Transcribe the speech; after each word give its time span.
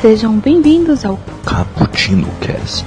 Sejam 0.00 0.38
bem-vindos 0.38 1.04
ao 1.04 1.18
Cappuccino 1.44 2.28
Cast. 2.40 2.86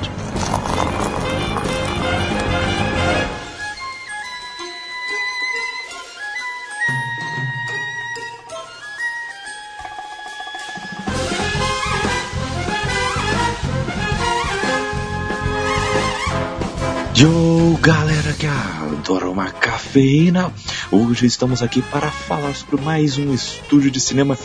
Yo, 17.13 17.77
galera 17.81 18.31
que 18.39 18.48
adora 18.48 19.30
uma 19.30 19.52
cafeína, 19.52 20.53
hoje 20.89 21.25
estamos 21.25 21.62
aqui 21.62 21.81
para 21.81 22.09
falar 22.09 22.55
sobre 22.55 22.81
mais 22.81 23.17
um 23.17 23.34
estúdio 23.34 23.91
de 23.91 23.99
cinema 23.99 24.38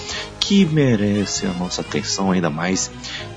que 0.47 0.65
merece 0.65 1.45
a 1.45 1.53
nossa 1.53 1.81
atenção 1.81 2.31
ainda 2.31 2.49
mais 2.49 2.89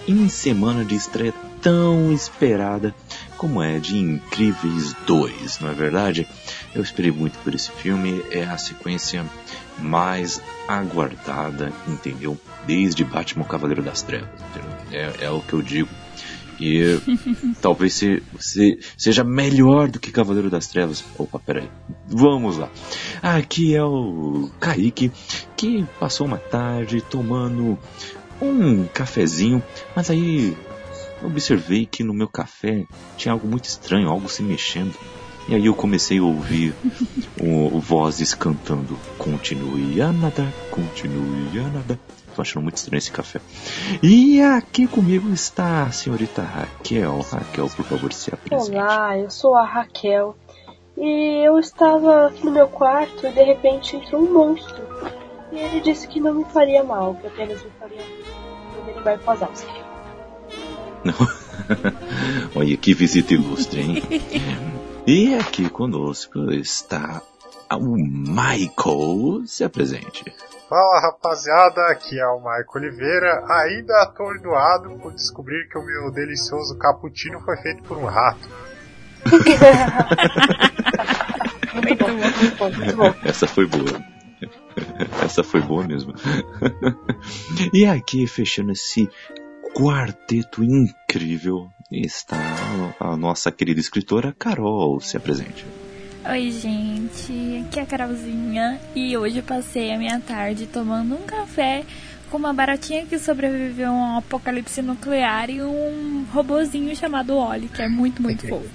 em 0.08 0.30
semana 0.30 0.86
de 0.86 0.94
estreia 0.94 1.34
tão 1.60 2.14
esperada 2.14 2.94
como 3.36 3.64
é 3.64 3.80
de 3.80 3.98
Incríveis 3.98 4.94
2, 5.08 5.60
não 5.60 5.72
é 5.72 5.74
verdade? 5.74 6.28
Eu 6.72 6.84
esperei 6.84 7.12
muito 7.12 7.40
por 7.40 7.56
esse 7.56 7.72
filme, 7.72 8.24
é 8.30 8.44
a 8.44 8.60
sequência 8.60 9.26
mais 9.80 10.40
aguardada, 10.68 11.74
entendeu? 11.88 12.40
Desde 12.68 13.04
Batman 13.04 13.44
Cavaleiro 13.44 13.82
das 13.82 14.04
Trevas, 14.04 14.30
é, 14.92 15.12
é 15.22 15.32
o 15.32 15.42
que 15.42 15.54
eu 15.54 15.64
digo 15.64 15.90
e 16.60 17.00
talvez 17.62 17.94
se, 17.94 18.22
se, 18.40 18.80
seja 18.98 19.24
melhor 19.24 19.90
do 19.90 20.00
que 20.00 20.12
Cavaleiro 20.12 20.50
das 20.50 20.68
Trevas. 20.68 21.04
Opa, 21.18 21.40
peraí. 21.40 21.70
Vamos 22.08 22.58
lá. 22.58 22.70
Aqui 23.22 23.76
é 23.76 23.84
o 23.84 24.50
Kaique, 24.60 25.12
que 25.56 25.86
passou 26.00 26.28
uma 26.28 26.38
tarde 26.38 27.02
tomando 27.02 27.78
um 28.42 28.86
cafezinho, 28.86 29.64
mas 29.96 30.10
aí 30.10 30.56
observei 31.24 31.86
que 31.86 32.04
no 32.04 32.14
meu 32.14 32.28
café 32.28 32.86
tinha 33.18 33.34
algo 33.34 33.48
muito 33.48 33.66
estranho, 33.66 34.10
algo 34.10 34.30
se 34.30 34.42
mexendo. 34.42 34.96
E 35.48 35.56
aí 35.56 35.66
eu 35.66 35.74
comecei 35.74 36.20
a 36.20 36.24
ouvir 36.24 36.76
o, 37.42 37.78
o 37.78 37.80
vozes 37.80 38.34
cantando: 38.34 38.98
Continue 39.18 40.00
a 40.02 40.12
nadar, 40.12 40.52
continue 40.70 41.60
a 41.60 41.68
nadar. 41.70 41.98
Tô 42.40 42.44
achando 42.44 42.64
muito 42.64 42.78
estranho 42.78 43.00
esse 43.00 43.12
café. 43.12 43.42
E 44.02 44.42
aqui 44.42 44.88
comigo 44.88 45.30
está 45.30 45.84
a 45.84 45.92
senhorita 45.92 46.42
Raquel. 46.42 47.20
Raquel, 47.20 47.68
por 47.68 47.84
favor, 47.84 48.14
se 48.14 48.34
apresente. 48.34 48.78
Olá, 48.78 49.18
eu 49.18 49.30
sou 49.30 49.56
a 49.56 49.66
Raquel. 49.66 50.38
E 50.98 51.46
eu 51.46 51.60
estava 51.60 52.28
aqui 52.28 52.46
no 52.46 52.52
meu 52.52 52.70
quarto 52.70 53.28
e 53.28 53.32
de 53.34 53.44
repente 53.44 53.98
entrou 53.98 54.22
um 54.22 54.32
monstro. 54.32 54.82
E 55.52 55.58
ele 55.58 55.82
disse 55.82 56.08
que 56.08 56.22
não 56.22 56.34
me 56.34 56.46
faria 56.46 56.82
mal, 56.82 57.14
que 57.16 57.28
apenas 57.28 57.62
me 57.62 57.72
faria 57.78 57.98
me 57.98 58.86
derivar 58.86 59.20
com 59.20 59.32
as 59.32 59.44
Alzheimer. 59.44 59.84
Olha 62.56 62.78
que 62.78 62.94
visita 62.94 63.34
ilustre, 63.34 63.82
hein? 63.82 64.04
e 65.06 65.36
aqui 65.36 65.70
conosco 65.70 66.54
está 66.54 67.22
o 67.74 67.98
Michael. 67.98 69.46
Se 69.46 69.66
apresente. 69.66 70.24
Fala 70.70 71.02
rapaziada, 71.02 71.88
aqui 71.88 72.18
é 72.20 72.28
o 72.28 72.40
Maico 72.40 72.78
Oliveira, 72.78 73.44
ainda 73.50 74.04
atordoado 74.04 75.00
por 75.00 75.12
descobrir 75.14 75.68
que 75.68 75.80
o 75.80 75.84
meu 75.84 76.12
delicioso 76.12 76.78
cappuccino 76.78 77.42
foi 77.42 77.58
feito 77.58 77.82
por 77.86 77.98
um 77.98 78.06
rato. 78.06 78.48
Essa 83.26 83.48
foi 83.48 83.66
boa. 83.66 84.00
Essa 85.26 85.44
foi 85.44 85.60
boa 85.60 85.84
mesmo. 85.88 86.14
E 87.74 87.88
aqui, 87.88 88.28
fechando 88.28 88.72
esse 88.72 89.10
quarteto 89.76 90.64
incrível, 90.64 91.68
está 91.92 92.38
a 93.00 93.18
nossa 93.18 93.52
querida 93.52 93.80
escritora 93.80 94.36
Carol. 94.38 95.00
Se 95.00 95.18
apresente. 95.18 95.66
Oi, 96.26 96.52
gente, 96.52 97.64
aqui 97.66 97.80
é 97.80 97.84
a 97.84 97.86
Carolzinha 97.86 98.80
e 98.94 99.18
hoje 99.18 99.38
eu 99.38 99.44
passei 99.44 99.94
a 99.94 99.98
minha 99.98 100.20
tarde 100.20 100.68
tomando 100.68 101.16
um 101.16 101.24
café 101.24 101.86
com 102.30 102.38
uma 102.38 102.54
baratinha 102.54 103.06
que 103.06 103.18
sobreviveu 103.18 103.90
a 103.90 103.94
um 103.94 104.18
apocalipse 104.18 104.82
nuclear 104.82 105.50
e 105.50 105.62
um 105.62 106.26
robozinho 106.34 106.94
chamado 106.96 107.36
Oli, 107.38 107.70
que 107.70 107.82
é 107.82 107.88
muito, 107.88 108.22
muito 108.22 108.46
fofo. 108.48 108.70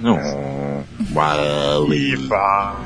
Não. 0.00 0.18
Wally. 1.12 2.28
Ah, 2.32 2.76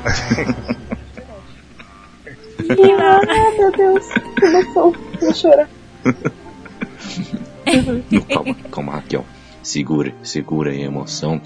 meu 3.57 3.71
Deus, 3.71 4.05
emoção, 4.43 4.93
vou 5.19 5.33
chorar. 5.33 5.67
Não, 8.11 8.21
calma, 8.21 8.55
calma, 8.69 8.91
Raquel. 8.93 9.25
Segura, 9.63 10.13
segura 10.23 10.71
aí 10.71 10.83
a 10.83 10.85
emoção. 10.85 11.41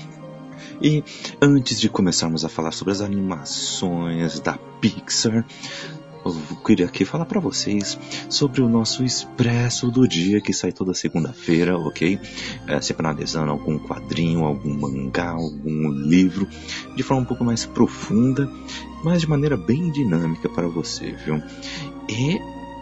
E 0.81 1.03
antes 1.41 1.79
de 1.79 1.89
começarmos 1.89 2.43
a 2.43 2.49
falar 2.49 2.71
sobre 2.71 2.93
as 2.93 3.01
animações 3.01 4.39
da 4.39 4.57
Pixar, 4.81 5.45
eu 6.25 6.33
queria 6.65 6.87
aqui 6.87 7.05
falar 7.05 7.25
para 7.25 7.39
vocês 7.39 7.99
sobre 8.29 8.61
o 8.61 8.67
nosso 8.67 9.03
Expresso 9.03 9.91
do 9.91 10.07
Dia 10.07 10.41
que 10.41 10.53
sai 10.53 10.71
toda 10.71 10.93
segunda-feira, 10.93 11.77
ok? 11.77 12.19
É, 12.67 12.81
sempre 12.81 13.05
analisando 13.05 13.51
algum 13.51 13.77
quadrinho, 13.77 14.43
algum 14.43 14.73
mangá, 14.73 15.29
algum 15.29 15.89
livro, 15.89 16.47
de 16.95 17.03
forma 17.03 17.21
um 17.21 17.25
pouco 17.25 17.43
mais 17.43 17.65
profunda, 17.65 18.51
mas 19.03 19.21
de 19.21 19.29
maneira 19.29 19.55
bem 19.55 19.91
dinâmica 19.91 20.49
para 20.49 20.67
você, 20.67 21.11
viu? 21.11 21.41
E 22.09 22.39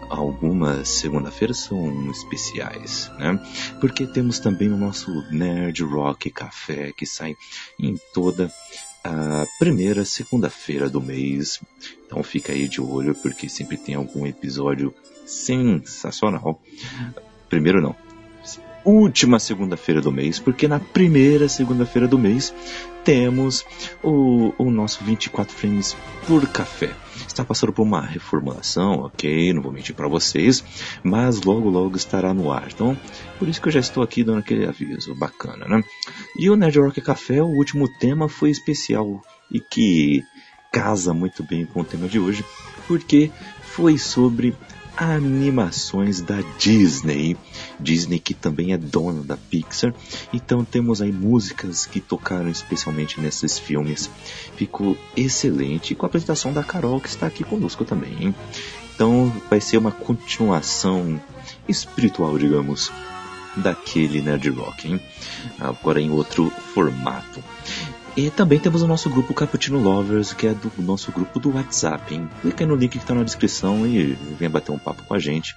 algumas 0.08 0.88
segunda-feiras 0.88 1.58
são 1.58 2.10
especiais, 2.10 3.10
né? 3.18 3.38
Porque 3.80 4.06
temos 4.06 4.38
também 4.38 4.68
o 4.72 4.76
nosso 4.76 5.10
Nerd 5.30 5.82
Rock 5.82 6.30
Café 6.30 6.92
que 6.92 7.06
sai 7.06 7.36
em 7.78 7.96
toda 8.12 8.52
a 9.02 9.46
primeira 9.58 10.04
segunda-feira 10.04 10.88
do 10.88 11.00
mês. 11.00 11.60
Então 12.06 12.22
fica 12.22 12.52
aí 12.52 12.66
de 12.66 12.80
olho 12.80 13.14
porque 13.14 13.48
sempre 13.48 13.76
tem 13.76 13.94
algum 13.94 14.26
episódio 14.26 14.94
sensacional. 15.26 16.60
Primeiro 17.48 17.80
não. 17.80 17.94
Última 18.84 19.38
segunda-feira 19.38 20.00
do 20.00 20.12
mês, 20.12 20.38
porque 20.38 20.68
na 20.68 20.78
primeira 20.78 21.48
segunda-feira 21.48 22.06
do 22.06 22.18
mês 22.18 22.52
temos 23.02 23.64
o, 24.02 24.52
o 24.58 24.70
nosso 24.70 25.02
24 25.02 25.54
frames 25.54 25.96
por 26.26 26.46
café. 26.48 26.90
Está 27.34 27.44
passando 27.44 27.72
por 27.72 27.82
uma 27.82 28.00
reformulação, 28.00 29.00
ok? 29.00 29.52
Não 29.52 29.60
vou 29.60 29.72
mentir 29.72 29.92
para 29.92 30.06
vocês, 30.06 30.62
mas 31.02 31.42
logo 31.42 31.68
logo 31.68 31.96
estará 31.96 32.32
no 32.32 32.52
ar. 32.52 32.68
Então, 32.72 32.96
por 33.40 33.48
isso 33.48 33.60
que 33.60 33.66
eu 33.66 33.72
já 33.72 33.80
estou 33.80 34.04
aqui 34.04 34.22
dando 34.22 34.38
aquele 34.38 34.64
aviso 34.64 35.16
bacana, 35.16 35.66
né? 35.66 35.82
E 36.38 36.48
o 36.48 36.54
Nerd 36.54 36.78
Rock 36.78 37.00
Café, 37.00 37.42
o 37.42 37.48
último 37.48 37.88
tema 37.98 38.28
foi 38.28 38.50
especial 38.50 39.20
e 39.50 39.58
que 39.58 40.22
casa 40.70 41.12
muito 41.12 41.42
bem 41.42 41.66
com 41.66 41.80
o 41.80 41.84
tema 41.84 42.06
de 42.06 42.20
hoje, 42.20 42.44
porque 42.86 43.32
foi 43.62 43.98
sobre 43.98 44.54
animações 44.96 46.20
da 46.20 46.40
Disney. 46.58 47.36
Disney 47.78 48.18
que 48.18 48.34
também 48.34 48.72
é 48.72 48.78
dona 48.78 49.22
da 49.22 49.36
Pixar. 49.36 49.94
Então 50.32 50.64
temos 50.64 51.00
aí 51.02 51.12
músicas 51.12 51.86
que 51.86 52.00
tocaram 52.00 52.48
especialmente 52.48 53.20
nesses 53.20 53.58
filmes. 53.58 54.10
Ficou 54.56 54.96
excelente 55.16 55.94
com 55.94 56.06
a 56.06 56.08
apresentação 56.08 56.52
da 56.52 56.62
Carol 56.62 57.00
que 57.00 57.08
está 57.08 57.26
aqui 57.26 57.44
conosco 57.44 57.84
também. 57.84 58.14
Hein? 58.20 58.34
Então 58.94 59.32
vai 59.50 59.60
ser 59.60 59.76
uma 59.78 59.90
continuação 59.90 61.20
espiritual, 61.68 62.38
digamos, 62.38 62.92
daquele 63.56 64.20
Nerd 64.20 64.48
Rock, 64.50 64.88
hein? 64.88 65.00
agora 65.60 66.00
em 66.00 66.10
outro 66.10 66.50
formato. 66.72 67.42
E 68.16 68.30
também 68.30 68.60
temos 68.60 68.80
o 68.80 68.86
nosso 68.86 69.10
grupo 69.10 69.34
Cappuccino 69.34 69.82
Lovers, 69.82 70.32
que 70.32 70.46
é 70.46 70.54
do 70.54 70.70
nosso 70.78 71.10
grupo 71.10 71.40
do 71.40 71.52
WhatsApp. 71.52 72.14
Hein? 72.14 72.30
Clica 72.42 72.62
aí 72.62 72.68
no 72.68 72.76
link 72.76 72.92
que 72.92 72.98
está 72.98 73.12
na 73.12 73.24
descrição 73.24 73.84
e 73.84 74.16
venha 74.38 74.48
bater 74.48 74.70
um 74.70 74.78
papo 74.78 75.02
com 75.02 75.14
a 75.14 75.18
gente. 75.18 75.56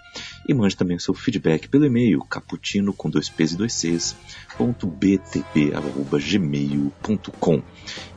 E 0.50 0.56
mande 0.56 0.76
também 0.76 0.98
o 0.98 1.00
seu 1.00 1.14
feedback 1.14 1.68
pelo 1.68 1.86
e-mail 1.86 2.20
cappuccino 2.22 2.92
com 2.94 3.12
dois 3.12 3.30
p's 3.30 3.52
e 3.52 3.58
dois 3.58 3.76
c's, 3.76 4.16
ponto 4.58 4.88
btp, 4.88 5.74
arroba, 5.76 6.18
gmail.com. 6.18 7.62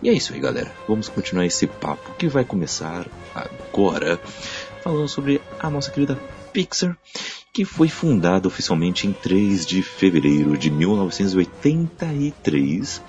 E 0.03 0.09
é 0.09 0.13
isso 0.15 0.33
aí, 0.33 0.41
galera. 0.41 0.75
Vamos 0.89 1.11
continuar 1.11 1.45
esse 1.45 1.67
papo 1.67 2.15
que 2.15 2.27
vai 2.27 2.43
começar 2.43 3.07
agora, 3.35 4.19
falando 4.83 5.09
sobre 5.09 5.39
a 5.59 5.69
nossa 5.69 5.91
querida 5.91 6.19
Pixar, 6.51 6.97
que 7.53 7.67
foi 7.67 7.91
fundada 7.91 8.49
oficialmente 8.49 9.07
em 9.07 9.13
3 9.13 9.67
de 9.67 9.83
fevereiro 9.83 10.57
de 10.57 10.71
1983 10.71 13.03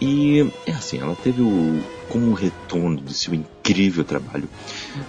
e 0.00 0.40
é 0.66 0.72
assim, 0.72 0.98
ela 0.98 1.16
teve 1.16 1.42
o, 1.42 1.82
como 2.08 2.34
retorno 2.34 3.00
de 3.00 3.14
seu 3.14 3.32
incrível 3.34 4.04
trabalho 4.04 4.48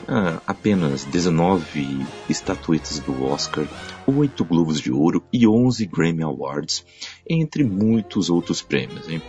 ah, 0.07 0.41
apenas 0.47 1.03
19 1.03 2.05
estatuetas 2.29 2.99
do 2.99 3.25
Oscar, 3.25 3.67
8 4.05 4.45
Globos 4.45 4.79
de 4.79 4.91
Ouro 4.91 5.23
e 5.31 5.47
11 5.47 5.85
Grammy 5.85 6.23
Awards, 6.23 6.85
entre 7.29 7.63
muitos 7.63 8.29
outros 8.29 8.61
prêmios. 8.61 9.09
Hein? 9.09 9.21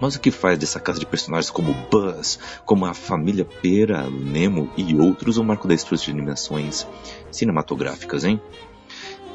Mas 0.00 0.14
o 0.16 0.20
que 0.20 0.30
faz 0.30 0.58
dessa 0.58 0.80
casa 0.80 0.98
de 0.98 1.06
personagens 1.06 1.50
como 1.50 1.74
Buzz, 1.90 2.38
como 2.64 2.86
a 2.86 2.94
família 2.94 3.44
Pera, 3.44 4.08
Nemo 4.08 4.70
e 4.76 4.94
outros 4.96 5.36
o 5.36 5.44
marco 5.44 5.68
da 5.68 5.74
história 5.74 6.02
de 6.02 6.10
animações 6.10 6.86
cinematográficas, 7.30 8.24
hein? 8.24 8.40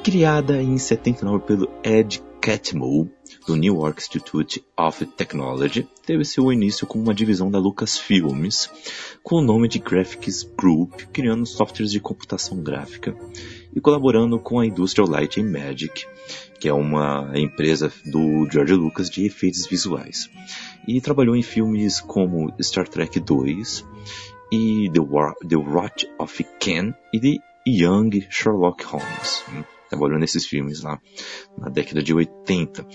Criada 0.04 0.62
em 0.62 0.78
79 0.78 1.46
pelo 1.46 1.70
Ed 1.84 2.22
Catmull, 2.42 3.12
do 3.46 3.56
New 3.56 3.76
York 3.76 4.02
Institute 4.02 4.64
of 4.78 5.06
Technology, 5.06 5.88
teve 6.06 6.26
seu 6.26 6.52
início 6.52 6.88
como 6.88 7.04
uma 7.04 7.14
divisão 7.14 7.52
da 7.52 7.60
Lucasfilmes, 7.60 8.70
com 9.22 9.38
o 9.38 9.42
nome 9.42 9.68
de 9.68 9.80
Graphics 9.80 10.44
Group, 10.44 11.02
criando 11.14 11.46
softwares 11.46 11.92
de 11.92 12.00
computação 12.00 12.62
gráfica 12.62 13.16
e 13.76 13.80
colaborando 13.80 14.40
com 14.40 14.60
a 14.60 14.66
Industrial 14.66 15.08
Light 15.08 15.40
and 15.40 15.52
Magic, 15.52 16.06
que 16.60 16.68
é 16.68 16.74
uma 16.74 17.32
empresa 17.36 17.92
do 18.06 18.50
George 18.50 18.74
Lucas 18.74 19.10
de 19.10 19.26
efeitos 19.26 19.68
visuais. 19.68 20.30
E 20.88 21.00
trabalhou 21.00 21.36
em 21.36 21.44
filmes 21.44 22.00
como 22.00 22.54
Star 22.62 22.88
Trek 22.88 23.20
2 23.20 23.86
e 24.52 24.90
The, 24.92 25.00
War, 25.00 25.36
The 25.48 25.58
of 26.20 26.46
Ken 26.60 26.94
e 27.14 27.20
The 27.20 27.44
Young 27.68 28.26
Sherlock 28.30 28.84
Holmes 28.86 29.44
trabalhou 29.96 30.20
nesses 30.20 30.46
filmes 30.46 30.82
lá 30.82 31.00
na 31.58 31.70
década 31.70 32.04
de 32.04 32.14
80. 32.14 32.86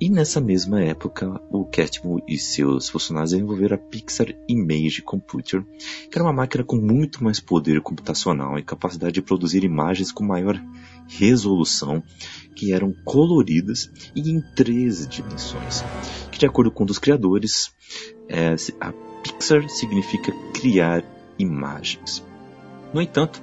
E 0.00 0.08
nessa 0.08 0.40
mesma 0.40 0.82
época, 0.82 1.40
o 1.50 1.64
Catmull 1.66 2.22
e 2.26 2.38
seus 2.38 2.88
funcionários 2.88 3.32
desenvolveram 3.32 3.76
a 3.76 3.78
Pixar 3.78 4.34
Image 4.48 5.02
Computer, 5.02 5.62
que 6.10 6.16
era 6.16 6.24
uma 6.24 6.32
máquina 6.32 6.64
com 6.64 6.76
muito 6.76 7.22
mais 7.22 7.38
poder 7.38 7.80
computacional 7.80 8.58
e 8.58 8.62
capacidade 8.62 9.12
de 9.12 9.22
produzir 9.22 9.64
imagens 9.64 10.10
com 10.10 10.24
maior 10.24 10.60
resolução, 11.06 12.02
que 12.54 12.72
eram 12.72 12.94
coloridas 13.04 13.90
e 14.14 14.30
em 14.30 14.40
três 14.54 15.06
dimensões. 15.06 15.84
Que 16.30 16.38
de 16.38 16.46
acordo 16.46 16.70
com 16.70 16.84
um 16.84 16.86
dos 16.86 16.98
criadores, 16.98 17.72
é, 18.28 18.54
a 18.80 18.92
Pixar 19.22 19.68
significa 19.68 20.32
criar 20.54 21.04
imagens. 21.38 22.24
No 22.92 23.02
entanto, 23.02 23.42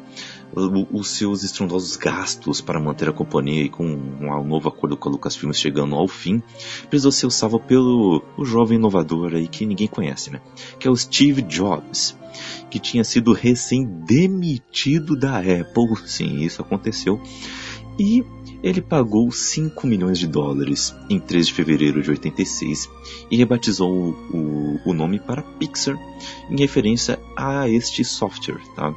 os 0.53 1.09
seus 1.09 1.43
estrondosos 1.43 1.95
gastos 1.97 2.61
para 2.61 2.79
manter 2.79 3.09
a 3.09 3.13
companhia 3.13 3.63
e 3.63 3.69
com 3.69 3.85
um 3.85 4.43
novo 4.43 4.69
acordo 4.69 4.95
com 4.95 5.09
a 5.09 5.11
Lucasfilmes 5.11 5.59
chegando 5.59 5.95
ao 5.95 6.07
fim, 6.07 6.41
precisou 6.89 7.11
ser 7.11 7.31
salvo 7.31 7.59
pelo 7.59 8.23
o 8.37 8.45
jovem 8.45 8.77
inovador 8.77 9.33
aí 9.33 9.47
que 9.47 9.65
ninguém 9.65 9.87
conhece, 9.87 10.31
né? 10.31 10.41
Que 10.79 10.87
é 10.87 10.91
o 10.91 10.95
Steve 10.95 11.41
Jobs, 11.41 12.15
que 12.69 12.79
tinha 12.79 13.03
sido 13.03 13.33
recém-demitido 13.33 15.15
da 15.15 15.39
Apple, 15.39 15.97
sim, 16.05 16.41
isso 16.41 16.61
aconteceu, 16.61 17.21
e 17.99 18.23
ele 18.65 18.81
pagou 18.81 19.31
5 19.31 19.85
milhões 19.85 20.17
de 20.17 20.25
dólares 20.25 20.95
em 21.09 21.19
3 21.19 21.47
de 21.47 21.53
fevereiro 21.53 22.01
de 22.01 22.09
86 22.09 22.89
e 23.29 23.37
rebatizou 23.37 23.91
o, 23.91 24.09
o, 24.35 24.89
o 24.89 24.93
nome 24.93 25.19
para 25.19 25.43
Pixar 25.43 25.95
em 26.49 26.57
referência 26.57 27.19
a 27.35 27.69
este 27.69 28.03
software, 28.03 28.61
tá? 28.75 28.93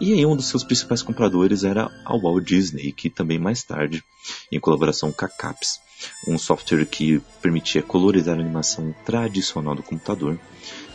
E 0.00 0.12
aí 0.12 0.26
um 0.26 0.36
dos 0.36 0.46
seus 0.46 0.64
principais 0.64 1.02
compradores 1.02 1.62
era 1.62 1.90
a 2.04 2.16
Walt 2.16 2.44
Disney, 2.44 2.92
que 2.92 3.08
também 3.08 3.38
mais 3.38 3.62
tarde, 3.62 4.02
em 4.50 4.58
colaboração 4.58 5.12
com 5.12 5.24
a 5.24 5.28
CAPS, 5.28 5.80
um 6.26 6.36
software 6.36 6.84
que 6.84 7.20
permitia 7.40 7.82
colorizar 7.82 8.36
a 8.36 8.40
animação 8.40 8.94
tradicional 9.04 9.74
do 9.74 9.82
computador, 9.82 10.38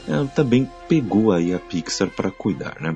eh, 0.07 0.27
também 0.35 0.69
pegou 0.87 1.31
aí 1.31 1.53
a 1.53 1.59
Pixar 1.59 2.09
para 2.09 2.29
cuidar, 2.29 2.79
né? 2.81 2.95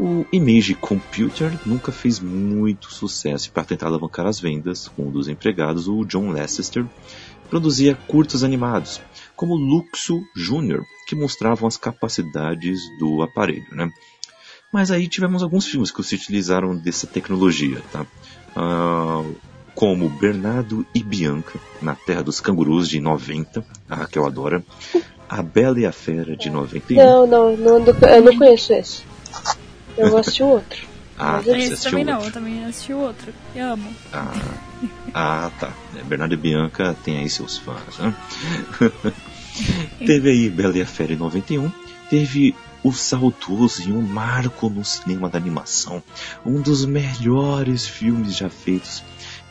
O 0.00 0.24
Image 0.32 0.76
Computer 0.76 1.58
nunca 1.66 1.90
fez 1.90 2.20
muito 2.20 2.92
sucesso 2.92 3.50
para 3.50 3.64
tentar 3.64 3.88
alavancar 3.88 4.26
as 4.26 4.38
vendas. 4.38 4.88
Um 4.96 5.10
dos 5.10 5.26
empregados, 5.26 5.88
o 5.88 6.04
John 6.04 6.30
Leicester, 6.30 6.86
produzia 7.50 7.96
curtos 8.06 8.44
animados, 8.44 9.00
como 9.34 9.56
Luxo 9.56 10.22
Jr., 10.36 10.82
que 11.08 11.16
mostravam 11.16 11.66
as 11.66 11.76
capacidades 11.76 12.80
do 13.00 13.22
aparelho. 13.22 13.66
Né? 13.74 13.90
Mas 14.72 14.90
aí 14.90 15.08
tivemos 15.08 15.42
alguns 15.42 15.66
filmes 15.66 15.90
que 15.90 16.02
se 16.02 16.14
utilizaram 16.14 16.76
dessa 16.76 17.06
tecnologia, 17.06 17.82
tá? 17.90 18.06
Uh, 18.56 19.34
como 19.74 20.08
Bernardo 20.08 20.84
e 20.94 21.02
Bianca, 21.02 21.58
na 21.80 21.94
Terra 21.94 22.22
dos 22.22 22.40
Cangurus, 22.40 22.88
de 22.88 23.00
90, 23.00 23.64
a 23.88 23.94
Raquel 23.94 24.26
adora. 24.26 24.64
A 25.28 25.42
Bela 25.42 25.78
e 25.78 25.86
a 25.86 25.92
Fera, 25.92 26.36
de 26.36 26.50
91. 26.50 26.96
Não, 26.96 27.26
não, 27.26 27.56
não 27.56 27.78
eu 27.86 28.22
não 28.22 28.36
conheço 28.36 28.72
esse. 28.72 29.02
Eu 29.96 30.10
vou 30.10 30.18
assistir 30.18 30.42
o 30.42 30.48
outro. 30.48 30.88
Ah, 31.20 31.40
você 31.40 31.56
esse 31.56 31.82
também 31.82 32.04
não, 32.04 32.24
eu 32.24 32.30
também 32.30 32.64
assisti 32.64 32.92
o 32.92 32.98
outro. 32.98 33.34
Eu 33.52 33.72
amo. 33.72 33.92
Ah, 34.12 34.32
ah 35.12 35.50
tá. 35.58 35.72
É, 35.96 36.04
Bernardo 36.04 36.34
e 36.34 36.36
Bianca 36.36 36.96
tem 37.02 37.18
aí 37.18 37.28
seus 37.28 37.58
fãs, 37.58 37.98
né? 37.98 38.14
Teve 40.06 40.30
aí 40.30 40.48
Bela 40.48 40.78
e 40.78 40.82
a 40.82 40.86
Fera 40.86 41.12
em 41.12 41.16
91. 41.16 41.72
Teve 42.08 42.54
o 42.82 42.92
saudoso 42.92 43.88
e 43.88 43.92
um 43.92 44.02
marco 44.02 44.68
no 44.68 44.84
cinema 44.84 45.28
da 45.28 45.38
animação, 45.38 46.02
um 46.44 46.60
dos 46.60 46.84
melhores 46.84 47.86
filmes 47.86 48.36
já 48.36 48.48
feitos 48.48 49.02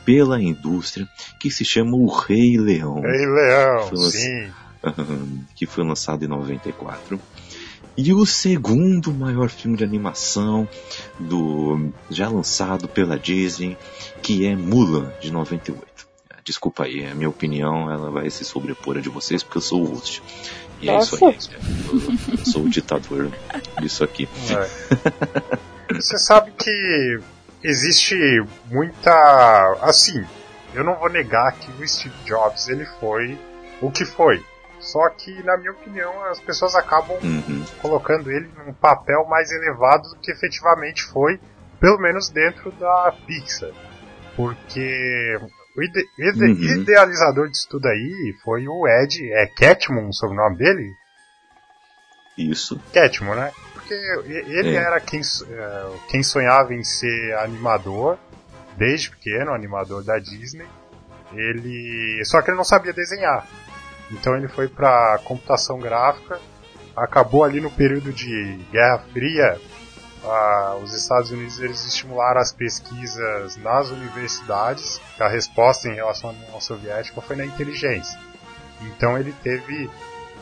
pela 0.05 0.41
indústria, 0.41 1.07
que 1.39 1.51
se 1.51 1.65
chama 1.65 1.97
O 1.97 2.07
Rei 2.07 2.57
Leão. 2.57 3.01
Rei 3.01 3.25
Leão, 3.25 4.09
sim. 4.09 4.49
que 5.53 5.65
foi 5.65 5.83
lançado 5.83 6.23
em 6.23 6.27
94. 6.27 7.19
E 7.97 8.13
o 8.13 8.25
segundo 8.27 9.11
maior 9.11 9.49
filme 9.49 9.75
de 9.75 9.83
animação 9.83 10.69
do 11.19 11.91
já 12.11 12.29
lançado 12.29 12.87
pela 12.87 13.17
Disney, 13.17 13.75
que 14.21 14.45
é 14.45 14.55
Mulan, 14.55 15.11
de 15.19 15.31
98. 15.31 15.96
Desculpa 16.47 16.85
aí, 16.85 17.05
a 17.05 17.13
minha 17.13 17.27
opinião 17.27 17.91
ela 17.91 18.09
vai 18.09 18.29
se 18.29 18.45
sobrepor 18.45 18.95
a 18.95 19.01
de 19.01 19.09
vocês 19.09 19.43
porque 19.43 19.57
eu 19.57 19.61
sou 19.61 19.81
o 19.81 19.85
host. 19.85 20.23
E 20.79 20.85
Nossa. 20.85 21.25
é 21.25 21.29
isso 21.31 21.51
aí. 21.51 21.57
Eu, 22.31 22.37
eu 22.39 22.45
sou 22.45 22.61
o 22.63 22.69
ditador 22.69 23.29
disso 23.81 24.01
aqui. 24.01 24.29
É. 25.89 25.91
Você 25.93 26.17
sabe 26.17 26.51
que 26.51 27.19
existe 27.61 28.15
muita. 28.71 29.11
Assim, 29.81 30.25
eu 30.73 30.85
não 30.85 30.95
vou 30.95 31.09
negar 31.09 31.51
que 31.51 31.69
o 31.69 31.85
Steve 31.85 32.15
Jobs 32.23 32.69
ele 32.69 32.85
foi 32.97 33.37
o 33.81 33.91
que 33.91 34.05
foi. 34.05 34.41
Só 34.79 35.09
que, 35.09 35.43
na 35.43 35.57
minha 35.57 35.71
opinião, 35.71 36.23
as 36.31 36.39
pessoas 36.39 36.75
acabam 36.75 37.17
uhum. 37.21 37.65
colocando 37.81 38.31
ele 38.31 38.49
num 38.57 38.71
papel 38.71 39.25
mais 39.25 39.51
elevado 39.51 40.07
do 40.11 40.15
que 40.21 40.31
efetivamente 40.31 41.03
foi, 41.03 41.41
pelo 41.77 41.97
menos 41.97 42.29
dentro 42.29 42.71
da 42.71 43.13
Pixar. 43.25 43.71
Porque 44.33 45.37
o 45.77 45.83
ide 45.83 46.09
ide 46.17 46.43
uhum. 46.43 46.81
idealizador 46.81 47.49
disso 47.49 47.67
tudo 47.69 47.87
aí 47.87 48.33
foi 48.43 48.67
o 48.67 48.87
Ed, 48.87 49.31
é 49.31 49.45
Catmull 49.45 50.09
o 50.09 50.13
sobrenome 50.13 50.57
dele? 50.57 50.91
Isso. 52.35 52.81
Catmull, 52.91 53.35
né? 53.35 53.51
Porque 53.73 53.93
ele 53.93 54.75
é. 54.75 54.79
era 54.79 54.99
quem, 54.99 55.21
é, 55.21 55.89
quem 56.09 56.23
sonhava 56.23 56.73
em 56.73 56.83
ser 56.83 57.35
animador, 57.37 58.17
desde 58.75 59.11
pequeno, 59.11 59.53
animador 59.53 60.03
da 60.03 60.17
Disney. 60.17 60.67
Ele. 61.31 62.23
Só 62.25 62.41
que 62.41 62.49
ele 62.49 62.57
não 62.57 62.63
sabia 62.63 62.91
desenhar. 62.91 63.47
Então 64.11 64.35
ele 64.35 64.47
foi 64.47 64.67
para 64.67 65.19
computação 65.23 65.79
gráfica, 65.79 66.39
acabou 66.95 67.43
ali 67.43 67.61
no 67.61 67.69
período 67.69 68.11
de 68.11 68.59
Guerra 68.71 69.03
Fria, 69.13 69.59
ah, 70.23 70.77
os 70.81 70.93
Estados 70.93 71.31
Unidos 71.31 71.59
eles 71.59 71.85
estimularam 71.85 72.41
as 72.41 72.51
pesquisas 72.51 73.55
nas 73.57 73.89
universidades. 73.89 74.99
A 75.19 75.27
resposta 75.27 75.87
em 75.87 75.95
relação 75.95 76.31
à 76.31 76.33
União 76.33 76.61
Soviética 76.61 77.21
foi 77.21 77.35
na 77.35 77.45
inteligência. 77.45 78.19
Então 78.81 79.17
ele 79.17 79.33
teve 79.43 79.89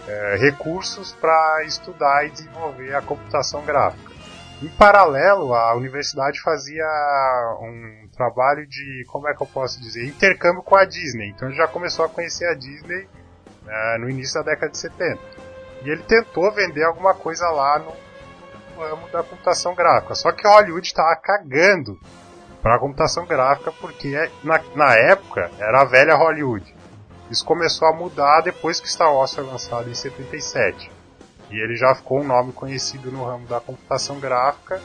é, 0.07 0.37
recursos 0.37 1.13
para 1.13 1.63
estudar 1.65 2.25
e 2.25 2.31
desenvolver 2.31 2.95
a 2.95 3.01
computação 3.01 3.63
gráfica. 3.63 4.13
Em 4.61 4.69
paralelo, 4.69 5.53
a 5.53 5.75
universidade 5.75 6.41
fazia 6.41 6.85
um 7.61 8.07
trabalho 8.15 8.65
de, 8.65 9.03
como 9.07 9.27
é 9.27 9.35
que 9.35 9.43
eu 9.43 9.47
posso 9.47 9.81
dizer, 9.81 10.07
intercâmbio 10.07 10.63
com 10.63 10.75
a 10.75 10.85
Disney. 10.85 11.29
Então 11.29 11.49
ele 11.49 11.57
já 11.57 11.67
começou 11.67 12.05
a 12.05 12.09
conhecer 12.09 12.45
a 12.45 12.53
Disney 12.53 13.07
é, 13.67 13.97
no 13.97 14.09
início 14.09 14.35
da 14.35 14.51
década 14.51 14.71
de 14.71 14.77
70. 14.77 15.19
E 15.83 15.89
ele 15.89 16.03
tentou 16.03 16.51
vender 16.51 16.83
alguma 16.83 17.13
coisa 17.13 17.47
lá 17.49 17.79
no, 17.79 17.91
ramo 18.79 19.07
da 19.09 19.23
computação 19.23 19.73
gráfica. 19.75 20.15
Só 20.15 20.31
que 20.31 20.47
Hollywood 20.47 20.85
estava 20.85 21.15
cagando 21.15 21.99
para 22.61 22.75
a 22.75 22.79
computação 22.79 23.25
gráfica 23.25 23.71
porque 23.71 24.15
é, 24.15 24.29
na, 24.43 24.59
na 24.75 24.95
época 24.95 25.51
era 25.59 25.81
a 25.81 25.85
velha 25.85 26.15
Hollywood. 26.15 26.73
Isso 27.29 27.45
começou 27.45 27.87
a 27.87 27.93
mudar 27.93 28.41
depois 28.41 28.79
que 28.79 28.89
Star 28.89 29.13
Wars 29.13 29.33
foi 29.33 29.43
lançado 29.43 29.89
em 29.89 29.93
77. 29.93 30.91
E 31.49 31.59
ele 31.59 31.75
já 31.75 31.93
ficou 31.95 32.21
um 32.21 32.27
nome 32.27 32.51
conhecido 32.53 33.11
no 33.11 33.23
ramo 33.23 33.47
da 33.47 33.59
computação 33.59 34.19
gráfica 34.19 34.81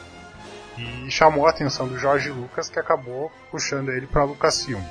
e 0.77 1.09
chamou 1.11 1.45
a 1.45 1.49
atenção 1.49 1.87
do 1.87 1.97
George 1.97 2.29
Lucas 2.29 2.69
que 2.69 2.79
acabou 2.79 3.31
puxando 3.49 3.89
ele 3.89 4.07
para 4.07 4.23
Lucasfilm. 4.23 4.81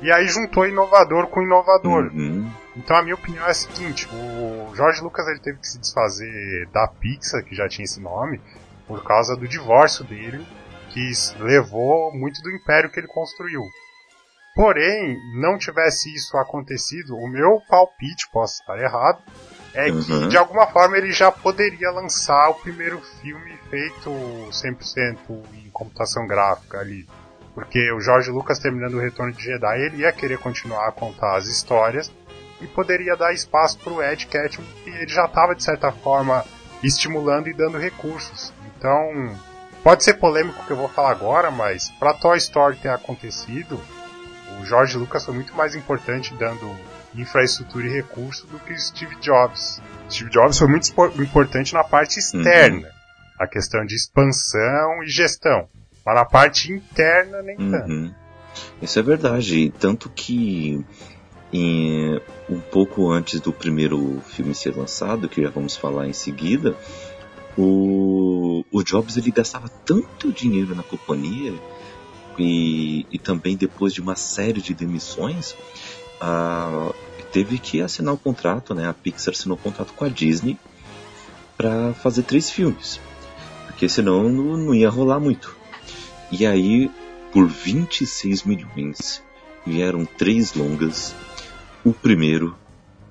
E 0.00 0.12
aí 0.12 0.28
juntou 0.28 0.66
inovador 0.66 1.26
com 1.26 1.42
inovador. 1.42 2.10
Uhum. 2.12 2.50
Então 2.78 2.96
a 2.96 3.02
minha 3.02 3.16
opinião 3.16 3.44
é 3.44 3.50
a 3.50 3.54
seguinte, 3.54 4.08
o 4.12 4.72
Jorge 4.76 5.02
Lucas 5.02 5.26
ele 5.26 5.40
teve 5.40 5.58
que 5.58 5.66
se 5.66 5.80
desfazer 5.80 6.68
da 6.72 6.86
Pixar, 6.86 7.44
que 7.44 7.56
já 7.56 7.68
tinha 7.68 7.84
esse 7.84 8.00
nome, 8.00 8.40
por 8.86 9.02
causa 9.02 9.36
do 9.36 9.48
divórcio 9.48 10.04
dele, 10.04 10.46
que 10.90 11.10
levou 11.40 12.14
muito 12.14 12.40
do 12.40 12.50
império 12.52 12.88
que 12.90 13.00
ele 13.00 13.08
construiu. 13.08 13.62
Porém, 14.54 15.16
não 15.40 15.58
tivesse 15.58 16.14
isso 16.14 16.36
acontecido, 16.36 17.16
o 17.16 17.28
meu 17.28 17.60
palpite, 17.68 18.30
posso 18.32 18.60
estar 18.60 18.78
errado, 18.78 19.20
é 19.74 19.90
uhum. 19.90 20.02
que 20.02 20.28
de 20.28 20.36
alguma 20.36 20.68
forma 20.68 20.96
ele 20.96 21.10
já 21.10 21.32
poderia 21.32 21.90
lançar 21.90 22.50
o 22.50 22.54
primeiro 22.54 23.00
filme 23.20 23.58
feito 23.68 24.10
100% 24.50 25.18
em 25.54 25.68
computação 25.70 26.26
gráfica 26.26 26.78
ali 26.78 27.06
Porque 27.54 27.92
o 27.92 28.00
George 28.00 28.30
Lucas 28.30 28.58
terminando 28.58 28.94
o 28.94 29.00
Retorno 29.00 29.32
de 29.32 29.42
Jedi, 29.44 29.80
ele 29.80 29.98
ia 29.98 30.12
querer 30.12 30.38
continuar 30.38 30.88
a 30.88 30.92
contar 30.92 31.36
as 31.36 31.46
histórias 31.46 32.10
e 32.60 32.66
poderia 32.66 33.16
dar 33.16 33.32
espaço 33.32 33.78
para 33.78 33.92
o 33.92 34.02
Ed 34.02 34.26
Catmull, 34.26 34.66
que 34.84 34.90
ele 34.90 35.08
já 35.08 35.26
estava 35.26 35.54
de 35.54 35.62
certa 35.62 35.92
forma 35.92 36.44
estimulando 36.82 37.48
e 37.48 37.54
dando 37.54 37.78
recursos. 37.78 38.52
Então, 38.76 39.36
pode 39.82 40.04
ser 40.04 40.14
polêmico 40.14 40.62
o 40.62 40.66
que 40.66 40.72
eu 40.72 40.76
vou 40.76 40.88
falar 40.88 41.10
agora, 41.10 41.50
mas 41.50 41.88
para 41.98 42.14
Toy 42.14 42.36
Story 42.38 42.76
ter 42.76 42.90
acontecido, 42.90 43.80
o 44.60 44.66
George 44.66 44.96
Lucas 44.96 45.24
foi 45.24 45.34
muito 45.34 45.54
mais 45.54 45.74
importante 45.74 46.34
dando 46.34 46.70
infraestrutura 47.14 47.86
e 47.86 47.90
recurso 47.90 48.46
do 48.46 48.58
que 48.58 48.76
Steve 48.78 49.16
Jobs. 49.16 49.80
Steve 50.10 50.30
Jobs 50.30 50.58
foi 50.58 50.68
muito 50.68 50.92
importante 51.20 51.74
na 51.74 51.84
parte 51.84 52.18
externa, 52.18 52.86
uhum. 52.86 52.92
a 53.38 53.46
questão 53.46 53.84
de 53.84 53.94
expansão 53.94 55.02
e 55.02 55.08
gestão. 55.08 55.68
Mas 56.04 56.14
na 56.14 56.24
parte 56.24 56.72
interna, 56.72 57.42
nem 57.42 57.56
uhum. 57.58 57.70
tanto. 57.70 58.14
Isso 58.80 58.98
é 58.98 59.02
verdade. 59.02 59.72
Tanto 59.78 60.08
que 60.08 60.84
em, 61.52 62.20
um 62.48 62.60
pouco 62.60 63.10
antes 63.10 63.40
do 63.40 63.52
primeiro 63.52 64.20
filme 64.26 64.54
ser 64.54 64.76
lançado, 64.76 65.28
que 65.28 65.42
já 65.42 65.50
vamos 65.50 65.76
falar 65.76 66.06
em 66.06 66.12
seguida, 66.12 66.76
o, 67.56 68.64
o 68.70 68.82
Jobs 68.82 69.16
ele 69.16 69.30
gastava 69.30 69.68
tanto 69.68 70.32
dinheiro 70.32 70.74
na 70.74 70.82
companhia 70.82 71.54
e, 72.38 73.04
e 73.10 73.18
também 73.18 73.56
depois 73.56 73.92
de 73.92 74.00
uma 74.00 74.14
série 74.14 74.60
de 74.60 74.72
demissões, 74.72 75.56
a, 76.20 76.92
teve 77.32 77.58
que 77.58 77.80
assinar 77.80 78.14
o 78.14 78.16
um 78.16 78.20
contrato, 78.20 78.74
né? 78.74 78.88
A 78.88 78.94
Pixar 78.94 79.34
assinou 79.34 79.56
um 79.56 79.60
contrato 79.60 79.92
com 79.92 80.04
a 80.04 80.08
Disney 80.08 80.56
para 81.56 81.92
fazer 81.94 82.22
três 82.22 82.48
filmes, 82.48 83.00
porque 83.66 83.88
senão 83.88 84.28
não, 84.28 84.56
não 84.56 84.74
ia 84.74 84.88
rolar 84.88 85.18
muito. 85.18 85.56
E 86.30 86.46
aí, 86.46 86.90
por 87.32 87.48
26 87.48 88.44
milhões, 88.44 89.22
vieram 89.66 90.04
três 90.04 90.54
longas. 90.54 91.14
O 91.88 91.94
primeiro, 91.94 92.54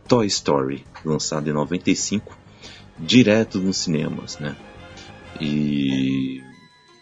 Toy 0.07 0.27
Story, 0.27 0.85
lançado 1.03 1.49
em 1.49 1.51
95, 1.51 2.37
direto 2.99 3.57
nos 3.57 3.77
cinemas, 3.77 4.37
né? 4.37 4.55
E, 5.41 6.43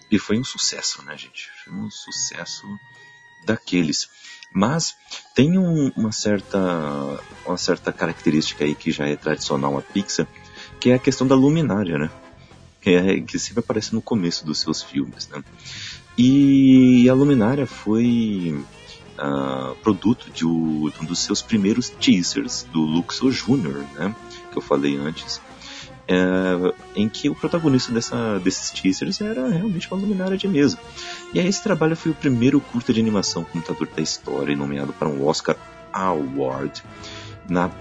e 0.10 0.18
foi 0.18 0.40
um 0.40 0.44
sucesso, 0.46 1.04
né, 1.04 1.18
gente? 1.18 1.50
Foi 1.66 1.74
um 1.74 1.92
sucesso 1.92 2.66
daqueles. 3.46 4.08
Mas 4.54 4.96
tem 5.36 5.58
um, 5.58 5.92
uma, 5.98 6.14
certa, 6.14 6.58
uma 7.46 7.58
certa 7.58 7.92
característica 7.92 8.64
aí 8.64 8.74
que 8.74 8.90
já 8.90 9.06
é 9.06 9.18
tradicional 9.18 9.74
na 9.74 9.82
Pixar, 9.82 10.26
que 10.80 10.92
é 10.92 10.94
a 10.94 11.00
questão 11.00 11.28
da 11.28 11.36
luminária, 11.36 11.98
né? 11.98 12.10
Que, 12.80 12.92
é, 12.92 13.20
que 13.20 13.38
sempre 13.38 13.60
aparece 13.60 13.94
no 13.94 14.02
começo 14.02 14.46
dos 14.46 14.62
seus 14.62 14.82
filmes, 14.82 15.28
né? 15.28 15.44
E 16.18 17.10
a 17.10 17.14
luminária 17.14 17.68
foi 17.68 18.64
uh, 19.18 19.76
produto 19.76 20.30
de, 20.32 20.46
um 20.46 21.06
dos 21.06 21.20
seus 21.20 21.42
primeiros 21.42 21.90
teasers 21.90 22.68
do 22.72 22.82
Luxor 22.82 23.32
Jr., 23.32 23.86
né? 23.96 24.16
Que 24.52 24.58
eu 24.58 24.62
falei 24.62 24.98
antes 24.98 25.42
é, 26.08 26.74
em 26.96 27.10
que 27.10 27.30
o 27.30 27.36
protagonista 27.36 27.92
dessa, 27.92 28.40
desses 28.40 28.70
teasers 28.72 29.20
era 29.22 29.50
realmente 29.50 29.92
uma 29.92 30.00
luminária 30.00 30.38
de 30.38 30.48
mesa. 30.48 30.78
E 31.34 31.40
aí 31.40 31.48
esse 31.48 31.64
trabalho 31.64 31.96
foi 31.96 32.12
o 32.12 32.16
primeiro 32.16 32.60
curta 32.62 32.94
de 32.94 33.00
animação 33.00 33.44
computador 33.44 33.88
da 33.96 34.02
história, 34.02 34.56
nomeado 34.56 34.94
para 34.94 35.10
um 35.10 35.26
Oscar 35.26 35.56
Award 35.92 36.84
na, 37.50 37.72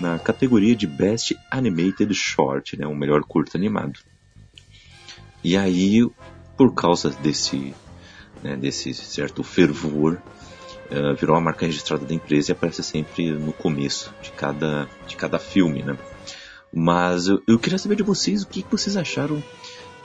na 0.00 0.18
categoria 0.18 0.74
de 0.74 0.86
Best 0.86 1.36
Animated 1.50 2.12
Short, 2.14 2.78
né, 2.78 2.86
o 2.86 2.94
melhor 2.94 3.22
curta 3.22 3.58
animado. 3.58 3.98
E 5.42 5.56
aí, 5.56 6.06
por 6.56 6.74
causa 6.74 7.10
desse, 7.10 7.74
né, 8.42 8.56
desse 8.56 8.92
certo 8.94 9.42
fervor, 9.42 10.18
uh, 10.90 11.14
virou 11.14 11.36
uma 11.36 11.42
marca 11.42 11.66
registrada 11.66 12.04
da 12.04 12.14
empresa 12.14 12.50
e 12.50 12.52
aparece 12.52 12.82
sempre 12.82 13.30
no 13.32 13.52
começo 13.52 14.12
de 14.22 14.30
cada, 14.32 14.88
de 15.06 15.14
cada 15.16 15.38
filme, 15.38 15.82
né? 15.82 15.96
Mas 16.72 17.26
eu, 17.26 17.42
eu 17.46 17.58
queria 17.58 17.76
saber 17.78 17.96
de 17.96 18.02
vocês 18.02 18.42
o 18.42 18.46
que, 18.46 18.64
vocês 18.70 18.96
acharam 18.96 19.42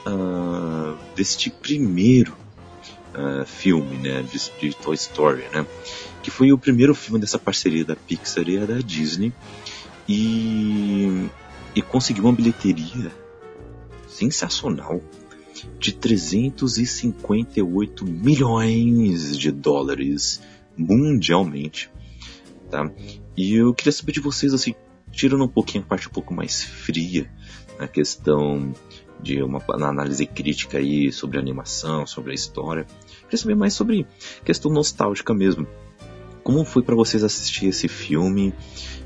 uh, 0.06 0.98
deste 1.16 1.50
primeiro 1.50 2.36
uh, 3.14 3.46
filme, 3.46 3.96
né, 3.98 4.22
de, 4.24 4.52
de, 4.60 4.76
Toy 4.76 4.96
Story, 4.96 5.44
né, 5.54 5.66
que 6.24 6.32
foi 6.32 6.52
o 6.52 6.58
primeiro 6.58 6.96
filme 6.96 7.20
dessa 7.20 7.38
parceria 7.38 7.86
da 7.86 7.96
Pixar 7.96 8.50
e 8.50 8.58
da 8.66 8.80
Disney 8.80 9.32
e, 10.08 11.30
e 11.76 11.84
conseguiu 11.84 12.24
uma 12.24 12.34
bilheteria 12.34 13.12
sensacional 14.08 15.00
de 15.80 15.94
358 15.94 18.06
milhões 18.06 19.38
de 19.38 19.52
dólares 19.52 20.42
mundialmente, 20.78 21.90
tá? 22.70 22.90
E 23.36 23.56
eu 23.56 23.74
queria 23.74 23.92
saber 23.92 24.12
de 24.12 24.20
vocês 24.20 24.54
assim, 24.54 24.76
tirando 25.12 25.44
um 25.44 25.50
pouquinho 25.50 25.84
a 25.84 25.88
parte 25.88 26.08
um 26.08 26.12
pouco 26.12 26.34
mais 26.34 26.64
fria 26.64 27.30
na 27.80 27.88
questão 27.88 28.74
de 29.22 29.42
uma 29.42 29.62
análise 29.70 30.26
crítica 30.26 30.78
aí 30.78 31.12
sobre 31.12 31.38
a 31.38 31.42
animação, 31.42 32.06
sobre 32.06 32.32
a 32.32 32.36
história. 32.36 32.86
Queria 33.24 33.38
saber 33.38 33.56
mais 33.56 33.74
sobre 33.74 34.06
questão 34.44 34.72
nostálgica 34.72 35.34
mesmo. 35.34 35.68
Como 36.44 36.64
foi 36.64 36.84
para 36.84 36.96
vocês 36.96 37.24
assistir 37.24 37.68
esse 37.68 37.88
filme? 37.88 38.54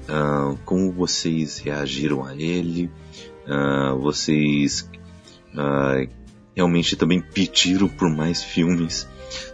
Uh, 0.10 0.58
como 0.66 0.92
vocês 0.92 1.60
reagiram 1.60 2.26
a 2.26 2.36
ele? 2.36 2.92
Uh, 3.48 3.98
vocês 4.00 4.90
uh, 5.54 6.10
realmente 6.56 6.96
também 6.96 7.22
pediram 7.22 7.88
por 7.88 8.10
mais 8.10 8.44
filmes 8.44 9.08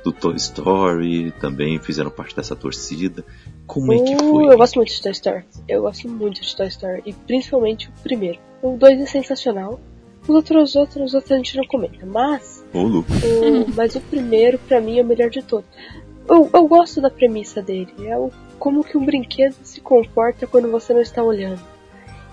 do 0.03 0.12
Toy 0.12 0.36
Story? 0.36 1.32
Também 1.39 1.79
fizeram 1.79 2.10
parte 2.10 2.36
dessa 2.36 2.55
torcida? 2.55 3.24
Como 3.65 3.94
é 3.94 4.00
que 4.00 4.15
foi? 4.17 4.53
Eu 4.53 4.58
gosto 4.58 4.75
muito 4.75 4.94
de 4.94 5.01
Toy 5.01 5.12
Story. 5.12 5.44
Eu 5.67 5.82
gosto 5.82 6.08
muito 6.10 6.41
de 6.41 6.55
Toy 6.55 6.67
Story. 6.67 7.03
E 7.05 7.13
principalmente 7.13 7.89
o 7.89 7.91
primeiro. 8.03 8.39
O 8.62 8.77
2 8.77 9.01
é 9.01 9.05
sensacional. 9.05 9.79
Os 10.24 10.29
outros, 10.29 10.75
outros, 10.75 11.05
os 11.05 11.13
outros 11.13 11.32
a 11.32 11.38
gente 11.38 11.58
não 11.58 11.65
comenta. 11.65 12.05
Mas. 12.05 12.63
O, 12.74 13.03
mas 13.75 13.96
o 13.96 14.01
primeiro, 14.01 14.58
pra 14.60 14.82
mim, 14.82 14.98
é 14.98 15.01
o 15.01 15.05
melhor 15.05 15.29
de 15.29 15.41
todos. 15.41 15.70
Eu, 16.27 16.50
eu 16.51 16.67
gosto 16.67 17.00
da 17.00 17.10
premissa 17.10 17.62
dele. 17.62 17.94
É 18.03 18.17
o, 18.17 18.32
como 18.58 18.84
que 18.84 18.98
um 18.98 19.05
brinquedo 19.05 19.55
se 19.63 19.79
comporta 19.82 20.48
quando 20.48 20.72
você 20.72 20.94
não 20.94 21.01
está 21.01 21.24
olhando. 21.24 21.62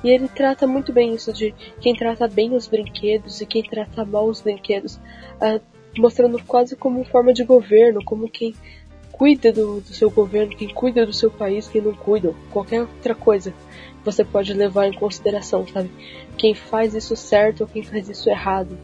E 0.03 0.11
ele 0.11 0.29
trata 0.29 0.67
muito 0.67 0.93
bem 0.93 1.15
isso 1.15 1.33
de 1.33 1.55
quem 1.81 1.95
trata 1.95 2.27
bem 2.27 2.55
os 2.55 2.67
brinquedos 2.67 3.41
e 3.41 3.47
quem 3.47 3.63
trata 3.63 4.05
mal 4.05 4.27
os 4.27 4.41
brinquedos. 4.41 4.97
Uh, 5.37 5.61
mostrando 5.99 6.43
quase 6.45 6.77
como 6.77 7.05
forma 7.05 7.33
de 7.33 7.45
governo, 7.45 8.05
como 8.05 8.29
quem 8.29 8.55
cuida 9.11 9.53
do, 9.53 9.81
do 9.81 9.93
seu 9.93 10.11
governo, 10.11 10.57
quem 10.57 10.69
cuida 10.69 11.07
do 11.07 11.13
seu 11.13 11.31
país, 11.31 11.69
quem 11.69 11.83
não 11.83 11.95
cuida, 11.95 12.35
qualquer 12.51 12.81
outra 12.81 13.15
coisa 13.15 13.53
você 14.05 14.25
pode 14.25 14.53
levar 14.53 14.87
em 14.89 14.93
consideração, 14.93 15.67
sabe? 15.67 15.91
Quem 16.37 16.55
faz 16.55 16.95
isso 16.95 17.15
certo 17.15 17.63
ou 17.63 17.67
quem 17.67 17.83
faz 17.83 18.09
isso 18.09 18.29
errado. 18.29 18.77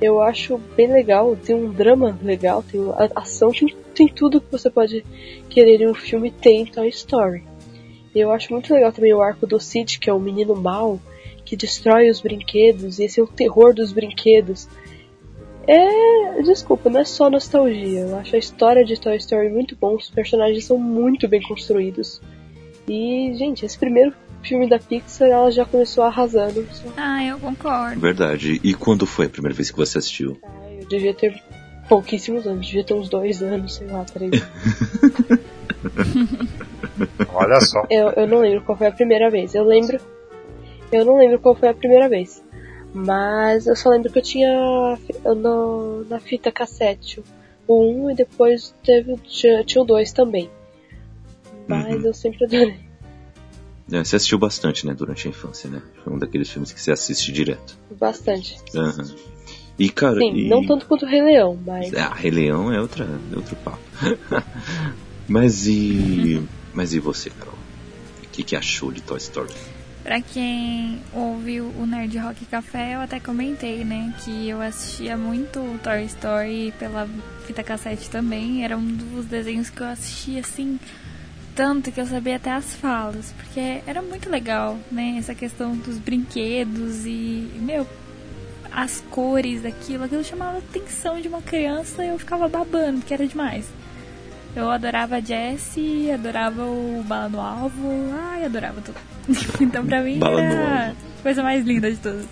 Eu 0.00 0.20
acho 0.20 0.58
bem 0.76 0.90
legal, 0.90 1.36
tem 1.36 1.54
um 1.54 1.70
drama 1.70 2.18
legal, 2.22 2.62
tem 2.62 2.80
ação, 3.14 3.50
tem, 3.52 3.76
tem 3.94 4.08
tudo 4.08 4.40
que 4.40 4.50
você 4.50 4.70
pode 4.70 5.04
querer 5.48 5.82
em 5.82 5.88
um 5.88 5.94
filme, 5.94 6.30
tem 6.30 6.62
em 6.62 6.66
Toy 6.66 6.88
Story. 6.88 7.44
Eu 8.14 8.32
acho 8.32 8.52
muito 8.52 8.72
legal 8.74 8.92
também 8.92 9.14
o 9.14 9.22
arco 9.22 9.46
do 9.46 9.60
Sid, 9.60 10.00
que 10.00 10.10
é 10.10 10.12
o 10.12 10.18
menino 10.18 10.56
mau, 10.56 10.98
que 11.44 11.54
destrói 11.54 12.10
os 12.10 12.20
brinquedos, 12.20 12.98
e 12.98 13.04
esse 13.04 13.20
é 13.20 13.22
o 13.22 13.26
terror 13.26 13.74
dos 13.74 13.92
brinquedos. 13.92 14.68
É. 15.66 16.42
Desculpa, 16.42 16.88
não 16.88 17.00
é 17.00 17.04
só 17.04 17.28
nostalgia. 17.30 18.00
Eu 18.00 18.16
acho 18.16 18.34
a 18.34 18.38
história 18.38 18.84
de 18.84 18.98
Toy 18.98 19.16
Story 19.16 19.50
muito 19.50 19.76
bom, 19.76 19.94
os 19.94 20.10
personagens 20.10 20.64
são 20.64 20.78
muito 20.78 21.28
bem 21.28 21.42
construídos. 21.42 22.20
E, 22.88 23.32
gente, 23.34 23.64
esse 23.64 23.78
primeiro 23.78 24.12
filme 24.42 24.68
da 24.68 24.78
Pixar, 24.78 25.28
ela 25.28 25.50
já 25.50 25.64
começou 25.64 26.02
arrasando. 26.04 26.66
Ah, 26.96 27.24
eu 27.24 27.38
concordo. 27.38 28.00
Verdade. 28.00 28.60
E 28.64 28.74
quando 28.74 29.06
foi 29.06 29.26
a 29.26 29.28
primeira 29.28 29.54
vez 29.54 29.70
que 29.70 29.76
você 29.76 29.98
assistiu? 29.98 30.38
Ah, 30.42 30.72
eu 30.72 30.88
devia 30.88 31.14
ter 31.14 31.40
pouquíssimos 31.88 32.46
anos, 32.46 32.66
devia 32.66 32.84
ter 32.84 32.94
uns 32.94 33.08
dois 33.08 33.42
anos, 33.42 33.74
sei 33.74 33.86
lá, 33.88 34.04
três. 34.04 34.30
Olha 37.32 37.60
só. 37.60 37.84
Eu, 37.90 38.10
eu 38.10 38.26
não 38.26 38.40
lembro 38.40 38.62
qual 38.62 38.76
foi 38.76 38.86
a 38.86 38.92
primeira 38.92 39.30
vez. 39.30 39.54
Eu 39.54 39.64
lembro. 39.64 39.98
Eu 40.90 41.04
não 41.04 41.16
lembro 41.18 41.38
qual 41.38 41.54
foi 41.54 41.68
a 41.68 41.74
primeira 41.74 42.08
vez. 42.08 42.42
Mas 42.92 43.66
eu 43.66 43.76
só 43.76 43.90
lembro 43.90 44.10
que 44.10 44.18
eu 44.18 44.22
tinha 44.22 44.98
no, 45.24 46.04
na 46.04 46.18
fita 46.18 46.50
cassete 46.50 47.22
o 47.66 47.80
1 47.80 48.04
um, 48.04 48.10
e 48.10 48.14
depois 48.14 48.74
teve, 48.82 49.16
tinha, 49.18 49.62
tinha 49.64 49.82
o 49.82 49.84
2 49.84 50.12
também. 50.12 50.50
Mas 51.68 51.94
uhum. 51.96 52.06
eu 52.06 52.14
sempre 52.14 52.44
adorei. 52.44 52.80
É, 53.92 54.04
você 54.04 54.16
assistiu 54.16 54.38
bastante, 54.38 54.86
né, 54.86 54.94
durante 54.94 55.26
a 55.26 55.30
infância, 55.30 55.68
né? 55.68 55.82
Foi 56.02 56.12
um 56.12 56.18
daqueles 56.18 56.50
filmes 56.50 56.72
que 56.72 56.80
você 56.80 56.92
assiste 56.92 57.32
direto. 57.32 57.76
Bastante. 57.98 58.56
Uhum. 58.74 59.14
E, 59.78 59.88
cara, 59.88 60.18
Sim, 60.18 60.36
e... 60.36 60.48
não 60.48 60.64
tanto 60.64 60.86
quanto 60.86 61.04
o 61.04 61.08
Rei 61.08 61.22
Leão, 61.22 61.58
mas. 61.64 61.94
Ah, 61.94 62.12
Rei 62.12 62.30
Leão 62.30 62.72
é, 62.72 62.80
outra, 62.80 63.04
é 63.32 63.36
outro 63.36 63.56
papo. 63.56 63.80
mas 65.26 65.66
e. 65.66 66.42
Mas 66.72 66.92
e 66.92 67.00
você, 67.00 67.30
Carol? 67.30 67.54
O 68.22 68.28
que, 68.30 68.44
que 68.44 68.54
achou 68.54 68.92
de 68.92 69.00
Toy 69.00 69.18
Story? 69.18 69.52
Pra 70.02 70.20
quem 70.20 70.98
ouviu 71.12 71.66
o 71.78 71.86
Nerd 71.86 72.16
Rock 72.18 72.46
Café, 72.46 72.94
eu 72.94 73.00
até 73.00 73.20
comentei, 73.20 73.84
né, 73.84 74.14
que 74.24 74.48
eu 74.48 74.60
assistia 74.60 75.14
muito 75.16 75.78
Toy 75.82 76.04
Story 76.04 76.72
pela 76.78 77.06
fita 77.46 77.62
cassete 77.62 78.08
também. 78.08 78.64
Era 78.64 78.78
um 78.78 78.86
dos 78.86 79.26
desenhos 79.26 79.68
que 79.68 79.82
eu 79.82 79.86
assistia 79.86 80.40
assim, 80.40 80.80
tanto 81.54 81.92
que 81.92 82.00
eu 82.00 82.06
sabia 82.06 82.36
até 82.36 82.50
as 82.50 82.74
falas, 82.74 83.34
porque 83.36 83.82
era 83.86 84.00
muito 84.00 84.30
legal, 84.30 84.78
né, 84.90 85.16
essa 85.18 85.34
questão 85.34 85.76
dos 85.76 85.98
brinquedos 85.98 87.04
e, 87.04 87.50
meu, 87.56 87.86
as 88.72 89.04
cores 89.10 89.62
daquilo, 89.62 90.04
aquilo 90.04 90.24
chamava 90.24 90.56
a 90.56 90.60
atenção 90.60 91.20
de 91.20 91.28
uma 91.28 91.42
criança 91.42 92.02
e 92.04 92.08
eu 92.08 92.18
ficava 92.18 92.48
babando, 92.48 93.02
que 93.02 93.12
era 93.12 93.26
demais. 93.26 93.66
Eu 94.54 94.68
adorava 94.70 95.16
a 95.16 95.20
Jessie, 95.20 96.10
adorava 96.10 96.64
o 96.64 97.04
Bala 97.06 97.28
no 97.28 97.40
Alvo, 97.40 97.88
ai, 98.12 98.44
adorava 98.44 98.80
tudo. 98.80 98.96
então 99.60 99.86
pra 99.86 100.02
mim 100.02 100.18
Bala 100.18 100.42
era 100.42 100.90
a 100.90 101.22
coisa 101.22 101.42
mais 101.42 101.64
linda 101.64 101.90
de 101.90 101.98
todas. 101.98 102.26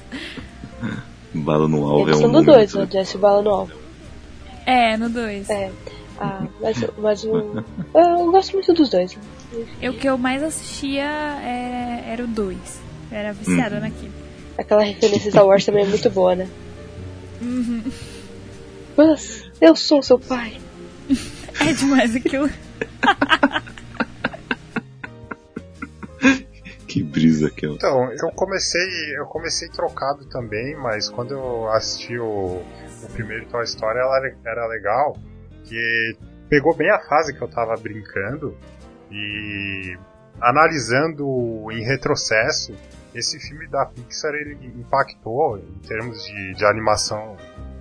Bala 1.34 1.68
no 1.68 1.86
Alvo 1.86 2.10
é 2.10 2.16
um 2.16 2.28
no 2.28 2.42
2, 2.42 2.74
né? 2.74 2.88
Jessie 2.90 3.16
e 3.16 3.20
Bala 3.20 3.42
no 3.42 3.50
Alvo. 3.50 3.72
É, 4.66 4.96
no 4.96 5.08
2. 5.08 5.48
É. 5.50 5.70
Ah, 6.20 6.44
mas, 6.60 6.84
mas 6.98 7.24
o. 7.24 7.64
Eu 7.94 8.30
gosto 8.32 8.52
muito 8.54 8.72
dos 8.72 8.90
dois. 8.90 9.16
O 9.80 9.92
que 9.92 10.08
eu 10.08 10.18
mais 10.18 10.42
assistia 10.42 11.04
é, 11.04 12.04
era 12.12 12.24
o 12.24 12.26
2. 12.26 12.58
Era 13.10 13.32
viciada 13.32 13.76
hum. 13.76 13.80
naquilo. 13.80 14.12
Aquela 14.58 14.82
referência 14.82 15.30
Star 15.30 15.46
Wars 15.46 15.64
também 15.64 15.84
é 15.84 15.86
muito 15.86 16.10
boa, 16.10 16.34
né? 16.34 16.48
Uhum. 17.40 17.84
Mas 18.96 19.44
eu 19.60 19.76
sou 19.76 20.02
seu 20.02 20.18
pai. 20.18 20.56
É 21.60 21.72
demais 21.72 22.14
aquilo. 22.14 22.48
que 26.88 27.02
brisa 27.02 27.50
que 27.50 27.66
eu. 27.66 27.74
Então, 27.74 28.10
eu 28.12 28.30
comecei, 28.32 29.16
eu 29.16 29.26
comecei 29.26 29.68
trocado 29.68 30.24
também, 30.26 30.74
mas 30.76 31.08
quando 31.08 31.32
eu 31.32 31.68
assisti 31.70 32.18
o, 32.18 32.62
o 33.02 33.08
primeiro 33.12 33.46
Toy 33.46 33.64
Story, 33.64 33.98
ela 33.98 34.18
era 34.44 34.66
legal, 34.66 35.16
que 35.64 36.16
pegou 36.48 36.74
bem 36.74 36.90
a 36.90 36.98
fase 37.00 37.34
que 37.34 37.42
eu 37.42 37.48
tava 37.48 37.74
brincando 37.74 38.56
e 39.10 39.96
analisando 40.40 41.70
em 41.70 41.82
retrocesso, 41.84 42.74
esse 43.14 43.38
filme 43.38 43.66
da 43.68 43.84
Pixar 43.86 44.34
ele 44.34 44.58
impactou 44.78 45.58
em 45.58 45.78
termos 45.86 46.24
de, 46.24 46.54
de 46.54 46.64
animação 46.64 47.36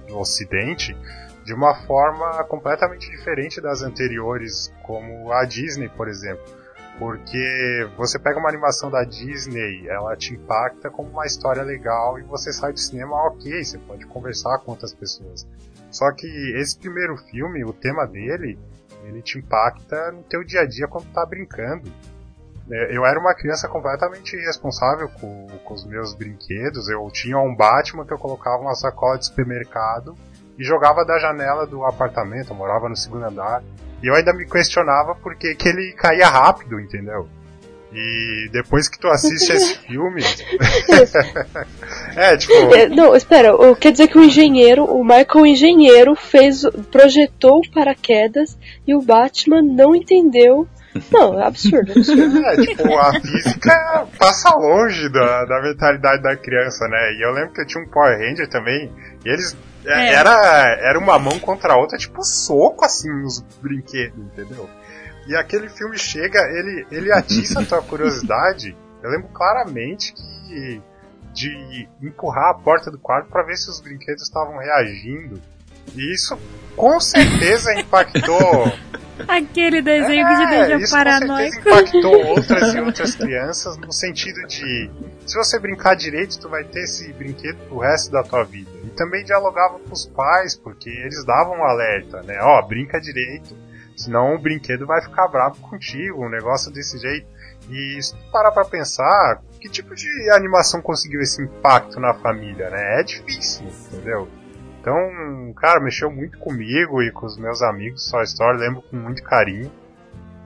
no 0.10 0.19
Ocidente 0.19 0.96
de 1.48 1.54
uma 1.54 1.74
forma 1.74 2.44
completamente 2.44 3.10
diferente 3.10 3.62
das 3.62 3.82
anteriores, 3.82 4.70
como 4.84 5.32
a 5.32 5.46
Disney, 5.46 5.88
por 5.88 6.10
exemplo. 6.10 6.44
Porque 7.00 7.89
você 7.96 8.20
pega 8.20 8.38
uma 8.38 8.50
animação 8.50 8.92
da 8.92 9.06
Disney, 9.06 9.88
ela 9.88 10.13
te 10.18 10.34
impacta 10.34 10.89
como 10.89 11.10
uma 11.10 11.25
história 11.25 11.63
legal 11.63 12.20
e 12.20 12.24
você 12.24 12.51
sai 12.51 12.74
do 12.74 12.80
cinema, 12.80 13.16
ok, 13.27 13.63
você 13.63 13.77
pode 13.77 14.06
conversar 14.08 14.60
com 14.60 14.72
outras 14.72 14.94
pessoas. 14.94 15.48
Só 15.89 16.12
que 16.12 16.27
esse 16.58 16.77
primeiro 16.77 17.16
filme, 17.16 17.63
o 17.63 17.72
tema 17.72 18.06
dele, 18.06 18.60
ele 19.06 19.22
te 19.22 19.39
impacta 19.39 20.12
no 20.12 20.24
teu 20.24 20.44
dia 20.44 20.63
a 20.63 20.66
dia 20.66 20.86
quando 20.86 21.10
tá 21.13 21.25
brincando. 21.25 21.89
É, 22.70 22.94
eu 22.94 23.06
era 23.06 23.18
uma 23.18 23.34
criança 23.34 23.70
completamente 23.70 24.36
irresponsável 24.36 25.08
com, 25.22 25.48
com 25.63 25.74
os 25.74 25.86
meus 25.86 26.13
brinquedos. 26.13 26.89
Eu 26.89 27.08
tinha 27.10 27.38
um 27.39 27.56
Batman 27.56 28.06
que 28.06 28.12
eu 28.12 28.20
colocava 28.20 28.62
uma 28.62 28.75
sacola 28.75 29.18
de 29.18 29.27
supermercado 29.27 30.13
e 30.58 30.64
jogava 30.64 31.06
da 31.06 31.20
janela 31.20 31.68
do 31.68 31.84
apartamento, 31.86 32.52
eu 32.52 32.56
morava 32.56 32.90
no 32.90 32.96
segundo 32.96 33.26
andar. 33.26 33.64
E 34.02 34.08
eu 34.08 34.16
ainda 34.16 34.34
me 34.34 34.46
questionava 34.46 35.16
por 35.16 35.36
que, 35.36 35.56
ele 35.66 35.94
caía 35.94 36.28
rápido, 36.28 36.80
entendeu? 36.80 37.28
E 37.94 38.50
depois 38.52 38.90
que 38.90 39.00
tu 39.00 39.08
assiste 39.08 39.52
esse 39.52 39.78
filme. 39.88 40.22
é, 42.15 42.38
tipo. 42.38 42.54
É, 42.76 42.88
não, 42.89 43.15
espera, 43.15 43.54
quer 43.80 43.91
dizer 43.91 44.08
que 44.08 44.17
o 44.17 44.24
engenheiro, 44.24 44.84
o 44.84 45.04
Michael 45.04 45.46
engenheiro, 45.46 46.15
fez. 46.15 46.63
projetou 46.91 47.62
paraquedas 47.74 48.58
e 48.86 48.93
o 48.93 49.02
Batman 49.02 49.62
não 49.62 49.96
entendeu. 49.96 50.67
Não, 51.12 51.39
é 51.39 51.47
absurdo, 51.47 51.91
é 51.91 51.97
absurdo. 51.97 52.45
É, 52.45 52.55
tipo, 52.57 52.97
a 52.97 53.19
física 53.19 54.07
passa 54.17 54.55
longe 54.55 55.10
da, 55.10 55.45
da 55.45 55.62
mentalidade 55.62 56.21
da 56.21 56.36
criança, 56.36 56.88
né? 56.88 57.13
E 57.13 57.25
eu 57.25 57.31
lembro 57.31 57.53
que 57.53 57.62
eu 57.62 57.67
tinha 57.67 57.83
um 57.83 57.88
Power 57.89 58.17
Ranger 58.17 58.49
também, 58.49 58.91
e 59.25 59.29
eles 59.29 59.57
é. 59.86 60.13
Era, 60.13 60.77
era 60.81 60.99
uma 60.99 61.17
mão 61.17 61.39
contra 61.39 61.73
a 61.73 61.77
outra, 61.77 61.97
tipo 61.97 62.21
soco 62.23 62.83
assim 62.83 63.10
nos 63.21 63.39
brinquedos, 63.62 64.17
entendeu? 64.17 64.69
E 65.27 65.36
aquele 65.36 65.69
filme 65.69 65.97
chega, 65.97 66.39
ele, 66.39 66.86
ele 66.91 67.12
atiça 67.12 67.62
a 67.62 67.65
tua 67.65 67.81
curiosidade. 67.81 68.75
Eu 69.01 69.10
lembro 69.10 69.29
claramente 69.29 70.13
que 70.13 70.81
de 71.33 71.88
empurrar 72.01 72.49
a 72.49 72.53
porta 72.55 72.89
do 72.89 72.97
quarto 72.97 73.29
para 73.29 73.43
ver 73.43 73.55
se 73.55 73.69
os 73.69 73.79
brinquedos 73.79 74.23
estavam 74.23 74.57
reagindo. 74.57 75.39
E 75.95 76.13
isso 76.13 76.38
com 76.76 77.00
certeza 77.00 77.73
impactou. 77.73 78.71
Aquele 79.28 79.82
desenho 79.82 80.28
é, 80.28 80.30
que 80.30 80.41
te 80.41 80.50
deixa 80.50 80.76
isso 80.76 80.91
paranoico. 80.91 81.28
Com 81.28 81.36
certeza 81.36 81.60
impactou 81.60 82.26
outras 82.28 82.73
e 82.73 82.80
outras 82.80 83.15
crianças 83.15 83.78
no 83.78 83.91
sentido 83.91 84.45
de 84.47 84.91
se 85.28 85.36
você 85.36 85.60
brincar 85.60 85.95
direito, 85.95 86.39
tu 86.39 86.47
vai 86.47 86.63
ter 86.63 86.84
esse 86.84 87.12
brinquedo 87.12 87.58
pro 87.67 87.80
resto 87.80 88.10
da 88.10 88.23
tua 88.23 88.45
vida. 88.45 88.71
E 88.86 88.89
também 88.91 89.26
dialogava 89.26 89.78
com 89.78 89.91
os 89.91 90.06
pais, 90.06 90.56
porque 90.56 90.89
eles 90.89 91.26
davam 91.26 91.58
um 91.60 91.63
alerta, 91.65 92.23
né? 92.23 92.38
Ó, 92.41 92.60
oh, 92.60 92.65
brinca 92.65 92.97
direito, 92.97 93.54
senão 93.95 94.36
o 94.36 94.39
brinquedo 94.39 94.86
vai 94.86 95.02
ficar 95.02 95.28
bravo 95.28 95.60
contigo, 95.60 96.26
um 96.26 96.30
negócio 96.30 96.71
desse 96.71 96.97
jeito. 96.97 97.28
E 97.69 98.02
se 98.02 98.15
tu 98.15 98.32
parar 98.32 98.52
pra 98.52 98.63
pensar, 98.63 99.41
que 99.60 99.67
tipo 99.67 99.93
de 99.93 100.08
animação 100.32 100.82
conseguiu 100.82 101.19
esse 101.19 101.41
impacto 101.43 102.00
na 102.00 102.13
família, 102.13 102.69
né? 102.69 103.02
É 103.02 103.04
difícil, 103.04 103.67
entendeu? 103.91 104.30
Então, 104.88 105.54
cara, 105.58 105.82
mexeu 105.82 106.10
muito 106.10 106.39
comigo 106.39 107.04
e 107.04 107.12
com 107.12 107.26
os 107.26 107.38
meus 107.38 107.62
amigos 107.62 108.10
Toy 108.10 108.23
Story, 108.23 108.58
lembro 108.58 108.82
com 108.84 108.95
muito 108.95 109.21
carinho. 109.21 109.69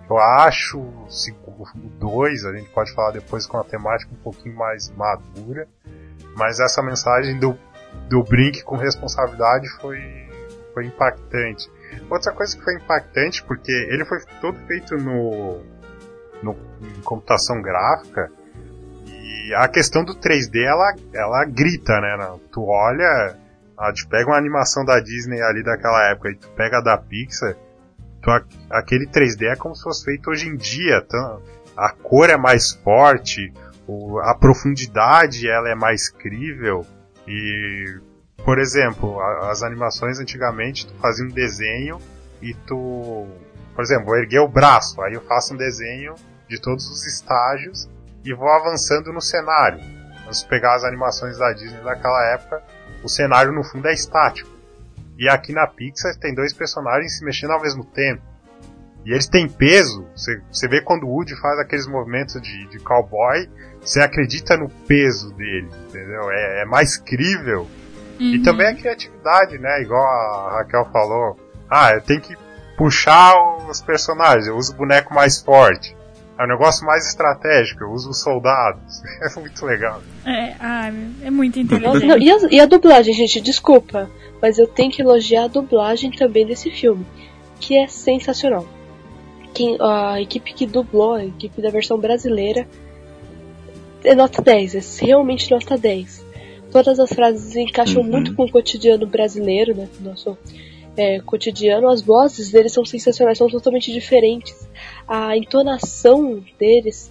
Eu 0.10 0.18
acho 0.18 0.80
o 0.80 1.08
2, 2.00 2.46
a 2.46 2.54
gente 2.54 2.68
pode 2.72 2.92
falar 2.92 3.12
depois 3.12 3.46
com 3.46 3.60
a 3.60 3.64
temática 3.64 4.12
um 4.12 4.24
pouquinho 4.24 4.56
mais 4.56 4.90
madura, 4.98 5.68
mas 6.36 6.60
essa 6.60 6.82
mensagem 6.82 7.38
do, 7.38 7.56
do 8.10 8.24
Brink 8.24 8.64
com 8.64 8.76
responsabilidade 8.76 9.70
foi, 9.80 10.02
foi 10.74 10.88
impactante. 10.88 11.72
Outra 12.10 12.34
coisa 12.34 12.58
que 12.58 12.64
foi 12.64 12.74
impactante, 12.78 13.44
porque 13.44 13.72
ele 13.72 14.04
foi 14.06 14.22
todo 14.42 14.58
feito 14.66 14.98
no, 14.98 15.62
no 16.42 16.58
em 16.82 17.02
computação 17.04 17.62
gráfica, 17.62 18.32
e 19.06 19.54
a 19.54 19.68
questão 19.68 20.04
do 20.04 20.16
3D 20.16 20.66
ela, 20.66 20.96
ela 21.14 21.46
grita, 21.46 22.02
né? 22.02 22.40
Tu 22.52 22.66
olha, 22.66 23.38
a 23.82 23.90
gente 23.90 24.08
pega 24.08 24.30
uma 24.30 24.38
animação 24.38 24.86
da 24.86 25.00
Disney 25.00 25.42
ali 25.42 25.64
daquela 25.64 26.10
época 26.12 26.30
e 26.30 26.36
tu 26.36 26.50
pega 26.50 26.78
a 26.78 26.82
da 26.82 26.98
Pixar 26.98 27.56
então 28.22 28.40
aquele 28.70 29.08
3D 29.08 29.52
é 29.52 29.56
como 29.56 29.76
se 29.76 29.82
fosse 29.82 30.06
feito 30.06 30.30
hoje 30.30 30.48
em 30.48 30.56
dia. 30.56 31.04
Então, 31.04 31.42
a 31.76 31.92
cor 31.92 32.30
é 32.30 32.38
mais 32.38 32.72
forte, 32.72 33.52
a 34.24 34.36
profundidade 34.36 35.50
ela 35.50 35.70
é 35.70 35.76
mais 35.76 36.08
crível 36.08 36.86
e 37.28 38.00
por 38.46 38.58
exemplo, 38.58 39.20
as 39.22 39.62
animações 39.62 40.20
antigamente 40.20 40.88
tu 40.88 40.94
fazia 40.96 41.26
um 41.26 41.30
desenho 41.30 42.00
e 42.42 42.54
tu, 42.54 43.28
por 43.76 43.84
exemplo, 43.84 44.06
vou 44.06 44.18
erguer 44.18 44.40
o 44.40 44.48
braço, 44.48 45.00
aí 45.02 45.14
eu 45.14 45.22
faço 45.22 45.54
um 45.54 45.58
desenho 45.58 46.16
de 46.48 46.60
todos 46.60 46.90
os 46.90 47.06
estágios 47.06 47.88
e 48.26 48.34
vou 48.34 48.50
avançando 48.50 49.14
no 49.14 49.22
cenário. 49.22 49.80
Vamos 50.22 50.44
pegar 50.44 50.74
as 50.76 50.84
animações 50.84 51.38
da 51.38 51.54
Disney 51.54 51.84
daquela 51.84 52.34
época, 52.34 52.64
o 53.04 53.10
cenário 53.10 53.52
no 53.52 53.64
fundo 53.64 53.88
é 53.88 53.94
estático. 53.94 54.50
E 55.18 55.30
aqui 55.30 55.54
na 55.54 55.68
Pixar 55.68 56.16
tem 56.16 56.34
dois 56.34 56.54
personagens 56.54 57.18
se 57.18 57.24
mexendo 57.24 57.52
ao 57.52 57.62
mesmo 57.62 57.84
tempo. 57.84 58.22
E 59.06 59.12
eles 59.12 59.28
têm 59.28 59.48
peso. 59.48 60.06
Você, 60.16 60.68
vê 60.68 60.82
quando 60.82 61.04
o 61.04 61.10
Woody 61.10 61.40
faz 61.40 61.60
aqueles 61.60 61.88
movimentos 61.88 62.40
de, 62.42 62.68
de 62.68 62.80
cowboy, 62.80 63.50
você 63.80 64.00
acredita 64.00 64.56
no 64.58 64.70
peso 64.70 65.34
dele, 65.34 65.70
entendeu? 65.88 66.32
É, 66.32 66.62
é 66.62 66.66
mais 66.66 66.98
crível. 66.98 67.68
Uhum. 68.20 68.36
E 68.36 68.44
também 68.44 68.68
a 68.68 68.76
criatividade, 68.76 69.58
né? 69.58 69.82
Igual 69.82 70.04
a 70.04 70.58
Raquel 70.58 70.86
falou. 70.92 71.40
Ah, 71.70 71.94
eu 71.94 72.02
tenho 72.02 72.22
que 72.22 72.36
puxar 72.78 73.34
os 73.70 73.82
personagens, 73.82 74.48
eu 74.48 74.56
uso 74.56 74.74
o 74.74 74.76
boneco 74.76 75.14
mais 75.14 75.42
forte. 75.42 75.96
É 76.42 76.46
um 76.46 76.48
negócio 76.48 76.86
mais 76.86 77.08
estratégico, 77.08 77.84
eu 77.84 77.92
uso 77.92 78.10
os 78.10 78.22
soldados. 78.22 79.02
É 79.22 79.40
muito 79.40 79.66
legal. 79.66 80.02
É, 80.26 80.56
ah, 80.60 80.92
é 81.24 81.30
muito 81.30 81.60
inteligente. 81.60 82.24
e, 82.24 82.32
a, 82.32 82.38
e 82.50 82.60
a 82.60 82.66
dublagem, 82.66 83.14
gente, 83.14 83.40
desculpa 83.40 84.10
mas 84.42 84.58
eu 84.58 84.68
tenho 84.68 84.92
que 84.92 85.02
elogiar 85.02 85.44
a 85.44 85.48
dublagem 85.48 86.10
também 86.12 86.46
desse 86.46 86.72
filme, 86.72 87.06
que 87.60 87.78
é 87.78 87.88
sensacional. 87.88 88.66
Quem, 89.54 89.78
a 89.80 90.20
equipe 90.20 90.54
que 90.54 90.66
dublou, 90.66 91.14
a 91.14 91.26
equipe 91.26 91.62
da 91.62 91.70
versão 91.70 91.98
brasileira, 92.00 92.68
é 94.04 94.16
nota 94.16 94.42
10, 94.42 94.76
é 94.76 95.06
realmente 95.06 95.52
nota 95.52 95.78
10. 95.78 96.26
Todas 96.72 97.00
as 97.00 97.12
frases 97.14 97.56
encaixam 97.56 98.02
uhum. 98.02 98.10
muito 98.10 98.34
com 98.34 98.46
o 98.46 98.52
cotidiano 98.52 99.06
brasileiro, 99.06 99.76
né? 99.76 99.88
Nosso 100.00 100.38
é, 100.98 101.20
cotidiano. 101.22 101.90
As 101.90 102.02
vozes 102.02 102.52
deles 102.52 102.74
são 102.74 102.84
sensacionais, 102.86 103.38
são 103.38 103.50
totalmente 103.50 103.92
diferentes. 103.92 104.68
A 105.08 105.36
entonação 105.38 106.44
deles 106.60 107.10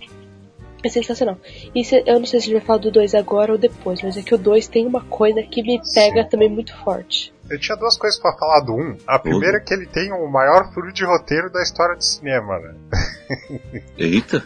É 0.83 0.89
sensacional. 0.89 1.37
E 1.75 1.85
se- 1.85 2.03
eu 2.07 2.19
não 2.19 2.25
sei 2.25 2.41
se 2.41 2.45
a 2.45 2.49
gente 2.49 2.53
vai 2.59 2.67
falar 2.67 2.79
do 2.79 2.91
2 2.91 3.15
agora 3.15 3.53
ou 3.53 3.59
depois, 3.59 4.01
mas 4.03 4.17
é 4.17 4.23
que 4.23 4.35
o 4.35 4.39
2 4.39 4.67
tem 4.67 4.87
uma 4.87 5.03
coisa 5.05 5.43
que 5.43 5.63
me 5.63 5.79
pega 5.95 6.25
também 6.25 6.49
muito 6.49 6.75
forte. 6.79 7.35
Eu 7.51 7.61
tinha 7.61 7.77
duas 7.77 7.99
coisas 7.99 8.19
pra 8.19 8.33
falar 8.33 8.61
do 8.61 8.73
1. 8.75 8.97
A 9.07 9.19
primeira 9.19 9.59
é 9.59 9.61
que 9.61 9.75
ele 9.75 9.85
tem 9.85 10.11
o 10.11 10.27
maior 10.27 10.73
furo 10.73 10.91
de 10.91 11.05
roteiro 11.05 11.51
da 11.53 11.63
história 11.63 11.95
do 11.97 12.03
cinema, 12.03 12.59
né? 12.61 12.75
Eita! 13.99 14.43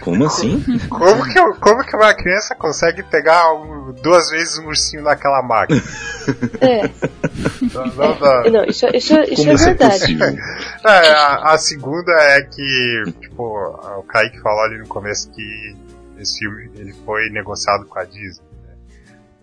Como 0.00 0.24
assim? 0.26 0.62
Como 0.88 1.24
que, 1.24 1.60
como 1.60 1.84
que 1.84 1.96
uma 1.96 2.12
criança 2.12 2.54
consegue 2.56 3.02
pegar 3.04 3.54
um- 3.54 3.92
duas 4.02 4.28
vezes 4.30 4.58
um 4.58 4.66
ursinho 4.66 5.02
naquela 5.04 5.42
máquina? 5.42 5.80
É, 6.60 6.82
Não, 7.72 7.86
não 7.86 8.18
dá. 8.18 8.50
não, 8.50 8.64
isso, 8.64 8.86
isso, 8.94 9.14
isso 9.30 9.48
é 9.48 9.54
isso 9.54 9.68
é 9.68 9.74
verdade. 9.74 10.18
É, 10.84 11.10
a, 11.12 11.52
a 11.54 11.58
segunda 11.58 12.12
é 12.12 12.42
que, 12.42 13.02
tipo, 13.20 13.42
o 13.98 14.02
Kaique 14.02 14.40
falou 14.40 14.64
ali 14.64 14.78
no 14.78 14.86
começo 14.88 15.30
que 15.30 15.76
esse 16.18 16.40
filme 16.40 16.70
ele 16.76 16.92
foi 17.04 17.30
negociado 17.30 17.86
com 17.86 17.98
a 17.98 18.04
Disney. 18.04 18.44
né? 18.66 18.74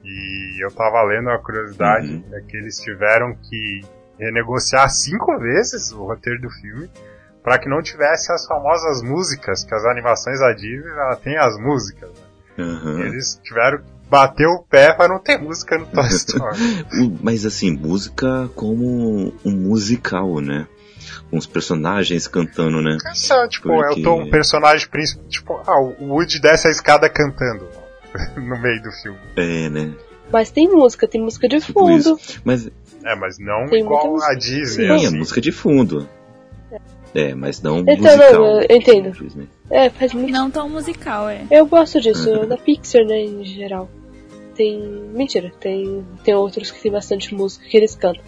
E 0.04 0.63
eu 0.63 0.69
tava 0.71 1.02
lendo 1.04 1.30
a 1.30 1.39
curiosidade 1.39 2.08
Uhum. 2.08 2.24
é 2.34 2.41
que 2.41 2.58
eles 2.58 2.78
tiveram 2.78 3.34
que 3.36 3.82
renegociar 4.19 4.88
cinco 4.89 5.38
vezes 5.39 5.91
o 5.91 6.04
roteiro 6.06 6.41
do 6.41 6.50
filme 6.50 6.89
para 7.43 7.58
que 7.60 7.67
não 7.69 7.82
tivesse 7.82 8.32
as 8.32 8.45
famosas 8.45 9.01
músicas, 9.01 9.63
que 9.63 9.73
as 9.73 9.84
animações 9.86 10.39
da 10.39 10.51
Disney 10.54 10.89
ela 10.91 11.15
tem 11.15 11.38
as 11.38 11.58
músicas. 11.60 12.10
Né? 12.58 12.63
Aham. 12.65 12.99
Eles 13.01 13.39
tiveram 13.43 13.80
que 13.80 13.84
bater 14.10 14.45
o 14.47 14.60
pé 14.69 14.93
para 14.93 15.08
não 15.08 15.19
ter 15.19 15.38
música 15.39 15.77
no 15.77 15.86
Toy 15.88 16.08
Story. 16.08 16.58
Mas 17.23 17.45
assim, 17.45 17.71
música 17.71 18.49
como 18.56 19.34
um 19.45 19.51
musical, 19.51 20.39
né? 20.41 20.67
Com 21.30 21.38
os 21.38 21.47
personagens 21.47 22.27
cantando, 22.27 22.82
né? 22.82 22.97
Essa, 23.10 23.47
tipo, 23.47 23.69
Porque- 23.69 23.99
eu 24.01 24.04
tô 24.04 24.15
um 24.15 24.30
personagem 24.30 24.88
príncipe, 24.88 25.23
tipo, 25.30 25.62
ah, 25.65 25.80
o 25.80 26.10
Woody 26.13 26.39
desce 26.39 26.67
a 26.67 26.71
escada 26.71 27.10
cantando 27.10 27.67
no 28.36 28.62
meio 28.62 28.82
do 28.84 28.91
filme. 28.91 29.17
É, 29.38 29.69
né? 29.69 29.93
Mas 30.32 30.51
tem 30.51 30.69
música, 30.69 31.08
tem 31.08 31.21
música 31.21 31.47
de 31.47 31.60
Tipo 31.60 31.80
fundo. 31.80 32.19
Mas 32.45 32.67
É, 33.04 33.15
mas 33.15 33.38
não 33.39 33.65
Tem 33.67 33.82
igual 33.82 34.21
a. 34.21 34.34
Disney, 34.34 34.88
sim, 34.88 34.91
assim. 34.91 35.08
a 35.08 35.12
música 35.12 35.41
de 35.41 35.51
fundo. 35.51 36.08
É, 37.13 37.34
mas 37.36 37.62
não 37.62 37.80
Então, 37.80 37.95
musical. 37.97 38.34
não, 38.34 38.62
eu 38.62 38.78
entendo. 38.78 39.47
É, 39.69 39.89
faz 39.89 40.13
muito. 40.13 40.32
Não 40.32 40.50
tão 40.50 40.69
musical, 40.69 41.28
é. 41.30 41.45
Eu 41.52 41.65
gosto 41.65 42.00
disso, 42.00 42.30
na 42.47 42.58
Pixar, 42.58 43.06
né, 43.06 43.21
em 43.21 43.43
geral. 43.43 43.89
Tem. 44.56 44.80
Mentira, 45.13 45.52
tem, 45.60 46.06
tem 46.24 46.34
outros 46.36 46.71
que 46.71 46.82
tem 46.82 46.91
bastante 46.91 47.34
música 47.34 47.65
que 47.67 47.76
eles 47.78 47.95
cantam. 47.95 48.24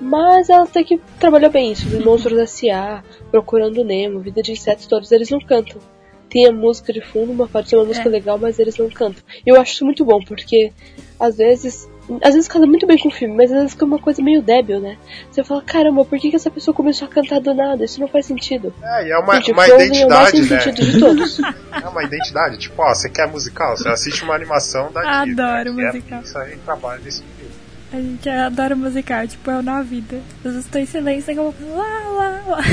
Mas 0.00 0.48
ela 0.48 0.64
até 0.64 0.82
que 0.82 1.00
trabalhou 1.20 1.50
bem 1.50 1.70
isso. 1.72 1.86
Em 1.94 2.00
Monstros 2.04 2.38
S.A., 2.38 3.02
Procurando 3.30 3.84
Nemo, 3.84 4.18
Vida 4.20 4.42
de 4.42 4.52
Insetos, 4.52 4.86
todos 4.86 5.12
eles 5.12 5.30
não 5.30 5.38
cantam. 5.40 5.80
Tem 6.28 6.46
a 6.46 6.52
música 6.52 6.92
de 6.92 7.00
fundo, 7.00 7.30
uma 7.32 7.46
pode 7.46 7.68
ser 7.68 7.76
uma 7.76 7.84
música 7.84 8.08
É. 8.08 8.10
legal, 8.12 8.36
mas 8.36 8.58
eles 8.58 8.76
não 8.76 8.90
cantam. 8.90 9.22
E 9.46 9.48
eu 9.48 9.60
acho 9.60 9.74
isso 9.74 9.84
muito 9.84 10.04
bom, 10.04 10.20
porque 10.20 10.72
às 11.18 11.36
vezes. 11.36 11.88
Às 12.22 12.34
vezes 12.34 12.48
casa 12.48 12.66
muito 12.66 12.86
bem 12.86 12.98
com 12.98 13.08
o 13.08 13.10
filme, 13.10 13.34
mas 13.34 13.50
às 13.50 13.56
vezes 13.56 13.72
fica 13.72 13.84
uma 13.86 13.98
coisa 13.98 14.22
meio 14.22 14.42
débil, 14.42 14.78
né? 14.78 14.98
Você 15.30 15.42
fala, 15.42 15.62
caramba, 15.62 16.04
por 16.04 16.18
que, 16.18 16.28
que 16.30 16.36
essa 16.36 16.50
pessoa 16.50 16.74
começou 16.74 17.08
a 17.08 17.10
cantar 17.10 17.40
do 17.40 17.54
nada? 17.54 17.82
Isso 17.84 17.98
não 17.98 18.08
faz 18.08 18.26
sentido. 18.26 18.74
É, 18.82 19.08
e 19.08 19.10
é 19.10 19.18
uma, 19.18 19.36
Gente, 19.36 19.52
uma 19.52 19.66
é 19.66 19.72
o 19.72 19.80
identidade, 19.80 20.42
né? 20.42 20.60
sentido 20.60 20.90
de 20.90 21.00
todos. 21.00 21.40
É 21.82 21.88
uma 21.88 22.04
identidade. 22.04 22.56
Tipo, 22.56 22.82
ó, 22.82 22.94
você 22.94 23.10
quer 23.10 23.26
musical? 23.26 23.76
Você 23.76 23.88
assiste 23.88 24.22
uma 24.22 24.34
animação 24.34 24.92
da 24.92 25.24
Disney. 25.24 25.42
Adoro 25.42 25.74
né? 25.74 25.86
musical. 25.86 26.18
É, 26.18 26.22
isso 26.22 26.38
aí 26.38 26.56
trabalha 26.58 27.00
nesse 27.02 27.22
filme. 27.22 27.52
A 27.92 27.96
gente 27.96 28.28
adora 28.28 28.76
musical, 28.76 29.26
tipo, 29.26 29.50
eu 29.50 29.62
na 29.62 29.82
vida. 29.82 30.20
Às 30.38 30.52
vezes 30.52 30.64
estou 30.64 30.80
em 30.80 30.86
silêncio 30.86 31.32
e 31.32 31.36
eu 31.36 31.52
vou 31.52 31.76
lá, 31.76 32.00
lá, 32.10 32.42
lá. 32.46 32.64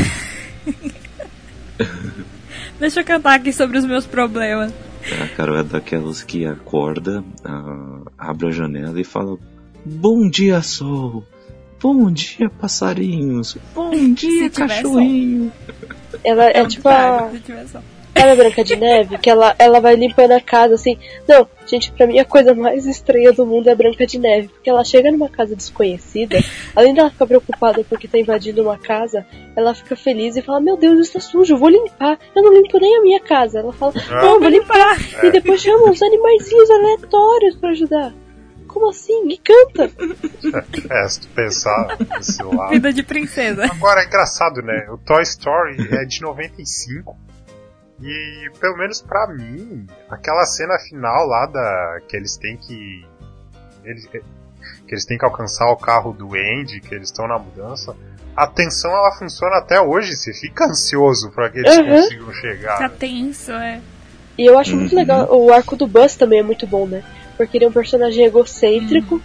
Deixa 2.80 3.00
eu 3.02 3.06
cantar 3.06 3.36
aqui 3.36 3.52
sobre 3.54 3.78
os 3.78 3.86
meus 3.86 4.06
problemas. 4.06 4.72
A 5.22 5.28
Carol 5.36 5.58
é 5.58 5.64
daquelas 5.64 6.24
que 6.24 6.46
acorda, 6.46 7.24
abre 8.18 8.48
a 8.48 8.52
janela 8.52 9.00
e 9.00 9.04
fala: 9.04 9.38
Bom 9.86 10.30
dia, 10.30 10.62
sol! 10.62 11.24
Bom 11.82 12.12
dia, 12.12 12.50
passarinhos! 12.50 13.58
Bom 13.74 14.14
dia, 14.14 14.50
cachorrinho! 14.50 15.52
Ela 16.24 16.46
é 16.46 16.66
tipo 16.66 16.88
a. 16.88 17.32
Sabe 18.14 18.32
a 18.32 18.36
Branca 18.36 18.64
de 18.64 18.76
Neve? 18.76 19.18
Que 19.18 19.30
ela, 19.30 19.56
ela 19.58 19.80
vai 19.80 19.96
limpando 19.96 20.32
a 20.32 20.42
casa 20.42 20.76
assim. 20.76 20.98
Não, 21.28 21.48
gente, 21.66 21.92
pra 21.92 22.06
mim 22.06 22.20
a 22.20 22.26
coisa 22.26 22.54
mais 22.54 22.86
estranha 22.86 23.32
do 23.32 23.46
mundo 23.46 23.68
é 23.68 23.72
a 23.72 23.76
Branca 23.76 24.06
de 24.06 24.20
Neve. 24.20 24.50
Porque 24.50 24.70
ela 24.70 24.84
chega 24.84 25.12
numa 25.12 25.30
casa 25.30 25.56
desconhecida, 25.56 26.38
além 26.76 26.94
dela 26.94 27.10
ficar 27.10 27.26
preocupada 27.26 27.84
porque 27.84 28.08
tá 28.08 28.18
invadindo 28.20 28.62
uma 28.62 28.78
casa, 28.78 29.26
ela 29.56 29.74
fica 29.74 29.96
feliz 29.96 30.36
e 30.36 30.42
fala: 30.42 30.60
Meu 30.60 30.78
Deus, 30.78 31.00
está 31.00 31.20
sujo, 31.20 31.54
eu 31.54 31.58
vou 31.58 31.70
limpar. 31.70 32.20
Eu 32.36 32.44
não 32.44 32.54
limpo 32.54 32.80
nem 32.80 32.98
a 32.98 33.02
minha 33.02 33.20
casa. 33.20 33.60
Ela 33.60 33.74
fala: 33.74 33.94
Ah. 34.10 34.22
Não, 34.22 34.40
vou 34.40 34.50
limpar. 34.50 34.98
E 35.24 35.32
depois 35.32 35.62
chama 35.62 35.90
uns 35.90 36.02
animaizinhos 36.02 36.70
aleatórios 36.70 37.56
pra 37.56 37.70
ajudar. 37.70 38.14
Como 38.68 38.90
assim? 38.90 39.28
E 39.28 39.38
canta. 39.38 39.92
É, 40.90 41.08
se 41.08 41.22
tu 41.22 41.28
pensar 41.30 41.98
nesse 42.18 42.42
lado. 42.42 42.70
Vida 42.70 42.94
de 42.94 43.04
princesa. 43.04 43.66
Agora, 43.66 44.02
é 44.02 44.06
engraçado, 44.06 44.62
né? 44.62 44.88
O 44.90 44.98
Toy 44.98 45.22
Story 45.24 45.90
é 45.92 46.06
de 46.06 46.22
95. 46.22 47.18
E, 48.04 48.50
pelo 48.60 48.78
menos 48.78 49.02
pra 49.02 49.28
mim, 49.28 49.86
aquela 50.10 50.44
cena 50.46 50.78
final 50.80 51.26
lá 51.28 51.46
da. 51.46 52.00
que 52.08 52.16
eles 52.18 52.36
têm 52.38 52.58
que. 52.58 53.06
Eles, 53.84 54.06
que 54.08 54.22
eles 54.88 55.06
têm 55.06 55.18
que 55.18 55.26
alcançar 55.26 55.70
o 55.72 55.76
carro 55.78 56.12
do 56.14 56.36
Andy, 56.36 56.82
que 56.82 56.94
eles 56.96 57.10
estão 57.10 57.28
na 57.28 57.38
mudança. 57.38 57.96
A 58.36 58.48
tensão 58.48 58.92
ela 58.92 59.12
funciona 59.12 59.58
até 59.58 59.80
hoje, 59.82 60.16
você 60.16 60.34
fica 60.34 60.66
ansioso 60.66 61.32
pra 61.32 61.50
que 61.50 61.60
eles 61.60 61.78
Uhum. 61.78 61.86
consigam 62.02 62.34
chegar. 62.34 62.74
Fica 62.78 62.88
né? 62.90 62.96
tenso, 62.98 63.52
é. 63.52 63.82
E 64.38 64.46
eu 64.46 64.58
acho 64.58 64.76
muito 64.76 64.94
Uhum. 64.94 64.98
legal. 65.00 65.28
O 65.36 65.52
arco 65.54 65.76
do 65.76 65.86
Buzz 65.86 66.16
também 66.16 66.40
é 66.40 66.44
muito 66.44 66.66
bom, 66.66 66.88
né? 66.88 67.04
Porque 67.38 67.58
ele 67.58 67.66
é 67.66 67.68
um 67.68 67.72
personagem 67.74 68.24
egocêntrico 68.26 69.22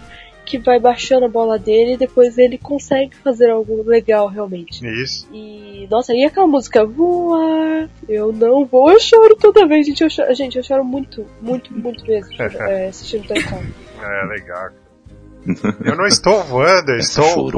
que 0.47 0.57
vai 0.57 0.79
baixando 0.79 1.25
a 1.25 1.29
bola 1.29 1.59
dele 1.59 1.93
e 1.93 1.97
depois 1.97 2.37
ele 2.37 2.57
consegue 2.57 3.15
fazer 3.17 3.49
algo 3.49 3.83
legal 3.85 4.27
realmente. 4.29 4.85
Isso. 5.03 5.27
E 5.33 5.85
nossa, 5.91 6.13
e 6.13 6.23
aquela 6.23 6.47
música 6.47 6.85
voar? 6.85 7.89
Eu 8.07 8.31
não 8.31 8.65
vou, 8.65 8.89
eu 8.91 8.99
choro 8.99 9.35
toda 9.35 9.67
vez, 9.67 9.85
gente. 9.85 10.01
Eu 10.03 10.09
choro, 10.09 10.33
gente, 10.33 10.57
eu 10.57 10.63
choro 10.63 10.83
muito, 10.85 11.25
muito, 11.41 11.73
muito 11.73 12.05
mesmo 12.05 12.33
é, 12.41 12.87
assistindo 12.87 13.27
Toy 13.27 13.37
Story. 13.37 13.73
É 14.01 14.25
legal. 14.25 14.69
Eu 15.85 15.95
não 15.95 16.05
estou 16.05 16.43
voando, 16.43 16.91
eu 16.91 16.97
Essa 16.97 17.21
estou 17.21 17.49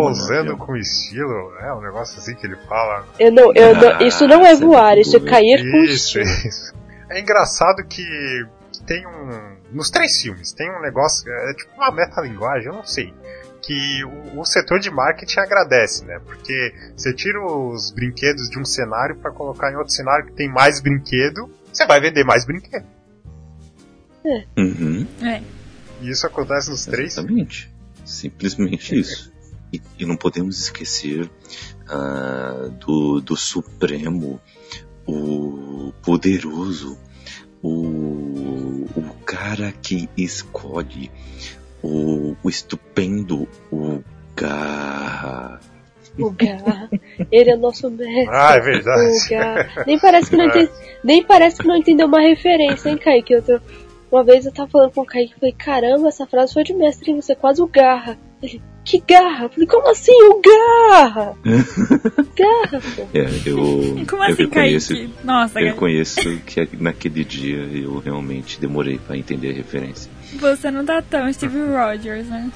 viu? 0.44 0.58
com 0.58 0.76
estilo. 0.76 1.52
É 1.62 1.74
um 1.74 1.82
negócio 1.82 2.20
assim 2.20 2.36
que 2.36 2.46
ele 2.46 2.56
fala. 2.68 3.06
Eu 3.20 3.32
não, 3.32 3.52
eu 3.54 3.76
não, 3.76 3.90
Ah, 4.00 4.04
isso 4.04 4.28
não 4.28 4.46
é 4.46 4.52
é 4.52 4.56
voar, 4.56 4.98
isso 4.98 5.18
é 5.18 5.20
cair 5.20 5.60
com 5.60 5.78
Isso, 5.84 6.20
estilo. 6.20 6.26
isso. 6.48 6.74
É 7.10 7.20
engraçado 7.20 7.84
que 7.88 8.04
tem 8.86 9.06
um. 9.08 9.59
Nos 9.72 9.90
três 9.90 10.22
filmes, 10.22 10.52
tem 10.52 10.70
um 10.70 10.82
negócio. 10.82 11.32
É 11.32 11.54
tipo 11.54 11.74
uma 11.76 11.92
metalinguagem, 11.92 12.68
eu 12.68 12.74
não 12.74 12.86
sei. 12.86 13.14
Que 13.62 14.04
o, 14.04 14.40
o 14.40 14.46
setor 14.46 14.80
de 14.80 14.90
marketing 14.90 15.40
agradece, 15.40 16.06
né? 16.06 16.20
Porque 16.26 16.74
você 16.96 17.14
tira 17.14 17.40
os 17.46 17.92
brinquedos 17.92 18.50
de 18.50 18.60
um 18.60 18.66
cenário 18.66 19.16
para 19.18 19.32
colocar 19.32 19.72
em 19.72 19.76
outro 19.76 19.94
cenário 19.94 20.26
que 20.26 20.34
tem 20.34 20.50
mais 20.50 20.82
brinquedo, 20.82 21.50
você 21.72 21.86
vai 21.86 22.00
vender 22.00 22.24
mais 22.24 22.46
brinquedo. 22.46 22.86
Uhum, 24.58 25.08
É. 25.22 25.42
E 26.02 26.10
isso 26.10 26.26
acontece 26.26 26.70
nos 26.70 26.86
três 26.86 27.14
filmes. 27.16 27.32
exatamente. 27.32 27.74
Simplesmente 28.06 29.00
isso. 29.00 29.32
E, 29.72 29.82
e 30.00 30.06
não 30.06 30.16
podemos 30.16 30.60
esquecer 30.60 31.30
ah, 31.88 32.70
do, 32.80 33.20
do 33.22 33.36
Supremo, 33.36 34.42
o 35.06 35.94
poderoso, 36.02 36.98
o 37.62 38.29
cara 39.30 39.74
que 39.82 40.10
escolhe, 40.18 41.12
o, 41.84 42.36
o 42.44 42.50
estupendo, 42.50 43.48
o 43.72 44.02
Garra. 44.36 45.60
O 46.18 46.32
Garra. 46.32 46.90
Ele 47.32 47.52
é 47.52 47.56
nosso 47.56 47.90
mestre. 47.92 48.28
Ah, 48.30 48.56
é 48.56 48.60
verdade. 48.60 49.02
Nem 49.86 50.00
parece 50.00 50.30
que 50.30 50.36
não, 50.38 50.46
É. 50.46 50.48
entende, 50.50 50.72
nem 51.04 51.24
parece 51.24 51.58
que 51.62 51.68
não 51.68 51.78
entendeu 51.78 52.08
uma 52.08 52.22
referência, 52.22 52.90
hein, 52.90 52.98
Kaique? 52.98 53.34
Eu 53.34 53.42
tô- 53.44 53.62
Uma 54.12 54.24
vez 54.24 54.46
eu 54.46 54.52
tava 54.52 54.70
falando 54.70 54.92
com 54.92 55.02
o 55.02 55.06
Kaique 55.06 55.34
e 55.36 55.40
falei, 55.40 55.54
caramba, 55.58 56.08
essa 56.08 56.26
frase 56.26 56.54
foi 56.54 56.64
de 56.64 56.74
mestre, 56.74 57.12
hein? 57.12 57.22
Você 57.22 57.34
é 57.34 57.36
quase 57.36 57.62
o 57.62 57.68
Garra. 57.68 58.18
Ele, 58.42 58.62
que 58.86 59.00
Garra? 59.08 59.44
Eu 59.46 59.50
falei, 59.50 59.68
como 59.68 59.88
assim, 59.90 60.14
o 60.24 60.42
Garra? 60.42 61.36
Garra, 62.36 62.82
pô. 62.96 63.02
É, 63.14 63.26
eu, 63.46 64.06
Como 64.10 64.24
eu 64.24 64.30
assim, 64.32 64.44
reconheço, 64.44 64.94
Kaique? 64.96 65.14
Nossa, 65.24 65.52
eu 65.52 65.54
Kaique, 65.54 65.70
reconheço 65.74 66.40
que 66.46 66.70
naquele 66.82 67.24
dia 67.24 67.58
eu 67.58 68.00
realmente 68.00 68.60
demorei 68.60 68.98
pra 68.98 69.18
entender 69.18 69.50
a 69.52 69.54
referência. 69.54 70.10
você 70.40 70.72
não 70.72 70.84
tá 70.86 71.02
tão 71.02 71.32
Steve 71.32 71.60
Rogers, 71.60 72.28
né? 72.28 72.50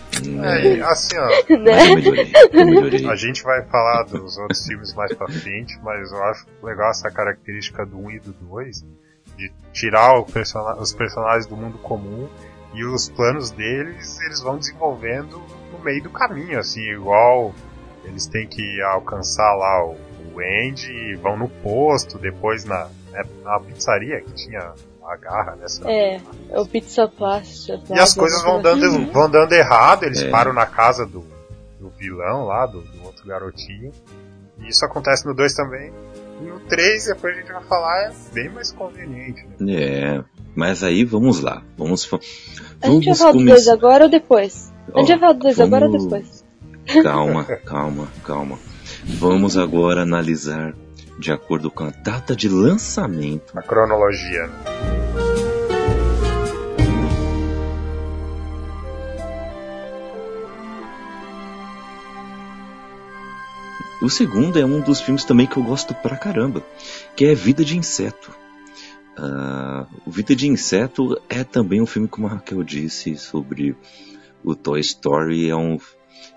É, 0.43 0.77
e 0.77 0.81
assim, 0.81 1.17
ó, 1.17 1.29
eu 1.49 1.59
Né? 1.59 1.95
melhorei, 1.95 2.31
eu 2.51 2.65
melhorei. 2.65 3.05
a 3.07 3.15
gente 3.15 3.43
vai 3.43 3.61
falar 3.65 4.03
dos 4.03 4.37
outros 4.37 4.65
filmes 4.65 4.93
mais 4.95 5.13
pra 5.13 5.27
frente, 5.27 5.77
mas 5.83 6.11
eu 6.11 6.23
acho 6.23 6.45
legal 6.63 6.89
essa 6.89 7.11
característica 7.11 7.85
do 7.85 7.97
1 7.97 8.11
e 8.11 8.19
do 8.19 8.33
2, 8.33 8.85
de 9.37 9.51
tirar 9.71 10.21
persona- 10.23 10.75
os 10.75 10.93
personagens 10.93 11.45
do 11.45 11.55
mundo 11.55 11.77
comum 11.79 12.27
e 12.73 12.83
os 12.85 13.09
planos 13.09 13.51
deles, 13.51 14.19
eles 14.21 14.41
vão 14.41 14.57
desenvolvendo 14.57 15.41
no 15.71 15.79
meio 15.83 16.01
do 16.03 16.09
caminho, 16.09 16.59
assim, 16.59 16.81
igual 16.81 17.53
eles 18.03 18.27
têm 18.27 18.47
que 18.47 18.81
alcançar 18.81 19.53
lá 19.55 19.85
o, 19.85 19.95
o 20.33 20.39
Andy, 20.39 21.15
vão 21.15 21.37
no 21.37 21.47
posto, 21.47 22.17
depois 22.17 22.65
na, 22.65 22.89
né, 23.11 23.23
na 23.43 23.59
pizzaria 23.59 24.21
que 24.21 24.33
tinha 24.33 24.73
agarra 25.05 25.55
nessa. 25.55 25.89
É, 25.89 26.21
é 26.49 26.59
o 26.59 26.65
Pizza 26.65 27.07
Plus. 27.07 27.67
E 27.89 27.99
as 27.99 28.13
coisas 28.13 28.41
vão 28.41 28.61
dando, 28.61 29.11
vão 29.11 29.29
dando 29.29 29.53
errado, 29.53 30.03
eles 30.03 30.21
é. 30.21 30.29
param 30.29 30.53
na 30.53 30.65
casa 30.65 31.05
do, 31.05 31.25
do 31.79 31.89
vilão 31.89 32.45
lá, 32.45 32.65
do, 32.65 32.81
do, 32.81 33.03
outro 33.03 33.25
garotinho. 33.27 33.91
E 34.59 34.69
isso 34.69 34.85
acontece 34.85 35.25
no 35.25 35.33
2 35.33 35.53
também. 35.53 35.91
E 36.43 36.45
no 36.45 36.59
3, 36.59 37.05
depois 37.05 37.37
a 37.37 37.39
gente 37.39 37.51
vai 37.53 37.63
falar, 37.63 38.03
é 38.03 38.11
bem 38.33 38.49
mais 38.49 38.71
conveniente. 38.71 39.47
Né? 39.59 39.73
É, 39.73 40.23
mas 40.53 40.83
aí 40.83 41.05
vamos 41.05 41.39
lá. 41.39 41.63
Vamos, 41.77 42.05
vamos 42.05 42.27
a 42.81 42.89
gente 42.89 43.05
vai 43.05 43.15
falar 43.15 43.31
do 43.31 43.45
2 43.45 43.67
agora 43.69 44.03
ou 44.03 44.09
depois? 44.09 44.73
A 44.93 44.99
gente 44.99 45.09
vai 45.09 45.19
falar 45.19 45.33
do 45.33 45.39
2 45.39 45.57
vamos... 45.57 45.73
agora 45.73 45.89
ou 45.89 45.97
depois? 45.97 46.45
Calma, 47.01 47.45
calma, 47.45 48.07
calma. 48.25 48.59
Vamos 49.05 49.57
agora 49.57 50.01
analisar 50.01 50.75
de 51.17 51.31
acordo 51.31 51.71
com 51.71 51.85
a 51.85 51.91
data 51.91 52.35
de 52.35 52.49
lançamento. 52.49 53.57
A 53.57 53.61
cronologia. 53.61 54.47
Né? 54.47 55.22
O 64.03 64.09
segundo 64.09 64.59
é 64.59 64.65
um 64.65 64.81
dos 64.81 64.99
filmes 64.99 65.23
também 65.23 65.47
que 65.47 65.55
eu 65.55 65.63
gosto 65.63 65.95
pra 65.95 66.17
caramba, 66.17 66.61
que 67.15 67.23
é 67.23 67.33
Vida 67.33 67.63
de 67.63 67.77
Inseto. 67.77 68.35
Uh, 69.17 70.11
Vida 70.11 70.35
de 70.35 70.45
Inseto 70.45 71.17
é 71.29 71.41
também 71.45 71.81
um 71.81 71.85
filme, 71.85 72.09
como 72.09 72.27
a 72.27 72.31
Raquel 72.31 72.61
disse, 72.63 73.15
sobre 73.15 73.77
o 74.43 74.55
Toy 74.55 74.81
Story. 74.81 75.49
É 75.49 75.55
um, 75.55 75.77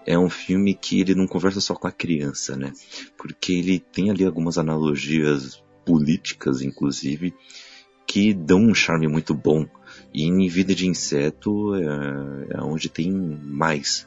é 0.06 0.16
um 0.16 0.30
filme 0.30 0.74
que 0.74 1.00
ele 1.00 1.16
não 1.16 1.26
conversa 1.26 1.60
só 1.60 1.74
com 1.74 1.88
a 1.88 1.92
criança, 1.92 2.56
né? 2.56 2.72
Porque 3.18 3.54
ele 3.54 3.80
tem 3.80 4.10
ali 4.10 4.24
algumas 4.24 4.58
analogias 4.58 5.60
políticas, 5.84 6.62
inclusive, 6.62 7.34
que 8.06 8.32
dão 8.32 8.60
um 8.60 8.74
charme 8.76 9.08
muito 9.08 9.34
bom. 9.34 9.66
E 10.14 10.22
em 10.22 10.46
Vida 10.46 10.72
de 10.72 10.86
Inseto 10.86 11.74
é, 11.74 12.58
é 12.58 12.62
onde 12.62 12.88
tem 12.88 13.10
mais 13.10 14.06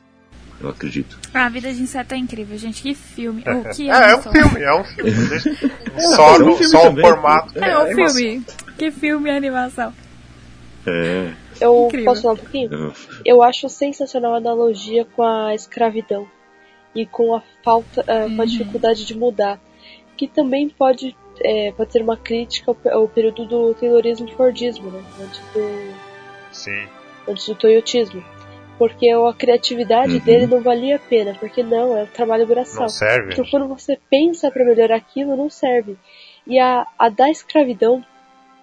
eu 0.62 0.70
acredito. 0.70 1.18
Ah, 1.34 1.46
a 1.46 1.50
Vida 1.50 1.74
de 1.74 1.82
Inseto 1.82 2.14
é 2.14 2.18
incrível, 2.18 2.58
gente. 2.58 2.82
Que 2.82 2.94
filme. 2.94 3.44
Oh, 3.48 3.74
que 3.74 3.90
é, 3.90 4.12
é 4.12 4.16
um 4.16 4.22
filme, 4.22 4.62
é 4.62 4.74
um 4.74 4.84
filme. 4.84 5.12
só 6.16 6.36
é 6.36 6.44
um 6.44 6.56
filme 6.56 6.66
só 6.66 6.90
o 6.90 6.96
formato. 7.00 7.64
É, 7.64 7.70
é 7.70 7.80
um 7.80 7.96
filme. 7.96 8.46
Que 8.78 8.92
filme 8.92 9.30
e 9.30 9.36
animação. 9.36 9.94
É. 10.86 11.32
Eu 11.62 11.88
incrível. 11.88 12.06
posso 12.06 12.22
falar 12.22 12.34
um 12.34 12.38
pouquinho? 12.38 12.94
Eu 13.26 13.42
acho 13.42 13.70
sensacional 13.70 14.34
a 14.34 14.38
analogia 14.38 15.06
com 15.06 15.24
a 15.24 15.56
escravidão 15.56 16.28
e 16.94 17.06
com 17.06 17.36
a 17.36 17.42
falta, 17.64 18.02
uh, 18.02 18.06
com 18.06 18.14
a 18.14 18.26
uhum. 18.26 18.46
dificuldade 18.46 19.06
de 19.06 19.16
mudar, 19.16 19.60
que 20.18 20.28
também 20.28 20.70
pode, 20.70 21.16
é, 21.42 21.72
pode 21.72 21.92
ser 21.92 22.02
uma 22.02 22.18
crítica 22.18 22.72
ao, 22.72 22.94
ao 22.94 23.08
período 23.08 23.46
do 23.46 23.74
Taylorismo 23.76 24.28
e 24.28 24.36
Fordismo, 24.36 24.90
né? 24.90 25.04
Antes 25.22 25.40
do, 25.54 25.94
Sim. 26.52 26.88
antes 27.28 27.46
do 27.48 27.56
Toyotismo 27.56 28.24
porque 28.80 29.10
a 29.10 29.34
criatividade 29.34 30.14
uhum. 30.14 30.20
dele 30.20 30.48
não 30.48 30.62
valia 30.62 30.96
a 30.96 31.00
pena, 31.00 31.36
porque 31.38 31.62
não, 31.62 31.98
é 31.98 32.04
um 32.04 32.08
trabalho 32.08 32.48
braçal. 32.48 32.84
Não 32.84 32.90
serve. 32.90 33.34
Então 33.34 33.46
quando 33.52 33.68
você 33.68 34.00
pensa 34.10 34.50
para 34.50 34.64
melhorar 34.64 34.96
aquilo, 34.96 35.36
não 35.36 35.50
serve. 35.50 35.98
E 36.48 36.58
a, 36.58 36.88
a 36.98 37.10
da 37.10 37.30
escravidão 37.30 38.04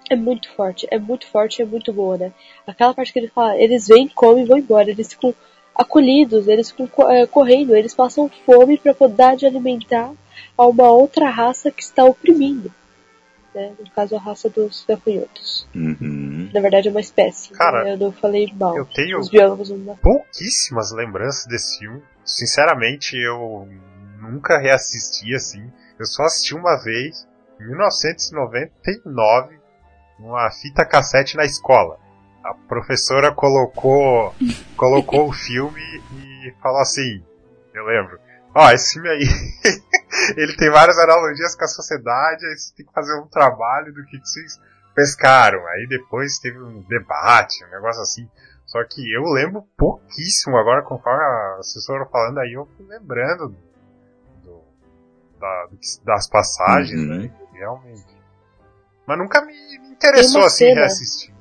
é 0.08 0.16
muito 0.16 0.50
forte, 0.52 0.88
é 0.90 0.98
muito 0.98 1.26
forte, 1.26 1.60
é 1.60 1.66
muito 1.66 1.92
boa, 1.92 2.16
né? 2.16 2.32
Aquela 2.66 2.94
parte 2.94 3.12
que 3.12 3.18
ele 3.18 3.28
fala, 3.28 3.56
eles 3.58 3.86
vêm, 3.86 4.08
comem 4.08 4.44
e 4.44 4.46
vão 4.46 4.56
embora, 4.56 4.90
eles 4.90 5.12
ficam 5.12 5.34
acolhidos, 5.74 6.48
eles 6.48 6.70
ficam 6.70 6.88
é, 7.10 7.26
correndo, 7.26 7.76
eles 7.76 7.94
passam 7.94 8.30
fome 8.46 8.78
para 8.78 8.94
poder 8.94 9.36
de 9.36 9.44
alimentar 9.44 10.10
a 10.56 10.66
uma 10.66 10.90
outra 10.90 11.28
raça 11.28 11.70
que 11.70 11.82
está 11.82 12.04
oprimindo 12.04 12.72
né? 13.56 13.72
No 13.78 13.90
caso, 13.90 14.14
a 14.14 14.20
raça 14.20 14.50
dos 14.50 14.84
gafanhotos. 14.86 15.66
Uhum. 15.74 16.50
Na 16.52 16.60
verdade, 16.60 16.88
é 16.88 16.90
uma 16.90 17.00
espécie. 17.00 17.50
Cara, 17.52 17.84
né? 17.84 17.94
eu 17.94 17.96
não 17.96 18.12
falei 18.12 18.52
mal. 18.54 18.76
Eu 18.76 18.84
tenho 18.84 19.18
Os 19.18 19.30
biólogos 19.30 19.70
não... 19.70 19.96
pouquíssimas 19.96 20.92
lembranças 20.92 21.46
desse 21.46 21.78
filme. 21.78 22.02
Sinceramente, 22.22 23.16
eu 23.16 23.66
nunca 24.20 24.58
reassisti 24.58 25.34
assim. 25.34 25.72
Eu 25.98 26.04
só 26.04 26.24
assisti 26.24 26.54
uma 26.54 26.76
vez, 26.76 27.26
em 27.58 27.66
1999, 27.68 29.58
numa 30.18 30.50
fita 30.50 30.84
cassete 30.84 31.36
na 31.36 31.46
escola. 31.46 31.98
A 32.44 32.52
professora 32.68 33.32
colocou, 33.32 34.34
colocou 34.76 35.30
o 35.30 35.32
filme 35.32 35.80
e 36.12 36.52
falou 36.62 36.80
assim, 36.80 37.24
eu 37.74 37.84
lembro, 37.86 38.18
ó, 38.54 38.66
oh, 38.66 38.70
esse 38.70 38.92
filme 38.94 39.08
aí 39.08 39.24
ele 40.36 40.56
tem 40.56 40.70
várias 40.70 40.98
analogias 40.98 41.54
com 41.54 41.64
a 41.64 41.68
sociedade, 41.68 42.46
aí 42.46 42.56
você 42.56 42.74
tem 42.74 42.86
que 42.86 42.92
fazer 42.92 43.18
um 43.18 43.26
trabalho 43.26 43.92
do 43.92 44.04
que 44.04 44.18
vocês 44.18 44.60
pescaram. 44.94 45.64
Aí 45.68 45.86
depois 45.88 46.38
teve 46.38 46.58
um 46.58 46.82
debate, 46.82 47.64
um 47.64 47.70
negócio 47.70 48.02
assim. 48.02 48.28
Só 48.64 48.82
que 48.84 49.14
eu 49.14 49.22
lembro 49.24 49.62
pouquíssimo 49.76 50.56
agora, 50.56 50.82
conforme 50.82 51.22
a 51.22 51.56
assessora 51.60 52.06
falando 52.06 52.38
aí, 52.38 52.54
eu 52.54 52.66
fui 52.76 52.86
lembrando 52.86 53.54
do, 54.42 54.60
da, 55.38 55.68
das 56.04 56.28
passagens, 56.28 57.00
uhum. 57.00 57.22
né? 57.22 57.32
Realmente. 57.52 58.16
Mas 59.06 59.18
nunca 59.18 59.40
me 59.44 59.54
interessou 59.88 60.44
assim 60.44 60.66
cena. 60.66 60.80
reassistir. 60.80 61.34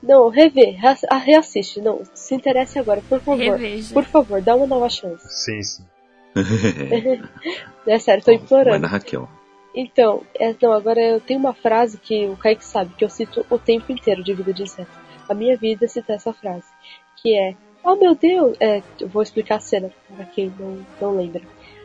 Não, 0.00 0.28
rever, 0.28 0.76
reassiste, 1.24 1.80
não, 1.80 2.02
se 2.14 2.34
interesse 2.34 2.78
agora, 2.78 3.00
por 3.08 3.20
favor. 3.20 3.38
Reveja. 3.38 3.92
Por 3.92 4.04
favor, 4.04 4.40
dá 4.42 4.54
uma 4.54 4.66
nova 4.66 4.88
chance. 4.88 5.26
Sim, 5.28 5.62
sim. 5.62 5.84
é 7.86 7.98
sério, 7.98 8.24
tô 8.24 8.32
implorando. 8.32 8.80
Vai 8.80 8.90
Raquel. 8.90 9.28
Então, 9.74 10.22
é, 10.38 10.54
não, 10.62 10.72
agora 10.72 11.00
eu 11.00 11.20
tenho 11.20 11.40
uma 11.40 11.52
frase 11.52 11.98
que 11.98 12.26
o 12.26 12.36
Kaique 12.36 12.64
sabe, 12.64 12.94
que 12.94 13.04
eu 13.04 13.08
cito 13.08 13.44
o 13.50 13.58
tempo 13.58 13.90
inteiro 13.90 14.22
de 14.22 14.32
Vida 14.32 14.52
de 14.52 14.62
Inseto. 14.62 14.90
A 15.28 15.34
minha 15.34 15.56
vida 15.56 15.88
citar 15.88 16.16
essa 16.16 16.32
frase, 16.32 16.66
que 17.16 17.36
é, 17.36 17.56
oh 17.82 17.96
meu 17.96 18.14
Deus, 18.14 18.56
é, 18.60 18.82
eu 19.00 19.08
vou 19.08 19.22
explicar 19.22 19.56
a 19.56 19.60
cena 19.60 19.90
para 20.14 20.26
quem 20.26 20.52
não, 20.58 20.78
não 21.00 21.16
lembra. 21.16 21.42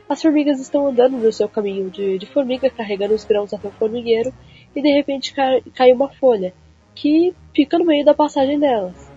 As 0.07 0.21
formigas 0.21 0.59
estão 0.59 0.88
andando 0.88 1.17
no 1.17 1.31
seu 1.31 1.47
caminho 1.47 1.89
de, 1.89 2.17
de 2.17 2.25
formiga, 2.25 2.69
carregando 2.69 3.13
os 3.13 3.25
grãos 3.25 3.53
até 3.53 3.67
o 3.67 3.71
formigueiro, 3.71 4.33
e 4.75 4.81
de 4.81 4.91
repente 4.91 5.33
cai, 5.33 5.63
cai 5.73 5.91
uma 5.91 6.09
folha, 6.09 6.53
que 6.93 7.33
fica 7.55 7.79
no 7.79 7.85
meio 7.85 8.05
da 8.05 8.13
passagem 8.13 8.59
delas. 8.59 9.09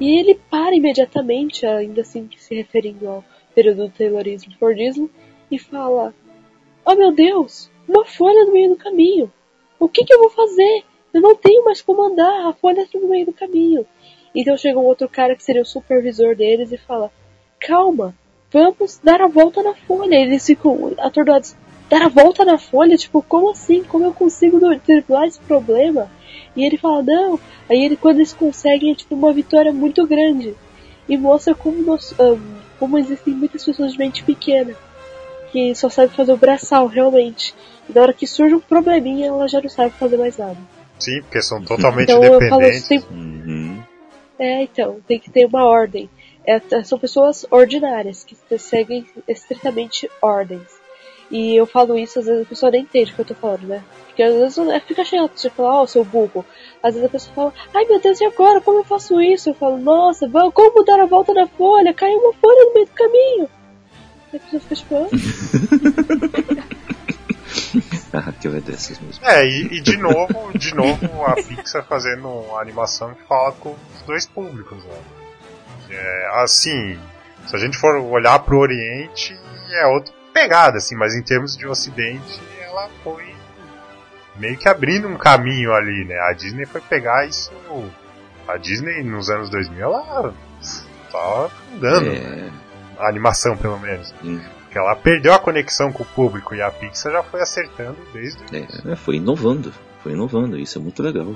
E 0.00 0.18
ele 0.18 0.34
para 0.48 0.76
imediatamente, 0.76 1.66
ainda 1.66 2.02
assim 2.02 2.28
se 2.36 2.54
referindo 2.54 3.08
ao 3.08 3.24
período 3.58 3.88
do 3.88 3.90
Taylorismo 3.90 4.52
e 4.52 4.56
Fordismo, 4.56 5.10
e 5.50 5.58
fala: 5.58 6.14
Oh 6.86 6.94
meu 6.94 7.10
Deus, 7.10 7.68
uma 7.88 8.04
folha 8.04 8.44
no 8.44 8.52
meio 8.52 8.70
do 8.70 8.76
caminho. 8.76 9.32
O 9.80 9.88
que, 9.88 10.04
que 10.04 10.14
eu 10.14 10.20
vou 10.20 10.30
fazer? 10.30 10.84
Eu 11.12 11.20
não 11.20 11.34
tenho 11.34 11.64
mais 11.64 11.82
como 11.82 12.04
andar, 12.04 12.46
a 12.46 12.52
folha 12.52 12.82
está 12.82 13.00
no 13.00 13.08
meio 13.08 13.26
do 13.26 13.32
caminho. 13.32 13.84
Então 14.32 14.56
chega 14.56 14.78
um 14.78 14.84
outro 14.84 15.08
cara 15.08 15.34
que 15.34 15.42
seria 15.42 15.62
o 15.62 15.66
supervisor 15.66 16.36
deles 16.36 16.70
e 16.70 16.78
fala: 16.78 17.10
Calma, 17.58 18.14
vamos 18.48 19.00
dar 19.02 19.20
a 19.20 19.26
volta 19.26 19.60
na 19.60 19.74
folha. 19.74 20.14
Eles 20.14 20.46
ficam 20.46 20.92
atordoados. 20.98 21.56
Dar 21.90 22.02
a 22.02 22.08
volta 22.08 22.44
na 22.44 22.58
folha? 22.58 22.96
Tipo, 22.96 23.20
como 23.22 23.50
assim? 23.50 23.82
Como 23.82 24.04
eu 24.04 24.12
consigo 24.12 24.60
driblar 24.86 25.24
esse 25.24 25.40
problema? 25.40 26.08
E 26.54 26.64
ele 26.64 26.78
fala: 26.78 27.02
Não. 27.02 27.40
Aí 27.68 27.84
ele, 27.84 27.96
quando 27.96 28.18
eles 28.18 28.32
conseguem, 28.32 28.92
é 28.92 28.94
tipo 28.94 29.16
uma 29.16 29.32
vitória 29.32 29.72
muito 29.72 30.06
grande. 30.06 30.54
E 31.08 31.16
mostra 31.16 31.54
como 31.54 31.82
nós, 31.82 32.14
um, 32.20 32.67
como 32.78 32.98
existem 32.98 33.34
muitas 33.34 33.64
pessoas 33.64 33.92
de 33.92 33.98
mente 33.98 34.22
pequena 34.22 34.74
que 35.50 35.74
só 35.74 35.88
sabem 35.88 36.14
fazer 36.14 36.32
o 36.32 36.36
braçal, 36.36 36.86
realmente. 36.86 37.54
E 37.88 37.92
na 37.92 38.02
hora 38.02 38.12
que 38.12 38.26
surge 38.26 38.54
um 38.54 38.60
probleminha, 38.60 39.28
ela 39.28 39.48
já 39.48 39.60
não 39.60 39.68
sabe 39.68 39.94
fazer 39.94 40.16
mais 40.16 40.36
nada. 40.36 40.58
Sim, 40.98 41.22
porque 41.22 41.40
são 41.42 41.62
totalmente 41.64 42.10
então, 42.10 42.24
independentes. 42.24 42.88
Tem... 42.88 42.98
Uhum. 43.10 43.82
É, 44.38 44.62
então, 44.62 44.98
tem 45.06 45.18
que 45.18 45.30
ter 45.30 45.46
uma 45.46 45.64
ordem. 45.64 46.08
É, 46.44 46.60
são 46.84 46.98
pessoas 46.98 47.46
ordinárias, 47.50 48.24
que 48.24 48.36
seguem 48.58 49.06
estritamente 49.26 50.10
ordens. 50.22 50.77
E 51.30 51.54
eu 51.56 51.66
falo 51.66 51.98
isso, 51.98 52.18
às 52.18 52.26
vezes 52.26 52.42
a 52.42 52.48
pessoa 52.48 52.72
nem 52.72 52.82
entende 52.82 53.12
o 53.12 53.14
que 53.14 53.20
eu 53.20 53.24
tô 53.24 53.34
falando, 53.34 53.66
né? 53.66 53.84
Porque 54.06 54.22
às 54.22 54.34
vezes 54.34 54.58
é, 54.58 54.80
fica 54.80 55.04
chato 55.04 55.40
de 55.40 55.50
falar, 55.50 55.80
ó, 55.80 55.82
oh, 55.82 55.86
seu 55.86 56.04
burro. 56.04 56.44
Às 56.82 56.94
vezes 56.94 57.08
a 57.08 57.12
pessoa 57.12 57.34
fala, 57.34 57.52
ai 57.74 57.84
meu 57.84 58.00
Deus, 58.00 58.20
e 58.20 58.24
agora? 58.24 58.60
Como 58.60 58.78
eu 58.78 58.84
faço 58.84 59.20
isso? 59.20 59.50
Eu 59.50 59.54
falo, 59.54 59.78
nossa, 59.78 60.26
vamos, 60.28 60.54
como 60.54 60.84
dar 60.84 61.00
a 61.00 61.06
volta 61.06 61.34
na 61.34 61.46
folha? 61.46 61.92
Caiu 61.92 62.18
uma 62.18 62.32
folha 62.32 62.64
no 62.64 62.74
meio 62.74 62.86
do 62.86 62.92
caminho. 62.92 63.48
Aí 64.32 64.38
a 64.38 64.40
pessoa 64.40 64.60
fica 64.60 64.74
tipo, 64.74 65.08
a 68.12 68.20
Raquel 68.20 68.56
é 68.56 68.60
dessas 68.60 68.98
mesmo. 68.98 69.24
É, 69.24 69.46
e, 69.46 69.78
e, 69.78 69.80
de 69.80 69.96
novo, 69.96 70.58
de 70.58 70.74
novo 70.74 71.24
a 71.24 71.34
Pixar 71.34 71.86
fazendo 71.86 72.28
uma 72.28 72.60
animação 72.60 73.14
que 73.14 73.22
fala 73.26 73.52
com 73.52 73.70
os 73.94 74.02
dois 74.02 74.26
públicos, 74.26 74.84
né? 74.84 75.00
É, 75.90 76.42
assim, 76.42 76.98
se 77.46 77.56
a 77.56 77.58
gente 77.58 77.78
for 77.78 77.96
olhar 77.96 78.38
pro 78.40 78.58
Oriente, 78.58 79.38
é 79.70 79.86
outra 79.86 80.12
pegada, 80.38 80.78
assim, 80.78 80.96
mas 80.96 81.14
em 81.14 81.22
termos 81.22 81.56
de 81.56 81.66
Ocidente, 81.66 82.40
ela 82.60 82.88
foi 83.02 83.34
meio 84.36 84.56
que 84.56 84.68
abrindo 84.68 85.08
um 85.08 85.16
caminho 85.16 85.72
ali, 85.72 86.04
né? 86.04 86.16
A 86.30 86.32
Disney 86.32 86.64
foi 86.64 86.80
pegar 86.80 87.26
isso. 87.26 87.50
A 88.46 88.56
Disney 88.56 89.02
nos 89.02 89.28
anos 89.28 89.50
2000 89.50 89.80
ela 89.80 90.34
tava 91.10 91.50
andando. 91.74 92.10
É... 92.10 92.50
A 92.98 93.08
animação, 93.08 93.56
pelo 93.56 93.78
menos. 93.78 94.12
Hum. 94.24 94.40
Porque 94.64 94.78
ela 94.78 94.94
perdeu 94.96 95.32
a 95.32 95.38
conexão 95.38 95.92
com 95.92 96.02
o 96.02 96.06
público 96.06 96.54
e 96.54 96.60
a 96.60 96.70
Pixar 96.70 97.12
já 97.12 97.22
foi 97.22 97.40
acertando 97.40 97.96
desde. 98.12 98.42
É, 98.54 98.96
foi 98.96 99.16
inovando. 99.16 99.72
foi 100.02 100.12
inovando, 100.12 100.58
isso 100.58 100.78
é 100.78 100.82
muito 100.82 101.02
legal. 101.02 101.34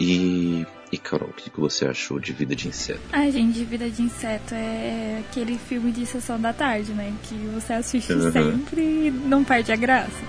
E, 0.00 0.66
e 0.92 0.98
Carol, 0.98 1.28
o 1.30 1.32
que, 1.32 1.50
você 1.58 1.86
achou 1.86 2.18
de 2.20 2.32
Vida 2.32 2.54
de 2.54 2.68
Inseto? 2.68 3.00
Ai, 3.12 3.30
gente, 3.32 3.64
Vida 3.64 3.88
de 3.90 4.02
Inseto 4.02 4.54
é 4.54 5.22
aquele 5.28 5.58
filme 5.58 5.90
de 5.90 6.06
sessão 6.06 6.40
da 6.40 6.52
tarde, 6.52 6.92
né? 6.92 7.12
Que 7.24 7.34
você 7.54 7.72
assiste 7.72 8.12
Uhum. 8.12 8.32
sempre 8.32 8.80
e 8.80 9.10
não 9.10 9.42
perde 9.42 9.72
a 9.72 9.76
graça. 9.76 10.22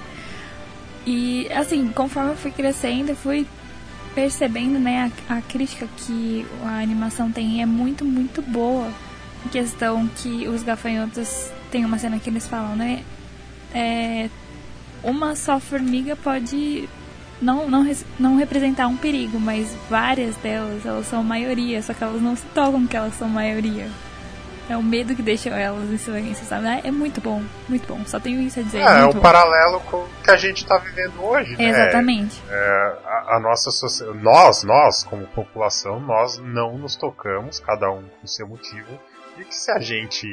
E, 1.05 1.47
assim, 1.51 1.87
conforme 1.89 2.31
eu 2.31 2.35
fui 2.35 2.51
crescendo, 2.51 3.09
eu 3.09 3.15
fui 3.15 3.45
percebendo, 4.15 4.79
né, 4.79 5.11
a, 5.29 5.37
a 5.37 5.41
crítica 5.41 5.87
que 5.97 6.45
a 6.63 6.79
animação 6.79 7.31
tem 7.31 7.61
é 7.61 7.65
muito, 7.65 8.03
muito 8.05 8.41
boa. 8.41 8.91
Em 9.45 9.49
questão 9.49 10.07
que 10.07 10.47
os 10.47 10.63
gafanhotos, 10.63 11.51
tem 11.69 11.85
uma 11.85 11.99
cena 11.99 12.17
que 12.17 12.29
eles 12.29 12.47
falam, 12.47 12.75
né? 12.75 13.03
É, 13.73 14.29
uma 15.03 15.35
só 15.35 15.59
formiga 15.59 16.15
pode 16.15 16.89
não, 17.41 17.69
não, 17.69 17.85
não 18.19 18.37
representar 18.37 18.87
um 18.87 18.97
perigo, 18.97 19.39
mas 19.39 19.75
várias 19.89 20.35
delas, 20.37 20.85
elas 20.85 21.05
são 21.07 21.23
maioria, 21.23 21.81
só 21.81 21.93
que 21.93 22.03
elas 22.03 22.21
não 22.21 22.35
se 22.35 22.45
tocam 22.47 22.87
que 22.87 22.95
elas 22.95 23.13
são 23.15 23.27
maioria. 23.27 23.87
É 24.67 24.75
o 24.75 24.81
medo 24.81 25.15
que 25.15 25.21
deixa 25.21 25.49
elas 25.49 25.91
em 25.91 25.97
silêncio, 25.97 26.43
sabe? 26.43 26.65
É 26.83 26.89
muito 26.89 27.21
bom, 27.21 27.43
muito 27.69 27.87
bom. 27.87 28.03
Só 28.05 28.19
tenho 28.19 28.41
isso 28.41 28.59
a 28.59 28.63
dizer. 28.63 28.79
É, 28.79 28.81
é 28.81 29.01
muito 29.01 29.11
um 29.11 29.13
bom. 29.13 29.21
paralelo 29.21 29.79
com 29.81 29.97
o 29.97 30.09
que 30.23 30.31
a 30.31 30.37
gente 30.37 30.63
está 30.63 30.77
vivendo 30.79 31.23
hoje, 31.23 31.55
né? 31.55 31.69
Exatamente. 31.69 32.41
É, 32.49 32.97
a, 33.05 33.35
a 33.35 33.39
nossa 33.39 33.69
nós, 34.15 34.63
nós, 34.63 35.03
como 35.03 35.27
população, 35.27 35.99
nós 35.99 36.39
não 36.39 36.79
nos 36.79 36.95
tocamos, 36.95 37.59
cada 37.59 37.91
um 37.91 38.03
com 38.19 38.25
seu 38.25 38.47
motivo, 38.47 38.99
e 39.37 39.43
que 39.43 39.53
se 39.53 39.71
a 39.71 39.77
gente 39.77 40.27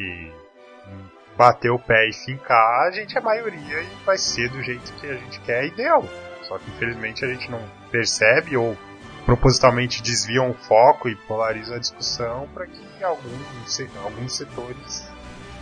bater 1.36 1.70
o 1.70 1.78
pé 1.78 2.08
e 2.08 2.12
fincar, 2.12 2.86
a 2.86 2.90
gente 2.90 3.16
é 3.16 3.20
maioria 3.20 3.82
e 3.82 4.04
vai 4.04 4.16
ser 4.16 4.48
do 4.48 4.62
jeito 4.62 4.92
que 4.94 5.06
a 5.06 5.14
gente 5.14 5.40
quer 5.40 5.66
e 5.66 5.70
deu. 5.72 6.08
Só 6.52 6.58
que 6.58 6.70
infelizmente 6.70 7.24
a 7.24 7.28
gente 7.28 7.50
não 7.50 7.60
percebe 7.90 8.58
ou 8.58 8.76
propositalmente 9.24 10.02
desviam 10.02 10.50
o 10.50 10.54
foco 10.54 11.08
e 11.08 11.16
polarizam 11.16 11.76
a 11.76 11.78
discussão 11.78 12.46
para 12.52 12.66
que 12.66 13.02
alguns, 13.02 13.80
alguns 14.04 14.36
setores 14.36 15.08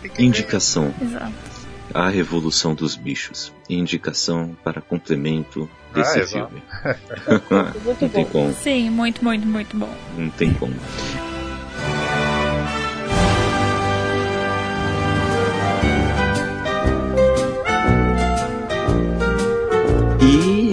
fiquem 0.01 0.25
Indicação: 0.25 0.93
Exato. 1.01 1.31
A 1.93 2.09
Revolução 2.09 2.75
dos 2.75 2.97
Bichos. 2.97 3.53
Indicação 3.69 4.53
para 4.65 4.81
complemento 4.81 5.69
desse 5.93 6.19
Ah, 6.19 6.27
filme. 6.27 6.63
Muito 7.85 8.01
Não 8.01 8.09
tem 8.09 8.25
como, 8.25 8.53
Sim, 8.53 8.89
muito, 8.89 9.23
muito, 9.23 9.47
muito 9.47 9.77
bom. 9.77 9.93
não 10.17 10.29
tem 10.29 10.53
como. 10.55 10.75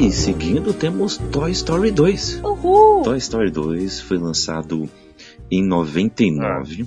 E 0.08 0.10
seguindo 0.10 0.72
temos 0.72 1.18
Toy 1.18 1.50
Story 1.50 1.90
2. 1.90 2.40
Uhul! 2.42 3.02
Toy 3.02 3.18
Story 3.18 3.50
2 3.50 4.00
foi 4.00 4.16
lançado 4.16 4.88
em 5.50 5.62
99, 5.62 6.86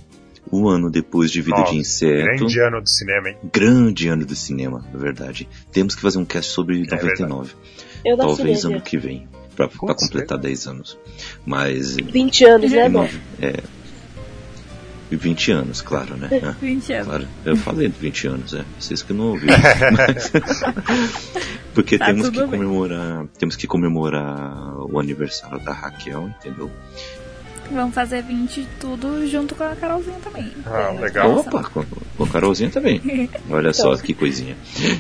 um 0.52 0.68
ano 0.68 0.90
depois 0.90 1.30
de 1.30 1.40
Vida 1.40 1.58
Nossa, 1.58 1.72
de 1.72 1.78
Inseto. 1.78 2.24
Grande 2.24 2.60
ano 2.60 2.82
do 2.82 2.90
cinema, 2.90 3.30
hein? 3.30 3.38
Grande 3.54 4.08
ano 4.08 4.26
do 4.26 4.36
cinema, 4.36 4.84
na 4.92 4.98
verdade. 4.98 5.48
Temos 5.72 5.94
que 5.94 6.02
fazer 6.02 6.18
um 6.18 6.26
cast 6.26 6.52
sobre 6.52 6.82
É 6.82 6.96
99. 6.96 7.54
Eu 8.04 8.18
Talvez 8.18 8.66
ano 8.66 8.82
que 8.82 8.98
vem. 8.98 9.28
Pra, 9.56 9.68
pra 9.68 9.94
completar 9.94 10.40
10 10.40 10.66
anos. 10.66 10.98
Mas. 11.46 11.98
20 11.98 12.46
anos, 12.46 12.72
né, 12.72 12.90
bom? 12.90 13.08
É. 13.40 13.62
20 15.16 15.52
anos, 15.52 15.82
claro, 15.82 16.16
né? 16.18 16.30
Ah, 16.44 16.56
20 16.62 16.94
anos. 16.94 17.08
Claro, 17.08 17.28
eu 17.46 17.56
falei 17.58 17.88
de 17.90 18.00
20 18.00 18.28
anos, 18.28 18.54
é. 18.54 18.64
Vocês 18.80 19.02
que 19.04 19.14
não 19.14 19.26
ouviram. 19.32 19.56
Mas- 19.98 20.32
Porque 21.74 21.98
Tá 21.98 22.08
temos 22.08 22.30
que 22.30 22.36
tudo 22.36 22.48
bem. 22.50 22.60
comemorar. 22.60 23.26
Temos 23.40 23.56
que 23.56 23.66
comemorar 23.68 24.76
o 24.92 25.00
aniversário 25.00 25.60
da 25.64 25.72
Raquel, 25.74 26.30
entendeu? 26.40 26.70
Vamos 27.72 27.96
fazer 27.96 28.22
20 28.24 28.68
tudo 28.82 29.26
junto 29.28 29.56
com 29.56 29.64
a 29.64 29.74
Carolzinha 29.78 30.18
também. 30.22 30.52
Ah, 30.66 30.94
É. 30.94 31.00
legal. 31.00 31.38
Opa, 31.38 31.64
com, 31.64 31.86
com 32.18 32.24
a 32.26 32.28
Carolzinha 32.28 32.70
também. 32.70 33.30
Olha 33.50 33.72
só 33.72 33.96
que 33.96 34.14
coisinha. 34.14 34.58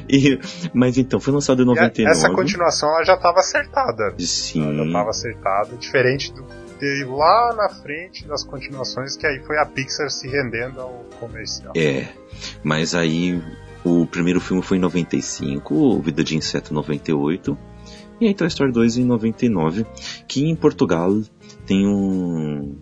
E, 0.07 0.39
mas 0.73 0.97
então, 0.97 1.19
foi 1.19 1.33
lançado 1.33 1.61
em 1.61 1.65
E 1.65 1.69
a- 1.71 1.75
99. 1.75 2.09
Essa 2.17 2.29
continuação 2.29 2.87
ela 2.95 3.03
já 3.03 3.15
estava 3.15 3.39
acertada. 3.39 4.13
Sim. 4.19 4.63
Ela 4.63 4.75
já 4.75 4.85
estava 4.85 5.09
acertada, 5.09 5.75
diferente 5.75 6.31
do 6.31 6.45
lá 7.07 7.53
na 7.55 7.69
frente 7.69 8.27
das 8.27 8.43
continuações, 8.43 9.15
que 9.15 9.25
aí 9.25 9.39
foi 9.45 9.57
a 9.57 9.65
Pixar 9.65 10.09
se 10.09 10.27
rendendo 10.27 10.81
ao 10.81 11.05
comercial. 11.19 11.73
É, 11.75 12.07
mas 12.63 12.95
aí 12.95 13.41
o 13.83 14.05
primeiro 14.05 14.39
filme 14.39 14.61
foi 14.61 14.77
em 14.77 14.81
95, 14.81 15.73
o 15.73 16.01
Vida 16.01 16.23
de 16.23 16.35
Inseto 16.35 16.73
98, 16.73 17.57
e 18.19 18.27
aí 18.27 18.33
Toy 18.33 18.47
Story 18.47 18.71
2 18.71 18.97
em 18.97 19.05
99, 19.05 19.85
que 20.27 20.45
em 20.45 20.55
Portugal 20.55 21.21
tem 21.65 21.87
um, 21.87 22.75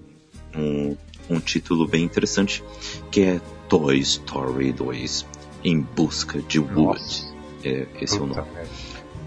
um, 0.56 0.98
um 1.30 1.40
título 1.40 1.88
bem 1.88 2.04
interessante, 2.04 2.64
que 3.12 3.22
é 3.22 3.42
Toy 3.70 4.00
Story 4.00 4.74
2, 4.74 5.26
Em 5.64 5.80
Busca 5.80 6.42
de 6.42 6.60
Woody. 6.60 6.84
Nossa, 6.84 7.34
É, 7.64 7.88
esse 8.02 8.18
é 8.18 8.22
o 8.22 8.28
puta 8.28 8.42
nome. 8.42 8.54
merda. 8.54 8.70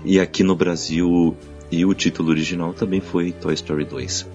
E 0.05 0.19
aqui 0.19 0.43
no 0.43 0.57
Brasil, 0.57 1.37
e 1.73 1.85
o 1.87 1.95
título 1.95 2.31
original 2.31 2.73
também 2.75 3.01
foi 3.01 3.33
Toy 3.33 3.55
Story 3.55 3.85
2. 3.87 4.27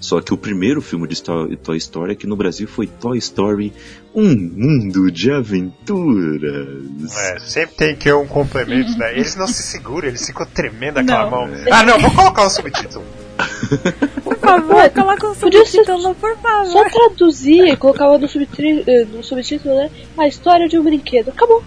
Só 0.00 0.20
que 0.20 0.32
o 0.32 0.36
primeiro 0.36 0.80
filme 0.80 1.06
de 1.06 1.22
Toy 1.22 1.76
Story 1.76 2.12
aqui 2.12 2.26
no 2.26 2.34
Brasil 2.36 2.66
foi 2.66 2.86
Toy 2.86 3.18
Story 3.18 3.72
Um 4.14 4.34
Mundo 4.34 5.10
de 5.12 5.30
Aventuras. 5.30 7.16
É, 7.16 7.38
sempre 7.38 7.76
tem 7.76 7.94
que 7.96 8.04
ter 8.04 8.14
um 8.14 8.26
complemento, 8.26 8.96
né? 8.98 9.12
Eles 9.12 9.36
não 9.36 9.46
se 9.46 9.62
seguram, 9.62 10.08
eles 10.08 10.26
ficam 10.26 10.46
tremendo 10.46 10.98
aquela 10.98 11.24
Não. 11.24 11.30
mão. 11.30 11.48
Ah, 11.70 11.82
não, 11.82 11.98
vou 12.00 12.10
colocar 12.10 12.46
o 12.46 12.50
subtítulo. 12.50 13.04
Por 14.24 14.38
favor, 14.38 14.90
coloca 14.90 15.28
um 15.28 15.34
Podia 15.34 15.64
ser- 15.66 15.84
subtítulo, 15.84 16.14
por 16.14 16.36
favor. 16.38 16.66
Só 16.72 16.88
traduzir 16.88 17.64
e 17.66 17.76
colocava 17.76 18.16
no, 18.16 18.26
subtri- 18.28 18.82
eh, 18.86 19.04
no 19.04 19.22
subtítulo, 19.22 19.74
né? 19.74 19.90
A 20.16 20.26
história 20.26 20.66
de 20.68 20.78
um 20.78 20.82
brinquedo. 20.82 21.28
Acabou. 21.30 21.62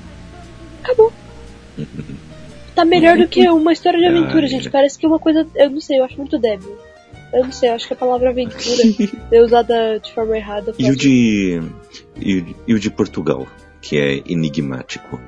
Acabou. 0.83 1.13
Tá 2.79 2.85
melhor 2.85 3.17
do 3.17 3.27
que 3.27 3.45
uma 3.49 3.73
história 3.73 3.99
de 3.99 4.05
aventura, 4.07 4.43
Ai, 4.43 4.47
gente. 4.47 4.69
Parece 4.69 4.97
que 4.97 5.05
é 5.05 5.09
uma 5.09 5.19
coisa. 5.19 5.45
Eu 5.53 5.69
não 5.69 5.81
sei, 5.81 5.99
eu 5.99 6.05
acho 6.05 6.15
muito 6.15 6.39
débil. 6.39 6.77
Eu 7.33 7.43
não 7.43 7.51
sei, 7.51 7.69
eu 7.69 7.73
acho 7.73 7.85
que 7.85 7.93
a 7.93 7.97
palavra 7.97 8.29
aventura 8.29 8.83
é 9.29 9.41
usada 9.41 9.99
de 9.99 10.13
forma 10.13 10.37
errada. 10.37 10.73
E 10.79 10.89
o 10.89 10.95
de. 10.95 11.61
E, 12.15 12.55
e 12.65 12.73
o 12.73 12.79
de 12.79 12.89
Portugal, 12.89 13.45
que 13.81 13.97
é 13.97 14.23
enigmático. 14.25 15.19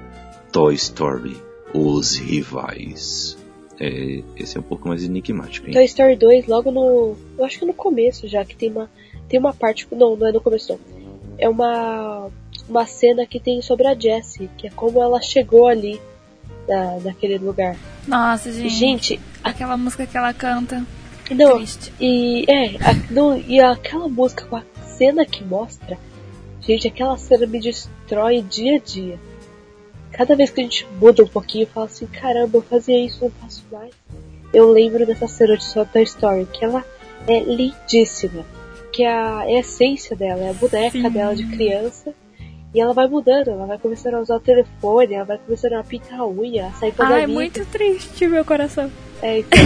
Toy 0.50 0.76
Story, 0.76 1.36
Os 1.74 2.16
Rivais. 2.16 3.38
É, 3.78 4.24
esse 4.38 4.56
é 4.56 4.60
um 4.62 4.64
pouco 4.64 4.88
mais 4.88 5.04
enigmático, 5.04 5.68
hein? 5.68 5.74
Toy 5.74 5.84
Story 5.84 6.16
2, 6.16 6.48
logo 6.48 6.72
no. 6.72 7.18
Eu 7.38 7.44
acho 7.44 7.60
que 7.60 7.66
no 7.66 7.74
começo 7.74 8.30
já, 8.30 8.46
que 8.46 8.56
tem 8.56 8.72
uma. 8.72 8.90
Tem 9.28 9.38
uma 9.38 9.54
parte. 9.54 9.86
Não, 9.92 10.16
não 10.16 10.28
é 10.28 10.32
no 10.32 10.40
começo 10.40 10.72
não. 10.72 10.80
É 11.38 11.50
uma. 11.50 12.30
Uma 12.70 12.86
cena 12.86 13.26
que 13.26 13.42
tem 13.42 13.62
sobre 13.62 13.88
a 13.88 13.94
Jessie, 13.94 14.50
que 14.58 14.68
é 14.68 14.70
como 14.70 15.02
ela 15.02 15.22
chegou 15.22 15.68
ali 15.68 16.00
na, 16.72 16.98
naquele 17.04 17.38
lugar. 17.38 17.76
Nossa, 18.08 18.52
gente. 18.52 18.70
Gente, 18.70 19.20
Aquela 19.44 19.76
música 19.78 20.06
que 20.06 20.18
ela 20.18 20.34
canta. 20.34 20.84
não, 21.30 21.58
Triste. 21.58 21.92
E 22.00 22.46
é, 22.50 22.76
a- 22.78 22.96
não, 23.12 23.38
e 23.38 23.60
aquela 23.60 24.08
música 24.08 24.46
com 24.46 24.56
a 24.56 24.64
cena 24.86 25.26
que 25.26 25.44
mostra, 25.44 25.98
gente, 26.62 26.88
aquela 26.88 27.18
cena 27.18 27.46
me 27.46 27.60
destrói 27.60 28.42
dia 28.42 28.76
a 28.78 28.80
dia. 28.80 29.20
Cada 30.12 30.36
vez 30.36 30.50
que 30.50 30.60
a 30.62 30.64
gente 30.64 30.86
muda 31.00 31.24
um 31.24 31.28
pouquinho, 31.28 31.64
eu 31.64 31.68
falo 31.68 31.86
assim, 31.88 32.06
caramba, 32.06 32.58
eu 32.58 32.62
fazia 32.62 33.04
isso, 33.04 33.24
não 33.24 33.32
faço 33.32 33.64
mais. 33.72 33.92
Eu 34.54 34.70
lembro 34.72 35.06
dessa 35.06 35.28
cena 35.28 35.56
de 35.58 35.64
só 35.64 35.86
Toy 35.86 36.04
Story, 36.04 36.46
que 36.52 36.64
ela 36.66 36.84
é 37.28 37.40
lindíssima. 37.40 38.44
Que 38.92 39.04
é 39.04 39.10
a, 39.12 39.44
é 39.50 39.56
a 39.56 39.60
essência 39.62 40.16
dela, 40.16 40.42
é 40.42 40.50
a 40.50 40.54
boneca 40.54 40.92
Sim. 41.02 41.10
dela 41.10 41.34
de 41.36 41.46
criança. 41.48 42.14
E 42.74 42.80
ela 42.80 42.94
vai 42.94 43.08
mudando, 43.08 43.50
ela 43.50 43.66
vai 43.66 43.78
começando 43.78 44.14
a 44.14 44.20
usar 44.20 44.38
o 44.38 44.40
telefone, 44.40 45.16
ela 45.16 45.26
vai 45.26 45.38
começando 45.38 45.74
a 45.74 45.84
pintar 45.84 46.20
a 46.20 46.28
unha, 46.28 46.68
a 46.68 46.72
sair 46.72 46.94
com 46.94 47.04
Ai, 47.04 47.24
amigas. 47.24 47.34
muito 47.34 47.66
triste, 47.66 48.28
meu 48.28 48.46
coração. 48.46 48.90
É, 49.22 49.40
então. 49.40 49.60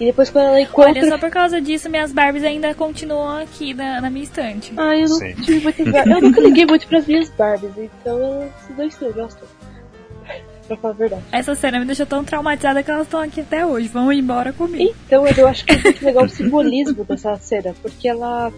e 0.00 0.06
depois 0.06 0.28
quando 0.28 0.46
ela 0.46 0.60
encontra 0.60 0.90
Olha, 0.90 1.08
só 1.08 1.18
por 1.18 1.30
causa 1.30 1.60
disso, 1.60 1.88
minhas 1.88 2.10
Barbies 2.10 2.42
ainda 2.42 2.74
continuam 2.74 3.38
aqui 3.38 3.72
na, 3.72 4.00
na 4.00 4.10
minha 4.10 4.24
estante. 4.24 4.72
Ah, 4.76 4.96
eu 4.96 5.08
não 5.08 5.16
Sim. 5.16 5.34
tive 5.36 5.60
muitas 5.60 5.88
Barbies. 5.88 6.16
Eu 6.16 6.22
nunca 6.22 6.40
liguei 6.40 6.66
muito 6.66 6.88
pras 6.88 7.06
minhas 7.06 7.30
Barbies, 7.30 7.72
então 7.78 8.50
esses 8.58 8.76
dois 8.76 9.02
eu 9.02 9.12
gosto. 9.12 9.44
Pra 10.66 10.76
falar 10.76 10.94
a 10.94 10.96
verdade. 10.96 11.22
Essa 11.30 11.54
cena 11.54 11.78
me 11.78 11.84
deixou 11.84 12.06
tão 12.06 12.24
traumatizada 12.24 12.82
que 12.82 12.90
elas 12.90 13.06
estão 13.06 13.20
aqui 13.20 13.40
até 13.42 13.64
hoje. 13.64 13.86
Vão 13.86 14.12
embora 14.12 14.52
comigo. 14.52 14.92
Então 15.06 15.24
eu 15.24 15.46
acho 15.46 15.64
que 15.64 15.72
é 15.72 15.78
muito 15.78 16.04
legal 16.04 16.24
o 16.24 16.28
simbolismo 16.28 17.04
dessa 17.04 17.36
cena, 17.36 17.72
porque 17.80 18.08
ela. 18.08 18.52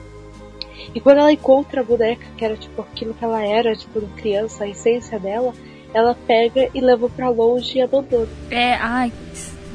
E 0.95 1.01
quando 1.01 1.18
ela 1.18 1.32
encontra 1.32 1.80
a 1.80 1.84
boneca, 1.84 2.26
que 2.36 2.45
era 2.45 2.57
tipo 2.57 2.82
aquilo 2.82 3.14
que 3.14 3.24
ela 3.24 3.43
era, 3.43 3.74
tipo, 3.76 4.01
de 4.01 4.07
criança, 4.14 4.64
a 4.64 4.68
essência 4.68 5.18
dela, 5.18 5.53
ela 5.93 6.14
pega 6.26 6.68
e 6.74 6.80
leva 6.80 7.09
pra 7.09 7.28
longe 7.28 7.78
e 7.78 7.82
abandona. 7.82 8.28
É, 8.51 8.74
ai, 8.74 9.12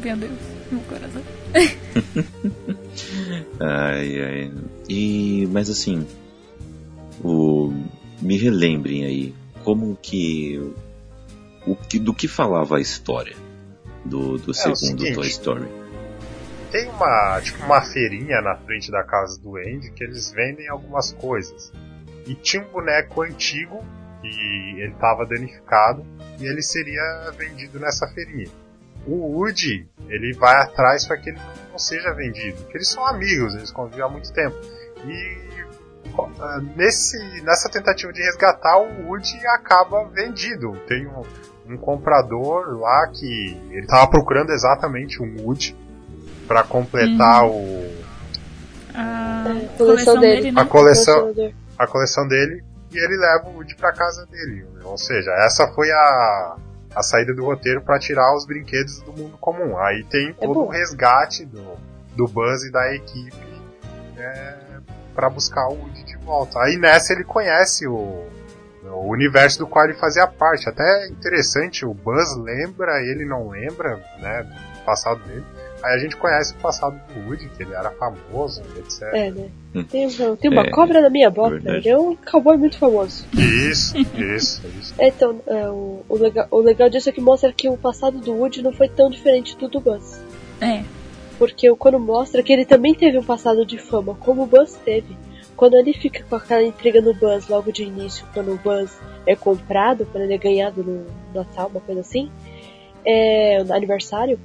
meu 0.03 0.17
Deus, 0.17 0.39
meu 0.71 0.81
coração. 0.81 1.21
Ai, 3.59 4.21
ai. 4.21 4.51
E, 4.89 5.47
mas 5.51 5.69
assim, 5.69 6.05
o, 7.23 7.71
me 8.21 8.37
relembrem 8.37 9.05
aí, 9.05 9.33
como 9.63 9.97
que, 10.01 10.59
o 11.65 11.75
que, 11.75 11.99
do 11.99 12.13
que 12.13 12.27
falava 12.27 12.77
a 12.77 12.81
história 12.81 13.35
do, 14.03 14.37
do 14.37 14.51
É, 14.51 14.53
segundo 14.53 14.77
seguinte. 14.77 15.13
Toy 15.13 15.27
Story? 15.27 15.67
Tem 16.73 16.89
uma, 16.89 17.39
tipo, 17.39 17.63
uma 17.63 17.81
feirinha 17.81 18.41
na 18.41 18.55
frente 18.57 18.91
da 18.91 19.03
casa 19.03 19.39
do 19.39 19.57
Andy 19.57 19.91
que 19.91 20.03
eles 20.03 20.31
vendem 20.31 20.67
algumas 20.67 21.13
coisas. 21.13 21.71
E 22.25 22.33
tinha 22.33 22.63
um 22.63 22.71
boneco 22.71 23.21
antigo 23.21 23.85
que 24.19 24.81
ele 24.81 24.91
estava 24.91 25.23
danificado 25.23 26.03
e 26.39 26.45
ele 26.47 26.63
seria 26.63 27.31
vendido 27.37 27.79
nessa 27.79 28.07
feirinha. 28.07 28.49
O 29.05 29.37
Woody, 29.37 29.87
ele 30.09 30.33
vai 30.33 30.55
atrás 30.63 31.05
para 31.05 31.17
que 31.17 31.29
ele 31.29 31.39
não 31.69 31.77
seja 31.77 32.11
vendido, 32.13 32.57
porque 32.63 32.77
eles 32.77 32.89
são 32.89 33.05
amigos, 33.05 33.53
eles 33.53 33.69
convivem 33.69 34.03
há 34.03 34.09
muito 34.09 34.33
tempo. 34.33 34.55
E 35.05 35.43
ah, 36.39 36.59
nesse, 36.75 37.19
nessa 37.43 37.69
tentativa 37.69 38.11
de 38.11 38.23
resgatar, 38.23 38.79
o 38.79 39.09
Woody 39.09 39.45
acaba 39.45 40.05
vendido. 40.05 40.75
Tem 40.87 41.05
um, 41.05 41.21
um 41.67 41.77
comprador 41.77 42.79
lá 42.79 43.09
que 43.13 43.55
ele 43.69 43.81
estava 43.81 44.09
procurando 44.09 44.49
exatamente 44.51 45.21
um 45.21 45.35
Woody 45.41 45.82
para 46.47 46.63
completar 46.63 47.45
uhum. 47.45 47.89
o 47.89 48.03
a 48.95 49.77
coleção 49.77 50.19
dele, 50.19 50.51
né? 50.51 50.61
a 50.61 50.65
coleção 50.65 51.33
a 51.79 51.87
coleção 51.87 52.27
dele 52.27 52.63
e 52.91 52.97
ele 52.97 53.17
leva 53.17 53.49
o 53.49 53.55
Woody 53.55 53.75
para 53.75 53.91
casa 53.91 54.25
dele. 54.27 54.65
Ou 54.83 54.97
seja, 54.97 55.31
essa 55.45 55.67
foi 55.73 55.89
a 55.91 56.55
a 56.95 57.01
saída 57.01 57.33
do 57.33 57.43
roteiro 57.43 57.81
para 57.81 57.97
tirar 57.97 58.35
os 58.35 58.45
brinquedos 58.45 59.01
do 59.01 59.11
mundo 59.13 59.35
comum. 59.39 59.77
Aí 59.79 60.03
tem 60.03 60.29
é 60.29 60.33
todo 60.33 60.59
o 60.59 60.67
resgate 60.67 61.43
do, 61.45 61.75
do 62.15 62.27
Buzz 62.27 62.63
e 62.63 62.71
da 62.71 62.93
equipe 62.93 63.35
é, 64.15 64.55
para 65.15 65.29
buscar 65.29 65.67
o 65.69 65.73
Woody 65.73 66.03
de 66.03 66.17
volta. 66.17 66.59
Aí 66.59 66.77
nessa 66.77 67.13
ele 67.13 67.23
conhece 67.23 67.87
o, 67.87 68.27
o 68.83 69.09
universo 69.09 69.59
do 69.59 69.67
qual 69.67 69.85
ele 69.85 69.95
fazia 69.95 70.27
parte. 70.27 70.69
Até 70.69 71.07
interessante, 71.07 71.85
o 71.85 71.93
Buzz 71.93 72.37
lembra, 72.37 73.01
ele 73.01 73.25
não 73.25 73.49
lembra, 73.49 73.97
né, 74.19 74.43
do 74.43 74.85
passado 74.85 75.19
dele. 75.23 75.45
Aí 75.83 75.95
a 75.95 75.97
gente 75.97 76.15
conhece 76.15 76.53
o 76.53 76.55
passado 76.55 76.97
do 77.13 77.27
Woody, 77.27 77.49
que 77.49 77.61
ele 77.61 77.73
era 77.73 77.91
famoso, 77.91 78.61
etc. 78.77 79.01
É, 79.13 79.31
né? 79.31 79.49
Hum. 79.75 79.83
Tem, 79.83 80.07
tem 80.07 80.49
uma 80.49 80.61
é, 80.61 80.69
cobra 80.69 81.01
na 81.01 81.09
minha 81.09 81.29
bota, 81.29 81.55
ele 81.55 81.89
é 81.89 81.97
um 81.97 82.15
cowboy 82.15 82.55
muito 82.55 82.77
famoso. 82.77 83.25
Isso, 83.33 83.97
isso, 83.97 84.61
isso. 84.79 84.95
É, 84.97 85.09
então, 85.09 85.41
é, 85.45 85.67
o, 85.67 86.01
o, 86.07 86.17
legal, 86.17 86.47
o 86.49 86.59
legal 86.59 86.89
disso 86.89 87.09
é 87.09 87.11
que 87.11 87.19
mostra 87.19 87.51
que 87.51 87.67
o 87.67 87.75
passado 87.75 88.17
do 88.19 88.31
Woody 88.31 88.61
não 88.61 88.71
foi 88.71 88.87
tão 88.87 89.09
diferente 89.09 89.57
do 89.57 89.67
do 89.67 89.81
Buzz. 89.81 90.23
É. 90.61 90.83
Porque 91.37 91.69
quando 91.75 91.99
mostra 91.99 92.41
que 92.41 92.53
ele 92.53 92.63
também 92.63 92.95
teve 92.95 93.17
um 93.17 93.23
passado 93.23 93.65
de 93.65 93.77
fama, 93.77 94.15
como 94.21 94.43
o 94.43 94.47
Buzz 94.47 94.79
teve. 94.85 95.17
Quando 95.57 95.75
ele 95.75 95.93
fica 95.93 96.23
com 96.23 96.35
aquela 96.35 96.63
intriga 96.63 97.01
no 97.01 97.13
Buzz 97.13 97.49
logo 97.49 97.71
de 97.71 97.83
início, 97.83 98.25
quando 98.33 98.53
o 98.53 98.57
Buzz 98.57 98.97
é 99.25 99.35
comprado, 99.35 100.05
quando 100.05 100.23
ele 100.23 100.33
é 100.33 100.37
ganhado 100.37 100.81
no 100.81 101.05
Natal, 101.33 101.67
uma 101.67 101.81
coisa 101.81 102.01
assim, 102.01 102.31
é, 103.05 103.63
no 103.63 103.73
aniversário, 103.73 104.39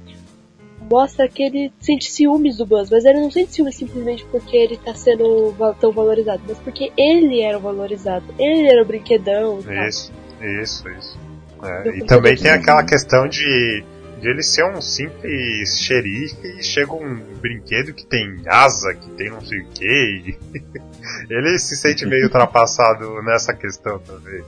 mostra 0.89 1.27
que 1.27 1.43
ele 1.43 1.71
sente 1.79 2.11
ciúmes 2.11 2.57
do 2.57 2.65
Buzz, 2.65 2.89
mas 2.89 3.05
ele 3.05 3.19
não 3.19 3.31
sente 3.31 3.53
ciúmes 3.53 3.75
simplesmente 3.75 4.25
porque 4.25 4.55
ele 4.57 4.77
tá 4.77 4.93
sendo 4.95 5.53
tão 5.79 5.91
valorizado, 5.91 6.41
mas 6.47 6.57
porque 6.59 6.91
ele 6.97 7.41
era 7.41 7.57
o 7.57 7.61
valorizado, 7.61 8.25
ele 8.37 8.67
era 8.67 8.81
o 8.81 8.85
brinquedão. 8.85 9.59
Isso, 9.87 10.11
isso, 10.61 10.89
isso. 10.89 11.19
É, 11.61 11.97
e 11.97 12.05
também 12.05 12.35
tem 12.35 12.51
aquela 12.51 12.83
questão 12.83 13.27
de 13.27 13.83
de 14.19 14.29
ele 14.29 14.43
ser 14.43 14.65
um 14.65 14.81
simples 14.81 15.79
xerife 15.79 16.45
e 16.45 16.63
chega 16.63 16.93
um 16.93 17.15
brinquedo 17.39 17.93
que 17.93 18.05
tem 18.05 18.41
asa, 18.47 18.93
que 18.93 19.09
tem 19.11 19.29
não 19.29 19.41
sei 19.41 19.61
o 19.61 19.65
que. 19.67 20.37
ele 21.29 21.57
se 21.57 21.77
sente 21.77 22.05
meio 22.05 22.25
ultrapassado 22.27 23.21
nessa 23.23 23.53
questão 23.53 23.97
também. 23.99 24.43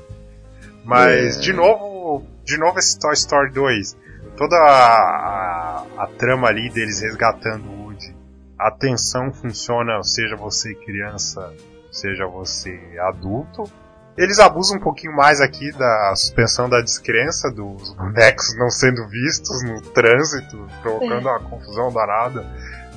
Mas, 0.84 1.38
é. 1.38 1.42
de 1.42 1.54
novo, 1.54 2.26
de 2.44 2.58
novo 2.58 2.80
esse 2.80 3.00
Toy 3.00 3.14
Story 3.14 3.52
2. 3.52 3.96
Toda 4.42 4.56
a, 4.56 5.86
a, 6.00 6.04
a 6.04 6.08
trama 6.18 6.48
ali 6.48 6.68
deles 6.72 7.00
resgatando 7.02 7.70
o 7.70 7.84
Woody. 7.84 8.16
A 8.58 8.72
tensão 8.72 9.32
funciona, 9.32 10.02
seja 10.02 10.36
você 10.36 10.74
criança, 10.74 11.54
seja 11.92 12.26
você 12.26 12.80
adulto 13.00 13.70
eles 14.18 14.39
abusam 14.39 14.78
um 14.78 14.80
pouquinho 14.80 15.16
mais 15.16 15.39
aqui 15.39 15.72
da 15.72 16.14
suspensão 16.16 16.68
da 16.68 16.82
descrença 16.82 17.50
dos 17.50 17.94
bonecos 17.94 18.56
não 18.58 18.70
sendo 18.70 19.08
vistos 19.08 19.64
no 19.64 19.82
trânsito, 19.82 20.68
provocando 20.82 21.30
é. 21.30 21.32
uma 21.32 21.39
confusão 21.39 21.92
danada, 21.92 22.46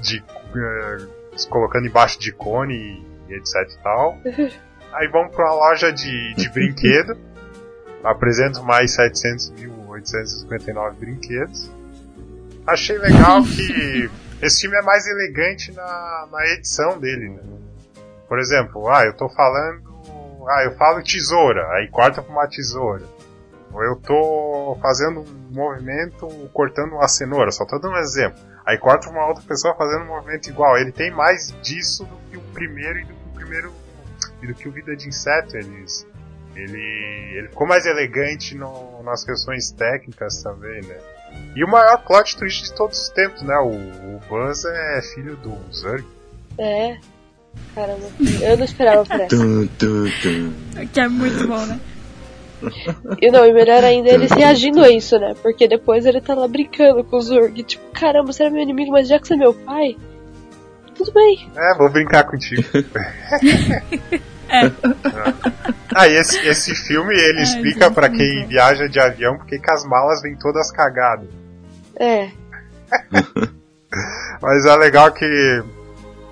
de 0.01 0.19
uh, 0.19 1.49
colocando 1.49 1.87
embaixo 1.87 2.19
de 2.19 2.33
cone 2.33 2.75
e, 3.29 3.35
etc 3.35 3.55
e 3.71 3.83
tal. 3.83 4.19
Aí 4.93 5.09
vamos 5.09 5.35
para 5.35 5.45
uma 5.47 5.55
loja 5.55 5.93
de, 5.93 6.35
de 6.35 6.49
brinquedo, 6.51 7.17
apresento 8.03 8.63
mais 8.63 8.95
700.859 10.03 10.95
brinquedos. 10.95 11.71
Achei 12.67 12.99
legal 12.99 13.43
que 13.43 14.11
esse 14.43 14.63
filme 14.63 14.77
é 14.77 14.83
mais 14.83 15.07
elegante 15.07 15.73
na, 15.73 16.29
na 16.31 16.47
edição 16.49 16.99
dele, 16.99 17.31
né? 17.31 17.43
Por 18.29 18.39
exemplo, 18.39 18.89
ah, 18.89 19.05
eu 19.05 19.15
tô 19.15 19.29
falando 19.29 19.95
ah, 20.49 20.65
eu 20.65 20.77
falo 20.77 21.03
tesoura, 21.03 21.67
aí 21.73 21.89
corta 21.89 22.23
pra 22.23 22.33
uma 22.33 22.47
tesoura. 22.47 23.05
Ou 23.73 23.83
eu 23.83 23.97
tô 23.97 24.79
fazendo 24.81 25.21
um 25.21 25.55
movimento 25.55 26.29
cortando 26.53 26.93
uma 26.93 27.09
cenoura, 27.09 27.51
só 27.51 27.65
tô 27.65 27.79
dando 27.79 27.95
um 27.95 27.99
exemplo. 27.99 28.39
Aí 28.65 28.79
corta 28.79 29.11
uma 29.11 29.27
outra 29.27 29.43
pessoa 29.43 29.75
fazendo 29.75 30.05
um 30.05 30.09
movimento 30.09 30.49
igual. 30.49 30.79
Ele 30.79 30.93
tem 30.93 31.11
mais 31.11 31.55
disso 31.61 32.05
do 32.05 32.17
que 32.31 32.37
o 32.37 32.41
primeiro 32.53 33.01
e 33.01 33.05
do 33.05 33.15
que 33.15 33.29
o 33.29 33.35
primeiro 33.35 33.73
e 34.43 34.47
do 34.47 34.55
que 34.55 34.69
o 34.69 34.73
Vida 34.73 34.95
de 34.95 35.09
Inseto. 35.09 35.57
Eles, 35.57 36.07
ele, 36.55 37.39
ele 37.39 37.49
ficou 37.49 37.67
mais 37.67 37.87
elegante 37.87 38.55
no, 38.55 39.03
nas 39.03 39.25
questões 39.25 39.71
técnicas 39.73 40.43
também, 40.43 40.81
né? 40.83 40.99
E 41.57 41.65
o 41.65 41.69
maior 41.69 41.99
plot 42.05 42.37
twist 42.37 42.65
de 42.65 42.75
todos 42.75 43.01
os 43.01 43.09
tempos, 43.09 43.43
né? 43.43 43.57
O, 43.57 44.17
o 44.17 44.21
Buzz 44.29 44.65
é 44.65 45.03
filho 45.03 45.37
do 45.37 45.57
Zurg. 45.73 46.05
É, 46.59 46.99
Caramba, 47.75 48.07
eu 48.41 48.57
não 48.57 48.65
esperava 48.65 49.05
por 49.05 49.21
essa. 49.21 49.37
Que 50.93 51.01
é 51.01 51.09
muito 51.09 51.47
bom, 51.49 51.67
né? 51.67 51.81
E 53.21 53.31
não, 53.31 53.45
e 53.45 53.53
melhor 53.53 53.85
ainda 53.85 54.09
ele 54.11 54.27
reagindo 54.27 54.83
a 54.83 54.89
isso, 54.89 55.19
né? 55.19 55.35
Porque 55.43 55.69
depois 55.69 56.07
ele 56.07 56.21
tá 56.21 56.35
lá 56.35 56.47
brincando 56.47 57.05
com 57.05 57.17
o 57.17 57.21
Zurg. 57.21 57.63
Tipo, 57.63 57.91
caramba, 57.91 58.33
você 58.33 58.45
é 58.45 58.51
meu 58.51 58.63
inimigo, 58.63 58.93
mas 58.93 59.09
já 59.09 59.19
que 59.19 59.27
você 59.27 59.35
é 59.35 59.37
meu 59.37 59.53
pai, 59.53 59.97
tudo 60.95 61.13
bem. 61.13 61.51
É, 61.57 61.77
vou 61.77 61.91
brincar 61.91 62.25
contigo. 62.25 62.63
é. 64.49 64.71
Ah, 65.95 66.09
e 66.09 66.17
esse, 66.17 66.39
esse 66.47 66.75
filme 66.75 67.15
ele 67.15 67.39
Ai, 67.39 67.43
explica 67.43 67.91
para 67.91 68.09
quem 68.09 68.47
viaja 68.47 68.89
de 68.89 68.99
avião 68.99 69.37
porque 69.37 69.59
que 69.59 69.71
as 69.71 69.85
malas 69.85 70.23
vêm 70.23 70.35
todas 70.37 70.73
cagadas. 70.73 71.29
É. 71.97 72.31
Mas 74.41 74.65
é 74.67 74.77
legal 74.77 75.13
que 75.13 75.63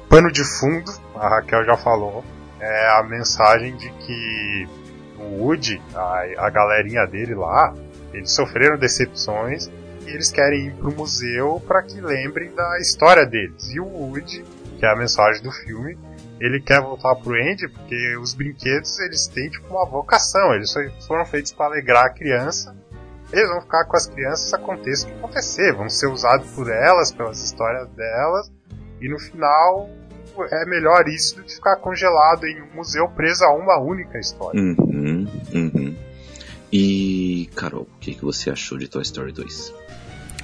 pano 0.08 0.30
de 0.32 0.42
fundo 0.44 0.90
a 1.14 1.28
Raquel 1.28 1.64
já 1.64 1.76
falou, 1.76 2.24
é 2.58 2.98
a 2.98 3.02
mensagem 3.02 3.76
de 3.76 3.90
que 3.90 4.68
o 5.18 5.44
Woody, 5.44 5.80
a, 5.94 6.46
a 6.46 6.50
galerinha 6.50 7.06
dele 7.06 7.34
lá, 7.34 7.72
eles 8.12 8.32
sofreram 8.32 8.76
decepções 8.76 9.70
e 10.06 10.10
eles 10.10 10.30
querem 10.30 10.66
ir 10.66 10.74
pro 10.74 10.92
museu 10.92 11.62
para 11.66 11.82
que 11.82 12.00
lembrem 12.00 12.52
da 12.54 12.78
história 12.80 13.24
deles. 13.24 13.70
E 13.70 13.80
o 13.80 13.86
Woody, 13.86 14.44
que 14.78 14.84
é 14.84 14.90
a 14.90 14.96
mensagem 14.96 15.42
do 15.42 15.50
filme, 15.50 15.96
ele 16.42 16.60
quer 16.60 16.80
voltar 16.80 17.14
pro 17.14 17.34
Andy 17.34 17.68
porque 17.68 18.16
os 18.16 18.34
brinquedos 18.34 18.98
eles 18.98 19.28
têm 19.28 19.48
tipo 19.48 19.68
uma 19.68 19.86
vocação, 19.86 20.52
eles 20.52 20.74
foram 21.06 21.24
feitos 21.24 21.52
para 21.52 21.66
alegrar 21.66 22.06
a 22.06 22.10
criança. 22.10 22.74
Eles 23.32 23.48
vão 23.48 23.60
ficar 23.60 23.84
com 23.84 23.96
as 23.96 24.08
crianças 24.08 24.52
aconteça 24.52 25.06
o 25.06 25.10
que 25.10 25.16
acontecer, 25.18 25.72
vão 25.72 25.88
ser 25.88 26.08
usados 26.08 26.50
por 26.50 26.68
elas, 26.68 27.12
pelas 27.12 27.42
histórias 27.42 27.88
delas, 27.90 28.52
e 29.00 29.08
no 29.08 29.18
final 29.20 29.88
é 30.50 30.66
melhor 30.66 31.06
isso 31.06 31.36
do 31.36 31.44
que 31.44 31.54
ficar 31.54 31.76
congelado 31.76 32.44
em 32.44 32.60
um 32.60 32.74
museu 32.74 33.08
preso 33.08 33.44
a 33.44 33.54
uma 33.54 33.80
única 33.80 34.18
história. 34.18 34.60
Uhum, 34.60 35.26
uhum. 35.54 35.96
E, 36.72 37.48
Carol, 37.54 37.82
o 37.82 37.98
que, 38.00 38.14
que 38.14 38.24
você 38.24 38.50
achou 38.50 38.76
de 38.78 38.88
Toy 38.88 39.02
Story 39.02 39.32
2? 39.32 39.74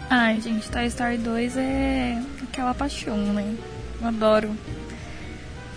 Ai, 0.08 0.40
gente, 0.40 0.70
Toy 0.70 0.86
Story 0.86 1.18
2 1.18 1.56
é 1.56 2.22
aquela 2.44 2.72
paixão, 2.72 3.16
né? 3.32 3.56
Eu 4.00 4.08
adoro. 4.08 4.50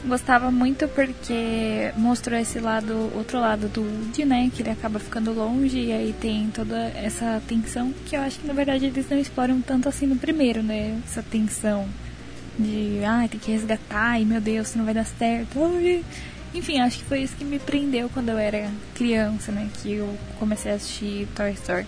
Gostava 0.03 0.49
muito 0.49 0.87
porque 0.87 1.91
mostrou 1.95 2.39
esse 2.39 2.59
lado, 2.59 3.11
outro 3.15 3.39
lado 3.39 3.67
do 3.67 3.81
Woody, 3.81 4.25
né? 4.25 4.51
Que 4.53 4.63
ele 4.63 4.71
acaba 4.71 4.99
ficando 4.99 5.31
longe 5.31 5.79
e 5.79 5.91
aí 5.91 6.15
tem 6.19 6.49
toda 6.49 6.75
essa 6.95 7.41
tensão 7.47 7.93
que 8.05 8.15
eu 8.15 8.21
acho 8.21 8.39
que 8.39 8.47
na 8.47 8.53
verdade 8.53 8.85
eles 8.85 9.07
não 9.09 9.19
exploram 9.19 9.61
tanto 9.61 9.87
assim 9.87 10.07
no 10.07 10.15
primeiro, 10.15 10.63
né? 10.63 10.99
Essa 11.05 11.21
tensão 11.21 11.87
de 12.57 12.99
ai, 13.05 13.25
ah, 13.25 13.29
tem 13.29 13.39
que 13.39 13.51
resgatar, 13.51 14.19
e 14.19 14.25
meu 14.25 14.41
Deus, 14.41 14.75
não 14.75 14.85
vai 14.85 14.93
dar 14.93 15.05
certo. 15.05 15.59
Enfim, 16.53 16.81
acho 16.81 16.97
que 16.97 17.05
foi 17.05 17.21
isso 17.21 17.35
que 17.35 17.45
me 17.45 17.59
prendeu 17.59 18.09
quando 18.09 18.29
eu 18.29 18.37
era 18.37 18.69
criança, 18.95 19.51
né? 19.51 19.69
Que 19.81 19.93
eu 19.93 20.17
comecei 20.39 20.71
a 20.71 20.75
assistir 20.75 21.27
Toy 21.35 21.51
Story. 21.51 21.85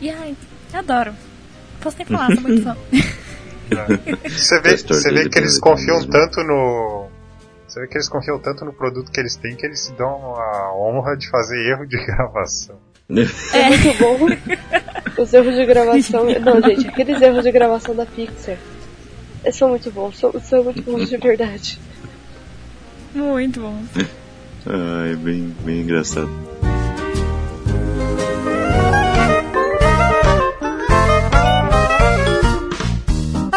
E 0.00 0.10
ai, 0.10 0.36
adoro. 0.72 1.14
Posso 1.80 1.96
nem 1.96 2.06
falar, 2.06 2.34
sou 2.34 2.42
muito 2.42 2.62
fã. 2.62 2.76
Você 4.26 4.60
vê, 4.62 4.76
você 4.78 5.12
vê 5.12 5.28
que 5.28 5.38
eles 5.38 5.58
confiam 5.58 6.02
tanto 6.08 6.42
no. 6.42 6.97
Você 7.68 7.80
vê 7.80 7.86
que 7.86 7.98
eles 7.98 8.08
confiam 8.08 8.38
tanto 8.38 8.64
no 8.64 8.72
produto 8.72 9.12
que 9.12 9.20
eles 9.20 9.36
têm 9.36 9.54
que 9.54 9.66
eles 9.66 9.80
se 9.80 9.92
dão 9.92 10.34
a 10.34 10.74
honra 10.74 11.14
de 11.14 11.28
fazer 11.28 11.58
erro 11.70 11.86
de 11.86 11.98
gravação. 12.06 12.76
É 13.10 13.68
muito 13.68 13.98
bom. 13.98 14.26
Os 15.22 15.34
erros 15.34 15.54
de 15.54 15.66
gravação. 15.66 16.24
Não, 16.40 16.62
gente, 16.62 16.88
aqueles 16.88 17.20
erros 17.20 17.42
de 17.44 17.50
gravação 17.52 17.94
da 17.94 18.06
Pixar 18.06 18.56
São 19.52 19.70
muito 19.70 19.90
bons, 19.90 20.18
são, 20.18 20.32
são 20.40 20.64
muito 20.64 20.82
bons 20.82 21.10
de 21.10 21.16
verdade. 21.18 21.78
Muito 23.14 23.60
bons. 23.60 23.88
Ai, 24.66 25.16
bem, 25.16 25.54
bem 25.64 25.80
engraçado. 25.82 26.30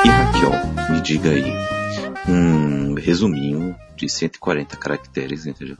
E 0.03 0.09
Raquel, 0.09 0.51
me 0.89 1.01
diga 1.01 1.29
aí, 1.29 1.53
um 2.27 2.93
resuminho 2.93 3.75
de 3.95 4.07
140 4.09 4.75
caracteres, 4.77 5.45
entendeu? 5.45 5.77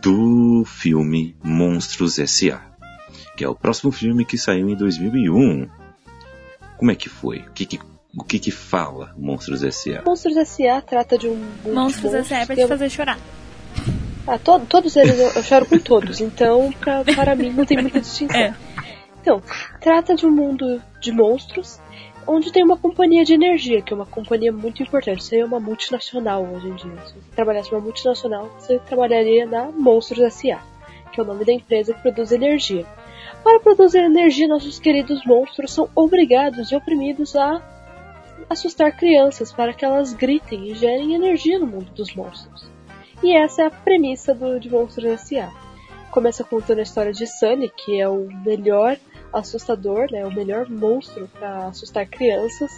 Do 0.00 0.64
filme 0.66 1.36
Monstros 1.42 2.18
S.A., 2.18 2.60
que 3.36 3.44
é 3.44 3.48
o 3.48 3.54
próximo 3.54 3.90
filme 3.90 4.24
que 4.24 4.36
saiu 4.38 4.68
em 4.68 4.76
2001. 4.76 5.68
Como 6.76 6.90
é 6.90 6.94
que 6.94 7.08
foi? 7.08 7.38
O 7.38 7.52
que 7.52 7.64
que, 7.66 7.80
o 8.16 8.24
que, 8.24 8.38
que 8.38 8.50
fala 8.50 9.14
Monstros 9.16 9.62
S.A.? 9.62 10.02
Monstros 10.06 10.36
S.A. 10.36 10.80
trata 10.82 11.16
de 11.16 11.28
um. 11.28 11.36
mundo 11.36 11.74
Monstros 11.74 12.10
de 12.12 12.18
S.A. 12.18 12.38
é 12.40 12.46
pra 12.46 12.56
te 12.56 12.66
fazer 12.66 12.90
chorar. 12.90 13.18
Ah, 14.26 14.38
to- 14.38 14.60
todos 14.68 14.94
eles 14.96 15.18
eu, 15.18 15.28
eu 15.30 15.42
choro 15.42 15.66
com 15.66 15.78
todos, 15.78 16.20
então 16.20 16.72
pra, 16.78 17.02
para 17.04 17.34
mim 17.34 17.50
não 17.50 17.64
tem 17.64 17.80
muita 17.82 18.00
distinção. 18.00 18.36
É. 18.38 18.54
Então, 19.20 19.42
trata 19.80 20.14
de 20.14 20.26
um 20.26 20.30
mundo 20.30 20.80
de 21.00 21.10
monstros 21.12 21.80
onde 22.26 22.52
tem 22.52 22.64
uma 22.64 22.76
companhia 22.76 23.24
de 23.24 23.34
energia, 23.34 23.82
que 23.82 23.92
é 23.92 23.96
uma 23.96 24.06
companhia 24.06 24.52
muito 24.52 24.82
importante. 24.82 25.34
Aí 25.34 25.40
é 25.40 25.44
uma 25.44 25.60
multinacional 25.60 26.44
hoje 26.44 26.68
em 26.68 26.74
dia. 26.74 27.06
Se 27.06 27.14
você 27.14 27.20
trabalhasse 27.34 27.72
numa 27.72 27.82
multinacional, 27.82 28.48
você 28.58 28.78
trabalharia 28.80 29.46
na 29.46 29.70
Monstros 29.70 30.20
S.A., 30.20 30.60
que 31.10 31.20
é 31.20 31.22
o 31.22 31.26
nome 31.26 31.44
da 31.44 31.52
empresa 31.52 31.92
que 31.92 32.02
produz 32.02 32.32
energia. 32.32 32.86
Para 33.42 33.60
produzir 33.60 33.98
energia, 33.98 34.46
nossos 34.46 34.78
queridos 34.78 35.24
monstros 35.26 35.72
são 35.72 35.88
obrigados 35.94 36.70
e 36.70 36.76
oprimidos 36.76 37.34
a 37.34 37.60
assustar 38.48 38.96
crianças 38.96 39.52
para 39.52 39.72
que 39.72 39.84
elas 39.84 40.12
gritem 40.12 40.70
e 40.70 40.74
gerem 40.74 41.14
energia 41.14 41.58
no 41.58 41.66
mundo 41.66 41.90
dos 41.92 42.14
monstros. 42.14 42.70
E 43.22 43.36
essa 43.36 43.62
é 43.62 43.66
a 43.66 43.70
premissa 43.70 44.34
do, 44.34 44.58
de 44.58 44.68
Monstros 44.68 45.06
S.A. 45.06 45.50
Começa 46.10 46.44
contando 46.44 46.80
a 46.80 46.82
história 46.82 47.12
de 47.12 47.26
Sunny, 47.26 47.70
que 47.70 48.00
é 48.00 48.08
o 48.08 48.28
melhor 48.44 48.98
assustador, 49.32 50.10
né, 50.10 50.24
o 50.26 50.32
melhor 50.32 50.68
monstro 50.68 51.28
para 51.38 51.66
assustar 51.68 52.06
crianças. 52.06 52.70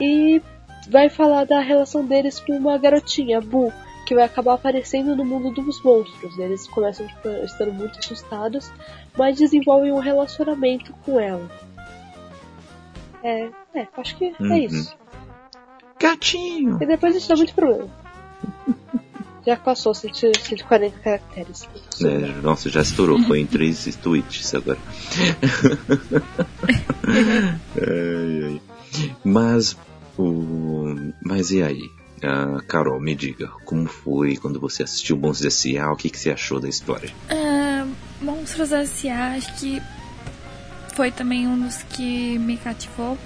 E 0.00 0.40
vai 0.88 1.08
falar 1.08 1.44
da 1.44 1.60
relação 1.60 2.04
deles 2.04 2.40
com 2.40 2.52
uma 2.56 2.78
garotinha, 2.78 3.40
Boo, 3.40 3.72
que 4.06 4.14
vai 4.14 4.24
acabar 4.24 4.54
aparecendo 4.54 5.14
no 5.14 5.24
mundo 5.24 5.50
dos 5.50 5.82
monstros. 5.82 6.38
Eles 6.38 6.66
começam 6.68 7.06
tipo, 7.06 7.28
estando 7.44 7.72
muito 7.72 7.98
assustados, 7.98 8.70
mas 9.16 9.36
desenvolvem 9.36 9.92
um 9.92 9.98
relacionamento 9.98 10.92
com 11.04 11.20
ela. 11.20 11.46
É, 13.22 13.48
é 13.74 13.88
acho 13.96 14.16
que 14.16 14.32
Uhum. 14.40 14.52
é 14.52 14.58
isso. 14.60 14.96
Gatinho! 16.00 16.78
E 16.80 16.86
depois 16.86 17.16
isso 17.16 17.28
dá 17.28 17.36
muito 17.36 17.54
problema. 17.54 17.88
Já 19.48 19.56
passou 19.56 19.94
100 19.94 20.12
140 20.12 20.98
caracteres. 20.98 21.66
É, 22.02 22.42
nossa, 22.42 22.68
já 22.68 22.82
estourou, 22.82 23.18
foi 23.22 23.40
em 23.40 23.46
três 23.46 23.96
tweets 23.96 24.54
agora. 24.54 24.78
Ai, 27.80 28.44
ai. 28.44 28.60
Mas, 29.24 29.74
o... 30.18 30.94
mas 31.24 31.50
e 31.50 31.62
aí? 31.62 31.90
Ah, 32.22 32.60
Carol, 32.68 33.00
me 33.00 33.14
diga, 33.14 33.48
como 33.64 33.86
foi 33.86 34.36
quando 34.36 34.60
você 34.60 34.82
assistiu 34.82 35.16
Monstros 35.16 35.54
S.A., 35.54 35.90
o 35.90 35.96
que, 35.96 36.10
que 36.10 36.18
você 36.18 36.30
achou 36.30 36.60
da 36.60 36.68
história? 36.68 37.10
Ah, 37.30 37.86
Monstros 38.20 38.70
S.A. 38.70 39.32
acho 39.32 39.58
que 39.58 39.80
foi 40.94 41.10
também 41.10 41.48
um 41.48 41.58
dos 41.58 41.82
que 41.84 42.38
me 42.38 42.58
cativou. 42.58 43.16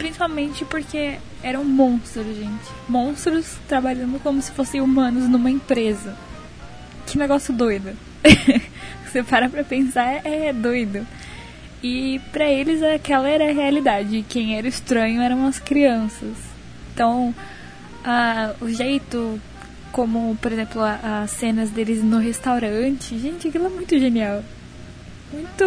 Principalmente 0.00 0.64
porque 0.64 1.18
eram 1.42 1.62
monstros, 1.62 2.34
gente. 2.34 2.64
Monstros 2.88 3.58
trabalhando 3.68 4.18
como 4.22 4.40
se 4.40 4.50
fossem 4.52 4.80
humanos 4.80 5.28
numa 5.28 5.50
empresa. 5.50 6.16
Que 7.06 7.18
negócio 7.18 7.52
doido. 7.52 7.92
Você 9.04 9.22
para 9.22 9.50
pra 9.50 9.62
pensar, 9.62 10.24
é 10.24 10.54
doido. 10.54 11.06
E 11.82 12.18
pra 12.32 12.48
eles 12.48 12.82
aquela 12.82 13.28
era 13.28 13.50
a 13.50 13.52
realidade. 13.52 14.24
Quem 14.26 14.56
era 14.56 14.66
estranho 14.66 15.20
eram 15.20 15.46
as 15.46 15.58
crianças. 15.58 16.34
Então, 16.94 17.34
ah, 18.02 18.54
o 18.58 18.70
jeito 18.70 19.38
como, 19.92 20.34
por 20.40 20.50
exemplo, 20.50 20.80
a- 20.80 21.22
as 21.24 21.30
cenas 21.32 21.68
deles 21.68 22.02
no 22.02 22.16
restaurante, 22.18 23.18
gente, 23.18 23.48
aquilo 23.48 23.66
é 23.66 23.70
muito 23.70 23.98
genial. 23.98 24.42
Muito, 25.30 25.64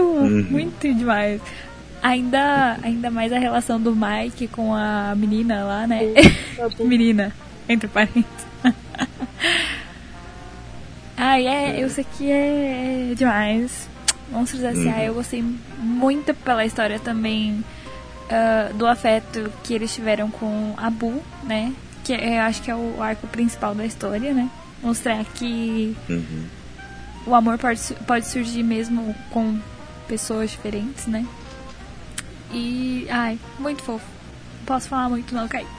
muito 0.52 0.92
demais. 0.96 1.40
Ainda, 2.04 2.78
ainda 2.84 3.10
mais 3.10 3.32
a 3.32 3.40
relação 3.40 3.80
do 3.80 3.96
Mike 3.96 4.50
com 4.50 4.76
a 4.76 5.16
menina 5.16 5.64
lá, 5.64 5.88
né? 5.88 6.02
Tá 6.58 6.68
menina, 6.84 7.34
entre 7.68 7.88
parênteses. 7.88 8.46
Ai, 11.16 11.48
é, 11.48 11.82
eu 11.84 11.90
sei 11.90 12.06
que 12.18 12.30
é, 12.30 13.12
é 13.12 13.16
demais. 13.16 13.88
Monstros 14.30 14.64
S.A. 14.64 15.06
eu 15.06 15.14
gostei 15.14 15.44
muito 15.78 16.34
pela 16.34 16.66
história 16.66 17.00
também 17.00 17.64
ah, 18.30 18.70
do 18.74 18.86
afeto 18.88 19.52
que 19.64 19.74
eles 19.74 19.94
tiveram 19.94 20.30
com 20.30 20.74
a 20.76 20.90
Boo, 20.90 21.24
né? 21.44 21.72
Que 22.04 22.14
eu 22.14 22.42
acho 22.42 22.62
que 22.62 22.70
é 22.72 22.76
o 22.76 23.02
arco 23.02 23.28
principal 23.28 23.74
da 23.74 23.86
história, 23.86 24.34
né? 24.34 24.50
Mostrar 24.82 25.24
que 25.24 25.96
Uhum. 26.10 26.44
o 27.28 27.34
amor 27.36 27.58
pode, 27.58 27.80
pode 28.06 28.28
surgir 28.28 28.64
mesmo 28.64 29.16
com 29.30 29.58
pessoas 30.08 30.52
diferentes, 30.52 31.06
né? 31.08 31.26
E, 32.54 33.08
ai, 33.10 33.40
muito 33.60 33.82
fofo. 33.84 34.06
Não 34.60 34.66
Posso 34.66 34.88
falar 34.88 35.10
muito 35.10 35.34
não, 35.36 35.48
Kaique. 35.48 35.70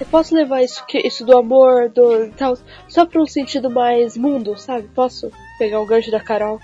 Eu 0.00 0.06
posso 0.06 0.34
levar 0.34 0.62
isso, 0.62 0.84
que, 0.86 0.98
isso 0.98 1.24
do 1.24 1.36
amor, 1.36 1.88
do 1.88 2.28
tal, 2.36 2.58
só 2.88 3.06
pra 3.06 3.20
um 3.22 3.26
sentido 3.26 3.70
mais 3.70 4.16
mundo, 4.16 4.56
sabe? 4.58 4.88
Posso 4.94 5.30
pegar 5.58 5.80
o 5.80 5.86
gancho 5.86 6.10
da 6.10 6.18
Carol 6.20 6.60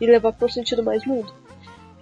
e 0.00 0.06
levar 0.06 0.32
pra 0.32 0.46
um 0.46 0.50
sentido 0.50 0.82
mais 0.82 1.04
mundo? 1.06 1.32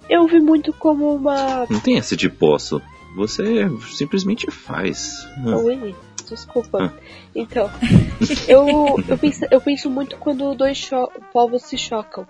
Eu 0.09 0.27
vi 0.27 0.41
muito 0.41 0.73
como 0.73 1.15
uma. 1.15 1.67
Não 1.71 1.79
tem 1.81 1.99
essa 1.99 2.17
de 2.17 2.29
posso. 2.29 2.83
Você 3.15 3.69
simplesmente 3.95 4.51
faz. 4.51 5.29
Ah, 5.47 5.57
Ui, 5.59 5.95
desculpa. 6.29 6.93
Então, 7.35 7.71
eu, 8.49 8.97
eu, 9.07 9.19
penso, 9.19 9.45
eu 9.51 9.61
penso 9.61 9.89
muito 9.91 10.17
quando 10.17 10.55
dois 10.55 10.79
cho- 10.79 11.11
povos 11.33 11.63
se 11.63 11.79
chocam. 11.79 12.27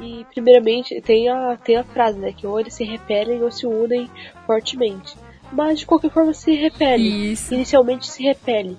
E, 0.00 0.26
primeiramente, 0.32 1.00
tem 1.00 1.28
a, 1.28 1.56
tem 1.56 1.76
a 1.76 1.84
frase, 1.84 2.18
né? 2.18 2.32
Que 2.32 2.46
ou 2.46 2.60
eles 2.60 2.74
se 2.74 2.84
repelem 2.84 3.42
ou 3.42 3.50
se 3.50 3.66
unem 3.66 4.10
fortemente. 4.46 5.16
Mas, 5.52 5.80
de 5.80 5.86
qualquer 5.86 6.10
forma, 6.10 6.34
se 6.34 6.54
repelem. 6.54 7.32
Isso. 7.32 7.54
Inicialmente 7.54 8.06
se 8.06 8.22
repelem. 8.22 8.76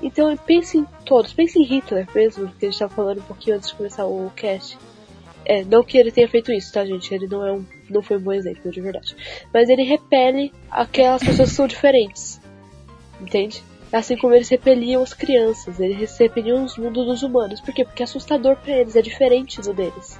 Então, 0.00 0.36
pense 0.36 0.78
em 0.78 0.86
todos. 1.04 1.32
Pense 1.32 1.58
em 1.58 1.64
Hitler 1.64 2.06
mesmo, 2.14 2.48
que 2.58 2.66
a 2.66 2.70
gente 2.70 2.78
tava 2.78 2.94
falando 2.94 3.18
um 3.18 3.24
pouquinho 3.24 3.56
antes 3.56 3.70
de 3.70 3.74
começar 3.74 4.06
o 4.06 4.30
cast. 4.36 4.78
É, 5.44 5.64
não 5.64 5.82
que 5.82 5.98
ele 5.98 6.12
tenha 6.12 6.28
feito 6.28 6.52
isso, 6.52 6.72
tá, 6.72 6.84
gente? 6.84 7.12
Ele 7.12 7.26
não 7.26 7.44
é 7.44 7.52
um, 7.52 7.64
não 7.90 8.02
foi 8.02 8.16
um 8.16 8.20
bom 8.20 8.32
exemplo, 8.32 8.70
de 8.70 8.80
verdade. 8.80 9.16
Mas 9.52 9.68
ele 9.68 9.82
repele 9.82 10.52
aquelas 10.70 11.22
pessoas 11.22 11.50
que 11.50 11.56
são 11.56 11.66
diferentes. 11.66 12.40
Entende? 13.20 13.62
Assim 13.92 14.16
como 14.16 14.34
eles 14.34 14.48
repeliam 14.48 15.02
as 15.02 15.12
crianças, 15.12 15.78
eles 15.78 16.16
repeliam 16.16 16.64
os 16.64 16.78
mundos 16.78 17.06
dos 17.06 17.22
humanos. 17.22 17.60
Por 17.60 17.74
quê? 17.74 17.84
Porque 17.84 18.02
é 18.02 18.04
assustador 18.04 18.56
pra 18.56 18.78
eles, 18.78 18.96
é 18.96 19.02
diferente 19.02 19.60
do 19.60 19.74
deles. 19.74 20.18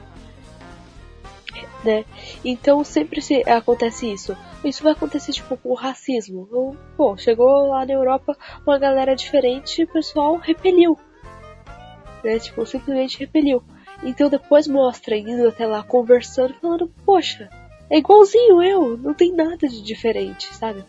Né? 1.85 2.05
Então 2.45 2.83
sempre 2.85 3.21
se 3.21 3.43
acontece 3.49 4.11
isso. 4.13 4.37
Isso 4.65 4.83
vai 4.83 4.93
acontecer 4.93 5.33
tipo 5.33 5.57
com 5.57 5.71
o 5.71 5.75
racismo. 5.75 6.77
Então, 6.95 7.17
chegou 7.17 7.67
lá 7.69 7.85
na 7.85 7.93
Europa 7.93 8.37
uma 8.67 8.79
galera 8.79 9.17
diferente 9.17 9.81
e 9.81 9.85
o 9.85 9.89
pessoal 9.93 10.37
repeliu. 10.37 10.97
Né? 12.25 12.39
Tipo, 12.39 12.65
simplesmente 12.65 13.19
repeliu. 13.19 13.63
Então 14.03 14.29
depois 14.29 14.67
mostra 14.67 15.17
indo 15.17 15.49
até 15.49 15.67
lá 15.67 15.83
conversando, 15.83 16.55
falando, 16.55 16.91
poxa, 17.05 17.49
é 17.91 17.99
igualzinho 17.99 18.63
eu, 18.63 18.97
não 18.97 19.13
tem 19.13 19.33
nada 19.33 19.69
de 19.69 19.83
diferente, 19.83 20.47
sabe? 20.55 20.85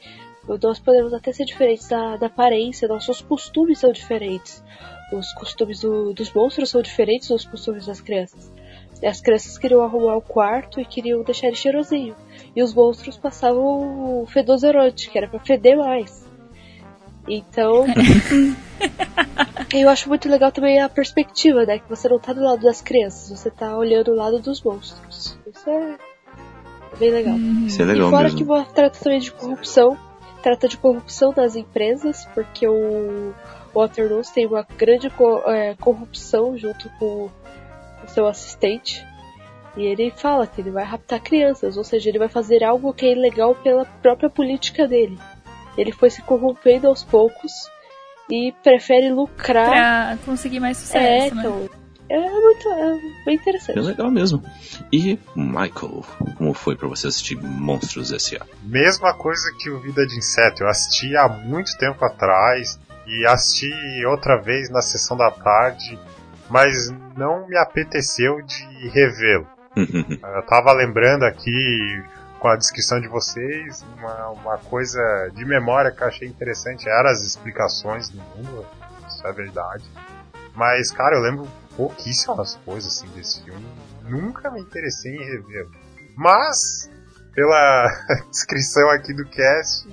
Nós 0.61 0.79
podemos 0.79 1.13
até 1.13 1.31
ser 1.31 1.45
diferentes 1.45 1.87
da, 1.87 2.17
da 2.17 2.27
aparência, 2.27 2.87
nossos 2.87 3.21
costumes 3.21 3.79
são 3.79 3.91
diferentes. 3.91 4.63
Os 5.11 5.31
costumes 5.33 5.79
do- 5.81 6.13
dos 6.13 6.31
monstros 6.33 6.69
são 6.69 6.81
diferentes 6.81 7.29
dos 7.29 7.45
costumes 7.45 7.85
das 7.87 7.99
crianças. 8.01 8.51
As 9.03 9.19
crianças 9.19 9.57
queriam 9.57 9.81
arrumar 9.83 10.15
o 10.15 10.21
quarto 10.21 10.79
e 10.79 10.85
queriam 10.85 11.21
deixar 11.23 11.47
ele 11.47 11.55
cheirosinho. 11.55 12.15
E 12.55 12.61
os 12.63 12.73
monstros 12.73 13.17
passavam 13.17 14.21
o 14.21 14.25
fedozerante, 14.27 15.09
que 15.09 15.17
era 15.17 15.27
pra 15.27 15.39
feder 15.39 15.77
mais. 15.77 16.25
Então. 17.27 17.85
eu 19.73 19.89
acho 19.89 20.09
muito 20.09 20.29
legal 20.29 20.51
também 20.51 20.81
a 20.81 20.89
perspectiva, 20.89 21.65
né? 21.65 21.79
Que 21.79 21.89
você 21.89 22.07
não 22.07 22.19
tá 22.19 22.33
do 22.33 22.41
lado 22.43 22.61
das 22.61 22.81
crianças, 22.81 23.37
você 23.37 23.49
tá 23.49 23.77
olhando 23.77 24.11
o 24.11 24.15
lado 24.15 24.39
dos 24.39 24.61
monstros. 24.61 25.37
Isso 25.47 25.69
é 25.69 25.97
bem 26.97 27.11
legal. 27.11 27.37
Isso 27.65 27.81
é 27.81 27.85
legal 27.85 28.07
e 28.07 28.11
fora 28.11 28.29
mesmo. 28.29 28.63
que 28.65 28.73
trata 28.73 28.99
também 29.01 29.19
de 29.19 29.31
corrupção, 29.31 29.97
trata 30.41 30.67
de 30.67 30.77
corrupção 30.77 31.33
das 31.33 31.55
empresas, 31.55 32.25
porque 32.33 32.67
o 32.67 33.33
Waterloo 33.73 34.21
tem 34.33 34.45
uma 34.45 34.65
grande 34.77 35.09
co- 35.09 35.41
é, 35.47 35.75
corrupção 35.79 36.57
junto 36.57 36.89
com 36.99 37.29
seu 38.13 38.27
assistente. 38.27 39.05
E 39.75 39.83
ele 39.83 40.11
fala 40.11 40.45
que 40.45 40.61
ele 40.61 40.69
vai 40.69 40.83
raptar 40.83 41.21
crianças, 41.21 41.77
ou 41.77 41.83
seja, 41.83 42.09
ele 42.09 42.19
vai 42.19 42.29
fazer 42.29 42.63
algo 42.63 42.93
que 42.93 43.05
é 43.05 43.11
ilegal 43.11 43.55
pela 43.55 43.85
própria 43.85 44.29
política 44.29 44.87
dele. 44.87 45.17
Ele 45.75 45.91
foi 45.91 46.09
se 46.09 46.21
corrompendo 46.21 46.87
aos 46.87 47.03
poucos 47.03 47.51
e 48.29 48.53
prefere 48.63 49.11
lucrar. 49.11 49.69
Pra 49.69 50.17
conseguir 50.25 50.59
mais 50.59 50.77
sucesso, 50.77 50.97
é, 50.97 51.31
né? 51.31 51.39
então. 51.39 51.69
É 52.09 52.29
muito. 52.29 52.69
É 52.69 53.25
bem 53.25 53.35
interessante. 53.35 53.79
É 53.79 53.81
legal 53.81 54.11
mesmo. 54.11 54.43
E, 54.91 55.17
Michael, 55.35 56.03
como 56.37 56.53
foi 56.53 56.75
pra 56.75 56.87
você 56.87 57.07
assistir 57.07 57.35
Monstros 57.41 58.11
S.A.? 58.11 58.45
Mesma 58.61 59.13
coisa 59.15 59.51
que 59.57 59.69
o 59.69 59.79
Vida 59.79 60.05
de 60.05 60.17
Inseto. 60.17 60.63
Eu 60.63 60.69
assisti 60.69 61.15
há 61.15 61.27
muito 61.27 61.75
tempo 61.77 62.03
atrás 62.05 62.79
e 63.07 63.25
assisti 63.25 63.71
outra 64.05 64.39
vez 64.39 64.69
na 64.69 64.81
sessão 64.81 65.17
da 65.17 65.31
tarde, 65.31 65.97
mas 66.49 66.89
não 67.17 67.47
me 67.47 67.57
apeteceu 67.57 68.41
de 68.41 68.89
revê-lo. 68.89 69.47
Eu 69.75 70.43
tava 70.43 70.71
lembrando 70.73 71.23
aqui 71.23 72.03
com 72.39 72.47
a 72.47 72.55
descrição 72.55 72.99
de 72.99 73.07
vocês 73.07 73.83
uma, 73.97 74.29
uma 74.29 74.57
coisa 74.57 75.01
de 75.33 75.45
memória 75.45 75.91
que 75.91 76.03
eu 76.03 76.07
achei 76.07 76.27
interessante 76.27 76.87
eram 76.87 77.09
as 77.09 77.21
explicações 77.21 78.09
do 78.09 78.17
mundo, 78.17 78.65
isso 79.07 79.25
é 79.25 79.31
verdade. 79.31 79.89
Mas, 80.53 80.91
cara, 80.91 81.15
eu 81.15 81.21
lembro 81.21 81.47
pouquíssimas 81.75 82.59
coisas 82.65 82.93
assim 82.93 83.07
desse 83.15 83.43
filme. 83.43 83.65
Nunca 84.03 84.51
me 84.51 84.59
interessei 84.59 85.15
em 85.15 85.23
revê-lo. 85.23 85.71
Mas, 86.15 86.91
pela 87.33 87.87
descrição 88.29 88.89
aqui 88.89 89.13
do 89.13 89.25
cast, 89.25 89.87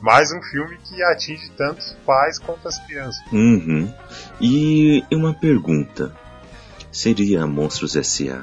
mais 0.00 0.30
um 0.32 0.40
filme 0.42 0.76
que 0.84 1.02
atinge 1.02 1.50
tantos 1.56 1.96
pais 2.04 2.38
quanto 2.38 2.66
as 2.68 2.78
crianças. 2.86 3.20
Uhum. 3.32 3.92
E 4.40 5.04
uma 5.12 5.34
pergunta: 5.34 6.12
seria 6.92 7.46
Monstros 7.46 7.96
S.A. 7.96 8.42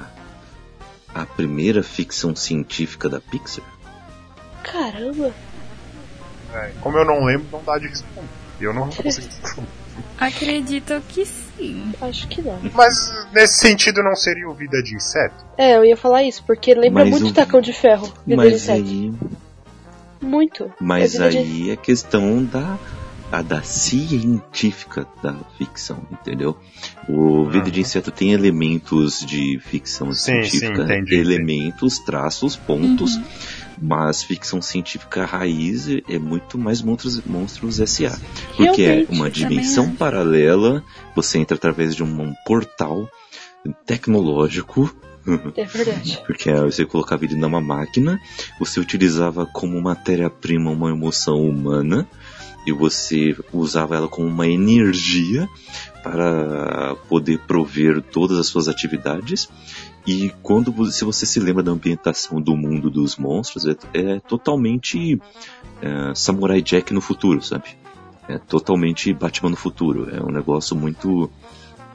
a 1.13 1.25
primeira 1.25 1.83
ficção 1.83 2.35
científica 2.35 3.07
da 3.09 3.19
Pixar? 3.21 3.63
Caramba! 4.63 5.31
É, 6.53 6.71
como 6.81 6.97
eu 6.97 7.05
não 7.05 7.23
lembro, 7.25 7.47
não 7.51 7.63
dá 7.63 7.77
de 7.77 7.87
responder. 7.87 8.27
Eu 8.59 8.73
não 8.73 8.89
consigo 8.91 9.27
responder. 9.41 9.67
Acredito 10.17 11.01
que 11.09 11.25
sim. 11.25 11.91
Acho 12.01 12.27
que 12.27 12.41
não. 12.41 12.59
Mas 12.73 12.93
nesse 13.31 13.59
sentido 13.59 14.01
não 14.01 14.15
seria 14.15 14.47
o 14.49 14.53
Vida 14.53 14.81
de 14.81 14.95
Inseto? 14.95 15.45
É, 15.57 15.75
eu 15.77 15.85
ia 15.85 15.95
falar 15.95 16.23
isso, 16.23 16.43
porque 16.45 16.73
lembra 16.73 17.03
Mas 17.03 17.11
muito 17.11 17.23
o- 17.25 17.27
de 17.27 17.33
Tacão 17.33 17.61
de 17.61 17.73
Ferro. 17.73 18.05
Vida 18.07 18.21
de 18.25 18.35
Mas 18.35 18.53
Inseto. 18.53 18.71
aí, 18.87 19.13
Muito. 20.23 20.71
mas 20.79 21.15
É 21.15 21.27
aí 21.27 21.69
é 21.71 21.75
questão 21.75 22.43
da 22.43 22.77
a 23.31 23.41
da 23.41 23.63
científica 23.63 25.07
da 25.23 25.33
ficção, 25.57 26.03
entendeu? 26.11 26.55
O 27.09 27.49
Vida 27.49 27.71
de 27.71 27.81
Inseto 27.81 28.11
tem 28.11 28.31
elementos 28.31 29.25
de 29.25 29.59
ficção 29.59 30.13
Sim, 30.13 30.43
sim, 30.43 30.49
científica, 30.49 30.83
entendi, 30.83 31.15
elementos, 31.15 31.97
traços, 31.97 32.55
pontos, 32.55 33.19
mas 33.81 34.21
ficção 34.21 34.61
científica 34.61 35.25
raiz 35.25 35.87
é 36.07 36.19
muito 36.19 36.59
mais 36.59 36.83
monstros, 36.83 37.23
monstros 37.25 37.79
S.A. 37.79 38.11
Porque 38.55 38.83
Realmente, 38.83 39.11
é 39.11 39.15
uma 39.15 39.31
dimensão 39.31 39.85
acho. 39.85 39.95
paralela, 39.95 40.83
você 41.15 41.39
entra 41.39 41.57
através 41.57 41.95
de 41.95 42.03
um, 42.03 42.21
um 42.21 42.33
portal 42.45 43.09
tecnológico 43.83 44.95
É 45.55 45.65
verdade. 45.65 46.21
porque 46.25 46.49
aí 46.49 46.59
você 46.59 46.85
colocava 46.85 47.23
ele 47.23 47.35
numa 47.35 47.61
máquina, 47.61 48.19
você 48.59 48.79
utilizava 48.79 49.45
como 49.45 49.81
matéria-prima 49.81 50.71
uma 50.71 50.89
emoção 50.89 51.41
humana 51.47 52.07
e 52.65 52.71
você 52.71 53.35
usava 53.51 53.95
ela 53.95 54.07
como 54.07 54.27
uma 54.27 54.47
energia 54.47 55.47
para 56.01 56.95
poder 57.07 57.39
prover 57.39 58.01
todas 58.01 58.37
as 58.37 58.47
suas 58.47 58.67
atividades. 58.67 59.49
E 60.05 60.31
quando 60.41 60.91
se 60.91 61.05
você 61.05 61.25
se 61.25 61.39
lembra 61.39 61.63
da 61.63 61.71
ambientação 61.71 62.41
do 62.41 62.55
mundo 62.57 62.89
dos 62.89 63.15
monstros, 63.15 63.65
é, 63.65 63.75
é 63.93 64.19
totalmente 64.19 65.19
é, 65.81 66.13
Samurai 66.13 66.61
Jack 66.61 66.93
no 66.93 66.99
futuro, 66.99 67.41
sabe? 67.41 67.77
É 68.27 68.37
totalmente 68.37 69.13
Batman 69.13 69.51
no 69.51 69.55
futuro. 69.55 70.09
É 70.13 70.21
um 70.21 70.31
negócio 70.31 70.75
muito 70.75 71.29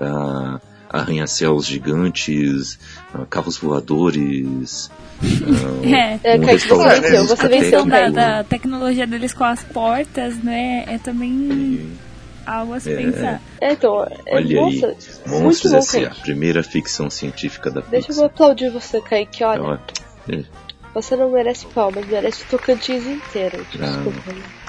ah, 0.00 0.60
arranha-céus 0.88 1.66
gigantes, 1.66 2.78
ah, 3.14 3.26
carros 3.28 3.58
voadores. 3.58 4.90
ah, 5.22 5.86
É. 5.86 6.18
É, 6.24 6.36
um 6.36 6.40
Kaique, 6.42 6.68
você 6.68 7.00
venceu, 7.00 7.26
você 7.26 7.48
da, 7.90 8.08
da 8.10 8.44
tecnologia 8.44 9.06
deles 9.06 9.32
com 9.32 9.44
as 9.44 9.62
portas, 9.64 10.36
né? 10.42 10.84
É 10.86 10.98
também 10.98 11.90
algo 12.46 12.74
a 12.74 12.80
se 12.80 12.92
É. 12.92 12.96
pensar. 12.96 13.40
É, 13.60 13.72
então, 13.72 14.04
é, 14.26 14.36
Olha 14.36 14.60
nossa, 14.62 14.86
aí, 14.86 14.96
Monstros 15.26 15.72
bom, 15.72 15.78
S.A., 15.78 16.00
Kaique. 16.08 16.20
primeira 16.22 16.62
ficção 16.62 17.10
científica 17.10 17.70
da 17.70 17.80
Deixa 17.82 18.06
eu 18.06 18.14
Pixar. 18.14 18.26
aplaudir 18.26 18.70
você, 18.70 19.00
Kaique. 19.00 19.44
Olha, 19.44 19.80
é, 20.30 20.44
você 20.94 21.16
não 21.16 21.30
merece 21.30 21.66
palmas, 21.66 22.06
merece 22.06 22.42
o 22.44 22.46
Tocantins 22.46 23.04
inteiro. 23.06 23.64
Desculpa. 23.70 24.22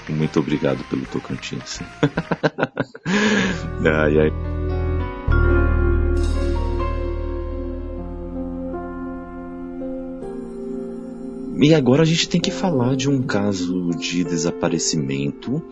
muito 0.08 0.38
obrigado 0.40 0.82
pelo 0.90 1.06
Tocantins. 1.06 1.80
ai, 3.84 4.18
ai. 4.20 4.32
E 11.62 11.74
agora 11.74 12.02
a 12.02 12.06
gente 12.06 12.26
tem 12.28 12.40
que 12.40 12.50
falar 12.50 12.96
de 12.96 13.08
um 13.10 13.22
caso 13.22 13.90
de 13.90 14.24
desaparecimento 14.24 15.62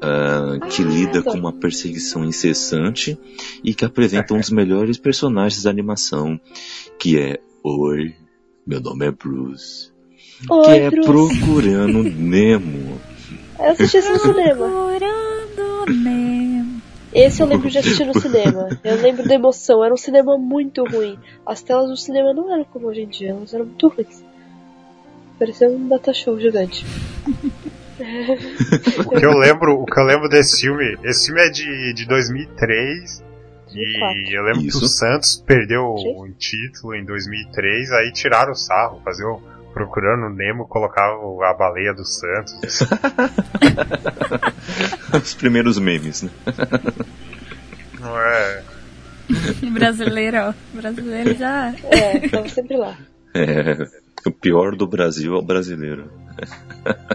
ah, 0.00 0.58
que 0.68 0.82
Ah, 0.82 0.86
lida 0.86 1.18
então. 1.20 1.32
com 1.32 1.38
uma 1.38 1.52
perseguição 1.52 2.22
incessante 2.24 3.18
e 3.64 3.72
que 3.74 3.84
apresenta 3.84 4.34
um 4.34 4.38
dos 4.40 4.50
melhores 4.50 4.98
personagens 4.98 5.62
da 5.62 5.70
animação, 5.70 6.38
que 6.98 7.18
é 7.18 7.38
Oi, 7.64 8.14
meu 8.66 8.80
nome 8.80 9.06
é 9.06 9.10
Bruce. 9.10 9.90
que 10.40 10.52
Oi, 10.52 10.76
é 10.78 10.90
Bruce. 10.90 11.38
Procurando 11.40 12.02
Nemo. 12.12 13.00
Eu 13.58 13.70
assisti 13.70 13.98
isso 13.98 14.12
no 14.12 14.18
cinema. 14.18 14.68
Procurando 14.68 16.02
Nemo. 16.02 16.82
Esse 17.14 17.42
eu 17.42 17.46
lembro 17.46 17.70
de 17.70 17.78
assistir 17.78 18.04
no 18.06 18.18
cinema. 18.18 18.68
Eu 18.82 19.00
lembro 19.00 19.26
da 19.26 19.34
emoção. 19.34 19.84
Era 19.84 19.94
um 19.94 19.98
cinema 19.98 20.36
muito 20.36 20.82
ruim. 20.84 21.18
As 21.46 21.62
telas 21.62 21.88
do 21.88 21.96
cinema 21.96 22.34
não 22.34 22.52
eram 22.52 22.64
como 22.64 22.88
hoje 22.88 23.02
em 23.02 23.08
dia, 23.08 23.30
elas 23.30 23.52
eram 23.54 23.66
muito 23.66 23.88
ruins. 23.88 24.24
Parecia 25.42 25.68
um 25.68 25.88
data 25.88 26.14
show 26.14 26.38
gigante. 26.38 26.86
O 29.06 29.10
que 29.10 29.24
eu 29.24 29.38
lembro, 29.38 29.80
o 29.80 29.86
que 29.86 30.00
eu 30.00 30.02
lembro 30.02 30.28
desse 30.28 30.62
filme, 30.62 30.98
esse 31.04 31.26
filme 31.26 31.40
é 31.40 31.50
de, 31.50 31.92
de 31.92 32.04
2003 32.06 33.22
e 33.72 34.36
eu 34.36 34.42
lembro 34.42 34.62
que 34.62 34.68
Isso. 34.68 34.84
o 34.84 34.88
Santos 34.88 35.40
perdeu 35.46 35.82
o 35.84 36.28
título 36.36 36.96
em 36.96 37.04
2003, 37.04 37.92
aí 37.92 38.10
tiraram 38.12 38.52
o 38.52 38.56
sarro, 38.56 39.00
fazer 39.04 39.24
procurando 39.72 40.26
o 40.26 40.30
Nemo, 40.30 40.66
colocavam 40.66 41.42
a 41.44 41.54
baleia 41.54 41.94
do 41.94 42.04
Santos. 42.04 42.80
Os 45.22 45.34
primeiros 45.34 45.78
memes, 45.78 46.22
né? 46.22 46.30
Não 48.00 48.20
é, 48.20 48.64
Brasileiro, 49.72 50.38
ó. 50.38 50.54
Brasileiro 50.74 51.34
já. 51.36 51.72
É, 51.84 52.28
tava 52.28 52.48
sempre 52.48 52.76
lá. 52.76 52.96
É, 53.34 54.01
o 54.28 54.32
pior 54.32 54.76
do 54.76 54.86
Brasil 54.86 55.34
é 55.34 55.38
o 55.38 55.42
brasileiro. 55.42 56.10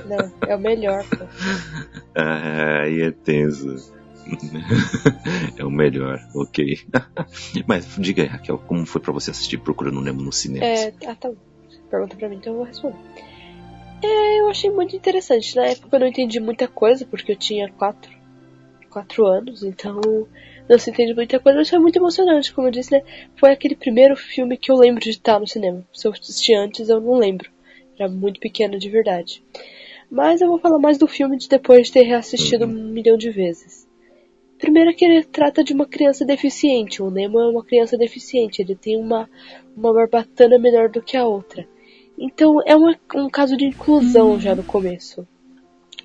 Não, 0.05 0.31
é 0.47 0.55
o 0.55 0.59
melhor, 0.59 1.03
pô. 1.05 1.25
Ah, 2.19 2.81
aí 2.81 3.01
é 3.01 3.11
tenso. 3.11 3.93
é 5.55 5.63
o 5.63 5.69
melhor, 5.69 6.19
ok. 6.33 6.79
Mas 7.67 7.95
diga 7.97 8.23
aí, 8.23 8.27
Raquel, 8.27 8.57
como 8.57 8.85
foi 8.87 8.99
pra 8.99 9.13
você 9.13 9.29
assistir 9.29 9.59
Procurando 9.59 10.01
Nemo 10.01 10.21
no 10.21 10.31
cinema? 10.31 10.65
É, 10.65 10.93
ah, 11.05 11.15
tá. 11.15 11.31
Pergunta 11.89 12.15
pra 12.15 12.27
mim, 12.27 12.37
então 12.37 12.53
eu 12.53 12.57
vou 12.57 12.65
responder. 12.65 12.97
É, 14.03 14.39
eu 14.39 14.49
achei 14.49 14.69
muito 14.69 14.95
interessante. 14.95 15.55
Na 15.55 15.67
época 15.67 15.95
eu 15.95 15.99
não 15.99 16.07
entendi 16.07 16.39
muita 16.39 16.67
coisa, 16.67 17.05
porque 17.05 17.31
eu 17.31 17.35
tinha 17.35 17.71
quatro, 17.71 18.11
quatro 18.89 19.25
anos, 19.25 19.63
então 19.63 20.01
não 20.69 20.77
se 20.77 20.89
entende 20.89 21.13
muita 21.13 21.39
coisa, 21.39 21.57
mas 21.57 21.69
foi 21.69 21.79
muito 21.79 21.97
emocionante, 21.97 22.53
como 22.53 22.67
eu 22.67 22.71
disse, 22.71 22.91
né? 22.91 23.03
Foi 23.35 23.51
aquele 23.51 23.75
primeiro 23.75 24.15
filme 24.15 24.57
que 24.57 24.71
eu 24.71 24.75
lembro 24.75 25.01
de 25.01 25.11
estar 25.11 25.39
no 25.39 25.47
cinema. 25.47 25.85
Se 25.93 26.07
eu 26.07 26.11
assisti 26.11 26.53
antes, 26.53 26.89
eu 26.89 26.99
não 26.99 27.13
lembro. 27.15 27.49
Era 27.97 28.09
muito 28.09 28.39
pequeno 28.39 28.77
de 28.77 28.89
verdade. 28.89 29.43
Mas 30.09 30.41
eu 30.41 30.47
vou 30.47 30.59
falar 30.59 30.79
mais 30.79 30.97
do 30.97 31.07
filme 31.07 31.37
de 31.37 31.49
depois 31.49 31.87
de 31.87 31.93
ter 31.93 32.03
reassistido 32.03 32.65
um 32.65 32.67
milhão 32.67 33.17
de 33.17 33.29
vezes. 33.29 33.87
Primeiro 34.57 34.93
que 34.95 35.05
ele 35.05 35.23
trata 35.23 35.63
de 35.63 35.73
uma 35.73 35.85
criança 35.85 36.25
deficiente. 36.25 37.01
O 37.01 37.11
Nemo 37.11 37.39
é 37.39 37.47
uma 37.47 37.63
criança 37.63 37.97
deficiente. 37.97 38.61
Ele 38.61 38.75
tem 38.75 38.97
uma, 38.97 39.29
uma 39.75 39.93
barbatana 39.93 40.57
menor 40.57 40.89
do 40.89 41.01
que 41.01 41.15
a 41.15 41.25
outra. 41.27 41.67
Então 42.17 42.59
é 42.65 42.75
uma- 42.75 42.97
um 43.15 43.29
caso 43.29 43.55
de 43.55 43.65
inclusão 43.65 44.39
já 44.39 44.55
no 44.55 44.63
começo. 44.63 45.27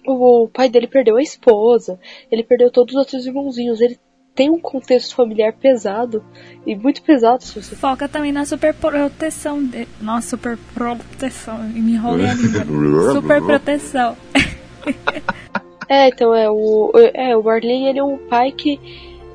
O, 0.07 0.49
pai 0.49 0.69
dele 0.69 0.87
perdeu 0.87 1.17
a 1.17 1.23
esposa, 1.23 1.99
ele 2.31 2.43
perdeu 2.43 2.71
todos 2.71 2.95
os 2.95 2.99
outros 2.99 3.27
irmãozinhos. 3.27 3.81
Ele 3.81 3.99
tem 4.35 4.51
um 4.51 4.59
contexto 4.59 5.15
familiar 5.15 5.53
pesado 5.53 6.25
e 6.67 6.75
muito 6.75 7.03
pesado 7.03 7.43
se 7.45 7.61
você 7.61 7.77
Foca 7.77 8.09
também 8.09 8.33
na 8.33 8.45
super 8.45 8.73
proteção 8.75 9.63
dele. 9.63 9.89
Nossa, 10.01 10.31
super 10.31 10.59
proteção. 10.75 11.59
E 11.75 11.81
me 11.81 11.93
enrolei 11.93 12.27
a 12.27 12.35
língua. 12.35 13.13
Super 13.13 13.43
proteção. 13.43 14.17
É, 15.89 16.09
então 16.09 16.35
é 16.35 16.51
o 16.51 16.91
é 17.13 17.37
o 17.37 17.43
Marlin, 17.43 17.87
ele 17.87 17.99
é 17.99 18.03
um 18.03 18.17
pai 18.17 18.51
que 18.51 18.81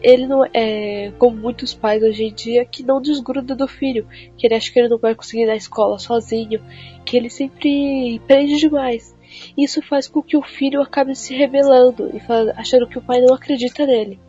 ele 0.01 0.25
não 0.25 0.43
é 0.51 1.11
como 1.19 1.37
muitos 1.37 1.73
pais 1.73 2.01
hoje 2.01 2.23
em 2.23 2.33
dia 2.33 2.65
que 2.65 2.81
não 2.81 2.99
desgruda 2.99 3.55
do 3.55 3.67
filho, 3.67 4.07
que 4.35 4.47
ele 4.47 4.55
acha 4.55 4.71
que 4.71 4.79
ele 4.79 4.89
não 4.89 4.97
vai 4.97 5.13
conseguir 5.13 5.43
ir 5.43 5.45
na 5.47 5.55
escola 5.55 5.99
sozinho, 5.99 6.59
que 7.05 7.15
ele 7.15 7.29
sempre 7.29 8.19
prende 8.25 8.57
demais. 8.57 9.15
Isso 9.57 9.81
faz 9.81 10.07
com 10.07 10.21
que 10.21 10.37
o 10.37 10.41
filho 10.41 10.81
acabe 10.81 11.15
se 11.15 11.35
rebelando 11.35 12.09
e 12.13 12.21
achando 12.55 12.87
que 12.87 12.97
o 12.97 13.01
pai 13.03 13.21
não 13.21 13.35
acredita 13.35 13.85
nele. 13.85 14.19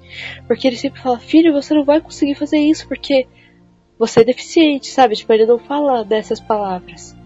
Porque 0.46 0.66
ele 0.66 0.76
sempre 0.76 1.00
fala: 1.00 1.18
Filho, 1.18 1.52
você 1.52 1.74
não 1.74 1.84
vai 1.84 2.00
conseguir 2.00 2.34
fazer 2.34 2.58
isso 2.58 2.86
porque 2.88 3.26
você 3.98 4.20
é 4.20 4.24
deficiente, 4.24 4.88
sabe? 4.88 5.16
Tipo, 5.16 5.32
ele 5.32 5.46
não 5.46 5.58
fala 5.58 6.04
dessas 6.04 6.40
palavras. 6.40 7.16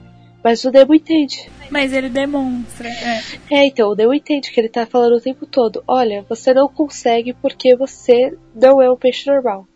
Mas 0.42 0.64
o 0.64 0.70
Nemo 0.70 0.94
entende. 0.94 1.48
Mas 1.70 1.92
ele 1.92 2.08
demonstra. 2.08 2.88
É. 2.88 3.22
é, 3.50 3.66
então, 3.66 3.90
o 3.90 3.94
Nemo 3.94 4.12
entende 4.12 4.50
que 4.50 4.58
ele 4.58 4.68
tá 4.68 4.84
falando 4.84 5.16
o 5.16 5.20
tempo 5.20 5.46
todo: 5.46 5.84
Olha, 5.86 6.24
você 6.28 6.52
não 6.52 6.68
consegue 6.68 7.32
porque 7.34 7.76
você 7.76 8.36
não 8.54 8.82
é 8.82 8.90
um 8.90 8.96
peixe 8.96 9.30
normal. 9.30 9.66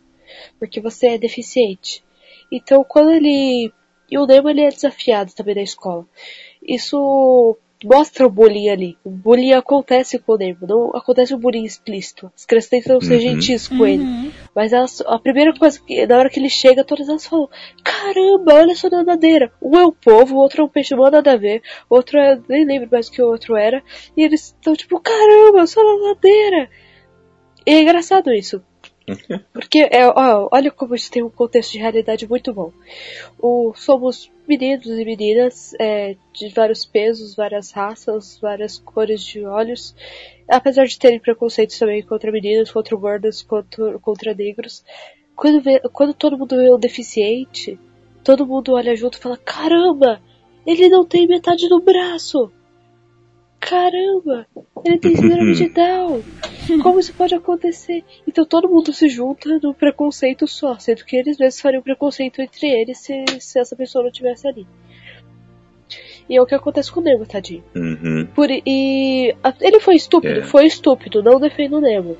Porque 0.58 0.80
você 0.80 1.08
é 1.08 1.18
deficiente. 1.18 2.02
Então, 2.50 2.84
quando 2.84 3.12
ele. 3.12 3.72
E 4.10 4.18
o 4.18 4.26
Nemo 4.26 4.48
ele 4.48 4.62
é 4.62 4.68
desafiado 4.68 5.32
também 5.34 5.54
na 5.54 5.62
escola. 5.62 6.04
Isso 6.62 7.56
mostra 7.86 8.26
o 8.26 8.30
bullying 8.30 8.68
ali. 8.68 8.98
O 9.04 9.10
bullying 9.10 9.52
acontece 9.52 10.18
com 10.18 10.32
o 10.32 10.36
Nemo, 10.36 10.66
não 10.66 10.90
acontece 10.94 11.32
o 11.34 11.38
bullying 11.38 11.64
explícito. 11.64 12.30
As 12.34 12.44
crianças 12.44 12.70
tentam 12.70 13.00
ser 13.00 13.14
uhum. 13.14 13.20
gentis 13.20 13.68
com 13.68 13.76
uhum. 13.76 13.86
ele. 13.86 14.32
Mas 14.54 14.72
elas, 14.72 15.00
a 15.06 15.18
primeira 15.18 15.54
coisa, 15.54 15.80
que, 15.80 16.06
na 16.06 16.18
hora 16.18 16.28
que 16.28 16.40
ele 16.40 16.48
chega, 16.48 16.84
todas 16.84 17.08
elas 17.08 17.26
falam: 17.26 17.48
Caramba, 17.82 18.54
olha 18.54 18.72
essa 18.72 18.90
nadadeira. 18.90 19.52
Um 19.62 19.78
é 19.78 19.84
o 19.84 19.92
povo, 19.92 20.34
o 20.34 20.38
outro 20.38 20.62
é 20.62 20.64
um 20.64 20.68
peixe, 20.68 20.94
não 20.94 21.10
nada 21.10 21.32
a 21.32 21.36
ver. 21.36 21.62
O 21.88 21.94
outro 21.94 22.18
é, 22.18 22.38
nem 22.48 22.64
lembro 22.64 22.88
mais 22.90 23.08
o 23.08 23.12
que 23.12 23.22
o 23.22 23.28
outro 23.28 23.56
era. 23.56 23.82
E 24.16 24.22
eles 24.22 24.46
estão 24.46 24.74
tipo: 24.74 25.00
Caramba, 25.00 25.60
essa 25.60 25.80
nadadeira. 25.82 26.68
E 27.64 27.70
é 27.70 27.80
engraçado 27.80 28.32
isso. 28.32 28.62
Porque, 29.52 29.88
é, 29.90 30.06
ó, 30.08 30.48
olha 30.50 30.70
como 30.70 30.94
isso 30.94 31.10
tem 31.10 31.22
um 31.22 31.30
contexto 31.30 31.72
de 31.72 31.78
realidade 31.78 32.28
muito 32.28 32.52
bom. 32.52 32.72
O, 33.38 33.72
somos 33.74 34.30
meninos 34.46 34.86
e 34.86 35.04
meninas 35.04 35.74
é, 35.78 36.16
de 36.32 36.48
vários 36.50 36.84
pesos, 36.84 37.34
várias 37.34 37.70
raças, 37.72 38.38
várias 38.40 38.78
cores 38.78 39.22
de 39.22 39.44
olhos. 39.44 39.94
Apesar 40.48 40.86
de 40.86 40.98
terem 40.98 41.18
preconceitos 41.18 41.78
também 41.78 42.02
contra 42.02 42.30
meninas, 42.30 42.70
contra 42.70 42.96
gordas, 42.96 43.42
contra, 43.42 43.98
contra 43.98 44.34
negros. 44.34 44.84
Quando, 45.34 45.60
vê, 45.60 45.80
quando 45.92 46.14
todo 46.14 46.38
mundo 46.38 46.56
vê 46.56 46.72
um 46.72 46.78
deficiente, 46.78 47.78
todo 48.24 48.46
mundo 48.46 48.72
olha 48.72 48.96
junto 48.96 49.18
e 49.18 49.20
fala: 49.20 49.36
Caramba, 49.36 50.20
ele 50.66 50.88
não 50.88 51.04
tem 51.04 51.26
metade 51.26 51.68
do 51.68 51.80
braço! 51.80 52.50
Caramba, 53.68 54.46
ele 54.84 54.98
tem 54.98 55.16
síndrome 55.16 55.54
de 55.54 55.68
Down. 55.74 56.22
Como 56.82 57.00
isso 57.00 57.12
pode 57.14 57.34
acontecer? 57.34 58.04
Então 58.26 58.46
todo 58.46 58.68
mundo 58.68 58.92
se 58.92 59.08
junta 59.08 59.58
no 59.62 59.74
preconceito 59.74 60.46
só, 60.46 60.78
sendo 60.78 61.04
que 61.04 61.16
eles 61.16 61.36
mesmos 61.36 61.60
fariam 61.60 61.82
preconceito 61.82 62.40
entre 62.40 62.68
eles 62.68 62.98
se, 62.98 63.24
se 63.40 63.58
essa 63.58 63.74
pessoa 63.74 64.04
não 64.04 64.10
tivesse 64.10 64.46
ali. 64.46 64.66
E 66.28 66.36
é 66.36 66.42
o 66.42 66.46
que 66.46 66.54
acontece 66.54 66.90
com 66.90 67.00
o 67.00 67.02
Nemo, 67.02 67.24
tadinho. 67.24 67.62
Uhum. 67.74 68.26
Por, 68.34 68.48
e 68.50 69.34
a, 69.42 69.54
ele 69.60 69.78
foi 69.80 69.94
estúpido, 69.94 70.40
é. 70.40 70.42
foi 70.42 70.66
estúpido, 70.66 71.22
não 71.22 71.38
defendo 71.38 71.76
o 71.76 71.80
Nemo. 71.80 72.16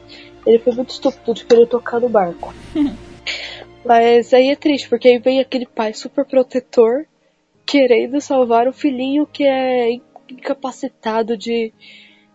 Ele 0.46 0.58
foi 0.58 0.72
muito 0.74 0.90
estúpido 0.90 1.34
de 1.34 1.44
querer 1.44 1.66
tocar 1.66 2.00
no 2.00 2.08
barco. 2.08 2.54
Mas 3.84 4.32
aí 4.32 4.48
é 4.48 4.56
triste, 4.56 4.88
porque 4.88 5.08
aí 5.08 5.18
vem 5.18 5.40
aquele 5.40 5.66
pai 5.66 5.92
super 5.92 6.24
protetor 6.24 7.06
querendo 7.64 8.20
salvar 8.20 8.68
o 8.68 8.72
filhinho 8.72 9.26
que 9.26 9.44
é 9.44 9.98
incapacitado 10.30 11.36
de, 11.36 11.72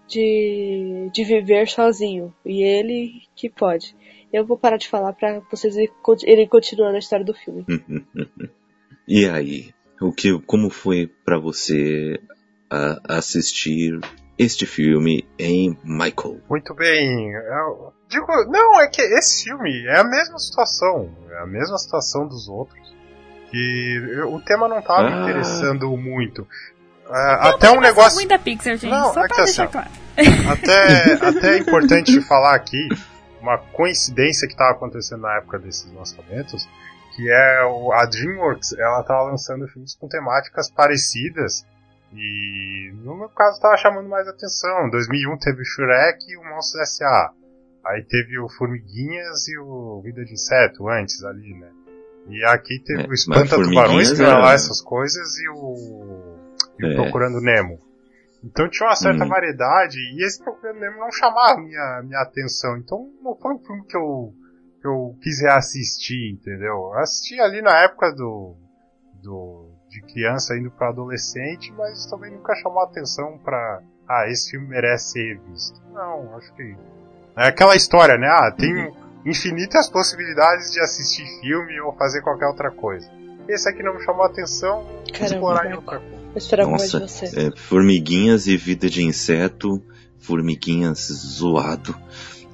de, 0.07 1.09
de 1.13 1.23
viver 1.23 1.67
sozinho. 1.67 2.33
E 2.45 2.63
ele 2.63 3.21
que 3.35 3.49
pode. 3.49 3.95
Eu 4.31 4.45
vou 4.45 4.57
parar 4.57 4.77
de 4.77 4.87
falar 4.87 5.13
para 5.13 5.41
vocês 5.51 5.75
irem 5.75 6.47
continuando 6.47 6.95
a 6.95 6.99
história 6.99 7.25
do 7.25 7.33
filme. 7.33 7.65
e 9.07 9.27
aí? 9.27 9.73
O 10.01 10.11
que, 10.11 10.39
como 10.41 10.69
foi 10.69 11.07
para 11.23 11.37
você 11.37 12.19
assistir 13.07 13.99
este 14.37 14.65
filme 14.65 15.27
em 15.37 15.77
Michael? 15.83 16.41
Muito 16.49 16.73
bem. 16.73 17.31
Eu 17.31 17.93
digo, 18.07 18.25
não, 18.49 18.79
é 18.81 18.87
que 18.87 19.01
esse 19.01 19.43
filme 19.43 19.85
é 19.85 19.99
a 19.99 20.03
mesma 20.03 20.39
situação. 20.39 21.13
É 21.29 21.39
a 21.39 21.45
mesma 21.45 21.77
situação 21.77 22.27
dos 22.27 22.47
outros. 22.47 22.95
E 23.53 23.99
o 24.25 24.39
tema 24.39 24.67
não 24.67 24.79
estava 24.79 25.07
ah. 25.09 25.21
interessando 25.21 25.95
muito. 25.97 26.47
É, 27.12 27.49
até 27.49 27.70
um 27.70 27.82
negócio. 27.82 28.16
ruim 28.16 28.28
da 28.28 28.39
Pixar, 28.39 28.78
gente. 28.78 28.89
Não, 28.89 29.14
Só 29.14 29.26
é 29.26 29.28
pra 29.28 29.43
deixar 29.43 29.64
assim, 29.64 29.72
claro. 29.72 29.89
Até, 30.49 31.14
até 31.28 31.53
é 31.55 31.57
importante 31.57 32.22
falar 32.22 32.55
aqui 32.55 32.88
uma 33.41 33.57
coincidência 33.57 34.47
que 34.47 34.53
estava 34.53 34.72
acontecendo 34.72 35.22
na 35.22 35.38
época 35.38 35.59
desses 35.59 35.91
lançamentos, 35.93 36.70
que 37.16 37.30
é 37.30 37.66
o, 37.66 37.91
a 37.91 38.05
DreamWorks, 38.05 38.74
ela 38.74 39.01
estava 39.01 39.24
lançando 39.24 39.68
filmes 39.68 39.95
com 39.95 40.07
temáticas 40.07 40.70
parecidas 40.70 41.66
e 42.14 42.93
no 43.03 43.18
meu 43.18 43.30
caso 43.30 43.55
estava 43.55 43.76
chamando 43.78 44.07
mais 44.07 44.28
atenção. 44.28 44.88
Em 44.88 44.91
2001 44.91 45.38
teve 45.39 45.62
o 45.62 45.66
Shrek 45.66 46.32
e 46.32 46.38
o 46.38 46.43
Monstros 46.43 46.82
S.A. 46.84 47.32
Aí 47.88 48.03
teve 48.03 48.39
o 48.39 48.47
Formiguinhas 48.47 49.47
e 49.47 49.57
o 49.57 50.01
Vida 50.03 50.24
de 50.24 50.34
Inseto 50.34 50.88
antes 50.88 51.24
ali, 51.24 51.53
né? 51.55 51.70
E 52.30 52.45
aqui 52.45 52.80
teve 52.86 53.03
é, 53.03 53.07
o 53.07 53.14
Espanta 53.14 53.55
Tubarões, 53.55 54.14
que 54.14 54.22
era 54.22 54.38
lá 54.38 54.53
essas 54.53 54.80
coisas, 54.80 55.39
e 55.39 55.49
o 55.49 56.38
e 56.38 56.40
é. 56.88 56.95
Procurando 56.95 57.41
Nemo. 57.41 57.79
Então 58.43 58.67
tinha 58.69 58.89
uma 58.89 58.95
certa 58.95 59.23
hum. 59.23 59.27
variedade 59.27 59.97
e 59.97 60.25
esse 60.25 60.43
Procurando 60.43 60.79
Nemo 60.79 60.99
não 60.99 61.11
chamava 61.11 61.59
minha, 61.59 62.01
minha 62.03 62.21
atenção. 62.21 62.77
Então 62.77 63.09
não 63.21 63.36
foi 63.36 63.53
um 63.53 63.59
filme 63.59 63.86
que 63.86 63.97
eu, 63.97 64.34
que 64.82 64.88
eu 64.88 65.15
quis 65.21 65.41
reassistir, 65.41 66.34
entendeu? 66.34 66.73
Eu 66.73 66.99
assisti 66.99 67.39
ali 67.39 67.61
na 67.61 67.84
época 67.84 68.11
do, 68.13 68.55
do 69.21 69.71
de 69.91 70.01
criança 70.01 70.57
indo 70.57 70.71
para 70.71 70.89
adolescente, 70.89 71.71
mas 71.73 72.05
também 72.05 72.32
nunca 72.32 72.55
chamou 72.55 72.82
atenção 72.82 73.38
para 73.43 73.82
ah, 74.07 74.25
esse 74.29 74.51
filme 74.51 74.67
merece 74.67 75.11
ser 75.11 75.39
visto. 75.41 75.82
Não, 75.91 76.36
acho 76.38 76.53
que 76.53 76.75
é 77.36 77.47
aquela 77.47 77.75
história, 77.75 78.17
né? 78.17 78.27
Ah, 78.27 78.51
tem 78.51 78.73
uhum. 78.73 78.93
infinitas 79.25 79.89
possibilidades 79.89 80.71
de 80.71 80.79
assistir 80.79 81.25
filme 81.41 81.79
ou 81.82 81.93
fazer 81.93 82.21
qualquer 82.21 82.47
outra 82.47 82.71
coisa. 82.71 83.09
Esse 83.47 83.69
aqui 83.69 83.84
não 83.84 83.95
me 83.95 84.03
chamou 84.03 84.23
atenção, 84.25 84.86
Caramba, 85.11 85.25
explorar 85.25 85.65
em 85.69 85.73
outra 85.73 85.99
coisa. 85.99 86.20
Vou 86.32 86.38
esperar 86.38 86.65
Nossa, 86.65 86.99
de 86.99 87.11
você. 87.11 87.47
É, 87.47 87.51
formiguinhas 87.55 88.47
e 88.47 88.55
vida 88.55 88.89
de 88.89 89.03
inseto, 89.03 89.84
formiguinhas 90.19 90.99
zoado. 90.99 91.95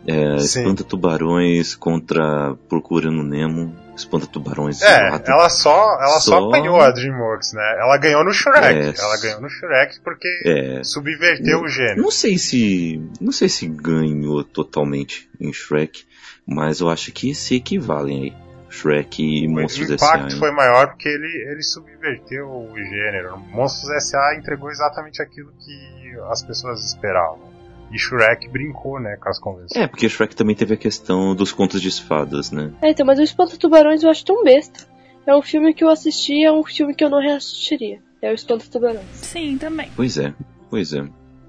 É, 0.05 0.37
espanta 0.37 0.83
tubarões 0.83 1.75
contra 1.75 2.55
Procurando 2.67 3.21
Nemo. 3.23 3.75
Espanta 3.95 4.25
tubarões 4.25 4.81
é, 4.81 5.09
zoado. 5.09 5.23
ela 5.27 5.49
só, 5.49 5.97
ela 5.99 6.19
só... 6.19 6.39
só 6.39 6.47
apanhou 6.47 6.79
a 6.79 6.91
DreamWorks, 6.91 7.53
né? 7.53 7.77
Ela 7.79 7.97
ganhou 7.97 8.23
no 8.23 8.31
Shrek. 8.31 8.65
É, 8.65 8.93
ela 8.97 9.19
ganhou 9.19 9.41
no 9.41 9.49
Shrek 9.49 9.99
porque 10.01 10.27
é, 10.45 10.83
subverteu 10.83 11.61
o 11.61 11.67
gênero. 11.67 12.01
Não 12.01 12.11
sei 12.11 12.37
se, 12.37 13.01
não 13.19 13.31
sei 13.31 13.49
se 13.49 13.67
ganhou 13.67 14.43
totalmente 14.43 15.29
em 15.39 15.51
Shrek, 15.51 16.03
mas 16.45 16.79
eu 16.79 16.89
acho 16.89 17.11
que 17.11 17.35
se 17.35 17.55
equivalem 17.55 18.23
aí. 18.23 18.46
Shrek 18.77 19.21
e 19.21 19.47
Monstros 19.47 19.89
S.A. 19.89 20.05
O 20.05 20.15
impacto 20.17 20.37
foi 20.37 20.51
maior 20.51 20.87
porque 20.87 21.09
ele, 21.09 21.27
ele 21.49 21.63
subverteu 21.63 22.47
o 22.47 22.75
gênero. 22.75 23.37
Monstros 23.51 23.89
S.A. 23.91 24.35
entregou 24.37 24.69
exatamente 24.69 25.21
aquilo 25.21 25.51
que 25.59 26.17
as 26.29 26.43
pessoas 26.43 26.85
esperavam. 26.85 27.57
E 27.91 27.97
Shrek 27.97 28.49
brincou, 28.49 28.99
né, 28.99 29.15
com 29.15 29.29
as 29.29 29.39
convenções. 29.39 29.81
É, 29.81 29.87
porque 29.87 30.09
Shrek 30.09 30.35
também 30.35 30.55
teve 30.55 30.73
a 30.73 30.77
questão 30.77 31.33
dos 31.33 31.51
contos 31.51 31.81
de 31.81 31.87
espadas, 31.87 32.51
né? 32.51 32.73
É, 32.81 32.89
então, 32.89 33.05
mas 33.05 33.17
o 33.17 33.23
Espanto 33.23 33.57
Tubarões 33.57 34.03
eu 34.03 34.09
acho 34.09 34.25
tão 34.25 34.43
besta. 34.43 34.85
É 35.25 35.35
um 35.35 35.41
filme 35.41 35.73
que 35.73 35.83
eu 35.83 35.89
assisti, 35.89 36.43
é 36.43 36.51
um 36.51 36.63
filme 36.63 36.93
que 36.93 37.03
eu 37.03 37.09
não 37.09 37.19
reassistiria. 37.19 37.99
É 38.21 38.31
o 38.31 38.33
Espanto 38.33 38.69
Tubarões. 38.69 39.05
Sim, 39.13 39.57
também. 39.57 39.89
Pois 39.95 40.17
é, 40.17 40.33
pois 40.69 40.93
é. 40.93 41.07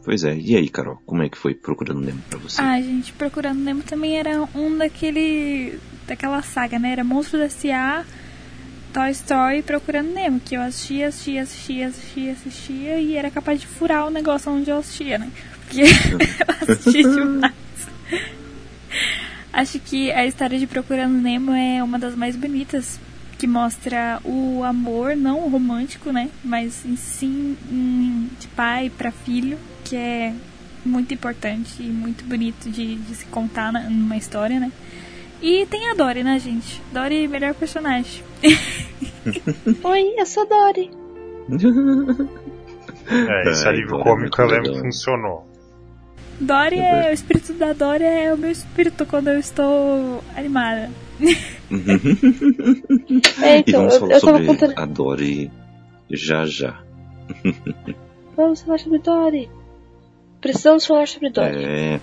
Pois 0.09 0.25
é. 0.25 0.35
E 0.39 0.57
aí, 0.57 0.71
Carol, 0.71 1.03
como 1.05 1.23
é 1.23 1.29
que 1.29 1.37
foi 1.37 1.53
Procurando 1.53 2.01
Nemo 2.01 2.23
pra 2.31 2.39
você? 2.39 2.63
Ah, 2.63 2.81
gente, 2.81 3.13
Procurando 3.13 3.59
Nemo 3.59 3.83
também 3.83 4.17
era 4.17 4.41
um 4.55 4.79
daquele 4.79 5.79
daquela 6.07 6.41
saga, 6.41 6.79
né? 6.79 6.93
Era 6.93 7.05
Monstros 7.05 7.43
S.A., 7.43 8.07
Toy 8.91 9.11
Story 9.11 9.61
Procurando 9.61 10.11
Nemo, 10.15 10.41
que 10.41 10.55
eu 10.55 10.63
assistia, 10.63 11.09
assistia, 11.09 11.43
assistia, 11.43 11.89
assistia, 11.89 12.33
assistia 12.33 12.99
e 12.99 13.17
era 13.17 13.31
capaz 13.31 13.61
de 13.61 13.67
furar 13.67 14.07
o 14.07 14.11
negócio 14.11 14.51
onde 14.51 14.71
eu 14.71 14.79
assistia, 14.79 15.19
né? 15.19 15.31
Porque 15.67 15.83
eu 15.85 16.73
assisti 16.75 17.03
demais. 17.03 17.53
Acho 19.53 19.79
que 19.79 20.11
a 20.11 20.25
história 20.25 20.59
de 20.59 20.67
Procurando 20.67 21.21
Nemo 21.21 21.53
é 21.53 21.85
uma 21.85 21.99
das 21.99 22.17
mais 22.17 22.35
bonitas, 22.35 22.99
que 23.39 23.47
mostra 23.47 24.23
o 24.25 24.65
amor, 24.65 25.15
não 25.15 25.45
o 25.45 25.51
romântico, 25.51 26.11
né? 26.11 26.31
Mas 26.43 26.83
sim 26.97 27.59
de 28.41 28.49
pai 28.49 28.89
para 28.89 29.11
filho, 29.11 29.59
que 29.89 29.97
é 29.97 30.35
muito 30.85 31.15
importante 31.15 31.83
e 31.83 31.87
muito 31.87 32.25
bonito 32.25 32.71
de, 32.71 32.97
de 32.97 33.15
se 33.15 33.27
contar 33.27 33.73
na, 33.73 33.89
numa 33.89 34.17
história, 34.17 34.61
né? 34.61 34.71
E 35.41 35.67
tem 35.67 35.89
a 35.91 35.95
Dory, 35.95 36.23
né, 36.23 36.39
gente? 36.39 36.83
Dory, 36.93 37.29
melhor 37.29 37.55
personagem. 37.55 38.23
Oi, 39.85 40.15
eu 40.19 40.27
sou 40.27 40.47
Dory. 40.47 40.91
É, 43.11 43.51
esse 43.51 43.67
alívio 43.67 44.01
cômico 44.01 44.43
eu 44.43 44.47
lembro 44.49 44.73
que 44.73 44.81
funcionou. 44.81 45.49
Dory 46.41 46.79
é, 46.79 47.11
o 47.11 47.13
espírito 47.13 47.53
da 47.55 47.73
Dory 47.73 48.05
é 48.05 48.33
o 48.33 48.39
meu 48.39 48.51
espírito 48.51 49.07
quando 49.07 49.29
eu 49.29 49.39
estou 49.39 50.23
animada. 50.37 50.91
é, 53.43 53.59
então, 53.67 53.67
e 53.67 53.73
vamos 53.73 53.97
falar 53.97 54.11
eu, 54.11 54.17
eu 54.17 54.21
sobre 54.21 54.47
contando... 54.47 54.75
a 54.77 54.85
Dory 54.87 55.51
já 56.11 56.45
já. 56.45 56.81
vamos 58.37 58.63
falar 58.63 58.79
sobre 58.79 58.99
Dory. 58.99 59.49
Precisamos 60.41 60.87
falar 60.87 61.07
sobre 61.07 61.31
Dory. 61.31 61.65
É, 61.65 62.01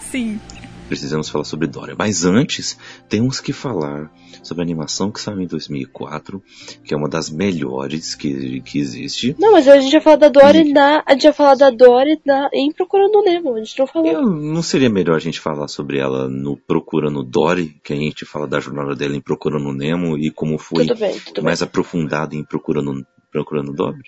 Sim. 0.00 0.40
precisamos 0.88 1.28
falar 1.28 1.44
sobre 1.44 1.66
Dora. 1.66 1.94
Mas 1.96 2.24
antes, 2.24 2.78
temos 3.08 3.40
que 3.40 3.52
falar 3.52 4.10
sobre 4.42 4.62
a 4.62 4.64
animação 4.64 5.10
que 5.10 5.20
saiu 5.20 5.40
em 5.40 5.46
2004, 5.46 6.42
que 6.82 6.94
é 6.94 6.96
uma 6.96 7.08
das 7.08 7.28
melhores 7.28 8.14
que, 8.14 8.60
que 8.62 8.78
existe. 8.78 9.36
Não, 9.38 9.52
mas 9.52 9.68
a 9.68 9.78
gente 9.78 9.92
vai 9.92 10.00
falar 10.00 10.16
da 10.16 10.28
Dory 10.28 10.72
na. 10.72 11.02
A 11.06 11.12
gente 11.12 11.24
vai 11.24 11.32
falar 11.32 11.54
da 11.56 11.70
Dory 11.70 12.20
na, 12.24 12.48
em 12.52 12.72
Procurando 12.72 13.22
Nemo. 13.22 13.54
A 13.54 13.58
gente 13.58 13.78
não 13.78 13.86
falou. 13.86 14.10
Eu, 14.10 14.22
não 14.22 14.62
seria 14.62 14.88
melhor 14.88 15.16
a 15.16 15.20
gente 15.20 15.38
falar 15.38 15.68
sobre 15.68 15.98
ela 15.98 16.28
no 16.28 16.56
Procurando 16.56 17.22
Dory, 17.22 17.78
que 17.84 17.92
a 17.92 17.96
gente 17.96 18.24
fala 18.24 18.46
da 18.46 18.58
jornada 18.58 18.94
dela 18.94 19.14
em 19.14 19.20
Procurando 19.20 19.72
Nemo 19.72 20.16
e 20.16 20.30
como 20.30 20.56
foi 20.58 20.86
Tudo 20.86 20.98
bem, 20.98 21.18
tudo 21.20 21.42
mais 21.42 21.60
aprofundado 21.62 22.34
em 22.34 22.42
Procurando, 22.42 23.06
Procurando 23.30 23.72
Dory? 23.74 24.00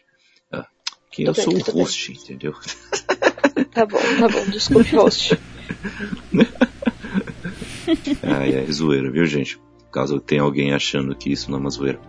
Ah, 0.50 0.66
que 1.10 1.24
eu 1.24 1.34
Tudo 1.34 1.42
sou 1.44 1.52
bem, 1.52 1.62
o 1.62 1.64
tudo 1.64 1.74
bem. 1.74 1.82
host, 1.82 2.12
entendeu? 2.12 2.54
Tá 3.72 3.86
bom, 3.86 3.98
tá 3.98 4.28
bom. 4.28 4.50
Desculpe, 4.50 4.96
host. 4.96 5.38
Ai, 8.22 8.54
é 8.54 8.72
zoeira, 8.72 9.10
viu, 9.10 9.26
gente? 9.26 9.60
Caso 9.92 10.20
tenha 10.20 10.42
alguém 10.42 10.72
achando 10.72 11.14
que 11.14 11.32
isso 11.32 11.50
não 11.50 11.58
é 11.58 11.60
uma 11.60 11.70
zoeira. 11.70 12.00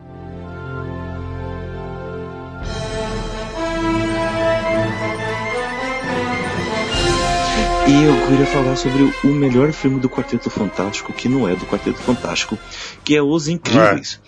E 7.88 8.04
eu 8.04 8.28
queria 8.28 8.46
falar 8.46 8.76
sobre 8.76 9.04
o 9.24 9.28
melhor 9.34 9.74
filme 9.74 10.00
do 10.00 10.10
Quarteto 10.10 10.50
Fantástico, 10.50 11.12
que 11.12 11.28
não 11.28 11.50
é 11.50 11.56
do 11.56 11.66
Quarteto 11.66 12.00
Fantástico, 12.00 12.58
que 13.04 13.16
é 13.16 13.22
Os 13.22 13.48
Incríveis. 13.48 14.22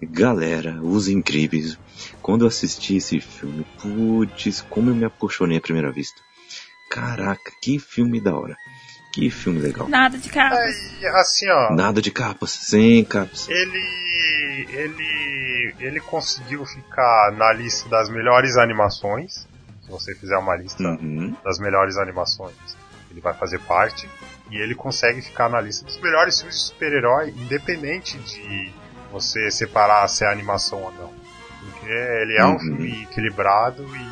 Galera, 0.00 0.80
Os 0.82 1.08
Incríveis. 1.08 1.78
Quando 2.22 2.42
eu 2.42 2.48
assisti 2.48 2.96
esse 2.96 3.18
filme, 3.18 3.66
putz, 3.82 4.60
como 4.70 4.90
eu 4.90 4.94
me 4.94 5.04
apaixonei 5.04 5.58
à 5.58 5.60
primeira 5.60 5.90
vista. 5.90 6.27
Caraca, 6.88 7.52
que 7.60 7.78
filme 7.78 8.20
da 8.20 8.34
hora. 8.34 8.56
Que 9.12 9.30
filme 9.30 9.58
legal. 9.60 9.88
Nada 9.88 10.16
de 10.18 10.28
capas. 10.28 10.92
É, 11.02 11.08
assim, 11.20 11.48
ó. 11.50 11.74
Nada 11.74 12.00
de 12.00 12.10
capas, 12.10 12.50
sem 12.50 13.04
capas. 13.04 13.48
Ele. 13.48 14.66
Ele. 14.70 15.74
Ele 15.80 16.00
conseguiu 16.00 16.64
ficar 16.66 17.32
na 17.36 17.52
lista 17.52 17.88
das 17.88 18.08
melhores 18.08 18.56
animações. 18.56 19.46
Se 19.82 19.90
você 19.90 20.14
fizer 20.14 20.36
uma 20.36 20.54
lista 20.56 20.82
Uhum. 20.82 21.34
das 21.44 21.58
melhores 21.58 21.96
animações, 21.96 22.54
ele 23.10 23.20
vai 23.20 23.32
fazer 23.34 23.58
parte. 23.60 24.08
E 24.50 24.56
ele 24.56 24.74
consegue 24.74 25.20
ficar 25.22 25.48
na 25.48 25.60
lista 25.60 25.84
dos 25.84 25.98
melhores 26.00 26.38
filmes 26.38 26.56
de 26.56 26.62
super-herói, 26.62 27.30
independente 27.30 28.18
de 28.18 28.72
você 29.10 29.50
separar 29.50 30.06
se 30.08 30.24
é 30.24 30.28
animação 30.30 30.82
ou 30.82 30.92
não. 30.92 31.12
Porque 31.70 31.90
ele 31.90 32.36
é 32.36 32.44
um 32.44 32.52
Uhum. 32.52 32.58
filme 32.58 33.02
equilibrado 33.02 33.84
e 33.96 34.07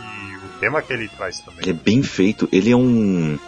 tema 0.60 0.82
que 0.82 0.92
ele 0.92 1.08
traz 1.08 1.40
também. 1.40 1.60
Ele 1.62 1.70
é 1.70 1.74
bem 1.74 2.02
feito. 2.02 2.48
Ele 2.52 2.70
é 2.70 2.76
um. 2.76 3.38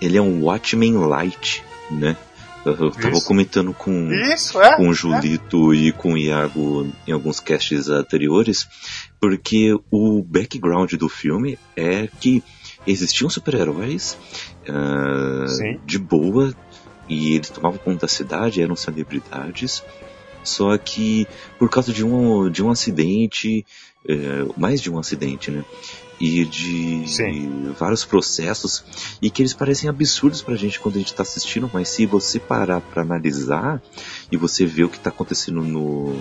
Ele 0.00 0.16
é 0.16 0.22
um 0.22 0.42
Watchmen 0.44 0.94
Light, 0.94 1.62
né? 1.90 2.16
Eu, 2.64 2.92
tava 2.92 3.16
Isso. 3.16 3.26
comentando 3.26 3.72
com, 3.74 4.12
Isso, 4.12 4.60
é? 4.60 4.76
com 4.76 4.88
o 4.88 4.94
Julito 4.94 5.74
e 5.74 5.90
com 5.90 6.12
o 6.12 6.18
Iago 6.18 6.86
em 7.06 7.12
alguns 7.12 7.40
casts 7.40 7.88
anteriores, 7.88 8.68
porque 9.20 9.76
o 9.90 10.22
background 10.22 10.92
do 10.94 11.08
filme 11.08 11.58
é 11.76 12.08
que 12.20 12.42
existiam 12.86 13.28
super-heróis 13.28 14.16
Sim. 15.48 15.80
de 15.84 15.98
boa 15.98 16.54
e 17.08 17.34
eles 17.34 17.50
tomavam 17.50 17.78
conta 17.78 18.06
da 18.06 18.08
cidade, 18.08 18.62
eram 18.62 18.76
celebridades, 18.76 19.82
só 20.44 20.76
que 20.78 21.26
por 21.58 21.68
causa 21.68 21.92
de 21.92 22.04
um, 22.04 22.48
de 22.48 22.62
um 22.62 22.70
acidente, 22.70 23.66
eh, 24.08 24.46
mais 24.56 24.80
de 24.80 24.90
um 24.90 24.98
acidente, 24.98 25.50
né? 25.50 25.64
E 26.24 26.44
de 26.44 27.02
Sim. 27.08 27.74
vários 27.76 28.04
processos, 28.04 28.84
e 29.20 29.28
que 29.28 29.42
eles 29.42 29.52
parecem 29.52 29.90
absurdos 29.90 30.40
pra 30.40 30.54
gente 30.54 30.78
quando 30.78 30.94
a 30.94 30.98
gente 31.00 31.12
tá 31.12 31.24
assistindo, 31.24 31.68
mas 31.74 31.88
se 31.88 32.06
você 32.06 32.38
parar 32.38 32.80
pra 32.80 33.02
analisar 33.02 33.82
e 34.30 34.36
você 34.36 34.64
ver 34.64 34.84
o 34.84 34.88
que 34.88 35.00
tá 35.00 35.10
acontecendo 35.10 35.60
no. 35.62 36.14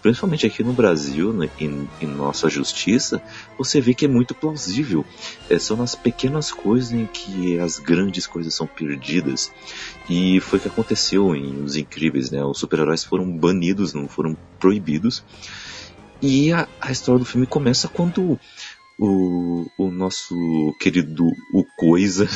Principalmente 0.00 0.46
aqui 0.46 0.62
no 0.62 0.72
Brasil, 0.72 1.32
né, 1.32 1.50
em, 1.58 1.86
em 2.00 2.06
nossa 2.06 2.48
justiça, 2.48 3.20
você 3.58 3.80
vê 3.80 3.92
que 3.92 4.04
é 4.04 4.08
muito 4.08 4.36
plausível. 4.36 5.04
É, 5.50 5.58
são 5.58 5.76
nas 5.76 5.96
pequenas 5.96 6.52
coisas 6.52 6.92
em 6.92 7.04
que 7.06 7.58
as 7.58 7.80
grandes 7.80 8.28
coisas 8.28 8.54
são 8.54 8.68
perdidas. 8.68 9.50
E 10.08 10.38
foi 10.40 10.60
o 10.60 10.62
que 10.62 10.68
aconteceu 10.68 11.34
em 11.34 11.62
Os 11.64 11.74
Incríveis, 11.76 12.30
né? 12.30 12.42
Os 12.44 12.60
super-heróis 12.60 13.04
foram 13.04 13.28
banidos, 13.36 13.92
não 13.92 14.08
foram 14.08 14.36
proibidos. 14.60 15.24
E 16.22 16.52
a, 16.52 16.68
a 16.80 16.92
história 16.92 17.18
do 17.18 17.24
filme 17.24 17.46
começa 17.46 17.88
quando 17.88 18.38
o, 19.00 19.66
o 19.78 19.90
nosso 19.90 20.76
querido 20.78 21.26
o 21.54 21.64
Coisa, 21.64 22.28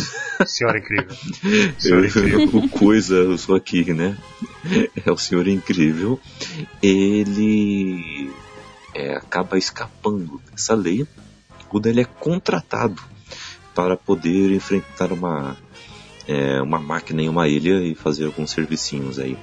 Senhora 0.47 0.79
incrível. 0.79 1.15
Senhora 1.79 2.07
incrível. 2.07 2.49
o 2.59 2.69
Coisa, 2.71 3.37
só 3.37 3.57
aqui, 3.57 3.93
né? 3.93 4.17
É 5.05 5.12
o 5.12 5.19
Senhor 5.19 5.47
Incrível. 5.47 6.19
Ele 6.83 8.31
é, 8.95 9.15
acaba 9.15 9.59
escapando 9.59 10.41
dessa 10.51 10.75
lei 10.75 11.07
quando 11.69 11.87
ele 11.87 12.01
é 12.01 12.05
contratado 12.05 13.03
para 13.75 13.95
poder 13.95 14.51
enfrentar 14.51 15.12
uma, 15.12 15.59
é, 16.27 16.62
uma 16.62 16.79
máquina 16.79 17.21
em 17.21 17.29
uma 17.29 17.47
ilha 17.47 17.83
e 17.83 17.95
fazer 17.95 18.25
alguns 18.25 18.53
servicinhos 18.53 19.19
aí 19.19 19.37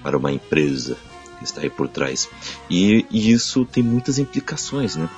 para 0.00 0.16
uma 0.16 0.30
empresa 0.30 0.96
que 1.38 1.44
está 1.44 1.62
aí 1.62 1.70
por 1.70 1.88
trás. 1.88 2.28
E, 2.70 3.04
e 3.10 3.32
isso 3.32 3.64
tem 3.64 3.82
muitas 3.82 4.18
implicações, 4.18 4.94
né? 4.94 5.08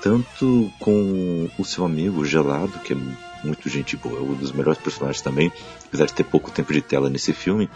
Tanto 0.00 0.70
com 0.78 1.48
o 1.58 1.64
seu 1.64 1.84
amigo 1.84 2.24
Gelado, 2.24 2.72
que 2.84 2.92
é 2.92 2.96
muito 3.44 3.68
gente 3.68 3.96
boa, 3.96 4.18
é 4.18 4.22
um 4.22 4.34
dos 4.34 4.52
melhores 4.52 4.80
personagens 4.80 5.20
também, 5.22 5.52
apesar 5.86 6.06
de 6.06 6.14
ter 6.14 6.24
pouco 6.24 6.50
tempo 6.50 6.72
de 6.72 6.80
tela 6.82 7.08
nesse 7.10 7.32
filme. 7.32 7.68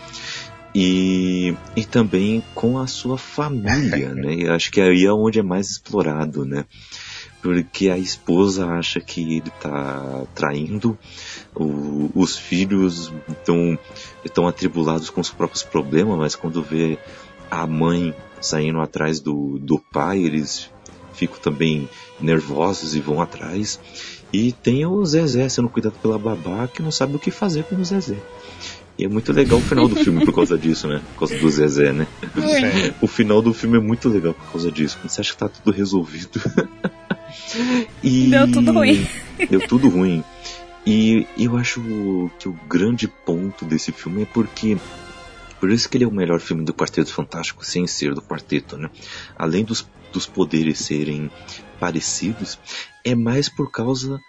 E, 0.74 1.54
e 1.76 1.84
também 1.84 2.42
com 2.54 2.78
a 2.78 2.86
sua 2.86 3.18
família, 3.18 4.14
né? 4.14 4.34
E 4.34 4.48
acho 4.48 4.70
que 4.70 4.80
aí 4.80 5.04
é 5.04 5.12
onde 5.12 5.38
é 5.38 5.42
mais 5.42 5.68
explorado, 5.70 6.44
né? 6.46 6.64
Porque 7.42 7.90
a 7.90 7.98
esposa 7.98 8.66
acha 8.68 9.00
que 9.00 9.20
ele 9.36 9.50
tá 9.60 10.24
traindo, 10.34 10.96
o- 11.54 12.08
os 12.14 12.38
filhos 12.38 13.12
estão 13.28 13.76
estão 14.24 14.46
atribulados 14.46 15.10
com 15.10 15.20
os 15.20 15.28
próprios 15.30 15.62
problemas, 15.64 16.16
mas 16.16 16.36
quando 16.36 16.62
vê 16.62 16.96
a 17.50 17.66
mãe 17.66 18.14
saindo 18.40 18.80
atrás 18.80 19.20
do, 19.20 19.58
do 19.58 19.78
pai, 19.78 20.20
eles 20.22 20.70
ficam 21.12 21.38
também 21.38 21.88
nervosos 22.20 22.94
e 22.94 23.00
vão 23.00 23.20
atrás. 23.20 23.78
E 24.32 24.52
tem 24.52 24.86
o 24.86 25.04
Zezé 25.04 25.48
sendo 25.48 25.68
cuidado 25.68 25.94
pela 26.00 26.18
babá 26.18 26.66
que 26.66 26.82
não 26.82 26.90
sabe 26.90 27.16
o 27.16 27.18
que 27.18 27.30
fazer 27.30 27.64
com 27.64 27.76
o 27.76 27.84
Zezé. 27.84 28.16
E 28.98 29.04
é 29.04 29.08
muito 29.08 29.32
legal 29.32 29.58
o 29.58 29.62
final 29.62 29.88
do 29.88 29.96
filme 29.96 30.24
por 30.24 30.34
causa 30.34 30.56
disso, 30.56 30.86
né? 30.86 31.00
Por 31.14 31.20
causa 31.20 31.38
do 31.38 31.50
Zezé, 31.50 31.92
né? 31.92 32.06
Sim. 32.34 32.94
O 33.00 33.06
final 33.06 33.40
do 33.40 33.52
filme 33.52 33.78
é 33.78 33.80
muito 33.80 34.08
legal 34.08 34.34
por 34.34 34.52
causa 34.52 34.70
disso. 34.70 34.98
Quando 35.00 35.10
você 35.10 35.20
acha 35.20 35.32
que 35.32 35.38
tá 35.38 35.48
tudo 35.48 35.74
resolvido. 35.74 36.40
e... 38.02 38.28
Deu 38.28 38.52
tudo 38.52 38.72
ruim. 38.72 39.06
Deu 39.50 39.66
tudo 39.66 39.88
ruim. 39.88 40.22
E 40.86 41.26
eu 41.38 41.56
acho 41.56 41.80
que 42.38 42.48
o 42.48 42.58
grande 42.68 43.08
ponto 43.08 43.64
desse 43.64 43.92
filme 43.92 44.22
é 44.22 44.26
porque. 44.26 44.76
Por 45.58 45.70
isso 45.70 45.88
que 45.88 45.96
ele 45.96 46.04
é 46.04 46.08
o 46.08 46.12
melhor 46.12 46.40
filme 46.40 46.64
do 46.64 46.74
Quarteto 46.74 47.12
Fantástico, 47.12 47.64
sem 47.64 47.86
ser 47.86 48.14
do 48.14 48.20
quarteto, 48.20 48.76
né? 48.76 48.90
Além 49.36 49.64
dos, 49.64 49.86
dos 50.12 50.26
poderes 50.26 50.78
serem 50.80 51.30
parecidos, 51.80 52.58
é 53.04 53.14
mais 53.14 53.48
por 53.48 53.70
causa 53.70 54.20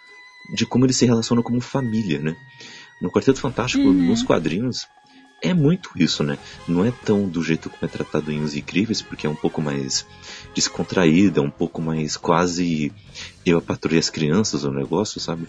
de 0.54 0.66
como 0.66 0.86
ele 0.86 0.94
se 0.94 1.06
relaciona 1.06 1.42
como 1.44 1.62
família, 1.62 2.20
né? 2.20 2.36
No 3.02 3.12
Quarteto 3.12 3.40
Fantástico, 3.40 3.84
Uhum. 3.88 3.94
nos 3.94 4.24
quadrinhos, 4.24 4.88
é 5.42 5.54
muito 5.54 5.90
isso, 5.98 6.24
né? 6.24 6.38
Não 6.68 6.86
é 6.86 6.92
tão 6.92 7.28
do 7.28 7.44
jeito 7.44 7.70
como 7.70 7.84
é 7.84 7.88
tratado 7.88 8.32
em 8.32 8.42
Os 8.42 8.56
Incríveis, 8.56 9.02
porque 9.02 9.28
é 9.28 9.30
um 9.30 9.36
pouco 9.36 9.62
mais 9.62 10.06
descontraída, 10.56 11.42
um 11.42 11.50
pouco 11.50 11.82
mais 11.82 12.16
quase 12.16 12.94
eu 13.46 13.58
a 13.58 13.62
patrulha 13.62 14.00
as 14.00 14.10
crianças 14.10 14.64
o 14.64 14.72
negócio, 14.72 15.20
sabe? 15.20 15.48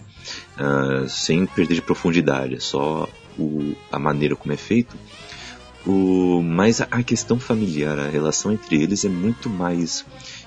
Ah, 0.57 1.05
sem 1.07 1.45
perder 1.45 1.75
de 1.75 1.81
profundidade, 1.81 2.55
é 2.55 2.59
só 2.59 3.07
o, 3.37 3.73
a 3.91 3.97
maneira 3.97 4.35
como 4.35 4.53
é 4.53 4.57
feito. 4.57 4.97
O, 5.85 6.41
mas 6.41 6.81
a, 6.81 7.03
questão 7.03 7.39
familiar, 7.39 7.99
a 7.99 8.09
relação 8.09 8.51
entre 8.51 8.81
eles 8.81 9.05
é 9.05 9.09
muito 9.09 9.49
mais 9.49 10.03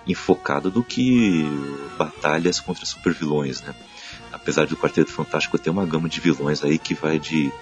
enfocada 0.07 0.69
do 0.69 0.83
que 0.83 1.45
batalhas 1.97 2.59
contra 2.59 2.85
supervilões, 2.85 3.61
né? 3.63 3.75
Apesar 4.33 4.67
do 4.67 4.77
Quarteto 4.77 5.13
Fantástico 5.13 5.59
ter 5.59 5.71
uma 5.71 5.87
gama 5.87 6.09
de 6.09 6.21
vilões 6.21 6.63
aí 6.65 6.79
que 6.79 6.93
vai 6.95 7.19
de 7.19 7.53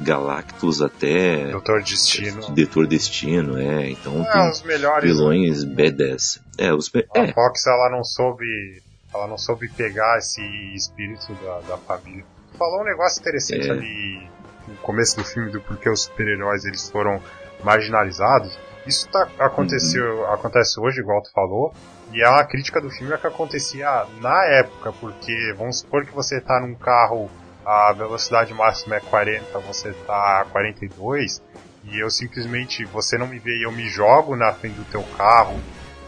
Galactus 0.00 0.80
até 0.80 1.50
Doutor 1.50 1.82
Destino. 1.82 2.50
Detor 2.50 2.86
Destino, 2.86 3.58
é. 3.58 3.90
Então 3.90 4.24
É, 4.24 4.50
os 4.50 4.62
melhores. 4.62 5.04
vilões 5.16 5.64
B10. 5.64 6.40
É, 6.58 6.72
os 6.72 6.88
B... 6.88 7.06
A 7.14 7.20
é, 7.20 7.32
Fox 7.32 7.66
ela 7.66 7.90
não 7.90 8.04
soube. 8.04 8.82
Ela 9.12 9.26
não 9.28 9.38
soube 9.38 9.68
pegar 9.68 10.18
esse 10.18 10.40
espírito 10.74 11.32
da, 11.44 11.60
da 11.60 11.76
família. 11.78 12.24
Falou 12.58 12.80
um 12.80 12.84
negócio 12.84 13.20
interessante 13.20 13.68
É. 13.68 13.70
ali 13.72 14.28
no 14.66 14.76
começo 14.76 15.16
do 15.16 15.24
filme 15.24 15.50
do 15.50 15.60
porquê 15.60 15.90
os 15.90 16.04
super-heróis 16.04 16.64
eles 16.64 16.90
foram 16.90 17.20
marginalizados. 17.62 18.58
Isso 18.86 19.08
tá, 19.10 19.28
aconteceu, 19.38 20.04
Uhum. 20.04 20.32
acontece 20.32 20.78
hoje, 20.78 21.00
igual 21.00 21.22
tu 21.22 21.32
falou, 21.32 21.72
e 22.12 22.22
é 22.22 22.28
uma 22.28 22.44
crítica 22.44 22.80
do 22.80 22.90
filme 22.90 23.16
que 23.16 23.26
acontecia 23.26 24.06
na 24.20 24.44
época, 24.46 24.92
porque 25.00 25.54
vamos 25.56 25.80
supor 25.80 26.04
que 26.04 26.14
você 26.14 26.40
tá 26.40 26.60
num 26.60 26.74
carro 26.74 27.30
a 27.64 27.94
velocidade 27.94 28.52
máxima 28.52 28.96
é 28.96 29.00
40, 29.00 29.58
você 29.60 29.92
tá 30.06 30.42
a 30.42 30.44
42, 30.52 31.40
e 31.82 31.98
eu 31.98 32.10
simplesmente, 32.10 32.84
você 32.84 33.16
não 33.16 33.26
me 33.26 33.38
vê 33.38 33.52
e 33.52 33.66
eu 33.66 33.72
me 33.72 33.88
jogo 33.88 34.36
na 34.36 34.52
frente 34.52 34.74
do 34.74 34.84
teu 34.84 35.02
carro, 35.16 35.58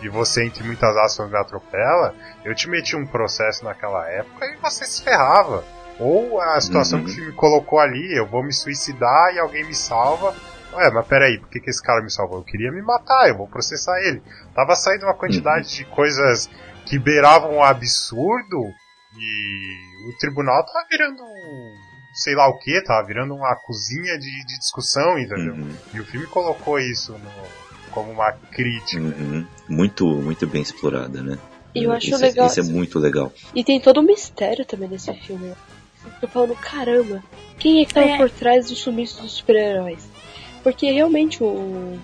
e 0.03 0.09
você, 0.11 0.45
entre 0.45 0.63
muitas 0.65 0.95
ações, 0.99 1.31
me 1.31 1.39
atropela, 1.39 2.15
eu 2.45 2.55
te 2.55 2.69
meti 2.69 2.95
um 2.95 3.07
processo 3.07 3.65
naquela 3.65 4.07
época 4.11 4.45
e 4.45 4.57
você 4.57 4.85
se 4.85 5.03
ferrava. 5.03 5.65
Ou 5.99 6.41
a 6.41 6.61
situação 6.61 6.99
uhum. 6.99 7.05
que 7.05 7.13
você 7.13 7.21
me 7.21 7.33
colocou 7.33 7.79
ali, 7.79 8.17
eu 8.17 8.27
vou 8.27 8.45
me 8.45 8.53
suicidar 8.53 9.35
e 9.35 9.39
alguém 9.39 9.65
me 9.65 9.75
salva. 9.75 10.35
Ué, 10.75 10.91
mas 10.91 11.07
peraí, 11.07 11.39
por 11.39 11.49
que, 11.49 11.61
que 11.61 11.71
esse 11.71 11.83
cara 11.83 12.03
me 12.03 12.11
salvou? 12.11 12.39
Eu 12.39 12.45
queria 12.45 12.71
me 12.71 12.83
matar, 12.83 13.29
eu 13.29 13.37
vou 13.37 13.49
processar 13.49 13.99
ele. 14.01 14.23
Tava 14.55 14.75
saindo 14.75 15.05
uma 15.05 15.15
quantidade 15.15 15.67
uhum. 15.67 15.75
de 15.77 15.85
coisas 15.87 16.51
que 16.85 16.99
beiravam 16.99 17.57
o 17.57 17.63
absurdo 17.63 18.63
e 19.19 20.09
o 20.09 20.19
tribunal 20.19 20.65
tava 20.67 20.87
virando 20.91 21.23
um 21.23 21.87
sei 22.17 22.35
lá 22.35 22.49
o 22.49 22.59
que, 22.59 22.81
tava 22.83 23.07
virando 23.07 23.35
uma 23.35 23.55
cozinha 23.57 24.19
de, 24.19 24.47
de 24.47 24.59
discussão, 24.59 25.19
entendeu? 25.19 25.53
Uhum. 25.53 25.71
E 25.93 26.01
o 26.01 26.05
filme 26.05 26.27
colocou 26.27 26.79
isso 26.79 27.13
no, 27.13 27.31
como 27.91 28.11
uma 28.11 28.33
crítica. 28.33 29.03
Uhum. 29.03 29.47
Muito, 29.69 30.07
muito 30.07 30.47
bem 30.47 30.63
explorada, 30.63 31.23
né? 31.23 31.39
E 31.75 31.85
eu 31.85 31.93
acho 31.93 32.07
isso, 32.07 32.25
é- 32.25 32.29
legal. 32.29 32.47
Isso 32.47 32.61
é 32.61 32.63
muito 32.63 32.99
legal. 32.99 33.33
E 33.55 33.63
tem 33.63 33.79
todo 33.79 34.01
um 34.01 34.03
mistério 34.03 34.65
também 34.65 34.89
nesse 34.89 35.13
filme. 35.13 35.53
Eu 36.21 36.29
falando, 36.29 36.57
caramba, 36.57 37.23
quem 37.59 37.81
é 37.81 37.85
que 37.85 37.95
tava 37.95 38.07
é. 38.07 38.17
por 38.17 38.31
trás 38.31 38.69
do 38.69 38.77
sumiço 38.77 39.23
dos 39.23 39.33
super-heróis? 39.33 40.09
Porque 40.63 40.91
realmente 40.91 41.43
o 41.43 41.99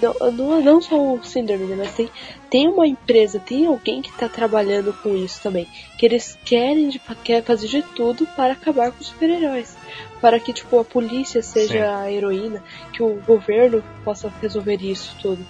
não, 0.00 0.32
não, 0.32 0.62
não 0.62 0.80
só 0.80 1.14
o 1.14 1.22
Síndrome, 1.22 1.66
né, 1.66 1.76
mas 1.76 1.94
tem, 1.94 2.10
tem 2.48 2.68
uma 2.68 2.86
empresa, 2.86 3.38
tem 3.38 3.66
alguém 3.66 4.00
que 4.00 4.08
está 4.08 4.28
trabalhando 4.28 4.92
com 5.02 5.14
isso 5.14 5.42
também. 5.42 5.66
Que 5.98 6.06
eles 6.06 6.38
querem 6.44 6.88
de, 6.88 6.98
quer 7.22 7.42
fazer 7.44 7.68
de 7.68 7.82
tudo 7.82 8.26
para 8.28 8.54
acabar 8.54 8.90
com 8.90 9.00
os 9.00 9.08
super-heróis. 9.08 9.76
Para 10.20 10.40
que 10.40 10.52
tipo, 10.52 10.78
a 10.78 10.84
polícia 10.84 11.42
seja 11.42 11.74
Sim. 11.74 11.80
a 11.80 12.10
heroína, 12.10 12.62
que 12.92 13.02
o 13.02 13.20
governo 13.22 13.84
possa 14.04 14.32
resolver 14.40 14.82
isso 14.82 15.14
tudo. 15.20 15.46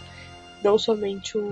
Não 0.62 0.78
somente 0.78 1.38
o 1.38 1.51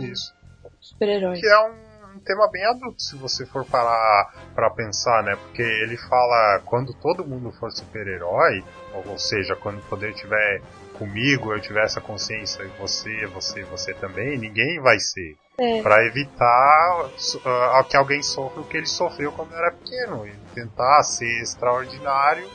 super-herói. 0.81 1.41
Que 1.41 1.47
é 1.47 1.69
um 1.69 1.88
tema 2.29 2.47
bem 2.51 2.65
adulto, 2.67 3.03
se 3.03 3.17
você 3.17 3.47
for 3.47 3.65
parar 3.65 4.35
para 4.55 4.69
pensar, 4.71 5.23
né? 5.23 5.35
Porque 5.35 5.63
ele 5.63 5.97
fala 5.97 6.61
quando 6.67 6.93
todo 6.93 7.27
mundo 7.27 7.51
for 7.53 7.73
super-herói, 7.73 8.63
ou 9.07 9.19
seja, 9.19 9.57
quando 9.57 9.79
o 9.79 9.83
poder 9.89 10.13
tiver 10.13 10.61
comigo, 10.99 11.53
eu 11.53 11.61
tiver 11.61 11.85
essa 11.85 12.01
consciência, 12.01 12.63
e 12.63 12.69
você, 12.79 13.27
você, 13.27 13.63
você 13.65 13.95
também, 13.95 14.37
ninguém 14.37 14.79
vai 14.81 14.99
ser. 14.99 15.37
É. 15.59 15.83
Para 15.83 16.05
evitar 16.07 17.07
uh, 17.07 17.85
que 17.89 17.97
alguém 17.97 18.23
sofra 18.23 18.61
o 18.61 18.65
que 18.65 18.77
ele 18.77 18.87
sofreu 18.87 19.33
quando 19.33 19.55
era 19.55 19.73
pequeno. 19.73 20.25
E 20.27 20.33
tentar 20.55 21.03
ser 21.03 21.41
extraordinário 21.41 22.49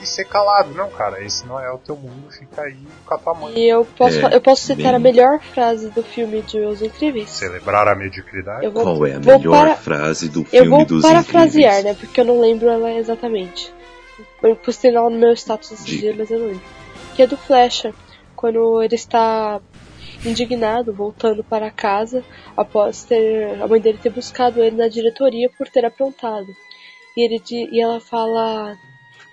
e 0.00 0.06
ser 0.06 0.24
calado. 0.24 0.74
Não, 0.74 0.90
cara, 0.90 1.22
esse 1.22 1.46
não 1.46 1.58
é 1.60 1.70
o 1.70 1.78
teu 1.78 1.96
mundo, 1.96 2.30
fica 2.30 2.62
aí 2.62 2.78
com 3.04 3.14
a 3.14 3.18
tua 3.18 3.34
mãe. 3.34 3.58
E 3.58 3.68
eu 3.68 3.84
posso, 3.84 4.18
é, 4.26 4.34
eu 4.34 4.40
posso 4.40 4.62
citar 4.62 4.92
bem... 4.92 4.96
a 4.96 4.98
melhor 4.98 5.40
frase 5.40 5.90
do 5.90 6.02
filme 6.02 6.42
de 6.42 6.60
Os 6.60 6.82
Incríveis. 6.82 7.30
Celebrar 7.30 7.88
a 7.88 7.94
mediocridade? 7.94 8.68
Vou, 8.68 8.82
Qual 8.82 9.06
é 9.06 9.14
a 9.14 9.20
melhor 9.20 9.66
para... 9.66 9.76
frase 9.76 10.28
do 10.28 10.44
filme 10.44 10.84
dos 10.84 10.84
Incríveis? 10.84 10.90
Eu 10.90 11.00
vou 11.00 11.02
parafrasear, 11.02 11.82
né, 11.82 11.94
porque 11.94 12.20
eu 12.20 12.24
não 12.24 12.40
lembro 12.40 12.68
ela 12.68 12.92
exatamente. 12.92 13.72
Eu 14.42 14.56
postei 14.56 14.90
lá 14.90 15.02
no 15.08 15.18
meu 15.18 15.32
status 15.32 15.72
esses 15.72 15.86
dias, 15.86 16.16
mas 16.16 16.30
eu 16.30 16.38
não 16.38 16.46
lembro 16.46 16.78
que 17.14 17.22
é 17.22 17.26
do 17.26 17.36
Flecha, 17.36 17.92
quando 18.36 18.80
ele 18.80 18.94
está 18.94 19.60
indignado 20.24 20.92
voltando 20.92 21.42
para 21.42 21.68
casa 21.68 22.24
após 22.56 23.04
ter 23.04 23.60
a 23.60 23.66
mãe 23.66 23.80
dele 23.80 23.98
ter 24.00 24.10
buscado 24.10 24.62
ele 24.62 24.76
na 24.76 24.86
diretoria 24.86 25.50
por 25.50 25.68
ter 25.68 25.84
aprontado. 25.84 26.46
E 27.16 27.24
ele 27.24 27.42
e 27.50 27.80
ela 27.80 28.00
fala 28.00 28.76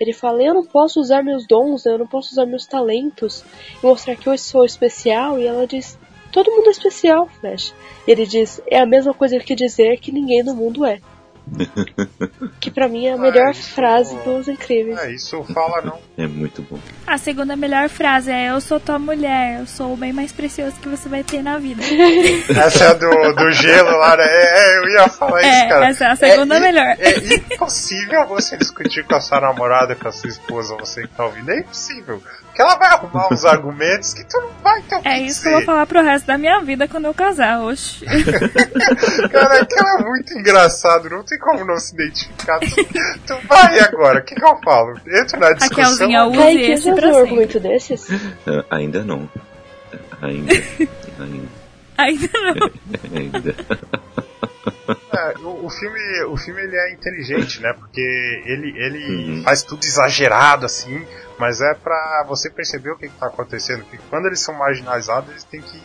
ele 0.00 0.12
fala: 0.12 0.42
"Eu 0.42 0.54
não 0.54 0.64
posso 0.64 1.00
usar 1.00 1.22
meus 1.22 1.46
dons, 1.46 1.86
eu 1.86 1.98
não 1.98 2.06
posso 2.06 2.32
usar 2.32 2.46
meus 2.46 2.66
talentos 2.66 3.44
e 3.82 3.86
mostrar 3.86 4.16
que 4.16 4.28
eu 4.28 4.36
sou 4.38 4.64
especial". 4.64 5.38
E 5.38 5.46
ela 5.46 5.66
diz: 5.66 5.98
"Todo 6.32 6.50
mundo 6.50 6.68
é 6.68 6.70
especial, 6.70 7.28
Flash". 7.40 7.74
E 8.06 8.10
ele 8.10 8.26
diz: 8.26 8.60
"É 8.66 8.78
a 8.78 8.86
mesma 8.86 9.14
coisa 9.14 9.38
que 9.38 9.54
dizer 9.54 9.98
que 9.98 10.12
ninguém 10.12 10.42
no 10.42 10.54
mundo 10.54 10.84
é". 10.84 11.00
que 12.60 12.70
para 12.70 12.88
mim 12.88 13.06
é 13.06 13.12
a 13.12 13.16
melhor 13.16 13.50
ah, 13.50 13.54
frase 13.54 14.16
dos 14.24 14.48
incríveis. 14.48 14.98
É, 14.98 15.12
isso 15.12 15.42
fala 15.44 15.80
não. 15.82 15.98
É 16.18 16.26
muito 16.26 16.62
bom. 16.62 16.78
A 17.06 17.18
segunda 17.18 17.54
melhor 17.54 17.88
frase 17.88 18.30
é 18.30 18.50
eu 18.50 18.60
sou 18.60 18.80
tua 18.80 18.98
mulher, 18.98 19.60
eu 19.60 19.66
sou 19.66 19.92
o 19.92 19.96
bem 19.96 20.12
mais 20.12 20.32
precioso 20.32 20.76
que 20.80 20.88
você 20.88 21.08
vai 21.08 21.22
ter 21.22 21.42
na 21.42 21.58
vida. 21.58 21.82
essa 22.50 22.84
é 22.84 22.94
do, 22.94 23.10
do 23.34 23.52
gelo 23.52 23.96
lá, 23.98 24.16
né? 24.16 24.24
É, 24.26 24.58
é, 24.58 24.78
eu 24.78 24.88
ia 24.90 25.08
falar 25.08 25.42
é, 25.42 25.48
isso, 25.48 25.68
cara. 25.68 25.88
Essa 25.88 26.04
é 26.04 26.10
a 26.10 26.16
segunda 26.16 26.56
é, 26.56 26.60
melhor. 26.60 26.96
É, 26.98 27.10
é 27.10 27.54
impossível 27.54 28.26
você 28.26 28.56
discutir 28.56 29.04
com 29.04 29.14
a 29.14 29.20
sua 29.20 29.40
namorada, 29.40 29.94
com 29.94 30.08
a 30.08 30.12
sua 30.12 30.28
esposa, 30.28 30.76
você 30.76 31.02
que 31.02 31.14
tá 31.14 31.24
ouvindo. 31.24 31.50
É 31.50 31.60
impossível. 31.60 32.20
Que 32.56 32.62
ela 32.62 32.74
vai 32.76 32.88
arrumar 32.88 33.30
uns 33.30 33.44
argumentos 33.44 34.14
que 34.14 34.24
tu 34.24 34.40
não 34.40 34.48
vai 34.62 34.80
ter 34.80 34.98
É 35.04 35.20
isso 35.20 35.42
que 35.42 35.48
eu 35.48 35.52
vou 35.52 35.62
falar 35.62 35.84
pro 35.84 36.02
resto 36.02 36.24
da 36.24 36.38
minha 36.38 36.58
vida 36.62 36.88
quando 36.88 37.04
eu 37.04 37.12
casar, 37.12 37.60
oxe. 37.60 38.02
cara, 39.30 39.60
aquilo 39.60 39.86
é 39.86 40.02
muito 40.02 40.32
engraçado, 40.32 41.10
não 41.10 41.22
tem 41.22 41.38
como 41.38 41.66
não 41.66 41.78
se 41.78 41.94
identificar. 41.94 42.58
Tu, 42.60 42.74
tu 43.26 43.46
vai 43.46 43.78
agora, 43.80 44.20
o 44.20 44.24
que, 44.24 44.34
que 44.34 44.42
eu 44.42 44.58
falo? 44.64 44.98
Entra 45.06 45.38
na 45.38 45.52
discussão. 45.52 45.84
Raquelzinha, 45.84 46.24
use 46.24 46.40
Ai, 46.40 46.56
esse 46.72 46.94
pra 46.94 47.08
um 47.08 47.16
argumento 47.18 47.60
desses? 47.60 48.08
Uh, 48.08 48.64
ainda 48.70 49.04
não. 49.04 49.28
Ainda. 50.22 50.54
ainda. 51.20 51.48
Ainda 51.98 52.30
não. 52.54 52.70
ainda. 53.20 53.54
É, 55.12 55.38
o, 55.38 55.66
o, 55.66 55.70
filme, 55.70 55.98
o 56.24 56.36
filme 56.36 56.62
ele 56.62 56.76
é 56.76 56.92
inteligente, 56.92 57.60
né? 57.60 57.72
Porque 57.72 58.00
ele, 58.44 58.74
ele 58.76 59.30
uhum. 59.30 59.42
faz 59.42 59.62
tudo 59.62 59.84
exagerado 59.84 60.66
assim, 60.66 61.04
mas 61.38 61.60
é 61.60 61.74
para 61.74 62.24
você 62.28 62.50
perceber 62.50 62.90
o 62.90 62.96
que 62.96 63.06
está 63.06 63.26
acontecendo. 63.26 63.84
Que 63.84 63.98
quando 64.10 64.26
eles 64.26 64.40
são 64.40 64.54
marginalizados, 64.54 65.30
eles 65.30 65.44
têm 65.44 65.60
que 65.60 65.80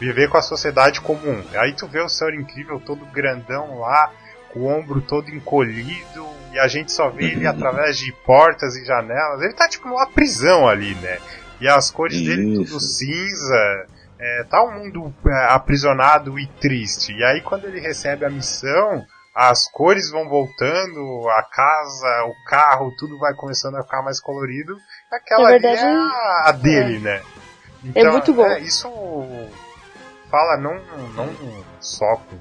viver 0.00 0.28
com 0.28 0.36
a 0.36 0.42
sociedade 0.42 1.00
comum. 1.00 1.42
Aí 1.54 1.72
tu 1.74 1.86
vê 1.86 2.00
o 2.00 2.08
Senhor 2.08 2.34
Incrível 2.34 2.80
todo 2.80 3.04
grandão 3.06 3.78
lá, 3.78 4.12
com 4.52 4.60
o 4.60 4.66
ombro 4.66 5.00
todo 5.00 5.30
encolhido, 5.30 6.26
e 6.52 6.58
a 6.58 6.68
gente 6.68 6.92
só 6.92 7.08
vê 7.08 7.26
ele 7.26 7.46
através 7.46 7.96
de 7.96 8.12
portas 8.24 8.76
e 8.76 8.84
janelas. 8.84 9.40
Ele 9.42 9.54
tá 9.54 9.68
tipo 9.68 9.88
numa 9.88 10.06
prisão 10.06 10.68
ali, 10.68 10.94
né? 10.96 11.18
E 11.60 11.68
as 11.68 11.90
cores 11.90 12.16
Isso. 12.16 12.26
dele 12.26 12.56
tudo 12.56 12.80
cinza. 12.80 13.86
É, 14.24 14.44
tá 14.44 14.62
um 14.62 14.78
mundo 14.78 15.12
é, 15.26 15.46
aprisionado 15.52 16.38
e 16.38 16.46
triste. 16.46 17.12
E 17.12 17.24
aí 17.24 17.40
quando 17.40 17.64
ele 17.64 17.80
recebe 17.80 18.24
a 18.24 18.30
missão, 18.30 19.04
as 19.34 19.68
cores 19.72 20.10
vão 20.10 20.28
voltando, 20.28 21.28
a 21.30 21.42
casa, 21.42 22.24
o 22.26 22.48
carro, 22.48 22.94
tudo 22.96 23.18
vai 23.18 23.34
começando 23.34 23.76
a 23.76 23.82
ficar 23.82 24.00
mais 24.02 24.20
colorido. 24.20 24.76
Aquela 25.10 25.48
verdade, 25.48 25.80
ali 25.80 25.90
é 25.90 25.96
a, 25.96 26.42
a 26.46 26.52
dele, 26.52 26.96
é. 26.96 27.00
né? 27.00 27.22
Então, 27.82 28.02
é 28.02 28.10
muito 28.12 28.32
bom. 28.32 28.46
É, 28.46 28.60
isso 28.60 28.88
fala 30.30 30.56
não, 30.56 30.74
não 31.14 31.64
só 31.80 32.16
com 32.16 32.38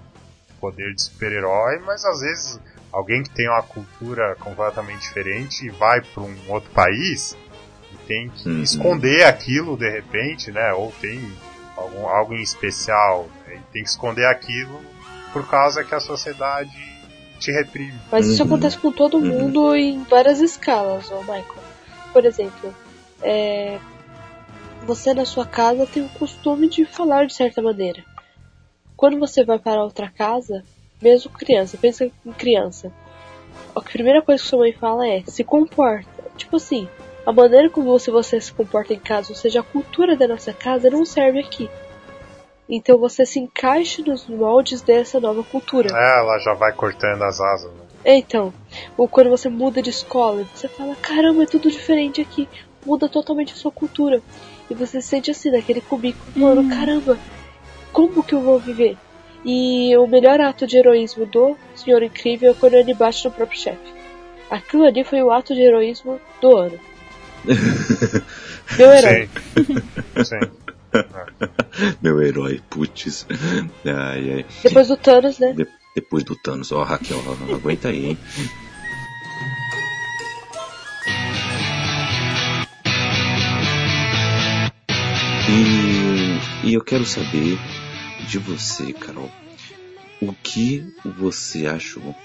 poder 0.60 0.94
de 0.94 1.02
super-herói, 1.02 1.80
mas 1.80 2.06
às 2.06 2.22
vezes 2.22 2.60
alguém 2.92 3.24
que 3.24 3.32
tem 3.32 3.50
uma 3.50 3.64
cultura 3.64 4.36
completamente 4.36 5.02
diferente 5.02 5.66
e 5.66 5.70
vai 5.70 6.02
para 6.02 6.22
um 6.22 6.38
outro 6.50 6.70
país 6.70 7.36
e 7.92 7.98
tem 8.06 8.30
que 8.30 8.48
uhum. 8.48 8.62
esconder 8.62 9.24
aquilo 9.24 9.76
de 9.76 9.90
repente, 9.90 10.52
né? 10.52 10.74
Ou 10.74 10.92
tem 11.02 11.20
algum, 11.82 12.08
algo 12.08 12.34
em 12.34 12.42
especial, 12.42 13.28
né? 13.46 13.56
e 13.56 13.74
tem 13.74 13.84
que 13.84 13.90
esconder 13.90 14.26
aquilo 14.26 14.80
por 15.34 15.48
causa 15.50 15.84
que 15.84 15.96
a 15.96 16.00
sociedade 16.00 16.72
te 17.40 17.52
reprime. 17.52 18.00
Mas 18.12 18.28
isso 18.28 18.42
uhum. 18.44 18.48
acontece 18.48 18.78
com 18.78 18.92
todo 18.92 19.18
uhum. 19.18 19.26
mundo 19.26 19.62
uhum. 19.68 19.76
em 19.76 20.04
várias 20.04 20.40
escalas, 20.40 21.12
ó, 21.12 21.20
Michael. 21.22 21.64
Por 22.14 22.26
exemplo, 22.26 22.76
é... 23.22 23.80
você 24.86 25.14
na 25.14 25.26
sua 25.26 25.46
casa 25.46 25.88
tem 25.88 26.06
o 26.06 26.10
costume 26.10 26.70
de 26.70 26.86
falar 26.86 27.26
de 27.26 27.34
certa 27.34 27.62
maneira. 27.62 28.04
Quando 28.96 29.18
você 29.20 29.44
vai 29.44 29.58
para 29.58 29.84
outra 29.84 30.10
casa, 30.10 30.64
mesmo 31.02 31.32
criança, 31.32 31.78
pensa 31.78 32.06
em 32.06 32.32
criança. 32.34 32.92
A 33.76 33.82
primeira 33.82 34.22
coisa 34.22 34.42
que 34.42 34.50
sua 34.50 34.60
mãe 34.60 34.74
fala 34.74 35.08
é 35.08 35.24
se 35.26 35.44
comporta. 35.44 36.10
Tipo 36.38 36.58
assim, 36.58 36.88
a 37.26 37.32
maneira 37.32 37.70
como 37.70 37.92
você, 37.92 38.10
você 38.10 38.40
se 38.42 38.52
comporta 38.52 38.94
em 38.94 39.00
casa, 39.00 39.30
ou 39.32 39.36
seja, 39.36 39.60
a 39.60 39.64
cultura 39.64 40.16
da 40.16 40.28
nossa 40.28 40.54
casa 40.54 40.90
não 40.90 41.06
serve 41.06 41.40
aqui. 41.40 41.70
Então 42.68 42.98
você 42.98 43.26
se 43.26 43.40
encaixa 43.40 44.02
nos 44.02 44.28
moldes 44.28 44.82
dessa 44.82 45.20
nova 45.20 45.44
cultura. 45.44 45.90
É, 45.94 46.20
ela 46.20 46.40
já 46.40 46.54
vai 46.54 46.72
cortando 46.72 47.22
as 47.24 47.40
asas. 47.40 47.72
Né? 47.72 47.82
Então, 48.06 48.54
ou 48.98 49.08
quando 49.08 49.30
você 49.30 49.50
muda 49.50 49.82
de 49.82 49.90
escola, 49.90 50.46
você 50.54 50.68
fala, 50.68 50.96
caramba, 50.96 51.44
é 51.44 51.46
tudo 51.46 51.70
diferente 51.70 52.22
aqui. 52.22 52.48
Muda 52.86 53.08
totalmente 53.08 53.54
a 53.54 53.58
sua 53.58 53.72
cultura. 53.72 54.22
E 54.70 54.74
você 54.74 55.02
se 55.02 55.10
sente 55.10 55.30
assim, 55.30 55.52
naquele 55.52 55.82
cubículo, 55.82 56.32
mano, 56.34 56.62
hum. 56.62 56.70
caramba, 56.70 57.20
como 57.92 58.24
que 58.24 58.34
eu 58.34 58.40
vou 58.40 58.58
viver? 58.58 58.98
E 59.44 59.96
o 59.98 60.08
melhor 60.08 60.40
ato 60.40 60.66
de 60.66 60.78
heroísmo 60.78 61.26
do 61.26 61.58
Senhor 61.76 62.02
Incrível 62.02 62.52
é 62.52 62.56
quando 62.56 62.76
ele 62.76 62.94
bate 62.94 63.26
no 63.26 63.32
próprio 63.32 63.60
chefe. 63.60 63.94
Aquilo 64.50 64.86
ali 64.86 65.04
foi 65.04 65.22
o 65.22 65.32
ato 65.32 65.54
de 65.54 65.62
heroísmo 65.62 66.20
do 66.40 66.56
ano. 66.56 66.80
Meu 68.78 68.92
herói. 68.92 69.30
Sim. 69.58 70.24
Sim. 70.24 70.52
Meu 72.02 72.22
herói, 72.22 72.62
putz. 72.70 73.26
Ai, 73.86 74.32
ai. 74.34 74.46
Depois 74.64 74.88
do 74.88 74.98
Thanos, 74.98 75.39
né? 75.39 75.54
De 75.54 75.68
depois 75.94 76.24
do 76.24 76.36
Thanos, 76.36 76.72
ó, 76.72 76.82
oh, 76.82 76.84
Raquel, 76.84 77.22
não 77.22 77.56
aguenta 77.56 77.89
aí, 77.89 78.06
hein? 78.06 78.18
E, 85.50 86.70
e 86.70 86.74
eu 86.74 86.82
quero 86.82 87.06
saber 87.06 87.60
de 88.26 88.38
você, 88.38 88.94
Carol, 88.94 89.30
o 90.22 90.32
que 90.34 90.86
você 91.04 91.68
achou? 91.68 92.16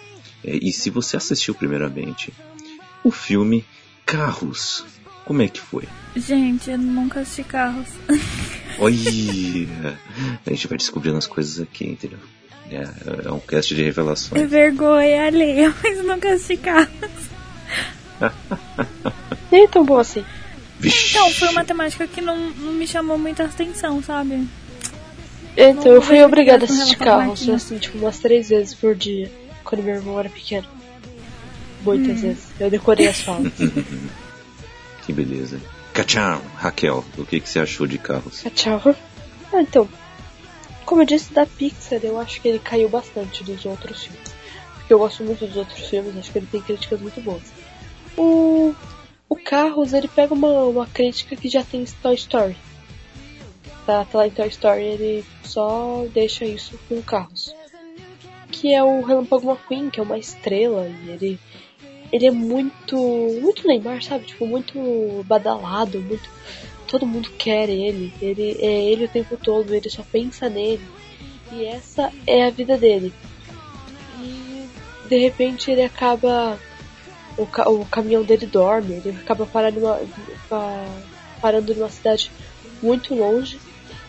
É, 0.44 0.56
e 0.62 0.72
se 0.72 0.90
você 0.90 1.16
assistiu 1.16 1.54
primeiramente 1.54 2.32
o 3.02 3.10
filme 3.10 3.64
Carros 4.04 4.84
como 5.26 5.42
é 5.42 5.48
que 5.48 5.60
foi? 5.60 5.82
Gente, 6.14 6.70
eu 6.70 6.78
nunca 6.78 7.20
assisti 7.20 7.42
Carros. 7.42 7.88
Olha! 8.78 9.98
A 10.46 10.50
gente 10.50 10.68
vai 10.68 10.78
descobrindo 10.78 11.18
as 11.18 11.26
coisas 11.26 11.60
aqui, 11.60 11.84
entendeu? 11.84 12.20
É, 12.70 13.28
é 13.28 13.32
um 13.32 13.40
cast 13.40 13.74
de 13.74 13.82
revelações. 13.82 14.40
É 14.40 14.46
vergonha 14.46 15.26
alheia, 15.26 15.74
mas 15.82 16.04
nunca 16.04 16.32
assisti 16.32 16.56
Carros. 16.58 16.90
Nem 19.50 19.64
é 19.64 19.68
tão 19.68 19.84
bom 19.84 19.98
assim. 19.98 20.24
Vixe. 20.78 21.10
Então, 21.10 21.28
foi 21.32 21.48
uma 21.48 21.64
temática 21.64 22.06
que 22.06 22.20
não, 22.20 22.50
não 22.50 22.72
me 22.72 22.86
chamou 22.86 23.18
muita 23.18 23.44
atenção, 23.44 24.00
sabe? 24.00 24.46
Então, 25.56 25.84
Não 25.84 25.92
eu 25.92 26.02
fui 26.02 26.22
obrigada 26.22 26.66
a 26.66 26.68
assistir 26.68 26.96
carros, 26.98 27.48
assim, 27.48 27.78
tipo, 27.78 27.98
umas 27.98 28.18
três 28.18 28.50
vezes 28.50 28.74
por 28.74 28.94
dia, 28.94 29.32
quando 29.64 29.82
meu 29.82 29.96
irmão 29.96 30.20
era 30.20 30.28
pequeno. 30.28 30.68
Muitas 31.82 32.20
vezes. 32.20 32.46
Eu 32.60 32.70
decorei 32.70 33.08
as 33.08 33.22
falas. 33.22 33.52
Que 35.06 35.12
beleza. 35.12 35.60
Tchau, 36.04 36.42
Raquel, 36.56 37.04
o 37.16 37.24
que, 37.24 37.40
que 37.40 37.48
você 37.48 37.60
achou 37.60 37.86
de 37.86 37.96
Carros? 37.96 38.44
Tchau. 38.54 38.82
Ah, 39.52 39.62
então, 39.62 39.88
como 40.84 41.02
eu 41.02 41.06
disse, 41.06 41.32
da 41.32 41.46
Pixar, 41.46 42.00
eu 42.02 42.18
acho 42.20 42.40
que 42.40 42.48
ele 42.48 42.58
caiu 42.58 42.88
bastante 42.88 43.42
dos 43.42 43.64
outros 43.64 44.04
filmes. 44.04 44.34
Porque 44.74 44.92
eu 44.92 44.98
gosto 44.98 45.24
muito 45.24 45.46
dos 45.46 45.56
outros 45.56 45.88
filmes, 45.88 46.16
acho 46.16 46.30
que 46.30 46.38
ele 46.38 46.46
tem 46.46 46.60
críticas 46.60 47.00
muito 47.00 47.20
boas. 47.20 47.42
O, 48.16 48.74
o 49.28 49.36
Carros, 49.36 49.92
ele 49.92 50.08
pega 50.08 50.34
uma, 50.34 50.64
uma 50.64 50.86
crítica 50.86 51.34
que 51.34 51.48
já 51.48 51.62
tem 51.62 51.82
em 51.82 51.84
Toy 51.84 52.14
Story. 52.14 52.56
Tá, 53.86 54.04
tá 54.04 54.18
lá 54.18 54.26
em 54.26 54.30
Toy 54.30 54.48
Story, 54.48 54.82
ele 54.82 55.24
só 55.42 56.04
deixa 56.12 56.44
isso 56.44 56.78
com 56.88 57.00
Carros. 57.00 57.54
Que 58.50 58.74
é 58.74 58.82
o 58.82 59.02
Relâmpago 59.02 59.50
McQueen, 59.50 59.88
que 59.88 59.98
é 59.98 60.02
uma 60.02 60.18
estrela, 60.18 60.88
e 60.88 61.10
ele 61.10 61.40
ele 62.12 62.26
é 62.26 62.30
muito. 62.30 62.96
muito 63.42 63.66
Neymar, 63.66 64.02
sabe? 64.02 64.26
Tipo, 64.26 64.46
muito 64.46 65.24
badalado, 65.26 66.00
muito. 66.00 66.28
Todo 66.86 67.06
mundo 67.06 67.30
quer 67.38 67.68
ele. 67.68 68.12
Ele 68.20 68.56
é 68.60 68.84
ele 68.92 69.04
o 69.06 69.08
tempo 69.08 69.36
todo, 69.36 69.74
ele 69.74 69.88
só 69.90 70.02
pensa 70.02 70.48
nele. 70.48 70.84
E 71.52 71.64
essa 71.64 72.12
é 72.26 72.44
a 72.44 72.50
vida 72.50 72.76
dele. 72.76 73.12
E 74.20 74.68
de 75.08 75.18
repente 75.18 75.70
ele 75.70 75.82
acaba. 75.82 76.58
O, 77.36 77.46
ca- 77.46 77.68
o 77.68 77.84
caminhão 77.84 78.22
dele 78.22 78.46
dorme, 78.46 78.94
ele 78.94 79.10
acaba 79.20 79.44
parando 79.44 79.78
numa, 79.80 80.00
pa- 80.48 80.88
parando 81.40 81.74
numa 81.74 81.90
cidade 81.90 82.30
muito 82.82 83.14
longe. 83.14 83.58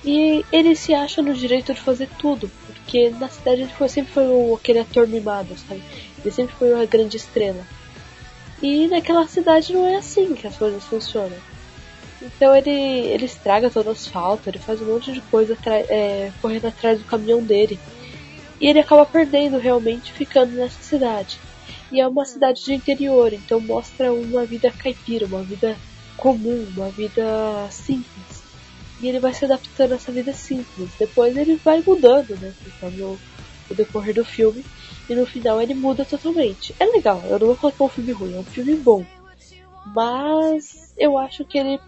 E 0.06 0.46
ele 0.52 0.76
se 0.76 0.94
acha 0.94 1.22
no 1.22 1.34
direito 1.34 1.74
de 1.74 1.82
fazer 1.82 2.08
tudo. 2.18 2.50
Porque 2.66 3.10
na 3.10 3.28
cidade 3.28 3.64
ele 3.64 3.72
foi, 3.74 3.90
sempre 3.90 4.14
foi 4.14 4.26
aquele 4.54 4.80
ator 4.80 5.06
mimado, 5.08 5.58
sabe? 5.68 5.82
Ele 6.24 6.32
sempre 6.34 6.56
foi 6.56 6.74
uma 6.74 6.86
grande 6.86 7.18
estrela. 7.18 7.66
E 8.62 8.88
naquela 8.88 9.28
cidade 9.28 9.74
não 9.74 9.86
é 9.86 9.98
assim 9.98 10.34
que 10.34 10.48
as 10.48 10.58
coisas 10.58 10.84
funcionam. 10.84 11.38
Então 12.22 12.56
ele, 12.56 12.72
ele 12.72 13.26
estraga 13.26 13.70
todo 13.70 13.88
o 13.88 13.92
asfalto, 13.92 14.50
ele 14.50 14.58
faz 14.58 14.82
um 14.82 14.86
monte 14.86 15.12
de 15.12 15.22
coisa 15.22 15.56
é, 15.66 16.32
correndo 16.42 16.68
atrás 16.68 16.98
do 17.00 17.06
caminhão 17.06 17.44
dele. 17.44 17.80
E 18.60 18.68
ele 18.68 18.80
acaba 18.80 19.06
perdendo 19.06 19.60
realmente 19.60 20.12
ficando 20.12 20.54
nessa 20.54 20.82
cidade. 20.82 21.40
E 21.92 22.02
é 22.02 22.08
uma 22.08 22.26
cidade 22.26 22.64
de 22.66 22.74
interior, 22.74 23.32
então 23.32 23.62
mostra 23.62 24.12
uma 24.12 24.46
vida 24.46 24.72
caipira, 24.72 25.28
uma 25.28 25.44
vida 25.44 25.78
comum, 26.18 26.68
uma 26.76 26.90
vida 26.90 27.24
simples. 27.70 28.44
E 29.00 29.08
ele 29.08 29.20
vai 29.20 29.34
se 29.34 29.46
adaptando 29.46 29.92
a 29.92 29.96
essa 29.96 30.12
vida 30.12 30.34
simples. 30.34 30.90
Depois 30.98 31.38
ele 31.38 31.56
vai 31.64 31.84
mudando, 31.86 32.36
né? 32.42 32.52
Conforme 32.64 33.18
o, 33.70 33.76
decorrer 33.76 34.14
do 34.14 34.26
filme. 34.26 34.64
E 35.10 35.16
no 35.16 35.26
final 35.26 35.62
ele 35.62 35.74
muda 35.74 36.06
totalmente. 36.06 36.74
É 36.80 36.86
legal, 36.86 37.22
eu 37.26 37.40
não 37.40 37.48
vou 37.48 37.56
falar 37.56 37.74
que 37.74 37.82
é 37.82 37.86
um 37.86 37.90
filme 37.90 38.12
ruim, 38.12 38.36
é 38.36 38.40
um 38.40 38.44
filme 38.46 38.76
bom. 38.76 39.04
Mas 39.86 40.94
eu 40.98 41.18
acho 41.18 41.46
que 41.46 41.58
ele, 41.58 41.80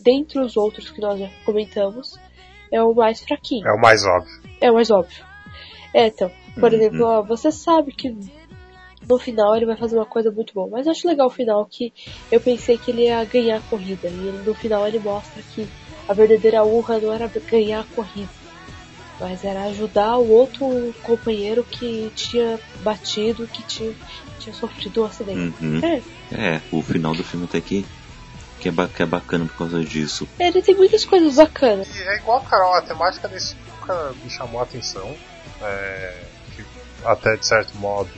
dentre 0.00 0.38
os 0.40 0.56
outros 0.56 0.90
que 0.90 1.00
nós 1.00 1.18
já 1.18 1.28
comentamos, 1.44 2.18
é 2.72 2.82
o 2.82 2.94
mais 2.94 3.20
fraquinho. 3.20 3.66
É 3.66 3.72
o 3.72 3.80
mais 3.80 4.04
óbvio. 4.04 4.40
É 4.60 4.70
o 4.70 4.74
mais 4.74 4.90
óbvio. 4.90 5.24
É, 5.92 6.06
então, 6.06 6.30
por 6.54 6.72
Uhum. 6.72 6.78
exemplo, 6.78 7.04
ó, 7.04 7.22
você 7.22 7.50
sabe 7.50 7.92
que 7.92 8.14
no 9.08 9.18
final 9.18 9.56
ele 9.56 9.66
vai 9.66 9.76
fazer 9.76 9.96
uma 9.96 10.06
coisa 10.06 10.30
muito 10.30 10.54
boa. 10.54 10.68
Mas 10.68 10.86
eu 10.86 10.92
acho 10.92 11.08
legal 11.08 11.26
o 11.26 11.30
final 11.30 11.64
que 11.66 11.92
eu 12.30 12.40
pensei 12.40 12.78
que 12.78 12.90
ele 12.90 13.04
ia 13.04 13.24
ganhar 13.24 13.58
a 13.58 13.62
corrida. 13.62 14.08
E 14.08 14.32
no 14.32 14.54
final 14.54 14.86
ele 14.86 15.00
mostra 15.00 15.42
que 15.42 15.66
a 16.08 16.14
verdadeira 16.14 16.64
honra 16.64 17.00
não 17.00 17.12
era 17.12 17.26
ganhar 17.50 17.80
a 17.80 17.84
corrida. 17.84 18.39
Mas 19.20 19.44
era 19.44 19.64
ajudar 19.64 20.16
o 20.16 20.30
outro 20.30 20.94
companheiro 21.02 21.62
que 21.62 22.10
tinha 22.14 22.58
batido, 22.82 23.46
que 23.46 23.62
tinha, 23.64 23.92
tinha 24.38 24.54
sofrido 24.54 25.02
um 25.02 25.04
acidente. 25.06 25.54
Uhum. 25.62 25.80
É, 25.84 26.02
É, 26.32 26.60
o 26.72 26.80
final 26.82 27.14
do 27.14 27.22
filme 27.22 27.44
até 27.44 27.60
que, 27.60 27.84
que, 28.58 28.68
é, 28.70 28.72
que 28.96 29.02
é 29.02 29.06
bacana 29.06 29.44
por 29.44 29.56
causa 29.58 29.84
disso. 29.84 30.26
ele 30.38 30.62
tem 30.62 30.74
muitas 30.74 31.04
coisas 31.04 31.36
bacanas. 31.36 31.94
E 31.94 32.02
é 32.02 32.16
igual 32.16 32.38
a 32.38 32.44
Carol, 32.44 32.74
a 32.74 32.82
temática 32.82 33.28
desse 33.28 33.54
nunca 33.90 34.14
me 34.24 34.30
chamou 34.30 34.60
a 34.60 34.64
atenção. 34.64 35.14
É, 35.60 36.24
que 36.56 36.64
até 37.04 37.36
de 37.36 37.46
certo 37.46 37.76
modo 37.76 38.10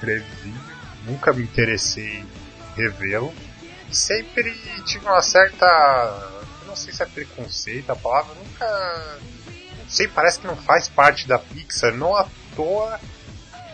previsível. 0.00 0.60
Nunca 1.06 1.32
me 1.32 1.42
interessei 1.44 2.18
em 2.18 2.26
revê-lo. 2.76 3.32
E 3.88 3.94
sempre 3.96 4.52
tive 4.84 5.04
uma 5.06 5.22
certa. 5.22 5.66
Eu 6.62 6.66
não 6.68 6.76
sei 6.76 6.92
se 6.92 7.02
é 7.02 7.06
preconceito 7.06 7.90
a 7.90 7.96
palavra, 7.96 8.34
nunca. 8.34 9.18
Sei, 9.90 10.06
parece 10.06 10.38
que 10.38 10.46
não 10.46 10.56
faz 10.56 10.88
parte 10.88 11.26
da 11.26 11.38
Pixar. 11.38 11.94
Não 11.94 12.14
à 12.14 12.26
toa 12.54 12.98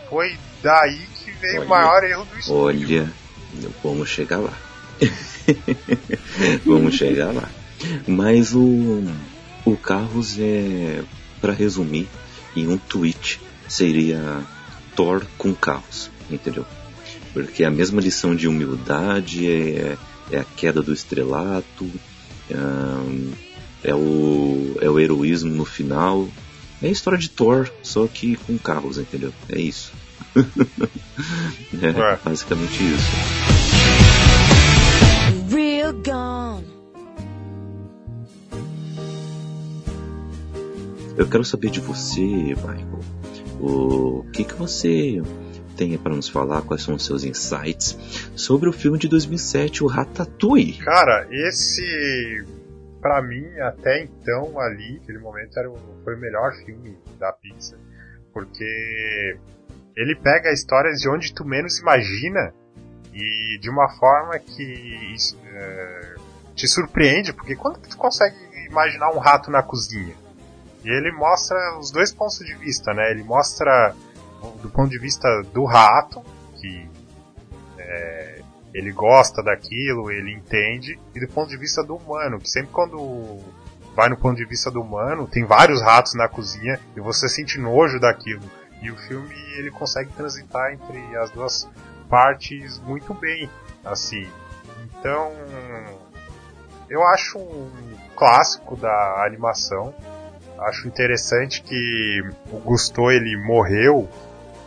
foi 0.09 0.37
daí 0.63 0.99
que 1.23 1.31
veio 1.31 1.57
Olha. 1.57 1.65
o 1.65 1.69
maior 1.69 2.03
erro 2.03 2.25
do 2.25 2.39
estúdio. 2.39 3.01
Olha, 3.01 3.69
vamos 3.83 4.09
chegar 4.09 4.37
lá. 4.37 4.53
vamos 6.65 6.95
chegar 6.95 7.31
lá. 7.31 7.47
Mas 8.07 8.53
o, 8.55 9.03
o 9.63 9.77
Carros 9.77 10.37
é, 10.39 11.03
para 11.39 11.53
resumir, 11.53 12.07
em 12.55 12.67
um 12.67 12.77
tweet 12.77 13.39
seria 13.67 14.41
Thor 14.95 15.23
com 15.37 15.53
carros, 15.53 16.09
entendeu? 16.29 16.65
Porque 17.33 17.63
é 17.63 17.67
a 17.67 17.71
mesma 17.71 18.01
lição 18.01 18.35
de 18.35 18.47
humildade, 18.47 19.47
é, 19.47 19.97
é 20.31 20.39
a 20.39 20.43
queda 20.43 20.81
do 20.81 20.91
estrelato, 20.91 21.91
ahn, 22.51 23.31
é, 23.87 23.95
o, 23.95 24.75
é 24.81 24.89
o 24.89 24.99
heroísmo 24.99 25.51
no 25.53 25.65
final. 25.65 26.27
É 26.81 26.87
a 26.87 26.91
história 26.91 27.17
de 27.17 27.29
Thor, 27.29 27.69
só 27.81 28.05
que 28.05 28.35
com 28.35 28.57
carros, 28.57 28.97
entendeu? 28.97 29.33
É 29.49 29.59
isso. 29.59 29.91
é, 31.81 31.87
É. 31.87 32.19
basicamente 32.23 32.83
isso. 32.83 33.11
real 35.49 35.93
gone. 35.93 36.67
Eu 41.17 41.27
quero 41.27 41.43
saber 41.43 41.71
de 41.71 41.79
você, 41.79 42.21
Michael. 42.21 42.99
O 43.59 44.23
que, 44.31 44.43
que 44.43 44.53
você 44.53 45.19
tem 45.75 45.97
para 45.97 46.15
nos 46.15 46.27
falar? 46.29 46.61
Quais 46.61 46.83
são 46.83 46.93
os 46.93 47.03
seus 47.03 47.23
insights 47.23 47.97
sobre 48.35 48.69
o 48.69 48.73
filme 48.73 48.99
de 48.99 49.07
2007, 49.07 49.83
o 49.83 49.87
Ratatouille? 49.87 50.73
Cara, 50.73 51.27
esse 51.31 52.43
pra 53.01 53.21
mim 53.21 53.47
até 53.59 54.03
então 54.03 54.59
ali, 54.59 54.99
aquele 55.01 55.19
momento 55.19 55.57
era 55.57 55.69
o, 55.69 55.77
foi 56.03 56.15
o 56.15 56.19
melhor 56.19 56.53
filme 56.65 56.97
da 57.19 57.31
Pixar, 57.31 57.79
porque 58.33 59.37
ele 59.95 60.15
pega 60.15 60.51
histórias 60.51 60.99
de 60.99 61.09
onde 61.09 61.33
tu 61.33 61.45
menos 61.45 61.79
imagina 61.79 62.53
e 63.13 63.57
de 63.59 63.69
uma 63.69 63.89
forma 63.97 64.37
que 64.37 65.15
é, 65.43 66.15
te 66.53 66.67
surpreende, 66.67 67.33
porque 67.33 67.55
quando 67.55 67.79
tu 67.79 67.97
consegue 67.97 68.35
imaginar 68.69 69.11
um 69.11 69.17
rato 69.17 69.49
na 69.49 69.63
cozinha? 69.63 70.15
E 70.83 70.89
ele 70.89 71.11
mostra 71.11 71.57
os 71.79 71.91
dois 71.91 72.13
pontos 72.13 72.37
de 72.39 72.55
vista, 72.55 72.93
né? 72.93 73.11
Ele 73.11 73.23
mostra 73.23 73.93
do 74.61 74.69
ponto 74.69 74.89
de 74.89 74.99
vista 74.99 75.27
do 75.53 75.65
rato, 75.65 76.21
que 76.59 76.89
é, 77.77 78.36
ele 78.73 78.91
gosta 78.91 79.41
daquilo, 79.41 80.11
ele 80.11 80.33
entende, 80.33 80.99
e 81.15 81.19
do 81.19 81.27
ponto 81.27 81.49
de 81.49 81.57
vista 81.57 81.83
do 81.83 81.95
humano, 81.95 82.39
que 82.39 82.49
sempre 82.49 82.71
quando 82.71 83.39
vai 83.95 84.09
no 84.09 84.17
ponto 84.17 84.37
de 84.37 84.45
vista 84.45 84.69
do 84.69 84.81
humano, 84.81 85.27
tem 85.27 85.43
vários 85.43 85.81
ratos 85.81 86.13
na 86.13 86.27
cozinha 86.27 86.79
e 86.95 87.01
você 87.01 87.27
sente 87.27 87.59
nojo 87.59 87.99
daquilo. 87.99 88.43
E 88.81 88.91
o 88.91 88.95
filme 88.95 89.33
ele 89.57 89.71
consegue 89.71 90.11
transitar 90.13 90.71
entre 90.71 91.17
as 91.17 91.31
duas 91.31 91.67
partes 92.07 92.79
muito 92.81 93.13
bem, 93.15 93.49
assim. 93.83 94.27
Então, 94.83 95.31
eu 96.89 97.03
acho 97.07 97.39
um 97.39 97.71
clássico 98.15 98.75
da 98.75 99.25
animação. 99.25 99.93
Acho 100.59 100.87
interessante 100.87 101.63
que 101.63 102.21
o 102.51 102.59
Gusteau 102.59 103.11
ele 103.11 103.35
morreu 103.37 104.07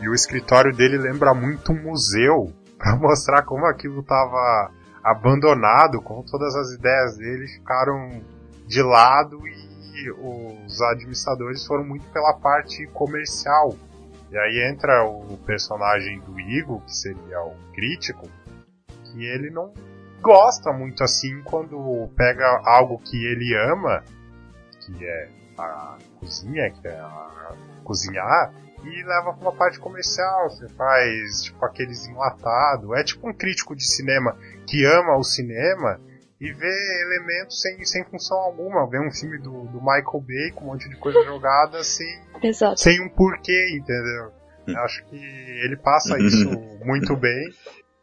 e 0.00 0.08
o 0.08 0.14
escritório 0.14 0.74
dele 0.74 0.98
lembra 0.98 1.34
muito 1.34 1.72
um 1.72 1.82
museu 1.82 2.52
para 2.80 2.96
mostrar 2.96 3.42
como 3.42 3.66
aquilo 3.66 4.00
estava 4.00 4.72
abandonado, 5.04 6.00
como 6.00 6.24
todas 6.24 6.56
as 6.56 6.72
ideias 6.72 7.18
dele 7.18 7.46
ficaram 7.46 8.22
de 8.66 8.82
lado 8.82 9.46
e 9.46 10.10
os 10.10 10.80
administradores 10.80 11.66
foram 11.66 11.84
muito 11.84 12.06
pela 12.10 12.32
parte 12.32 12.86
comercial. 12.86 13.76
E 14.30 14.38
aí 14.38 14.70
entra 14.72 15.04
o 15.04 15.36
personagem 15.44 16.20
do 16.20 16.40
Igor, 16.40 16.80
que 16.80 16.96
seria 16.96 17.42
o 17.42 17.54
crítico, 17.74 18.26
que 19.04 19.26
ele 19.26 19.50
não 19.50 19.74
gosta 20.22 20.72
muito 20.72 21.04
assim 21.04 21.42
quando 21.42 22.08
pega 22.16 22.62
algo 22.64 22.98
que 22.98 23.16
ele 23.26 23.54
ama, 23.72 24.02
que 24.80 25.04
é 25.04 25.28
a 25.58 25.98
cozinha, 26.18 26.70
que 26.70 26.88
é 26.88 26.98
a 26.98 27.52
cozinhar, 27.84 28.54
e 28.84 29.02
leva 29.02 29.32
pra 29.32 29.42
uma 29.48 29.56
parte 29.56 29.78
comercial. 29.78 30.50
Você 30.50 30.68
faz 30.70 31.42
tipo 31.44 31.64
aqueles 31.64 32.06
enlatados. 32.06 32.90
É 32.96 33.04
tipo 33.04 33.28
um 33.28 33.32
crítico 33.32 33.74
de 33.74 33.84
cinema 33.84 34.36
que 34.66 34.84
ama 34.84 35.16
o 35.16 35.24
cinema 35.24 36.00
e 36.40 36.52
vê 36.52 37.02
elementos 37.02 37.60
sem, 37.60 37.84
sem 37.84 38.04
função 38.04 38.38
alguma. 38.38 38.88
Vê 38.88 38.98
um 38.98 39.12
filme 39.12 39.38
do, 39.38 39.66
do 39.66 39.80
Michael 39.80 40.24
Bay 40.26 40.52
com 40.54 40.64
um 40.64 40.66
monte 40.68 40.88
de 40.88 40.96
coisa 40.96 41.22
jogada 41.24 41.82
sem, 41.84 42.22
Exato. 42.42 42.80
sem 42.80 43.00
um 43.00 43.08
porquê, 43.08 43.76
entendeu? 43.76 44.32
Hum. 44.66 44.76
Acho 44.78 45.04
que 45.06 45.16
ele 45.16 45.76
passa 45.76 46.18
isso 46.18 46.48
muito 46.84 47.16
bem. 47.16 47.52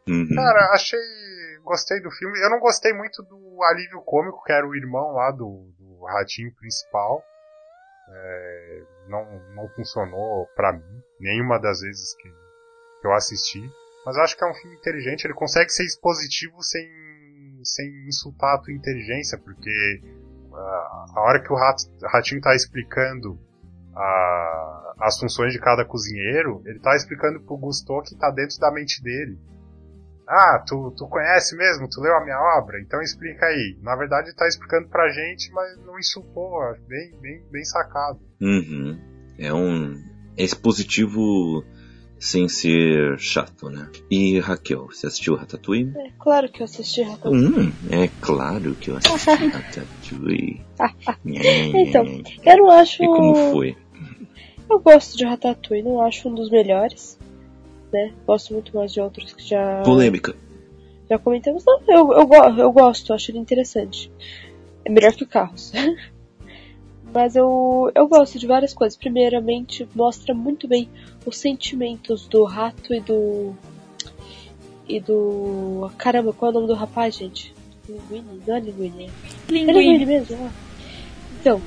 Uhum. 0.08 0.34
Cara, 0.34 0.72
achei. 0.72 0.98
Gostei 1.64 2.00
do 2.00 2.10
filme. 2.10 2.40
Eu 2.40 2.48
não 2.48 2.60
gostei 2.60 2.94
muito 2.94 3.22
do 3.24 3.62
alívio 3.62 4.00
cômico, 4.00 4.42
que 4.42 4.52
era 4.52 4.66
o 4.66 4.74
irmão 4.74 5.12
lá 5.12 5.30
do, 5.30 5.70
do 5.78 6.04
ratinho 6.06 6.50
principal. 6.54 7.22
É, 8.10 8.82
não, 9.08 9.24
não 9.54 9.68
funcionou 9.70 10.46
pra 10.54 10.72
mim, 10.72 11.02
nenhuma 11.20 11.58
das 11.58 11.80
vezes 11.80 12.14
que, 12.16 12.28
eu 13.06 13.12
assisti. 13.12 13.60
Mas 14.04 14.16
eu 14.16 14.22
acho 14.22 14.36
que 14.36 14.44
é 14.44 14.50
um 14.50 14.54
filme 14.54 14.76
inteligente, 14.76 15.24
ele 15.24 15.34
consegue 15.34 15.70
ser 15.70 15.84
expositivo 15.84 16.62
sem, 16.62 16.86
sem 17.64 17.86
insultar 18.06 18.54
a 18.54 18.58
tua 18.58 18.72
inteligência, 18.72 19.38
porque 19.38 20.00
ah, 20.52 21.06
a 21.16 21.20
hora 21.20 21.42
que 21.42 21.52
o 21.52 21.56
rat, 21.56 21.76
ratinho 22.04 22.40
tá 22.40 22.54
explicando 22.54 23.38
a- 23.94 24.94
as 25.00 25.18
funções 25.18 25.52
de 25.52 25.60
cada 25.60 25.84
cozinheiro, 25.84 26.62
ele 26.66 26.78
tá 26.80 26.94
explicando 26.96 27.40
pro 27.40 27.56
Gusto 27.56 28.02
que 28.02 28.16
tá 28.16 28.30
dentro 28.30 28.58
da 28.58 28.70
mente 28.72 29.02
dele. 29.02 29.38
Ah, 30.28 30.62
tu, 30.66 30.92
tu 30.96 31.06
conhece 31.08 31.56
mesmo? 31.56 31.88
Tu 31.88 32.00
leu 32.02 32.14
a 32.14 32.22
minha 32.22 32.38
obra? 32.58 32.78
Então 32.80 33.00
explica 33.00 33.46
aí. 33.46 33.78
Na 33.82 33.96
verdade 33.96 34.28
ele 34.28 34.36
tá 34.36 34.46
explicando 34.46 34.86
pra 34.88 35.08
gente, 35.08 35.50
mas 35.52 35.78
não 35.86 35.98
insultou. 35.98 36.60
Acho 36.64 36.82
Bem, 36.82 37.14
bem, 37.20 37.42
bem 37.50 37.64
sacado. 37.64 38.20
Uhum. 38.40 38.98
É 39.38 39.52
um 39.54 39.94
é 40.36 40.42
expositivo 40.44 41.64
sem 42.18 42.48
ser 42.48 43.18
chato, 43.18 43.70
né? 43.70 43.88
E 44.10 44.38
Raquel, 44.40 44.86
você 44.86 45.06
assistiu 45.06 45.36
Ratatouille? 45.36 45.92
É 45.96 46.10
claro 46.18 46.50
que 46.50 46.60
eu 46.60 46.64
assisti 46.64 47.02
Ratatouille. 47.02 47.46
Hum, 47.46 47.72
é 47.90 48.08
claro 48.20 48.74
que 48.74 48.90
eu 48.90 48.96
assisti 48.96 49.30
Ratatouille. 49.46 50.60
Então, 51.74 52.04
Eu 52.44 52.56
não 52.58 52.70
acho. 52.70 53.02
E 53.02 53.06
como 53.06 53.34
foi? 53.52 53.76
Eu 54.70 54.78
gosto 54.78 55.16
de 55.16 55.24
Ratatouille, 55.24 55.82
não 55.82 56.02
acho 56.02 56.28
um 56.28 56.34
dos 56.34 56.50
melhores. 56.50 57.18
Né? 57.92 58.12
Gosto 58.26 58.52
muito 58.52 58.74
mais 58.76 58.92
de 58.92 59.00
outros 59.00 59.32
que 59.32 59.42
já. 59.42 59.82
Polêmica. 59.82 60.34
Já 61.08 61.18
comentamos. 61.18 61.64
Não, 61.64 61.80
eu, 61.88 62.12
eu, 62.12 62.58
eu 62.58 62.72
gosto, 62.72 63.14
acho 63.14 63.30
ele 63.30 63.38
interessante. 63.38 64.12
É 64.84 64.90
melhor 64.90 65.14
que 65.14 65.24
o 65.24 65.26
Carros. 65.26 65.72
Mas 67.12 67.34
eu, 67.34 67.90
eu 67.94 68.06
gosto 68.06 68.38
de 68.38 68.46
várias 68.46 68.74
coisas. 68.74 68.98
Primeiramente, 68.98 69.88
mostra 69.94 70.34
muito 70.34 70.68
bem 70.68 70.88
os 71.24 71.38
sentimentos 71.38 72.26
do 72.28 72.44
rato 72.44 72.92
e 72.92 73.00
do. 73.00 73.54
E 74.86 75.00
do. 75.00 75.90
Caramba, 75.96 76.32
qual 76.32 76.50
é 76.50 76.52
o 76.52 76.54
nome 76.54 76.66
do 76.66 76.74
rapaz, 76.74 77.16
gente? 77.16 77.54
Linguini? 77.88 78.42
Não 78.46 78.54
é 78.54 78.60
Linguini. 78.60 79.04
É 79.04 79.52
Linguini 79.52 79.82
Linguine. 79.82 80.06
mesmo, 80.06 80.36
ó. 80.44 80.48
Então, 81.40 81.62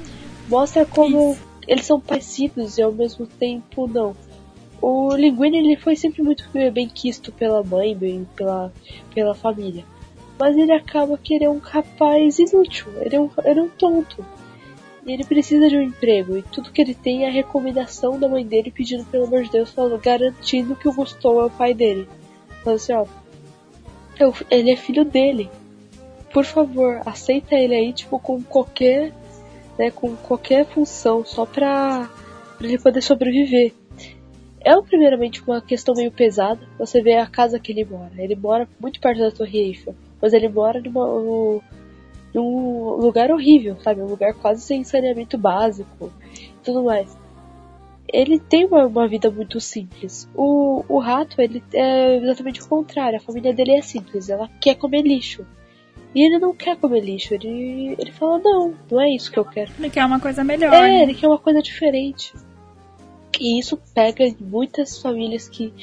mostra 0.47 0.85
como 0.85 1.35
eles 1.67 1.85
são 1.85 1.99
parecidos 1.99 2.77
e 2.77 2.81
ao 2.81 2.91
mesmo 2.91 3.25
tempo 3.25 3.87
não. 3.87 4.15
O 4.81 5.15
Linguini 5.15 5.57
ele 5.59 5.75
foi 5.75 5.95
sempre 5.95 6.23
muito 6.23 6.49
bem 6.73 6.89
quisto 6.89 7.31
pela 7.31 7.63
mãe, 7.63 7.95
bem 7.95 8.27
pela, 8.35 8.73
pela 9.13 9.35
família. 9.35 9.85
Mas 10.39 10.57
ele 10.57 10.71
acaba 10.71 11.17
que 11.19 11.35
ele 11.35 11.45
é 11.45 11.49
um 11.49 11.59
rapaz 11.59 12.39
inútil, 12.39 12.87
ele 12.99 13.15
é 13.15 13.21
um, 13.21 13.29
ele 13.45 13.59
é 13.59 13.63
um 13.63 13.69
tonto. 13.69 14.25
E 15.05 15.11
ele 15.11 15.23
precisa 15.23 15.67
de 15.69 15.77
um 15.77 15.81
emprego, 15.81 16.35
e 16.37 16.41
tudo 16.41 16.71
que 16.71 16.81
ele 16.81 16.95
tem 16.95 17.25
é 17.25 17.27
a 17.27 17.31
recomendação 17.31 18.19
da 18.19 18.27
mãe 18.27 18.45
dele 18.45 18.71
pedindo 18.71 19.05
pelo 19.05 19.25
amor 19.25 19.43
de 19.43 19.51
Deus, 19.51 19.69
falando, 19.71 19.99
garantindo 19.99 20.75
que 20.75 20.87
o 20.87 20.93
Gusto 20.93 21.27
é 21.27 21.45
o 21.45 21.49
pai 21.49 21.73
dele. 21.73 22.07
Falando 22.63 22.75
assim, 22.77 22.93
ó, 22.93 23.05
eu- 24.19 24.33
ele 24.49 24.71
é 24.71 24.75
filho 24.75 25.05
dele. 25.05 25.49
Por 26.33 26.45
favor, 26.45 27.01
aceita 27.05 27.55
ele 27.55 27.75
aí, 27.75 27.93
tipo, 27.93 28.17
com 28.19 28.41
qualquer, 28.41 29.11
né, 29.77 29.91
com 29.91 30.15
qualquer 30.15 30.65
função, 30.65 31.25
só 31.25 31.45
pra, 31.45 32.09
pra 32.57 32.67
ele 32.67 32.79
poder 32.79 33.01
sobreviver. 33.01 33.73
É 34.63 34.79
primeiramente 34.81 35.41
uma 35.43 35.59
questão 35.61 35.95
meio 35.95 36.11
pesada. 36.11 36.59
Você 36.77 37.01
vê 37.01 37.15
a 37.15 37.25
casa 37.25 37.59
que 37.59 37.71
ele 37.71 37.83
mora. 37.85 38.11
Ele 38.17 38.35
mora 38.35 38.67
muito 38.79 38.99
perto 38.99 39.19
da 39.19 39.31
Torre 39.31 39.59
Eiffel, 39.59 39.95
mas 40.21 40.33
ele 40.33 40.47
mora 40.47 40.79
numa, 40.79 41.07
num- 41.07 41.61
num 42.33 42.95
lugar 42.97 43.31
horrível, 43.31 43.75
sabe? 43.81 44.01
Um 44.01 44.05
lugar 44.07 44.33
quase 44.35 44.61
sem 44.61 44.83
saneamento 44.83 45.37
básico 45.37 46.11
e 46.35 46.51
tudo 46.63 46.83
mais. 46.83 47.17
Ele 48.13 48.39
tem 48.39 48.65
uma, 48.65 48.85
uma 48.85 49.07
vida 49.07 49.31
muito 49.31 49.59
simples. 49.59 50.29
O, 50.35 50.83
o 50.87 50.99
rato, 50.99 51.41
ele 51.41 51.63
é 51.73 52.17
exatamente 52.17 52.61
o 52.61 52.67
contrário. 52.67 53.17
A 53.17 53.21
família 53.21 53.53
dele 53.53 53.71
é 53.71 53.81
simples. 53.81 54.29
Ela 54.29 54.49
quer 54.59 54.75
comer 54.75 55.01
lixo. 55.01 55.45
E 56.13 56.21
ele 56.25 56.37
não 56.37 56.53
quer 56.53 56.75
comer 56.77 56.99
lixo. 56.99 57.33
Ele, 57.33 57.95
ele 57.97 58.11
fala, 58.11 58.37
não, 58.39 58.73
não 58.91 58.99
é 59.01 59.09
isso 59.09 59.31
que 59.31 59.39
eu 59.39 59.45
quero. 59.45 59.71
Ele 59.79 59.89
quer 59.89 60.05
uma 60.05 60.19
coisa 60.19 60.43
melhor. 60.43 60.73
É, 60.73 60.81
né? 60.81 61.03
ele 61.03 61.13
quer 61.13 61.27
uma 61.27 61.39
coisa 61.39 61.61
diferente. 61.61 62.33
E 63.39 63.59
isso 63.59 63.77
pega 63.93 64.23
muitas 64.39 64.99
famílias 65.01 65.49
que 65.49 65.73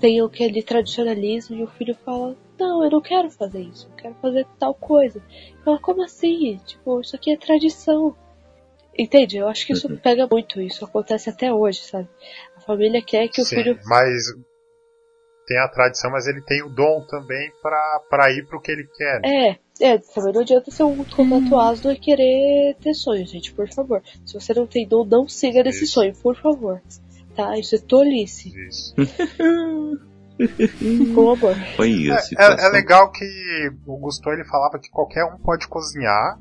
têm 0.00 0.20
aquele 0.20 0.62
tradicionalismo 0.62 1.56
e 1.56 1.62
o 1.62 1.68
filho 1.68 1.94
fala, 2.04 2.36
não, 2.58 2.84
eu 2.84 2.90
não 2.90 3.00
quero 3.00 3.30
fazer 3.30 3.60
isso, 3.60 3.88
eu 3.88 3.96
quero 3.96 4.14
fazer 4.16 4.46
tal 4.58 4.74
coisa. 4.74 5.22
Fala, 5.64 5.78
como 5.78 6.02
assim? 6.04 6.58
Tipo, 6.66 7.00
isso 7.00 7.16
aqui 7.16 7.32
é 7.32 7.36
tradição. 7.36 8.14
Entende? 8.98 9.36
Eu 9.36 9.48
acho 9.48 9.66
que 9.66 9.72
isso 9.74 9.88
Uhum. 9.88 9.96
pega 9.98 10.26
muito, 10.30 10.60
isso 10.60 10.84
acontece 10.84 11.28
até 11.28 11.52
hoje, 11.52 11.80
sabe? 11.82 12.08
A 12.56 12.60
família 12.60 13.02
quer 13.02 13.28
que 13.28 13.42
o 13.42 13.44
Sim, 13.44 13.56
filho. 13.56 13.78
mas 13.84 14.24
tem 15.46 15.58
a 15.58 15.68
tradição, 15.68 16.10
mas 16.10 16.26
ele 16.26 16.40
tem 16.42 16.62
o 16.62 16.68
dom 16.70 17.04
também 17.06 17.52
pra 17.62 18.30
ir 18.32 18.46
pro 18.46 18.60
que 18.60 18.72
ele 18.72 18.86
quer. 18.96 19.20
né? 19.20 19.50
É, 19.50 19.58
é, 19.80 19.98
também 19.98 20.32
não 20.32 20.40
adianta 20.40 20.70
ser 20.70 20.84
um 20.84 21.04
completo 21.04 21.58
asno 21.58 21.92
e 21.92 21.98
querer 21.98 22.76
ter 22.80 22.94
sonho, 22.94 23.26
gente, 23.26 23.52
por 23.52 23.68
favor. 23.68 24.02
Se 24.24 24.34
você 24.34 24.54
não 24.54 24.66
tem 24.66 24.86
dom, 24.86 25.04
não 25.04 25.28
siga 25.28 25.62
nesse 25.62 25.84
Isso. 25.84 25.94
sonho, 25.94 26.14
por 26.14 26.36
favor. 26.36 26.80
Tá? 27.34 27.58
Isso 27.58 27.74
é 27.74 27.78
tolice, 27.78 28.52
Isso. 28.66 28.94
com 31.14 31.30
amor. 31.30 31.52
É, 31.52 32.18
situação. 32.18 32.64
é, 32.64 32.66
é 32.66 32.68
legal 32.68 33.10
que 33.10 33.24
o 33.86 33.96
Gusto 33.98 34.30
ele 34.30 34.44
falava 34.44 34.78
que 34.78 34.90
qualquer 34.90 35.24
um 35.24 35.38
pode 35.38 35.66
cozinhar 35.68 36.38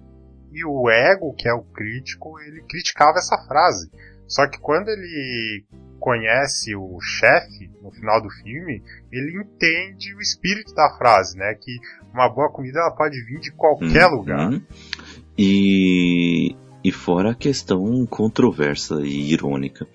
e 0.52 0.66
o 0.66 0.90
ego, 0.90 1.34
que 1.34 1.50
é 1.50 1.54
o 1.54 1.64
crítico, 1.64 2.40
ele 2.40 2.62
criticava 2.64 3.18
essa 3.18 3.38
frase. 3.48 3.90
Só 4.28 4.48
que 4.48 4.60
quando 4.60 4.90
ele 4.90 5.66
conhece 6.00 6.76
o 6.76 7.00
chefe 7.02 7.70
no 7.82 7.92
final 7.92 8.22
do 8.22 8.30
filme, 8.30 8.82
ele 9.12 9.42
entende 9.42 10.14
o 10.16 10.22
espírito 10.22 10.74
da 10.74 10.96
frase, 10.98 11.38
né? 11.38 11.54
Que 11.56 11.78
uma 12.14 12.30
boa 12.30 12.52
comida 12.52 12.80
ela 12.80 12.92
pode 12.96 13.20
vir 13.26 13.40
de 13.40 13.52
qualquer 13.52 14.06
Uhum. 14.08 14.16
lugar. 14.18 14.62
E, 15.38 16.56
e 16.84 16.92
fora 16.92 17.32
a 17.32 17.36
questão 17.36 18.06
controversa 18.06 19.02
e 19.02 19.32
irônica 19.34 19.86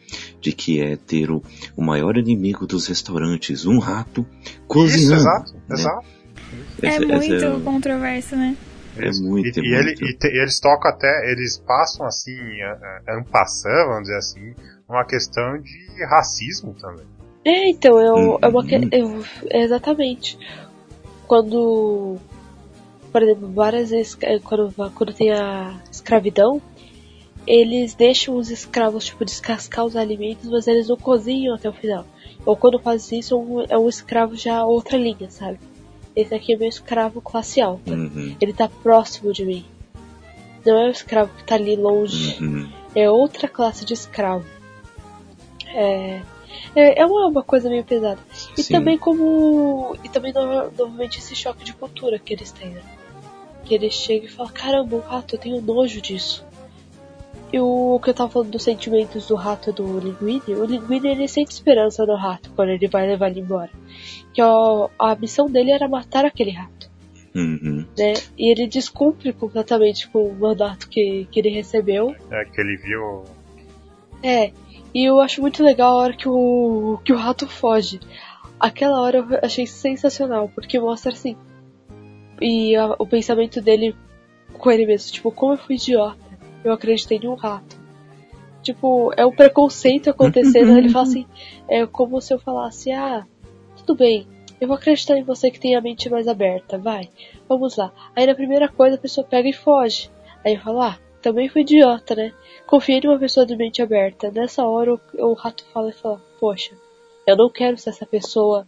de 0.40 0.52
que 0.52 0.80
é 0.82 0.96
ter 0.96 1.30
o, 1.30 1.42
o 1.76 1.82
maior 1.82 2.16
inimigo 2.16 2.66
dos 2.66 2.86
restaurantes, 2.86 3.64
um 3.64 3.78
rato, 3.78 4.26
Isso, 4.42 4.60
cozinhando. 4.66 5.14
exato, 5.16 5.54
né? 5.54 5.60
exato. 5.70 6.06
É 6.82 6.86
Essa- 6.88 7.06
muito 7.06 7.34
essa 7.34 7.46
é- 7.46 7.60
controverso, 7.60 8.36
né? 8.36 8.56
É 8.96 9.08
Isso. 9.08 9.22
muito, 9.24 9.60
e, 9.60 9.62
é 9.62 9.64
e 9.64 9.74
ele- 9.74 9.84
muito. 9.86 10.04
e 10.04 10.16
te- 10.18 10.28
e 10.28 10.38
eles 10.42 10.58
tocam 10.58 10.90
até, 10.90 11.30
eles 11.30 11.56
passam 11.58 12.04
assim, 12.06 12.32
en 12.36 13.22
passant, 13.30 13.86
vamos 13.86 14.02
dizer 14.02 14.16
assim, 14.16 14.54
uma 14.90 15.04
questão 15.04 15.58
de 15.60 16.04
racismo 16.08 16.74
também. 16.74 17.06
É, 17.44 17.70
então, 17.70 17.98
eu, 17.98 18.38
é 18.42 18.48
uma 18.48 18.64
que- 18.64 18.76
Uhum. 18.76 18.88
eu- 18.92 19.24
é 19.48 19.62
exatamente. 19.62 20.38
Quando, 21.26 22.16
por 23.12 23.22
exemplo, 23.22 23.48
várias 23.52 23.90
vezes, 23.90 24.16
é, 24.22 24.38
quando, 24.38 24.72
quando 24.94 25.14
tem 25.14 25.30
a 25.32 25.80
escravidão, 25.90 26.60
eles 27.46 27.94
deixam 27.94 28.36
os 28.36 28.50
escravos, 28.50 29.04
tipo, 29.06 29.24
descascar 29.24 29.84
os 29.84 29.96
alimentos, 29.96 30.48
mas 30.50 30.66
eles 30.66 30.88
não 30.88 30.96
cozinham 30.96 31.54
até 31.54 31.68
o 31.68 31.72
final. 31.72 32.04
Ou 32.44 32.56
quando 32.56 32.78
fazem 32.78 33.18
isso, 33.20 33.34
é 33.34 33.36
um, 33.36 33.60
é 33.70 33.78
um 33.78 33.88
escravo 33.88 34.34
já 34.36 34.64
outra 34.64 34.96
linha, 34.98 35.30
sabe? 35.30 35.58
Esse 36.14 36.34
aqui 36.34 36.52
é 36.54 36.56
meu 36.56 36.68
escravo 36.68 37.20
classe 37.20 37.60
alta. 37.60 37.92
Uhum, 37.92 38.36
Ele 38.40 38.52
tá 38.52 38.68
próximo 38.82 39.32
de 39.32 39.44
mim. 39.44 39.64
Não 40.66 40.76
é 40.76 40.88
o 40.88 40.90
escravo 40.90 41.32
que 41.36 41.44
tá 41.44 41.54
ali 41.54 41.76
longe 41.76 42.36
uhum. 42.42 42.68
é 42.94 43.08
outra 43.08 43.48
classe 43.48 43.84
de 43.84 43.94
escravo. 43.94 44.44
É, 45.72 46.22
é, 46.74 47.00
é 47.00 47.06
uma, 47.06 47.26
uma 47.28 47.42
coisa 47.42 47.68
meio 47.68 47.84
pesada. 47.84 48.20
E 48.56 48.62
Sim. 48.62 48.74
também 48.74 48.98
como. 48.98 49.96
E 50.04 50.08
também 50.08 50.32
no- 50.32 50.70
novamente 50.70 51.18
esse 51.18 51.34
choque 51.34 51.64
de 51.64 51.72
cultura 51.72 52.18
que 52.18 52.32
eles 52.32 52.50
têm, 52.52 52.70
né? 52.70 52.82
que 53.70 53.74
ele 53.74 53.90
chega 53.90 54.26
e 54.26 54.28
fala, 54.28 54.50
caramba, 54.50 54.96
o 54.96 55.00
rato, 55.00 55.36
eu 55.36 55.38
tenho 55.38 55.62
nojo 55.62 56.00
disso. 56.00 56.44
E 57.52 57.60
o 57.60 58.00
que 58.02 58.10
eu 58.10 58.14
tava 58.14 58.28
falando 58.28 58.50
dos 58.50 58.64
sentimentos 58.64 59.28
do 59.28 59.36
rato 59.36 59.72
do 59.72 59.98
Linguini, 60.00 60.56
o 60.56 60.64
Linguini 60.64 61.08
ele 61.08 61.28
sente 61.28 61.52
esperança 61.52 62.04
no 62.04 62.16
rato 62.16 62.50
quando 62.56 62.70
ele 62.70 62.88
vai 62.88 63.06
levar 63.06 63.30
ele 63.30 63.40
embora. 63.40 63.70
Que 64.32 64.40
a, 64.40 64.88
a 64.98 65.14
missão 65.14 65.48
dele 65.48 65.70
era 65.70 65.88
matar 65.88 66.24
aquele 66.24 66.50
rato. 66.50 66.90
Uhum. 67.32 67.86
Né? 67.96 68.14
E 68.36 68.50
ele 68.50 68.66
descumpre 68.66 69.32
completamente 69.32 70.08
com 70.08 70.26
o 70.26 70.34
mandato 70.34 70.88
que, 70.88 71.28
que 71.30 71.38
ele 71.38 71.50
recebeu. 71.50 72.14
É, 72.28 72.44
que 72.44 72.60
ele 72.60 72.76
viu. 72.76 73.24
É, 74.20 74.50
e 74.94 75.04
eu 75.04 75.20
acho 75.20 75.40
muito 75.40 75.62
legal 75.62 75.92
a 75.92 76.02
hora 76.02 76.16
que 76.16 76.28
o, 76.28 76.98
que 77.04 77.12
o 77.12 77.16
rato 77.16 77.46
foge. 77.46 78.00
Aquela 78.58 79.00
hora 79.00 79.18
eu 79.18 79.38
achei 79.42 79.66
sensacional, 79.66 80.50
porque 80.54 80.78
mostra 80.78 81.12
assim. 81.12 81.36
E 82.40 82.74
a, 82.76 82.94
o 82.98 83.06
pensamento 83.06 83.60
dele 83.60 83.94
com 84.52 84.70
ele 84.70 84.86
mesmo, 84.86 85.12
tipo, 85.12 85.30
como 85.30 85.54
eu 85.54 85.58
fui 85.58 85.76
idiota 85.76 86.30
eu 86.64 86.72
acreditei 86.72 87.18
em 87.18 87.28
um 87.28 87.34
rato. 87.34 87.78
Tipo, 88.62 89.12
é 89.16 89.24
um 89.24 89.32
preconceito 89.32 90.10
acontecendo. 90.10 90.76
ele 90.76 90.90
fala 90.90 91.06
assim, 91.06 91.26
é 91.68 91.86
como 91.86 92.20
se 92.20 92.34
eu 92.34 92.38
falasse, 92.38 92.92
ah, 92.92 93.26
tudo 93.76 93.94
bem, 93.94 94.26
eu 94.60 94.68
vou 94.68 94.76
acreditar 94.76 95.16
em 95.16 95.22
você 95.22 95.50
que 95.50 95.58
tem 95.58 95.74
a 95.74 95.80
mente 95.80 96.10
mais 96.10 96.28
aberta, 96.28 96.76
vai, 96.76 97.08
vamos 97.48 97.76
lá. 97.76 97.92
Aí 98.14 98.26
na 98.26 98.34
primeira 98.34 98.68
coisa 98.68 98.96
a 98.96 99.00
pessoa 99.00 99.26
pega 99.26 99.48
e 99.48 99.52
foge. 99.52 100.10
Aí 100.44 100.54
eu 100.54 100.60
falo, 100.60 100.82
ah, 100.82 100.98
também 101.22 101.48
fui 101.48 101.62
idiota, 101.62 102.14
né? 102.14 102.32
Confiei 102.66 103.00
em 103.02 103.06
uma 103.08 103.18
pessoa 103.18 103.44
de 103.46 103.56
mente 103.56 103.82
aberta. 103.82 104.30
Nessa 104.30 104.64
hora 104.66 104.94
o, 104.94 105.00
o 105.18 105.32
rato 105.34 105.64
fala 105.72 105.90
e 105.90 105.92
fala, 105.92 106.20
poxa, 106.38 106.72
eu 107.26 107.36
não 107.36 107.48
quero 107.50 107.76
ser 107.78 107.90
essa 107.90 108.06
pessoa 108.06 108.66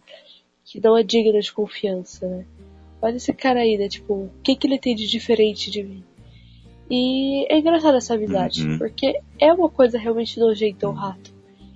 que 0.65 0.79
não 0.79 0.97
é 0.97 1.03
digna 1.03 1.39
de 1.39 1.51
confiança, 1.51 2.27
né? 2.27 2.45
Olha 3.01 3.17
esse 3.17 3.33
cara 3.33 3.59
aí, 3.61 3.77
né? 3.77 3.87
Tipo, 3.89 4.13
o 4.13 4.31
que, 4.43 4.55
que 4.55 4.65
ele 4.67 4.79
tem 4.79 4.95
de 4.95 5.07
diferente 5.07 5.69
de 5.69 5.83
mim? 5.83 6.03
E 6.89 7.45
é 7.51 7.57
engraçado 7.57 7.97
essa 7.97 8.13
amizade, 8.13 8.67
Uhum. 8.67 8.77
porque 8.77 9.19
é 9.39 9.51
uma 9.51 9.69
coisa 9.69 9.97
realmente 9.97 10.39
nojenta 10.39 10.87
o 10.87 10.91
rato. 10.91 11.33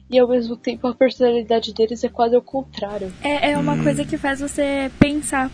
E 0.09 0.17
ao 0.19 0.27
mesmo 0.27 0.55
tempo 0.55 0.87
a 0.87 0.93
personalidade 0.95 1.73
deles 1.73 2.03
é 2.03 2.09
quase 2.09 2.35
ao 2.35 2.41
contrário. 2.41 3.11
É, 3.23 3.51
é 3.51 3.57
uma 3.57 3.73
Hum. 3.73 3.83
coisa 3.83 4.05
que 4.05 4.17
faz 4.17 4.39
você 4.39 4.89
pensar 4.99 5.51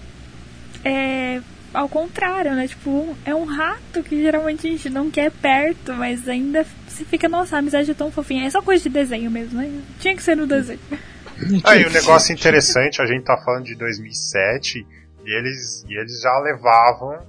é, 0.85 1.41
ao 1.73 1.89
contrário, 1.89 2.53
né? 2.53 2.67
Tipo, 2.67 3.15
é 3.25 3.33
um 3.33 3.45
rato 3.45 4.03
que 4.03 4.21
geralmente 4.21 4.67
a 4.67 4.69
gente 4.71 4.89
não 4.89 5.09
quer 5.09 5.31
perto, 5.31 5.93
mas 5.93 6.27
ainda 6.29 6.65
se 6.87 7.03
fica, 7.05 7.27
nossa, 7.27 7.55
a 7.55 7.59
amizade 7.59 7.89
é 7.91 7.93
tão 7.93 8.11
fofinha. 8.11 8.45
É 8.45 8.49
só 8.49 8.61
coisa 8.61 8.83
de 8.83 8.89
desenho 8.89 9.31
mesmo, 9.31 9.59
né? 9.59 9.81
Tinha 9.99 10.15
que 10.15 10.21
ser 10.23 10.35
no 10.37 10.45
desenho. 10.45 10.79
Aí, 11.65 11.85
um 11.85 11.89
negócio 11.89 12.31
interessante, 12.33 13.01
a 13.01 13.05
gente 13.05 13.23
tá 13.23 13.35
falando 13.43 13.65
de 13.65 13.75
2007 13.75 14.85
e 15.25 15.31
eles, 15.37 15.83
e 15.89 15.99
eles 15.99 16.21
já 16.21 16.37
levavam. 16.39 17.19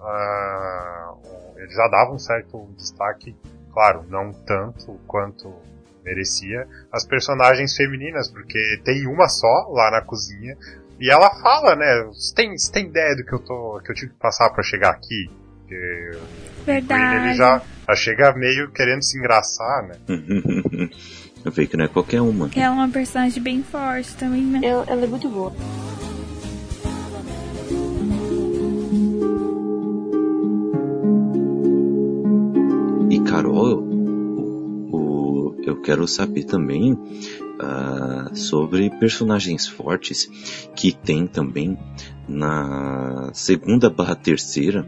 um- 0.00 1.58
eles 1.58 1.74
já 1.74 1.88
davam 1.88 2.14
um 2.14 2.18
certo 2.18 2.68
destaque, 2.76 3.34
claro, 3.72 4.04
não 4.08 4.32
tanto 4.32 4.92
quanto 5.08 5.52
merecia, 6.04 6.66
as 6.92 7.04
personagens 7.04 7.76
femininas, 7.76 8.30
porque 8.30 8.80
tem 8.84 9.06
uma 9.08 9.28
só 9.28 9.68
lá 9.72 9.90
na 9.90 10.00
cozinha 10.00 10.56
e 11.00 11.10
ela 11.10 11.30
fala, 11.40 11.76
né? 11.76 12.04
Você 12.06 12.34
tem, 12.34 12.56
você 12.56 12.72
tem 12.72 12.86
ideia 12.86 13.14
do 13.16 13.24
que 13.24 13.32
eu, 13.32 13.38
tô, 13.38 13.80
que 13.84 13.90
eu 13.90 13.94
tive 13.94 14.12
que 14.12 14.18
passar 14.18 14.50
pra 14.50 14.62
chegar 14.62 14.90
aqui? 14.90 15.30
Porque 15.60 16.10
Verdade. 16.64 17.16
ele 17.16 17.34
já, 17.34 17.62
já 17.88 17.94
chega 17.94 18.32
meio 18.34 18.70
querendo 18.70 19.02
se 19.02 19.18
engraçar, 19.18 19.86
né? 19.86 19.96
Eu 21.44 21.52
vejo 21.52 21.70
que 21.70 21.76
não 21.76 21.84
é 21.84 21.88
qualquer 21.88 22.20
uma. 22.20 22.50
Ela 22.54 22.64
é 22.64 22.70
uma 22.70 22.88
personagem 22.88 23.40
bem 23.40 23.62
forte 23.62 24.14
também, 24.16 24.42
né? 24.42 24.60
Ela, 24.62 24.84
ela 24.88 25.04
é 25.04 25.06
muito 25.06 25.28
boa. 25.28 25.52
Quero 35.82 36.06
saber 36.06 36.44
também 36.44 36.96
ah, 37.60 38.30
sobre 38.34 38.90
personagens 38.90 39.66
fortes 39.66 40.30
que 40.74 40.92
tem 40.92 41.26
também 41.26 41.76
na 42.28 43.30
segunda 43.32 43.90
barra 43.90 44.14
terceira, 44.14 44.86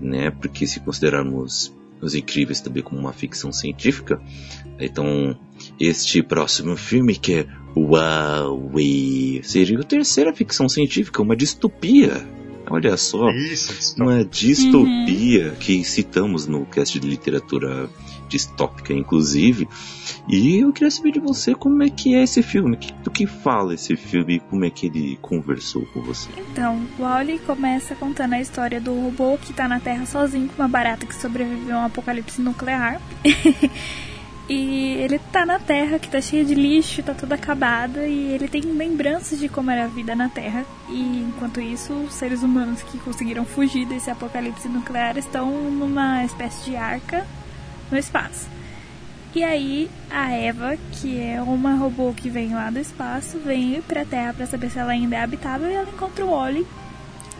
né? 0.00 0.30
Porque 0.30 0.66
se 0.66 0.80
considerarmos 0.80 1.74
os 2.00 2.14
incríveis 2.14 2.60
também 2.60 2.82
como 2.82 3.00
uma 3.00 3.12
ficção 3.12 3.52
científica, 3.52 4.20
então 4.78 5.38
este 5.78 6.22
próximo 6.22 6.76
filme 6.76 7.14
que 7.14 7.34
é 7.34 7.46
Huawei 7.76 9.40
seria 9.44 9.78
a 9.78 9.84
terceira 9.84 10.34
ficção 10.34 10.68
científica, 10.68 11.22
uma 11.22 11.36
distopia. 11.36 12.26
Olha 12.68 12.96
só. 12.96 13.30
Isso. 13.30 13.96
Uma 14.00 14.24
distopia 14.24 15.50
que 15.58 15.82
citamos 15.84 16.46
no 16.46 16.64
cast 16.66 16.98
de 16.98 17.08
literatura 17.08 17.90
distópica, 18.30 18.94
inclusive. 18.94 19.68
E 20.28 20.58
eu 20.58 20.72
queria 20.72 20.90
saber 20.90 21.12
de 21.12 21.20
você 21.20 21.54
como 21.54 21.82
é 21.82 21.90
que 21.90 22.14
é 22.14 22.22
esse 22.22 22.42
filme, 22.42 22.78
do 23.02 23.10
que 23.10 23.26
fala 23.26 23.74
esse 23.74 23.96
filme 23.96 24.36
e 24.36 24.40
como 24.40 24.64
é 24.64 24.70
que 24.70 24.86
ele 24.86 25.18
conversou 25.20 25.84
com 25.92 26.00
você. 26.00 26.30
Então, 26.36 26.80
Wally 26.98 27.40
começa 27.40 27.94
contando 27.94 28.34
a 28.34 28.40
história 28.40 28.80
do 28.80 28.94
robô 28.94 29.36
que 29.36 29.52
tá 29.52 29.68
na 29.68 29.80
Terra 29.80 30.06
sozinho 30.06 30.48
com 30.48 30.62
uma 30.62 30.68
barata 30.68 31.04
que 31.04 31.14
sobreviveu 31.14 31.76
a 31.76 31.80
um 31.80 31.84
apocalipse 31.86 32.40
nuclear. 32.40 33.00
e 34.48 34.94
ele 34.94 35.18
tá 35.32 35.44
na 35.44 35.58
Terra 35.58 35.98
que 35.98 36.08
tá 36.08 36.20
cheia 36.20 36.44
de 36.44 36.54
lixo, 36.54 37.02
tá 37.02 37.14
toda 37.14 37.34
acabada 37.34 38.06
e 38.06 38.32
ele 38.32 38.46
tem 38.46 38.62
lembranças 38.62 39.38
de 39.38 39.48
como 39.48 39.70
era 39.70 39.84
a 39.84 39.88
vida 39.88 40.14
na 40.14 40.28
Terra. 40.28 40.64
E 40.88 41.24
enquanto 41.28 41.60
isso, 41.60 41.92
os 41.92 42.14
seres 42.14 42.42
humanos 42.42 42.82
que 42.82 42.98
conseguiram 42.98 43.44
fugir 43.44 43.86
desse 43.86 44.10
apocalipse 44.10 44.68
nuclear 44.68 45.18
estão 45.18 45.50
numa 45.70 46.24
espécie 46.24 46.70
de 46.70 46.76
arca 46.76 47.26
no 47.90 47.98
espaço. 47.98 48.48
E 49.34 49.44
aí 49.44 49.90
a 50.10 50.32
Eva, 50.32 50.76
que 50.92 51.20
é 51.20 51.40
uma 51.40 51.74
robô 51.74 52.12
que 52.12 52.28
vem 52.28 52.52
lá 52.52 52.68
do 52.70 52.80
espaço, 52.80 53.38
vem 53.38 53.80
pra 53.82 54.04
Terra 54.04 54.34
pra 54.34 54.46
saber 54.46 54.70
se 54.70 54.78
ela 54.78 54.90
ainda 54.92 55.16
é 55.16 55.22
habitável 55.22 55.68
e 55.68 55.74
ela 55.74 55.88
encontra 55.88 56.24
o 56.24 56.30
Wally. 56.30 56.66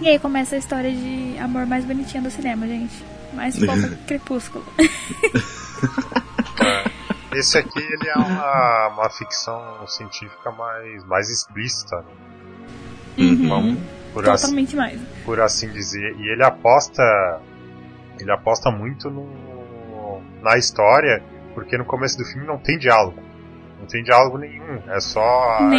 E 0.01 0.09
aí 0.09 0.19
começa 0.19 0.55
a 0.55 0.59
história 0.59 0.91
de 0.91 1.37
amor 1.39 1.67
mais 1.67 1.85
bonitinha 1.85 2.23
do 2.23 2.31
cinema, 2.31 2.67
gente. 2.67 3.05
Mais 3.35 3.59
fofa 3.59 3.89
que 3.89 3.97
crepúsculo. 4.07 4.65
Esse 7.33 7.59
aqui 7.59 7.79
ele 7.79 8.09
é 8.09 8.19
uma, 8.19 8.89
uma 8.89 9.11
ficção 9.11 9.87
científica 9.87 10.51
mais, 10.53 11.05
mais 11.05 11.29
explícita, 11.29 11.97
né? 11.97 12.13
Uhum. 13.19 13.49
Vamos, 13.49 13.79
por, 14.13 14.29
assim, 14.29 14.43
Totalmente 14.43 14.77
mais. 14.77 15.01
por 15.25 15.41
assim 15.41 15.71
dizer. 15.71 16.17
E 16.19 16.29
ele 16.29 16.43
aposta. 16.43 17.03
Ele 18.19 18.31
aposta 18.31 18.71
muito 18.71 19.11
no, 19.11 19.25
na 20.43 20.57
história, 20.57 21.23
porque 21.55 21.77
no 21.79 21.85
começo 21.85 22.17
do 22.19 22.25
filme 22.25 22.47
não 22.47 22.59
tem 22.59 22.79
diálogo. 22.79 23.21
Não 23.79 23.87
tem 23.87 24.03
diálogo 24.03 24.39
nenhum. 24.39 24.79
É 24.89 25.01
só 25.01 25.21
a, 25.21 25.71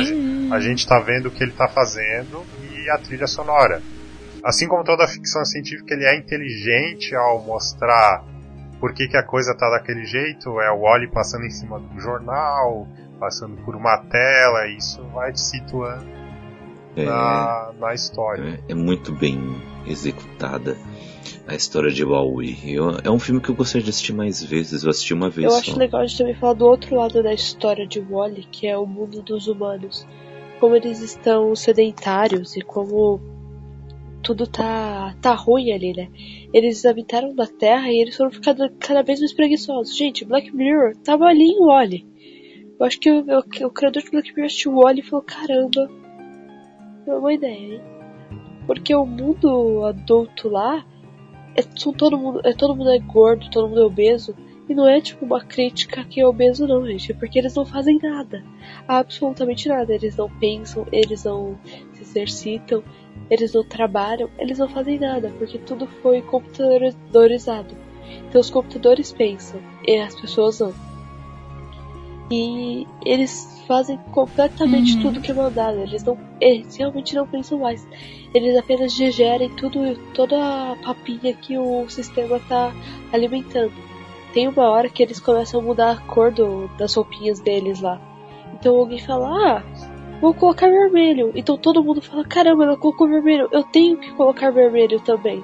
a 0.56 0.60
gente 0.60 0.88
tá 0.88 1.00
vendo 1.00 1.28
o 1.28 1.32
que 1.32 1.44
ele 1.44 1.52
tá 1.52 1.68
fazendo 1.68 2.44
e 2.74 2.90
a 2.90 2.98
trilha 2.98 3.28
sonora. 3.28 3.82
Assim 4.44 4.68
como 4.68 4.84
toda 4.84 5.08
ficção 5.08 5.46
científica, 5.46 5.94
ele 5.94 6.06
é 6.06 6.18
inteligente 6.18 7.16
ao 7.16 7.44
mostrar 7.44 8.24
por 8.80 8.92
que, 8.94 9.08
que 9.08 9.16
a 9.16 9.22
coisa 9.24 9.54
tá 9.56 9.70
daquele 9.70 10.04
jeito. 10.06 10.60
É 10.60 10.72
o 10.72 10.82
Wally 10.82 11.12
passando 11.12 11.46
em 11.46 11.52
cima 11.52 11.80
do 11.80 12.00
jornal, 12.00 12.88
passando 13.20 13.56
por 13.64 13.76
uma 13.76 13.98
tela, 14.00 14.66
e 14.68 14.78
isso 14.78 15.04
vai 15.14 15.32
te 15.32 15.40
situando 15.40 16.04
É, 16.96 17.06
na, 17.06 17.72
na 17.80 17.94
história. 17.94 18.60
é, 18.68 18.72
é 18.72 18.76
muito 18.76 19.12
bem 19.14 19.62
executada 19.86 20.76
a 21.48 21.56
história 21.56 21.92
de 21.92 22.04
Huawei. 22.04 22.58
Eu- 22.66 22.98
é 23.04 23.10
um 23.10 23.20
filme 23.20 23.40
que 23.42 23.50
eu 23.50 23.56
gostaria 23.56 23.84
de 23.84 23.90
assistir 23.90 24.14
mais 24.14 24.44
vezes. 24.44 24.84
Eu 24.84 24.90
assisti 24.90 25.14
uma 25.14 25.30
vez 25.30 25.46
Eu 25.46 25.52
só. 25.52 25.58
acho 25.60 25.78
legal 25.80 26.02
a 26.02 26.06
gente 26.06 26.18
também 26.18 26.36
falar 26.36 26.54
do 26.54 26.66
outro 26.66 26.96
lado 26.96 27.22
da 27.24 27.34
história 27.34 27.86
de 27.88 28.00
Wally, 28.00 28.48
que 28.52 28.68
é 28.68 28.78
o 28.78 28.86
mundo 28.86 29.22
dos 29.22 29.48
humanos. 29.48 30.06
Como 30.60 30.76
eles 30.76 31.00
estão 31.02 31.56
sedentários 31.56 32.56
e 32.56 32.62
como 32.62 33.20
tudo 34.22 34.46
tá, 34.46 35.16
tá 35.22 35.34
ruim 35.34 35.72
ali, 35.72 35.94
né? 35.94 36.10
Eles 36.54 36.86
habitaram 36.86 37.34
na 37.34 37.48
Terra 37.48 37.92
e 37.92 38.00
eles 38.00 38.16
foram 38.16 38.30
ficando 38.32 38.70
cada 38.80 39.02
vez 39.02 39.20
mais 39.20 39.34
preguiçosos. 39.34 39.98
Gente, 39.98 40.24
Black 40.26 40.56
Mirror 40.56 40.96
tava 41.04 41.26
ali 41.26 41.46
em 41.46 41.60
Wally. 41.66 42.06
Eu 42.80 42.86
acho 42.86 43.00
que 43.00 43.12
o, 43.12 43.20
o, 43.26 43.66
o 43.66 43.70
criador 43.72 44.04
de 44.04 44.12
Black 44.12 44.30
Mirror 44.30 44.46
assistiu 44.46 44.76
Wally 44.76 45.00
e 45.00 45.04
falou, 45.04 45.24
caramba, 45.26 45.90
é 47.08 47.12
uma 47.12 47.20
boa 47.20 47.34
ideia, 47.34 47.56
hein? 47.76 47.82
Porque 48.68 48.94
o 48.94 49.06
mundo 49.06 49.84
adulto 49.86 50.48
lá 50.48 50.86
é, 51.56 51.62
todo 51.64 52.18
mundo, 52.18 52.42
é 52.44 52.54
todo 52.54 52.76
mundo 52.76 52.92
é 52.92 53.00
gordo, 53.00 53.50
todo 53.50 53.68
mundo 53.68 53.82
é 53.82 53.86
obeso. 53.86 54.36
E 54.70 54.76
não 54.76 54.88
é 54.88 55.02
tipo 55.02 55.26
uma 55.26 55.44
crítica 55.44 56.04
que 56.06 56.22
é 56.22 56.26
obeso 56.26 56.66
não, 56.66 56.86
gente. 56.86 57.12
É 57.12 57.16
porque 57.16 57.38
eles 57.38 57.56
não 57.56 57.66
fazem 57.66 58.00
nada. 58.02 58.44
Absolutamente 58.88 59.68
nada. 59.68 59.94
Eles 59.94 60.16
não 60.16 60.30
pensam, 60.30 60.88
eles 60.92 61.26
não 61.26 61.58
se 61.94 62.02
exercitam, 62.02 62.84
eles 63.30 63.54
não 63.54 63.64
trabalham, 63.66 64.30
eles 64.38 64.60
não 64.60 64.70
fazem 64.70 64.98
nada. 64.98 65.30
Porque 65.38 65.58
tudo 65.58 65.88
foi 66.02 66.22
computadorizado. 66.22 67.76
Então 68.28 68.40
os 68.40 68.50
computadores 68.50 69.12
pensam 69.12 69.60
e 69.86 69.98
as 69.98 70.16
pessoas 70.20 70.60
não. 70.60 70.91
E 72.32 72.88
eles 73.06 73.62
fazem 73.68 74.00
completamente 74.12 74.96
Uhum. 74.96 75.02
tudo 75.02 75.22
que 75.22 75.32
é 75.32 75.34
mandado. 75.34 75.80
Eles 75.80 76.04
não, 76.04 76.18
eles 76.40 76.76
realmente 76.76 77.14
não 77.16 77.28
pensam 77.28 77.60
mais. 77.60 77.86
Eles 78.34 78.58
apenas 78.58 78.94
digerem 78.94 79.50
tudo, 79.50 79.98
toda 80.14 80.38
a 80.38 80.76
papinha 80.84 81.34
que 81.34 81.58
o 81.58 81.90
sistema 81.90 82.40
tá 82.48 82.72
alimentando. 83.12 83.74
Tem 84.34 84.48
uma 84.48 84.70
hora 84.70 84.88
que 84.90 85.04
eles 85.04 85.20
começam 85.20 85.60
a 85.60 85.64
mudar 85.64 85.92
a 85.92 85.98
cor 85.98 86.32
do, 86.32 86.70
das 86.78 86.96
roupinhas 86.96 87.40
deles 87.42 87.82
lá. 87.82 88.00
Então 88.54 88.76
alguém 88.78 89.00
fala, 89.00 89.58
ah, 89.58 89.64
vou 90.22 90.34
colocar 90.34 90.68
vermelho. 90.70 91.32
Então 91.36 91.58
todo 91.58 91.84
mundo 91.84 92.02
fala, 92.02 92.24
caramba, 92.24 92.64
ela 92.64 92.78
colocou 92.78 93.10
vermelho, 93.10 93.50
eu 93.52 93.64
tenho 93.64 93.98
que 93.98 94.12
colocar 94.14 94.52
vermelho 94.52 95.02
também. 95.02 95.44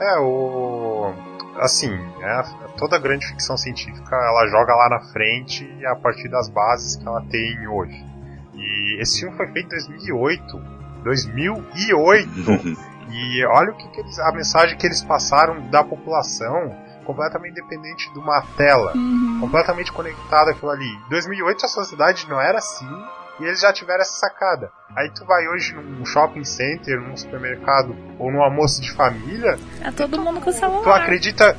É, 0.00 0.18
o. 0.18 1.12
Assim, 1.58 1.92
é, 2.20 2.42
toda 2.76 2.98
grande 2.98 3.26
ficção 3.26 3.56
científica 3.56 4.14
ela 4.14 4.46
joga 4.48 4.74
lá 4.74 4.88
na 4.90 5.00
frente 5.12 5.66
a 5.86 5.96
partir 5.96 6.28
das 6.28 6.48
bases 6.48 6.96
que 6.96 7.06
ela 7.06 7.22
tem 7.30 7.66
hoje. 7.68 8.04
E 8.54 9.00
esse 9.00 9.20
filme 9.20 9.36
foi 9.36 9.46
feito 9.52 9.66
em 9.66 9.68
2008. 9.68 10.58
2008! 11.04 12.76
E 13.08 13.44
olha 13.46 13.70
o 13.70 13.76
que, 13.76 13.88
que 13.88 14.00
eles, 14.00 14.18
a 14.18 14.32
mensagem 14.32 14.76
que 14.76 14.84
eles 14.86 15.02
passaram 15.02 15.60
da 15.70 15.84
população 15.84 16.74
completamente 17.04 17.54
dependente 17.54 18.12
de 18.12 18.18
uma 18.18 18.42
tela, 18.56 18.92
Uhum. 18.96 19.38
completamente 19.40 19.92
conectada 19.92 20.50
aquilo 20.50 20.72
ali. 20.72 20.88
Em 21.06 21.08
2008 21.08 21.64
a 21.64 21.68
sociedade 21.68 22.28
não 22.28 22.40
era 22.40 22.58
assim 22.58 22.88
e 23.40 23.44
eles 23.44 23.60
já 23.60 23.72
tiveram 23.72 24.00
essa 24.02 24.18
sacada. 24.18 24.70
Aí 24.96 25.10
tu 25.10 25.24
vai 25.26 25.46
hoje 25.48 25.74
num 25.74 26.04
shopping 26.06 26.44
center, 26.44 27.00
num 27.00 27.16
supermercado 27.16 27.94
ou 28.18 28.30
num 28.32 28.42
almoço 28.42 28.80
de 28.80 28.92
família, 28.92 29.58
Tá 29.82 29.92
todo 29.92 30.20
mundo 30.20 30.40
com 30.40 30.50
tu 30.50 30.56
celular. 30.58 31.02
acredita 31.02 31.56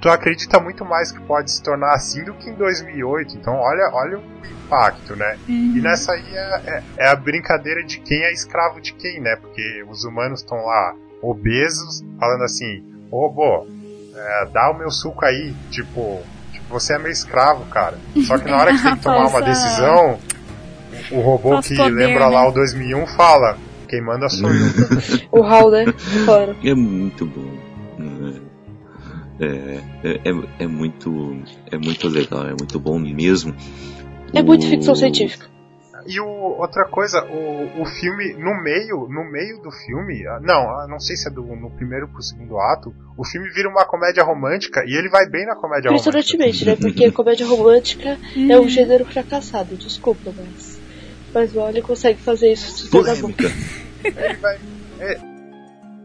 tu 0.00 0.08
acredita 0.08 0.60
muito 0.60 0.84
mais 0.84 1.10
que 1.10 1.20
pode 1.22 1.50
se 1.50 1.60
tornar 1.62 1.92
assim 1.94 2.22
do 2.24 2.32
que 2.34 2.48
em 2.50 2.54
2008. 2.54 3.36
Então 3.36 3.54
olha, 3.54 3.90
olha 3.92 4.18
o 4.18 4.22
impacto, 4.66 5.16
né? 5.16 5.36
Uhum. 5.48 5.72
E 5.76 5.80
nessa 5.80 6.12
aí 6.12 6.24
é, 6.36 6.62
é- 6.66 6.82
é 6.98 7.08
a 7.08 7.16
brincadeira 7.16 7.82
de 7.82 7.98
quem 8.00 8.22
é 8.22 8.32
escravo 8.32 8.80
de 8.80 8.92
quem, 8.92 9.20
né? 9.20 9.34
Porque 9.40 9.84
os 9.90 10.04
humanos 10.04 10.40
estão 10.40 10.58
lá 10.64 10.94
obesos, 11.20 12.04
falando 12.20 12.44
assim, 12.44 12.84
ô 13.10 13.26
robô, 13.26 13.66
é, 14.14 14.46
dá 14.52 14.70
o 14.70 14.74
meu 14.78 14.90
suco 14.90 15.24
aí, 15.24 15.52
tipo, 15.70 16.22
tipo, 16.52 16.66
você 16.68 16.94
é 16.94 16.98
meu 16.98 17.10
escravo, 17.10 17.64
cara. 17.66 17.96
Só 18.26 18.38
que 18.38 18.48
na 18.48 18.56
hora 18.56 18.72
que 18.72 18.82
tem 18.82 18.94
que 18.96 19.02
tomar 19.02 19.18
uma 19.22 19.30
Falsa- 19.30 19.46
decisão, 19.46 20.18
o 21.10 21.20
robô 21.20 21.50
Falso 21.50 21.68
que 21.70 21.76
poder, 21.76 21.90
lembra 21.90 22.28
né? 22.28 22.34
lá 22.34 22.48
o 22.48 22.52
2001 22.52 23.06
fala, 23.08 23.56
quem 23.88 24.02
manda 24.02 24.28
sou 24.28 24.48
eu. 24.50 24.66
O 25.32 25.42
Hal, 25.42 25.70
né? 25.70 25.84
Claro. 26.24 26.56
É 26.64 26.74
muito 26.74 27.24
bom. 27.26 27.58
É, 29.40 29.80
é, 30.02 30.30
é, 30.30 30.64
é 30.64 30.66
muito 30.66 31.42
é 31.70 31.76
muito 31.78 32.08
legal, 32.08 32.44
é 32.46 32.54
muito 32.58 32.78
bom 32.80 32.98
mesmo. 32.98 33.54
É 34.34 34.42
muito 34.42 34.64
O- 34.66 34.68
ficção 34.68 34.94
científica. 34.94 35.46
E 36.06 36.18
o, 36.20 36.26
outra 36.26 36.86
coisa, 36.86 37.22
o, 37.24 37.82
o 37.82 37.84
filme, 37.84 38.32
no 38.34 38.54
meio, 38.62 39.06
no 39.10 39.24
meio 39.30 39.60
do 39.60 39.70
filme, 39.70 40.26
ah, 40.26 40.40
não, 40.40 40.54
ah, 40.70 40.86
não 40.88 40.98
sei 40.98 41.16
se 41.16 41.28
é 41.28 41.30
do, 41.30 41.42
no 41.42 41.70
primeiro 41.70 42.08
pro 42.08 42.22
segundo 42.22 42.58
ato, 42.58 42.94
o 43.16 43.24
filme 43.24 43.50
vira 43.50 43.68
uma 43.68 43.84
comédia 43.84 44.22
romântica 44.24 44.82
e 44.86 44.96
ele 44.96 45.10
vai 45.10 45.28
bem 45.28 45.44
na 45.44 45.54
comédia 45.54 45.90
romântica. 45.90 46.08
Impressionantemente, 46.10 46.64
né? 46.64 46.76
Porque 46.76 47.10
comédia 47.10 47.46
romântica 47.46 48.16
Uhum. 48.34 48.48
é 48.50 48.58
um 48.58 48.68
gênero 48.68 49.04
fracassado, 49.04 49.76
desculpa, 49.76 50.32
mas. 50.34 50.77
Mas 51.34 51.54
o 51.54 51.60
Oli 51.60 51.82
consegue 51.82 52.20
fazer 52.20 52.52
isso. 52.52 52.90
Polêmica. 52.90 53.44
Ele 54.04 54.34
vai. 54.36 54.58
É, 55.00 55.18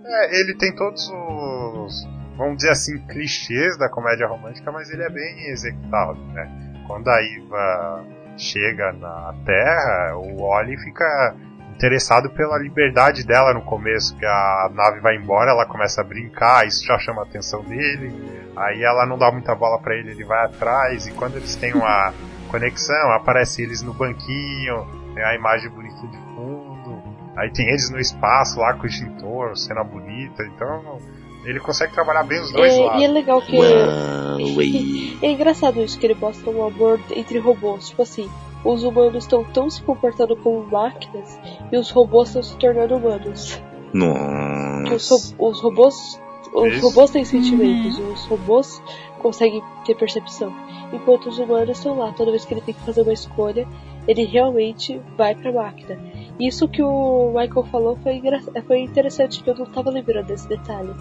é, 0.06 0.40
ele 0.40 0.56
tem 0.56 0.76
todos 0.76 1.10
os, 1.10 2.08
vamos 2.38 2.58
dizer 2.58 2.72
assim, 2.72 2.98
clichês 3.08 3.78
da 3.78 3.90
comédia 3.90 4.28
romântica, 4.28 4.72
mas 4.72 4.90
ele 4.90 5.04
é 5.04 5.10
bem 5.10 5.50
executado, 5.50 6.20
né? 6.34 6.84
Quando 6.88 7.08
a 7.08 7.22
Iva 7.22 8.06
chega 8.38 8.92
na 8.94 9.34
Terra, 9.46 10.18
o 10.18 10.42
Oli 10.42 10.78
fica 10.78 11.36
interessado 11.76 12.30
pela 12.30 12.58
liberdade 12.58 13.26
dela 13.26 13.54
no 13.54 13.62
começo, 13.64 14.16
que 14.18 14.26
a 14.26 14.70
nave 14.74 15.00
vai 15.00 15.16
embora, 15.16 15.52
ela 15.52 15.66
começa 15.66 16.02
a 16.02 16.04
brincar, 16.04 16.68
isso 16.68 16.86
já 16.86 17.00
chama 17.00 17.22
a 17.22 17.26
atenção 17.26 17.64
dele. 17.64 18.14
Aí 18.56 18.84
ela 18.84 19.06
não 19.06 19.18
dá 19.18 19.32
muita 19.32 19.56
bola 19.56 19.80
pra 19.82 19.96
ele, 19.96 20.12
ele 20.12 20.24
vai 20.24 20.46
atrás, 20.46 21.08
e 21.08 21.12
quando 21.12 21.38
eles 21.38 21.56
têm 21.56 21.74
uma 21.74 22.14
conexão, 22.52 23.12
aparece 23.14 23.64
eles 23.64 23.82
no 23.82 23.94
banquinho, 23.94 25.03
tem 25.14 25.24
a 25.24 25.36
imagem 25.36 25.70
bonita 25.70 26.08
de 26.08 26.18
fundo, 26.36 27.02
aí 27.38 27.50
tem 27.52 27.68
eles 27.70 27.90
no 27.90 28.00
espaço 28.00 28.60
lá 28.60 28.74
com 28.74 28.84
o 28.84 28.86
extintor, 28.88 29.56
cena 29.58 29.84
bonita, 29.84 30.44
então 30.46 30.98
ele 31.46 31.60
consegue 31.60 31.94
trabalhar 31.94 32.24
bem 32.24 32.40
os 32.42 32.52
dois 32.52 32.74
É, 32.74 32.80
lados. 32.86 33.02
e 33.02 33.06
é 33.06 33.08
legal 33.08 33.42
que. 33.42 33.58
Huawei. 33.58 35.18
É 35.22 35.32
engraçado 35.32 35.82
isso, 35.82 36.00
que 36.00 36.06
ele 36.06 36.16
mostra 36.16 36.50
um 36.50 36.66
amor 36.66 37.00
entre 37.16 37.38
robôs. 37.40 37.90
Tipo 37.90 38.02
assim, 38.02 38.30
os 38.64 38.84
humanos 38.84 39.24
estão 39.24 39.44
tão 39.44 39.70
se 39.70 39.82
comportando 39.84 40.36
como 40.38 40.66
máquinas 40.66 41.38
e 41.72 41.78
os 41.78 41.90
robôs 41.92 42.30
estão 42.30 42.44
se 42.44 42.58
tornando 42.58 42.96
humanos. 42.96 43.62
Os, 43.94 43.94
Nossa. 43.94 45.36
ro- 45.38 45.50
os 45.50 45.62
robôs. 45.62 46.20
Os 46.54 46.74
Isso. 46.74 46.86
robôs 46.88 47.10
têm 47.10 47.26
sentimentos, 47.26 47.98
os 47.98 48.26
robôs 48.28 48.82
conseguem 49.24 49.64
ter 49.86 49.96
percepção. 49.96 50.54
Enquanto 50.92 51.28
os 51.30 51.40
humanos 51.40 51.78
estão 51.78 51.98
lá, 51.98 52.12
toda 52.12 52.30
vez 52.30 52.46
que 52.46 52.54
ele 52.54 52.62
tem 52.62 52.76
que 52.76 52.82
fazer 52.82 53.02
uma 53.02 53.14
escolha, 53.14 53.68
ele 54.08 54.24
realmente 54.26 55.02
vai 55.18 55.36
pra 55.36 55.52
máquina. 55.52 55.98
Isso 56.40 56.68
que 56.68 56.82
o 56.82 57.28
Michael 57.28 57.66
falou 57.66 57.98
foi, 57.98 58.22
foi 58.66 58.80
interessante, 58.80 59.44
que 59.44 59.50
eu 59.50 59.56
não 59.56 59.66
tava 59.66 59.90
lembrando 59.90 60.28
desse 60.28 60.48
detalhe. 60.48 60.92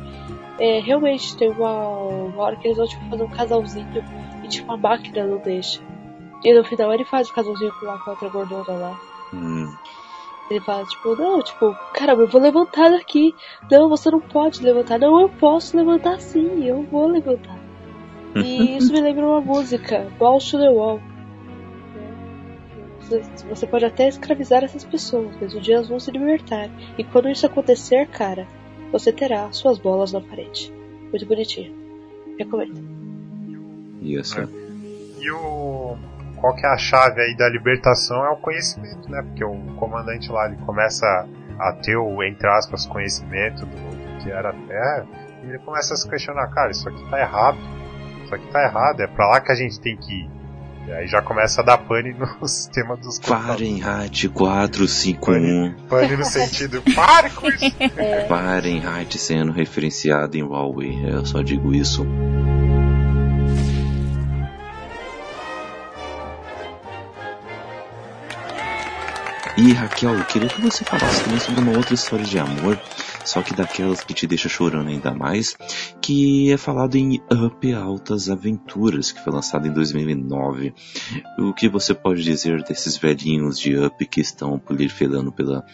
É, 0.58 0.80
realmente, 0.80 1.36
tem 1.36 1.50
uma, 1.50 1.88
uma 1.88 2.42
hora 2.42 2.56
que 2.56 2.68
eles 2.68 2.76
vão 2.76 2.86
tipo, 2.86 3.08
fazer 3.08 3.22
um 3.22 3.30
casalzinho 3.30 4.04
e 4.44 4.48
tipo 4.48 4.70
a 4.70 4.76
máquina 4.76 5.26
não 5.26 5.38
deixa. 5.38 5.80
E 6.44 6.52
no 6.52 6.64
final 6.64 6.92
ele 6.92 7.04
faz 7.04 7.28
o 7.28 7.34
casalzinho 7.34 7.72
com, 7.78 7.86
lá, 7.86 7.98
com 7.98 8.10
a 8.10 8.12
outra 8.12 8.28
gordona 8.28 8.72
lá. 8.72 9.00
Hum. 9.32 9.72
Ele 10.50 10.60
fala, 10.60 10.84
tipo, 10.84 11.16
não, 11.16 11.40
tipo, 11.40 11.74
caramba, 11.94 12.22
eu 12.22 12.28
vou 12.28 12.40
levantar 12.40 12.90
daqui. 12.90 13.34
Não, 13.70 13.88
você 13.88 14.10
não 14.10 14.20
pode 14.20 14.62
levantar. 14.62 14.98
Não, 14.98 15.20
eu 15.20 15.28
posso 15.28 15.76
levantar 15.76 16.20
sim, 16.20 16.64
eu 16.64 16.82
vou 16.82 17.06
levantar. 17.06 17.58
E 18.34 18.76
isso 18.76 18.92
me 18.92 19.00
lembra 19.00 19.26
uma 19.26 19.40
música, 19.40 20.06
Balls 20.18 20.50
to 20.50 20.58
the 20.58 20.68
Wall. 20.68 21.00
Você, 23.48 23.66
pode 23.66 23.84
até 23.84 24.08
escravizar 24.08 24.64
essas 24.64 24.84
pessoas, 24.84 25.36
mas 25.40 25.54
um 25.54 25.60
dia 25.60 25.76
elas 25.76 25.88
vão 25.88 26.00
se 26.00 26.10
libertar. 26.10 26.68
E 26.98 27.04
quando 27.04 27.28
isso 27.28 27.46
acontecer, 27.46 28.06
cara, 28.08 28.46
você 28.90 29.12
terá 29.12 29.50
suas 29.52 29.78
bolas 29.78 30.12
na 30.12 30.20
parede. 30.20 30.72
Muito 31.10 31.26
bonitinho. 31.26 31.74
Recomendo. 32.38 32.82
Isso. 34.00 34.40
E 35.20 35.30
o. 35.30 35.96
Qual 36.36 36.56
que 36.56 36.66
é 36.66 36.68
a 36.68 36.76
chave 36.76 37.20
aí 37.20 37.36
da 37.36 37.48
libertação 37.48 38.24
é 38.24 38.30
o 38.30 38.36
conhecimento, 38.36 39.08
né? 39.08 39.22
Porque 39.22 39.44
o 39.44 39.54
comandante 39.76 40.30
lá 40.30 40.46
ele 40.46 40.56
começa 40.66 41.06
a 41.58 41.72
ter 41.72 41.96
o, 41.96 42.22
entre 42.24 42.48
aspas, 42.48 42.84
conhecimento 42.86 43.64
do, 43.64 43.76
do 43.76 44.22
que 44.22 44.30
era 44.30 44.50
a 44.50 44.52
Terra, 44.52 45.06
e 45.44 45.48
ele 45.48 45.58
começa 45.60 45.94
a 45.94 45.96
se 45.96 46.08
questionar, 46.08 46.48
cara, 46.48 46.70
isso 46.70 46.88
aqui 46.88 47.08
tá 47.08 47.20
errado. 47.20 47.58
Isso 48.24 48.34
aqui 48.34 48.46
tá 48.48 48.62
errado, 48.62 49.00
é 49.00 49.06
pra 49.06 49.28
lá 49.28 49.40
que 49.40 49.52
a 49.52 49.54
gente 49.54 49.80
tem 49.80 49.96
que 49.96 50.12
ir. 50.12 50.30
E 50.86 50.92
aí 50.92 51.06
já 51.06 51.22
começa 51.22 51.60
a 51.60 51.64
dar 51.64 51.78
pane 51.78 52.12
no 52.12 52.26
sistema 52.48 52.96
dos. 52.96 53.18
Fahrenheit 53.22 54.28
451. 54.28 55.86
Pane 55.88 56.16
no 56.16 56.24
sentido, 56.24 56.82
pare 56.94 57.30
com 57.30 57.48
isso! 57.48 57.70
Fahrenheit 58.28 59.18
sendo 59.18 59.52
referenciado 59.52 60.36
em 60.36 60.42
Huawei. 60.42 61.08
Eu 61.08 61.24
só 61.24 61.40
digo 61.40 61.72
isso. 61.72 62.04
E 69.56 69.72
Raquel, 69.74 70.14
eu 70.14 70.24
queria 70.24 70.48
que 70.48 70.60
você 70.62 70.82
falasse 70.82 71.22
também 71.22 71.38
sobre 71.38 71.60
uma 71.60 71.76
outra 71.76 71.94
história 71.94 72.24
de 72.24 72.38
amor, 72.38 72.80
só 73.24 73.42
que 73.42 73.54
daquelas 73.54 74.02
que 74.02 74.14
te 74.14 74.26
deixa 74.26 74.48
chorando 74.48 74.88
ainda 74.88 75.14
mais, 75.14 75.56
que 76.00 76.52
é 76.52 76.56
falado 76.56 76.96
em 76.96 77.20
Up 77.30 77.72
Altas 77.72 78.28
Aventuras, 78.28 79.12
que 79.12 79.22
foi 79.22 79.32
lançado 79.32 79.66
em 79.66 79.72
2009. 79.72 80.74
O 81.38 81.52
que 81.52 81.68
você 81.68 81.94
pode 81.94 82.22
dizer 82.22 82.62
desses 82.62 82.96
velhinhos 82.96 83.58
de 83.58 83.76
Up 83.76 84.06
que 84.06 84.20
estão 84.20 84.58
proliferando 84.58 85.32
pela, 85.32 85.64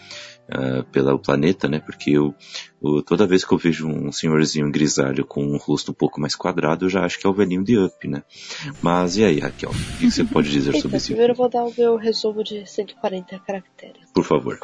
ah, 0.50 0.84
pela 0.90 1.14
o 1.14 1.18
planeta, 1.18 1.68
né? 1.68 1.78
Porque 1.78 2.10
eu, 2.10 2.34
eu- 2.82 3.02
toda 3.02 3.26
vez 3.26 3.44
que 3.44 3.52
eu 3.52 3.58
vejo 3.58 3.86
um 3.86 4.10
senhorzinho 4.10 4.70
grisalho 4.70 5.24
com 5.26 5.44
um 5.44 5.56
rosto 5.56 5.90
um 5.90 5.94
pouco 5.94 6.20
mais 6.20 6.34
quadrado, 6.34 6.86
eu 6.86 6.88
já 6.88 7.04
acho 7.04 7.18
que 7.18 7.26
é 7.26 7.30
o 7.30 7.34
velhinho 7.34 7.62
de 7.62 7.78
Up, 7.78 8.08
né? 8.08 8.22
Mas 8.82 9.16
e 9.16 9.24
aí, 9.24 9.38
Raquel? 9.40 9.70
O 9.70 9.98
que 9.98 10.10
você 10.10 10.24
pode 10.24 10.50
dizer 10.50 10.70
Então, 10.70 10.80
sobre 10.82 10.96
esse 10.96 11.08
primeiro 11.08 11.32
eu 11.32 11.36
vou 11.36 11.48
dar 11.48 11.64
o 11.64 11.72
meu 11.76 11.96
resumo 11.96 12.42
de 12.42 12.64
140 12.66 13.38
caracteres. 13.40 14.10
Por 14.14 14.24
favor. 14.24 14.58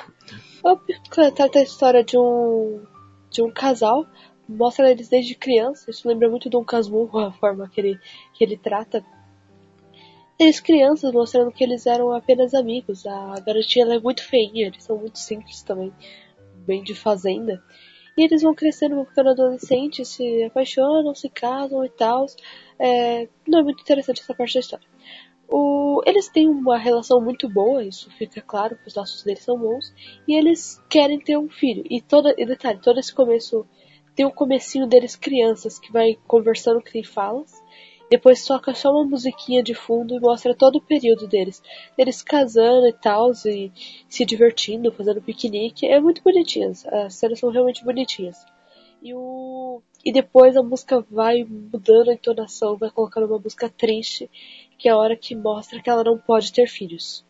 Up 0.65 0.82
trata 1.11 1.59
a 1.59 1.62
história 1.62 2.02
de 2.02 2.16
um 2.16 2.82
de 3.31 3.43
um 3.43 3.51
casal, 3.51 4.06
mostra 4.48 4.89
eles 4.90 5.09
desde 5.09 5.35
criança, 5.35 5.90
isso 5.90 6.06
lembra 6.09 6.31
muito 6.31 6.48
do 6.48 6.65
Casmurro, 6.65 7.19
a 7.19 7.32
forma 7.32 7.69
que 7.69 7.81
ele, 7.81 7.98
que 8.32 8.44
ele 8.44 8.56
trata. 8.56 9.05
Eles 10.39 10.61
crianças, 10.61 11.12
mostrando 11.12 11.52
que 11.52 11.62
eles 11.62 11.86
eram 11.86 12.12
apenas 12.12 12.55
amigos. 12.55 13.06
A 13.06 13.40
garotinha 13.40 13.86
é 13.86 14.01
muito 14.01 14.23
feinha, 14.23 14.66
eles 14.66 14.82
são 14.82 14.98
muito 14.98 15.19
simples 15.19 15.62
também, 15.62 15.93
bem 16.66 16.82
de 16.82 16.94
fazenda. 16.94 17.62
E 18.16 18.23
eles 18.23 18.43
vão 18.43 18.55
crescendo, 18.55 18.97
vão 18.97 19.05
ficando 19.05 19.31
adolescentes, 19.31 20.09
se 20.09 20.44
apaixonam, 20.44 21.15
se 21.15 21.28
casam 21.28 21.85
e 21.85 21.89
tal. 21.89 22.27
É, 22.78 23.28
não 23.47 23.61
é 23.61 23.62
muito 23.62 23.82
interessante 23.82 24.20
essa 24.20 24.35
parte 24.35 24.55
da 24.55 24.61
história. 24.61 24.86
O, 25.48 26.01
eles 26.06 26.28
têm 26.28 26.48
uma 26.48 26.78
relação 26.78 27.20
muito 27.20 27.48
boa, 27.48 27.85
isso 27.85 28.11
fica 28.12 28.40
claro, 28.40 28.78
os 28.86 28.94
laços 28.94 29.23
deles 29.23 29.43
são 29.43 29.59
bons, 29.59 29.93
e 30.27 30.35
eles 30.35 30.82
querem 30.89 31.20
ter 31.20 31.36
um 31.36 31.48
filho. 31.48 31.85
E 31.90 32.01
toda, 32.01 32.35
e 32.39 32.47
detalhe, 32.47 32.81
todo 32.81 32.98
esse 32.98 33.15
começo 33.15 33.66
tem 34.15 34.24
o 34.24 34.32
comecinho 34.32 34.86
deles 34.86 35.16
crianças 35.16 35.78
que 35.78 35.93
vai 35.93 36.16
conversando 36.27 36.81
que 36.81 36.93
tem 36.93 37.05
falas. 37.05 37.62
Depois 38.14 38.46
toca 38.46 38.72
só 38.74 38.92
uma 38.92 39.04
musiquinha 39.04 39.60
de 39.60 39.74
fundo 39.74 40.14
e 40.14 40.20
mostra 40.20 40.54
todo 40.54 40.76
o 40.76 40.80
período 40.80 41.26
deles. 41.26 41.60
Eles 41.98 42.22
casando 42.22 42.86
e 42.86 42.92
tal, 42.92 43.32
e 43.44 43.72
se 44.08 44.24
divertindo, 44.24 44.92
fazendo 44.92 45.20
piquenique. 45.20 45.84
É 45.84 45.98
muito 45.98 46.22
bonitinho, 46.22 46.70
as 46.70 47.14
cenas 47.16 47.40
são 47.40 47.50
realmente 47.50 47.84
bonitinhas. 47.84 48.46
E, 49.02 49.12
o... 49.12 49.82
e 50.04 50.12
depois 50.12 50.56
a 50.56 50.62
música 50.62 51.04
vai 51.10 51.42
mudando 51.42 52.10
a 52.10 52.14
entonação, 52.14 52.76
vai 52.76 52.88
colocando 52.88 53.26
uma 53.26 53.40
música 53.40 53.68
triste, 53.68 54.30
que 54.78 54.88
é 54.88 54.92
a 54.92 54.96
hora 54.96 55.16
que 55.16 55.34
mostra 55.34 55.82
que 55.82 55.90
ela 55.90 56.04
não 56.04 56.16
pode 56.16 56.52
ter 56.52 56.68
filhos. 56.68 57.24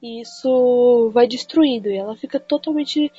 E 0.00 0.20
isso 0.20 1.10
vai 1.12 1.26
destruindo, 1.26 1.90
e 1.90 1.96
ela 1.96 2.14
fica 2.14 2.38
totalmente 2.38 3.12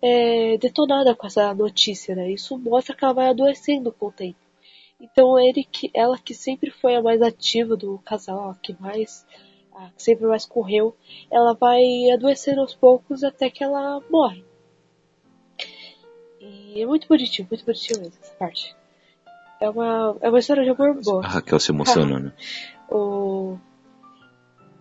é, 0.00 0.56
detonada 0.56 1.14
com 1.14 1.26
essa 1.26 1.52
notícia, 1.52 2.16
né? 2.16 2.30
Isso 2.30 2.56
mostra 2.56 2.96
que 2.96 3.04
ela 3.04 3.12
vai 3.12 3.28
adoecendo 3.28 3.92
com 3.92 4.06
o 4.06 4.12
tempo. 4.12 4.43
Então 5.04 5.38
ele 5.38 5.64
que, 5.64 5.90
ela 5.92 6.18
que 6.18 6.32
sempre 6.32 6.70
foi 6.70 6.96
a 6.96 7.02
mais 7.02 7.20
ativa 7.20 7.76
do 7.76 7.98
casal, 7.98 8.50
a 8.50 8.54
que 8.54 8.74
mais 8.80 9.26
a 9.74 9.90
que 9.90 10.02
sempre 10.02 10.26
mais 10.26 10.46
correu, 10.46 10.96
ela 11.30 11.52
vai 11.52 11.82
adoecendo 12.10 12.60
aos 12.60 12.74
poucos 12.74 13.22
até 13.22 13.50
que 13.50 13.62
ela 13.62 14.00
morre. 14.08 14.44
E 16.40 16.80
é 16.80 16.86
muito 16.86 17.06
bonitinho, 17.06 17.46
muito 17.50 17.64
bonitinho 17.64 18.00
mesmo 18.00 18.18
essa 18.22 18.34
parte. 18.36 18.74
É 19.60 19.68
uma, 19.68 20.16
é 20.20 20.28
uma 20.28 20.38
história 20.38 20.64
de 20.64 20.70
amor 20.70 20.94
boa. 21.02 21.24
A 21.24 21.28
Raquel 21.28 21.60
se 21.60 21.70
emocionando. 21.70 22.32
o... 22.90 23.58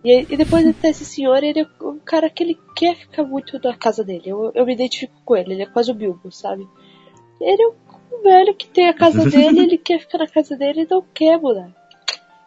E, 0.03 0.21
e 0.29 0.37
depois 0.37 0.65
até 0.67 0.89
esse 0.89 1.05
senhor, 1.05 1.43
ele 1.43 1.61
é 1.61 1.67
um 1.81 1.99
cara 1.99 2.29
que 2.29 2.43
ele 2.43 2.59
quer 2.75 2.95
ficar 2.95 3.23
muito 3.23 3.59
na 3.63 3.75
casa 3.75 4.03
dele. 4.03 4.23
Eu, 4.25 4.51
eu 4.53 4.65
me 4.65 4.73
identifico 4.73 5.13
com 5.25 5.35
ele, 5.35 5.53
ele 5.53 5.63
é 5.63 5.65
quase 5.65 5.91
o 5.91 5.95
Bilbo, 5.95 6.31
sabe? 6.31 6.67
Ele 7.39 7.63
é 7.63 7.67
um 7.67 7.82
velho 8.21 8.53
que 8.53 8.67
tem 8.67 8.89
a 8.89 8.93
casa 8.93 9.23
dele, 9.29 9.61
ele 9.61 9.77
quer 9.77 9.99
ficar 9.99 10.19
na 10.19 10.27
casa 10.27 10.55
dele 10.55 10.81
e 10.81 10.87
não 10.89 11.01
quer 11.01 11.37
mudar. 11.37 11.69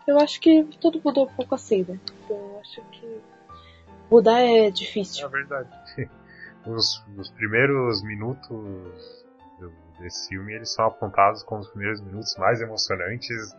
Eu 0.06 0.18
acho 0.20 0.40
que 0.40 0.64
todo 0.80 1.00
mundo 1.04 1.20
é 1.20 1.22
um 1.24 1.34
pouco 1.34 1.54
assim, 1.54 1.84
né? 1.88 1.98
Então, 2.24 2.36
eu 2.36 2.60
acho 2.60 2.80
que 2.92 3.20
mudar 4.10 4.40
é 4.40 4.70
difícil. 4.70 5.26
É 5.26 5.28
verdade. 5.28 5.68
os, 6.66 7.02
os 7.16 7.30
primeiros 7.30 8.02
minutos 8.02 9.24
do, 9.58 9.72
desse 9.98 10.28
filme 10.28 10.54
eles 10.54 10.72
são 10.72 10.86
apontados 10.86 11.42
como 11.42 11.60
os 11.60 11.68
primeiros 11.68 12.00
minutos 12.00 12.36
mais 12.36 12.60
emocionantes 12.60 13.54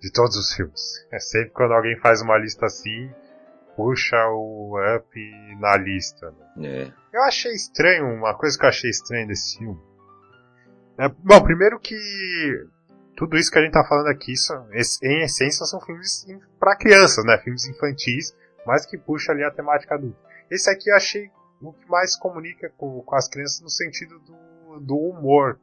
de 0.00 0.12
todos 0.12 0.36
os 0.36 0.52
filmes. 0.52 1.06
É 1.12 1.18
sempre 1.18 1.50
quando 1.50 1.72
alguém 1.72 1.96
faz 1.98 2.20
uma 2.20 2.36
lista 2.36 2.66
assim, 2.66 3.10
puxa 3.76 4.16
o 4.28 4.76
Up 4.96 5.20
na 5.60 5.76
lista. 5.76 6.34
Né? 6.56 6.68
É. 6.68 6.92
Eu 7.12 7.22
achei 7.22 7.52
estranho, 7.52 8.06
uma 8.06 8.34
coisa 8.34 8.58
que 8.58 8.64
eu 8.64 8.68
achei 8.68 8.90
estranha 8.90 9.26
desse 9.26 9.58
filme. 9.58 9.80
É, 10.98 11.08
bom, 11.08 11.42
primeiro 11.42 11.78
que 11.78 11.96
tudo 13.16 13.36
isso 13.36 13.50
que 13.50 13.58
a 13.58 13.62
gente 13.62 13.72
tá 13.72 13.84
falando 13.84 14.08
aqui, 14.08 14.36
são, 14.36 14.66
em 14.72 15.22
essência, 15.22 15.64
são 15.64 15.80
filmes 15.80 16.26
para 16.60 16.76
crianças, 16.76 17.24
né? 17.24 17.38
Filmes 17.38 17.66
infantis, 17.66 18.34
mas 18.66 18.84
que 18.86 18.98
puxa 18.98 19.32
ali 19.32 19.42
a 19.42 19.50
temática 19.50 19.94
adulta. 19.94 20.18
Esse 20.50 20.70
aqui 20.70 20.90
eu 20.90 20.96
achei 20.96 21.30
o 21.60 21.72
que 21.72 21.88
mais 21.88 22.16
comunica 22.16 22.70
com, 22.76 23.00
com 23.00 23.16
as 23.16 23.28
crianças 23.28 23.60
no 23.60 23.70
sentido 23.70 24.18
do, 24.20 24.80
do 24.80 24.96
humor. 24.96 25.58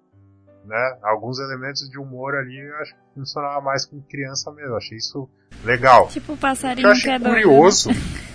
Né? 0.66 0.98
Alguns 1.04 1.40
elementos 1.40 1.90
de 1.90 2.00
humor 2.00 2.36
ali 2.36 2.58
eu 2.58 2.76
acho 2.78 2.96
que 2.96 3.02
funcionava 3.16 3.62
mais 3.62 3.86
com 3.86 4.02
criança 4.02 4.52
mesmo. 4.52 4.76
Achei 4.76 4.98
isso 4.98 5.30
legal. 5.64 6.08
Tipo 6.08 6.34
o 6.34 6.38
passarinho 6.38 6.90
o 6.90 6.92
que 6.94 7.08
eu 7.08 7.12
achei 7.12 7.20
que 7.20 7.26
é 7.26 7.30
curioso. 7.30 7.90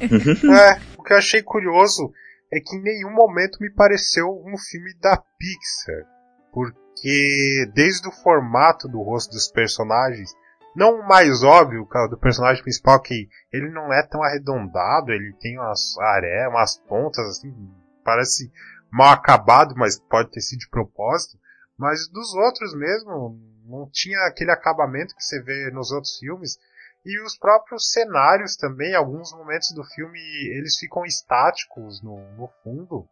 é, 0.00 0.80
o 0.96 1.02
que 1.02 1.12
eu 1.12 1.18
achei 1.18 1.42
curioso 1.42 2.12
é 2.52 2.60
que 2.60 2.76
em 2.76 2.82
nenhum 2.82 3.12
momento 3.12 3.58
me 3.60 3.70
pareceu 3.70 4.26
um 4.28 4.56
filme 4.58 4.94
da 5.00 5.16
Pixar. 5.38 6.19
Porque 6.52 7.70
desde 7.74 8.08
o 8.08 8.12
formato 8.12 8.88
do 8.88 9.02
rosto 9.02 9.32
dos 9.32 9.50
personagens 9.50 10.34
não 10.74 11.00
o 11.00 11.08
mais 11.08 11.42
óbvio 11.42 11.88
do 12.08 12.18
personagem 12.18 12.62
principal 12.62 13.00
que 13.00 13.28
ele 13.52 13.70
não 13.70 13.92
é 13.92 14.06
tão 14.06 14.22
arredondado, 14.22 15.10
ele 15.10 15.34
tem 15.40 15.58
umas 15.58 15.98
aré, 15.98 16.46
umas 16.48 16.78
pontas 16.78 17.26
assim, 17.26 17.52
parece 18.04 18.50
mal 18.90 19.12
acabado, 19.12 19.74
mas 19.76 19.98
pode 19.98 20.30
ter 20.30 20.40
sido 20.40 20.60
de 20.60 20.68
propósito. 20.68 21.38
Mas 21.76 22.08
dos 22.08 22.34
outros 22.34 22.74
mesmo, 22.74 23.38
não 23.64 23.88
tinha 23.90 24.18
aquele 24.26 24.50
acabamento 24.50 25.14
que 25.14 25.22
você 25.22 25.42
vê 25.42 25.70
nos 25.70 25.90
outros 25.90 26.18
filmes. 26.18 26.58
E 27.04 27.18
os 27.22 27.36
próprios 27.36 27.90
cenários 27.90 28.56
também, 28.56 28.94
alguns 28.94 29.32
momentos 29.32 29.72
do 29.74 29.82
filme, 29.84 30.20
eles 30.54 30.76
ficam 30.78 31.04
estáticos 31.04 32.02
no, 32.02 32.20
no 32.36 32.48
fundo. 32.62 33.08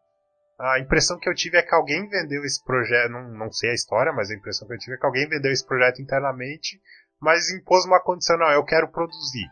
A 0.58 0.80
impressão 0.80 1.18
que 1.18 1.28
eu 1.28 1.34
tive 1.34 1.56
é 1.56 1.62
que 1.62 1.74
alguém 1.74 2.08
vendeu 2.08 2.44
esse 2.44 2.62
projeto, 2.64 3.10
não, 3.10 3.28
não 3.28 3.52
sei 3.52 3.70
a 3.70 3.74
história, 3.74 4.12
mas 4.12 4.30
a 4.30 4.34
impressão 4.34 4.66
que 4.66 4.74
eu 4.74 4.78
tive 4.78 4.96
é 4.96 4.98
que 4.98 5.06
alguém 5.06 5.28
vendeu 5.28 5.52
esse 5.52 5.64
projeto 5.64 6.02
internamente 6.02 6.80
mas 7.20 7.50
impôs 7.50 7.84
uma 7.84 8.00
condição, 8.00 8.38
não, 8.38 8.50
eu 8.50 8.64
quero 8.64 8.90
produzir. 8.90 9.46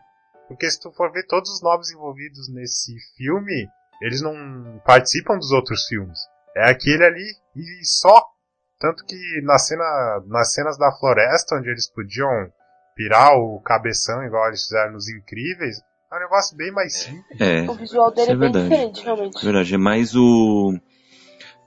Porque 0.47 0.69
se 0.69 0.79
tu 0.79 0.91
for 0.93 1.11
ver 1.11 1.25
todos 1.27 1.49
os 1.51 1.61
novos 1.61 1.91
envolvidos 1.91 2.47
nesse 2.53 2.93
filme, 3.17 3.67
eles 4.01 4.21
não 4.21 4.81
participam 4.85 5.37
dos 5.37 5.51
outros 5.51 5.85
filmes. 5.85 6.17
É 6.55 6.69
aquele 6.69 7.03
ali 7.03 7.25
e 7.55 7.85
só. 7.85 8.23
Tanto 8.79 9.03
que 9.05 9.41
na 9.43 9.57
cena, 9.57 10.23
nas 10.27 10.53
cenas 10.53 10.77
da 10.77 10.91
floresta, 10.91 11.55
onde 11.55 11.69
eles 11.69 11.91
podiam 11.91 12.29
pirar 12.95 13.33
o 13.35 13.59
cabeção 13.61 14.23
igual 14.23 14.47
eles 14.47 14.63
fizeram 14.63 14.93
nos 14.93 15.09
Incríveis, 15.09 15.77
é 16.11 16.15
um 16.15 16.19
negócio 16.19 16.55
bem 16.55 16.71
mais 16.71 16.93
simples. 16.93 17.41
É, 17.41 17.69
O 17.69 17.73
visual 17.73 18.11
dele 18.11 18.31
isso 18.31 18.31
é, 18.31 18.35
é 18.35 18.37
bem 18.37 18.51
verdade. 18.51 18.69
diferente, 18.69 19.03
realmente. 19.03 19.37
É 19.37 19.43
verdade, 19.43 19.73
é 19.73 19.77
mais 19.77 20.15
o. 20.15 20.79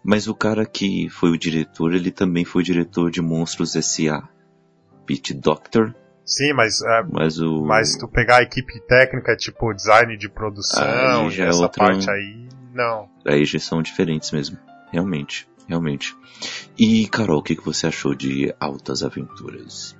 Mas 0.03 0.27
o 0.29 0.35
cara 0.35 0.65
que 0.65 1.09
foi 1.11 1.31
o 1.31 1.39
diretor, 1.39 1.93
ele 1.95 2.11
também 2.11 2.45
foi 2.45 2.63
o 2.63 2.65
diretor 2.65 3.11
de 3.11 3.21
Monstros 3.21 3.77
S.A. 3.77 4.27
Pete 5.07 5.35
Doctor, 5.35 5.95
Sim, 6.25 6.53
mas, 6.53 6.81
é, 6.83 7.03
mas 7.11 7.41
o. 7.41 7.65
mas 7.65 7.93
se 7.93 7.99
tu 7.99 8.07
pegar 8.07 8.37
a 8.39 8.43
equipe 8.43 8.79
técnica, 8.87 9.37
tipo 9.37 9.75
design 9.75 10.17
de 10.17 10.29
produção, 10.29 11.25
Aí 11.27 11.31
já 11.31 11.47
é 11.47 11.49
essa 11.49 11.63
outra- 11.63 11.85
parte 11.87 12.09
aí, 12.09 12.49
não. 12.73 13.09
Aí 13.27 13.45
já 13.45 13.59
são 13.59 13.83
diferentes 13.83 14.31
mesmo. 14.31 14.57
Realmente, 14.93 15.49
realmente. 15.67 16.17
E, 16.79 17.09
Carol, 17.09 17.39
o 17.41 17.43
que, 17.43 17.57
que 17.57 17.65
você 17.65 17.89
achou 17.89 18.15
de 18.15 18.55
Altas 18.61 19.03
Aventuras? 19.03 19.97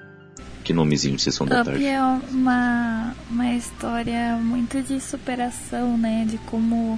Que 0.63 0.73
nomezinho 0.73 1.17
de 1.17 1.23
Sessão 1.23 1.47
da 1.47 1.65
Tarde. 1.65 1.85
é 1.85 2.01
uma, 2.01 3.13
uma 3.29 3.53
história 3.55 4.37
muito 4.37 4.81
de 4.83 5.01
superação, 5.01 5.99
né? 5.99 6.25
De 6.29 6.39
como 6.39 6.97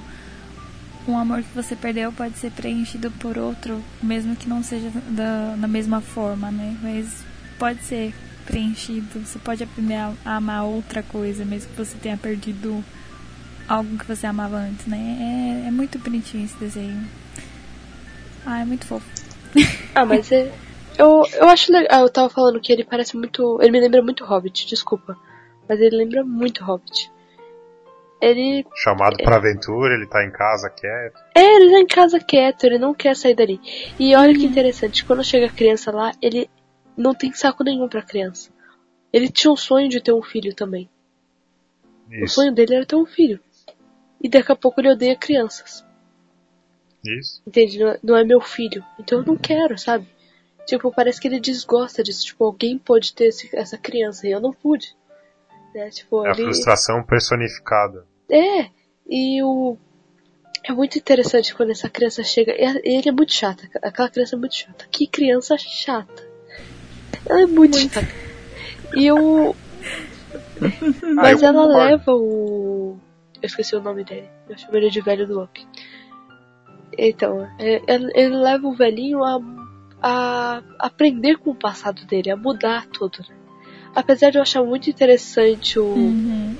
um 1.07 1.17
amor 1.17 1.41
que 1.41 1.53
você 1.53 1.75
perdeu 1.75 2.11
pode 2.11 2.37
ser 2.37 2.51
preenchido 2.51 3.11
por 3.11 3.37
outro, 3.37 3.83
mesmo 4.01 4.35
que 4.35 4.47
não 4.47 4.63
seja 4.63 4.89
da, 5.09 5.55
da 5.55 5.67
mesma 5.67 6.01
forma, 6.01 6.51
né? 6.51 6.77
Mas 6.81 7.23
pode 7.57 7.81
ser 7.83 8.13
preenchido. 8.45 9.19
Você 9.19 9.39
pode 9.39 9.63
aprender 9.63 9.95
a, 9.95 10.13
amar 10.25 10.65
outra 10.65 11.03
coisa, 11.03 11.45
mesmo 11.45 11.71
que 11.71 11.77
você 11.77 11.97
tenha 11.97 12.17
perdido 12.17 12.83
algo 13.67 13.97
que 13.97 14.05
você 14.07 14.27
amava 14.27 14.57
antes, 14.57 14.85
né? 14.85 15.63
É, 15.63 15.67
é 15.67 15.71
muito 15.71 15.97
bonitinho 15.99 16.45
esse 16.45 16.57
desenho. 16.57 17.07
Ah, 18.45 18.61
é 18.61 18.65
muito 18.65 18.85
fofo. 18.85 19.05
Ah, 19.95 20.05
mas 20.05 20.31
é, 20.31 20.51
eu, 20.97 21.23
eu 21.33 21.47
acho 21.49 21.71
legal. 21.71 21.89
Ah, 21.91 22.01
eu 22.01 22.09
tava 22.09 22.29
falando 22.29 22.59
que 22.59 22.71
ele 22.71 22.83
parece 22.83 23.15
muito. 23.15 23.59
Ele 23.61 23.71
me 23.71 23.79
lembra 23.79 24.01
muito 24.01 24.25
Hobbit, 24.25 24.67
desculpa. 24.67 25.17
Mas 25.67 25.79
ele 25.79 25.97
lembra 25.97 26.23
muito 26.23 26.63
Hobbit. 26.63 27.11
Ele. 28.23 28.65
Chamado 28.75 29.17
pra 29.17 29.35
aventura, 29.35 29.93
ele 29.93 30.07
tá 30.07 30.23
em 30.23 30.31
casa 30.31 30.69
quieto. 30.69 31.19
É, 31.35 31.55
ele 31.55 31.71
tá 31.71 31.79
em 31.79 31.87
casa 31.87 32.19
quieto, 32.19 32.63
ele 32.63 32.77
não 32.77 32.93
quer 32.93 33.15
sair 33.15 33.35
dali. 33.35 33.59
E 33.99 34.15
olha 34.15 34.33
que 34.33 34.45
interessante, 34.45 35.03
quando 35.03 35.23
chega 35.23 35.47
a 35.47 35.51
criança 35.51 35.91
lá, 35.91 36.11
ele 36.21 36.49
não 36.95 37.13
tem 37.13 37.33
saco 37.33 37.63
nenhum 37.63 37.89
pra 37.89 38.01
criança. 38.01 38.49
Ele 39.11 39.29
tinha 39.29 39.51
um 39.51 39.55
sonho 39.57 39.89
de 39.89 39.99
ter 40.01 40.13
um 40.13 40.21
filho 40.21 40.53
também. 40.55 40.89
O 42.09 42.23
Isso. 42.25 42.35
sonho 42.35 42.53
dele 42.53 42.75
era 42.75 42.85
ter 42.85 42.95
um 42.95 43.05
filho. 43.05 43.39
E 44.21 44.29
daqui 44.29 44.51
a 44.51 44.55
pouco 44.55 44.79
ele 44.79 44.91
odeia 44.91 45.15
crianças. 45.15 45.85
Isso. 47.03 47.41
Entende? 47.45 47.79
Não 47.79 47.87
é- 47.89 47.99
Não 48.03 48.17
é 48.17 48.23
meu 48.23 48.39
filho. 48.39 48.83
Então 48.99 49.19
eu 49.19 49.25
não 49.25 49.35
quero, 49.35 49.77
sabe? 49.77 50.07
Tipo, 50.65 50.91
parece 50.93 51.19
que 51.19 51.27
ele 51.27 51.39
desgosta 51.41 52.01
disso. 52.01 52.25
Tipo, 52.25 52.45
alguém 52.45 52.77
pode 52.77 53.13
ter 53.13 53.25
esse- 53.25 53.53
essa 53.53 53.77
criança 53.77 54.25
e 54.27 54.31
eu 54.31 54.39
não 54.39 54.53
pude. 54.53 54.95
Né? 55.75 55.89
Tipo, 55.89 56.25
É 56.25 56.29
a 56.29 56.31
ele... 56.33 56.43
frustração 56.43 57.03
personificada. 57.03 58.05
É, 58.33 58.69
e 59.07 59.43
o. 59.43 59.77
É 60.65 60.71
muito 60.71 60.97
interessante 60.97 61.53
quando 61.53 61.71
essa 61.71 61.89
criança 61.89 62.23
chega. 62.23 62.53
e 62.53 62.95
Ele 62.97 63.09
é 63.09 63.11
muito 63.11 63.33
chata. 63.33 63.69
Aquela 63.81 64.09
criança 64.09 64.35
é 64.35 64.39
muito 64.39 64.55
chata. 64.55 64.85
Que 64.89 65.05
criança 65.07 65.57
chata. 65.57 66.25
Ela 67.25 67.41
é 67.41 67.45
muito, 67.45 67.77
chata. 67.77 68.07
E 68.95 69.11
o. 69.11 69.53
Mas 71.15 71.43
Ah, 71.43 71.47
ela 71.47 71.63
concordo. 71.67 71.77
leva 71.89 72.11
o. 72.15 72.97
Eu 73.41 73.45
esqueci 73.47 73.75
o 73.75 73.81
nome 73.81 74.03
dele. 74.05 74.29
Eu 74.49 74.57
chamo 74.57 74.77
ele 74.77 74.89
de 74.89 75.01
velho 75.01 75.27
do 75.27 75.41
Up. 75.43 75.67
Então, 76.97 77.47
é- 77.59 77.81
ele 77.87 78.11
ele 78.15 78.35
leva 78.37 78.67
o 78.67 78.73
velhinho 78.73 79.23
a, 79.23 79.39
a 80.01 80.61
aprender 80.79 81.37
com 81.37 81.51
o 81.51 81.55
passado 81.55 82.05
dele, 82.05 82.29
a 82.31 82.37
mudar 82.37 82.87
tudo. 82.87 83.19
né? 83.27 83.35
apesar 83.95 84.31
de 84.31 84.37
eu 84.39 84.41
achar 84.41 84.63
muito 84.63 84.89
interessante 84.89 85.77
o, 85.77 85.85
Uhum. 85.85 86.55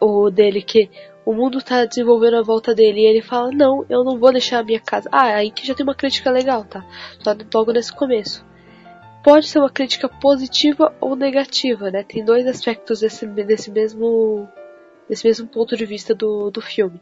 o 0.00 0.30
dele 0.30 0.62
que 0.62 0.88
o 1.28 1.34
mundo 1.34 1.60
tá 1.60 1.84
desenvolvendo 1.84 2.38
a 2.38 2.42
volta 2.42 2.74
dele 2.74 3.02
e 3.02 3.04
ele 3.04 3.20
fala, 3.20 3.50
não, 3.52 3.84
eu 3.90 4.02
não 4.02 4.18
vou 4.18 4.32
deixar 4.32 4.60
a 4.60 4.62
minha 4.62 4.80
casa. 4.80 5.10
Ah, 5.12 5.34
aí 5.34 5.50
que 5.50 5.66
já 5.66 5.74
tem 5.74 5.84
uma 5.84 5.94
crítica 5.94 6.30
legal, 6.30 6.64
tá? 6.64 6.82
Só 7.20 7.36
logo 7.52 7.70
nesse 7.70 7.92
começo. 7.94 8.42
Pode 9.22 9.46
ser 9.46 9.58
uma 9.58 9.68
crítica 9.68 10.08
positiva 10.08 10.90
ou 10.98 11.14
negativa, 11.14 11.90
né? 11.90 12.02
Tem 12.02 12.24
dois 12.24 12.46
aspectos 12.46 13.00
desse, 13.00 13.26
desse 13.26 13.70
mesmo 13.70 14.48
desse 15.06 15.26
mesmo 15.26 15.46
ponto 15.46 15.76
de 15.76 15.84
vista 15.84 16.14
do, 16.14 16.50
do 16.50 16.62
filme. 16.62 16.98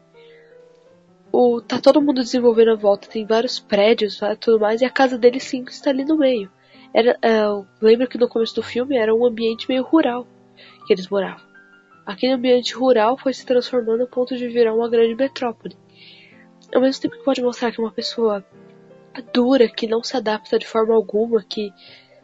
O, 1.31 1.61
tá 1.61 1.79
todo 1.79 2.01
mundo 2.01 2.21
desenvolvendo 2.21 2.71
a 2.71 2.75
volta, 2.75 3.07
tem 3.07 3.25
vários 3.25 3.59
prédios 3.59 4.21
e 4.21 4.35
tudo 4.35 4.59
mais, 4.59 4.81
e 4.81 4.85
a 4.85 4.89
casa 4.89 5.17
dele 5.17 5.39
sim 5.39 5.63
está 5.69 5.89
ali 5.89 6.03
no 6.03 6.17
meio. 6.17 6.51
Era, 6.93 7.17
é, 7.21 7.43
eu 7.43 7.65
lembro 7.81 8.09
que 8.09 8.17
no 8.17 8.27
começo 8.27 8.55
do 8.55 8.61
filme 8.61 8.97
era 8.97 9.15
um 9.15 9.25
ambiente 9.25 9.69
meio 9.69 9.83
rural 9.83 10.27
que 10.85 10.91
eles 10.91 11.07
moravam. 11.07 11.46
Aquele 12.07 12.31
ambiente 12.31 12.73
rural 12.73 13.17
foi 13.17 13.33
se 13.33 13.45
transformando 13.45 14.03
a 14.03 14.07
ponto 14.07 14.37
de 14.37 14.47
virar 14.47 14.73
uma 14.73 14.89
grande 14.89 15.13
metrópole. 15.13 15.75
Ao 16.73 16.79
mesmo 16.79 17.01
tempo 17.01 17.17
que 17.17 17.23
pode 17.25 17.41
mostrar 17.41 17.69
que 17.69 17.81
uma 17.81 17.91
pessoa 17.91 18.45
dura, 19.33 19.67
que 19.67 19.87
não 19.87 20.01
se 20.01 20.15
adapta 20.15 20.57
de 20.57 20.65
forma 20.65 20.95
alguma, 20.95 21.43
que 21.43 21.69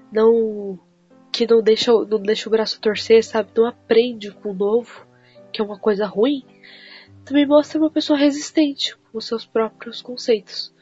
não 0.10 0.80
que 1.34 1.45
não 1.45 1.61
deixa, 1.61 1.91
não 1.91 2.22
deixa 2.22 2.47
o 2.47 2.51
braço 2.51 2.80
torcer, 2.80 3.26
sabe? 3.26 3.49
Não 3.57 3.65
aprende 3.65 4.31
com 4.31 4.51
o 4.51 4.53
novo, 4.53 5.05
que 5.51 5.60
é 5.60 5.65
uma 5.65 5.77
coisa 5.77 6.05
ruim. 6.05 6.45
Também 7.26 7.45
mostra 7.45 7.77
uma 7.77 7.91
pessoa 7.91 8.18
resistente 8.18 8.95
com 9.11 9.19
seus 9.19 9.45
próprios 9.45 10.01
conceitos. 10.01 10.73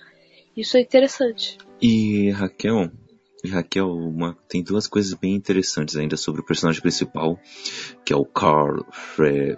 Isso 0.56 0.78
é 0.78 0.82
interessante. 0.82 1.58
E 1.82 2.30
Raquel, 2.30 2.92
Raquel, 3.50 3.90
uma, 3.90 4.38
tem 4.48 4.64
duas 4.64 4.88
coisas 4.88 5.14
bem 5.14 5.36
interessantes 5.36 5.96
ainda 5.96 6.16
sobre 6.16 6.42
o 6.42 6.46
personagem 6.46 6.82
principal, 6.82 7.40
que 8.06 8.14
é 8.14 8.16
o 8.16 8.26
Carl 8.26 8.86
Fre 8.92 9.58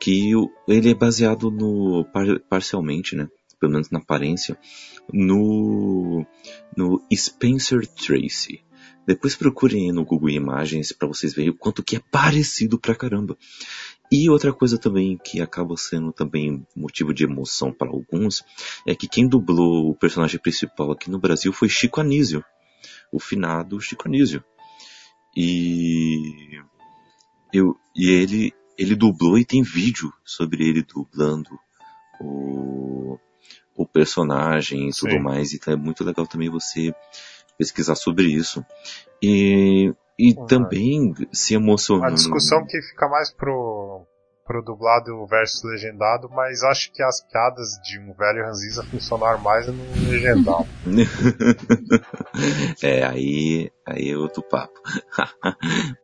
que 0.00 0.34
o, 0.34 0.50
ele 0.66 0.90
é 0.90 0.94
baseado 0.94 1.50
no 1.50 2.04
par, 2.12 2.26
parcialmente, 2.48 3.14
né, 3.14 3.28
pelo 3.58 3.72
menos 3.72 3.90
na 3.90 3.98
aparência, 3.98 4.58
no 5.12 6.24
no 6.76 7.02
Spencer 7.12 7.86
Tracy. 7.86 8.62
Depois 9.06 9.34
procurem 9.34 9.92
no 9.92 10.04
Google 10.04 10.30
Imagens 10.30 10.92
para 10.92 11.08
vocês 11.08 11.34
verem 11.34 11.50
o 11.50 11.56
quanto 11.56 11.82
que 11.82 11.96
é 11.96 12.00
parecido 12.10 12.78
pra 12.78 12.94
caramba. 12.94 13.36
E 14.10 14.28
outra 14.28 14.52
coisa 14.52 14.76
também 14.76 15.16
que 15.16 15.40
acaba 15.40 15.76
sendo 15.76 16.12
também 16.12 16.66
motivo 16.74 17.14
de 17.14 17.24
emoção 17.24 17.72
para 17.72 17.88
alguns 17.88 18.42
é 18.86 18.94
que 18.94 19.08
quem 19.08 19.28
dublou 19.28 19.88
o 19.88 19.94
personagem 19.94 20.40
principal 20.40 20.90
aqui 20.90 21.08
no 21.10 21.18
Brasil 21.18 21.52
foi 21.52 21.68
Chico 21.68 22.00
Anísio, 22.00 22.44
o 23.12 23.20
finado 23.20 23.80
Chico 23.80 24.08
Anísio. 24.08 24.42
E 25.36 26.60
eu 27.52 27.76
e 27.94 28.10
ele 28.10 28.52
ele 28.76 28.96
dublou 28.96 29.38
e 29.38 29.44
tem 29.44 29.62
vídeo 29.62 30.12
sobre 30.24 30.68
ele 30.68 30.82
dublando 30.82 31.50
o 32.20 33.18
o 33.80 33.86
personagem 33.86 34.88
e 34.88 34.92
tudo 34.92 35.12
Sim. 35.12 35.20
mais, 35.20 35.54
então 35.54 35.72
é 35.72 35.76
muito 35.76 36.04
legal 36.04 36.26
também 36.26 36.50
você 36.50 36.94
pesquisar 37.56 37.94
sobre 37.94 38.26
isso. 38.26 38.64
E, 39.22 39.90
e 40.20 40.34
Uhum. 40.38 40.46
também 40.46 41.14
se 41.32 41.54
emocionando. 41.54 42.08
Uma 42.08 42.14
discussão 42.14 42.62
que 42.66 42.82
fica 42.82 43.08
mais 43.08 43.32
pro, 43.32 44.04
pro 44.44 44.62
dublado 44.62 45.26
versus 45.26 45.62
legendado, 45.64 46.28
mas 46.28 46.62
acho 46.62 46.92
que 46.92 47.02
as 47.02 47.26
piadas 47.26 47.70
de 47.82 47.98
um 47.98 48.12
velho 48.12 48.44
Ranziza 48.44 48.84
funcionaram 48.84 49.38
mais 49.40 49.66
no 49.66 49.74
legendado. 50.10 50.66
é, 52.82 53.02
aí, 53.06 53.70
aí 53.86 54.10
é 54.10 54.16
outro 54.18 54.42
papo. 54.42 54.78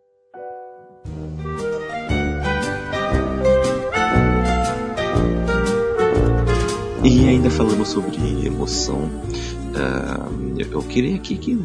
e 7.05 7.28
ainda 7.28 7.51
falando 7.51 7.84
sobre 7.84 8.47
emoção, 8.47 9.10
ah, 9.76 10.28
eu 10.70 10.82
queria 10.82 11.16
aqui 11.16 11.36
que, 11.36 11.58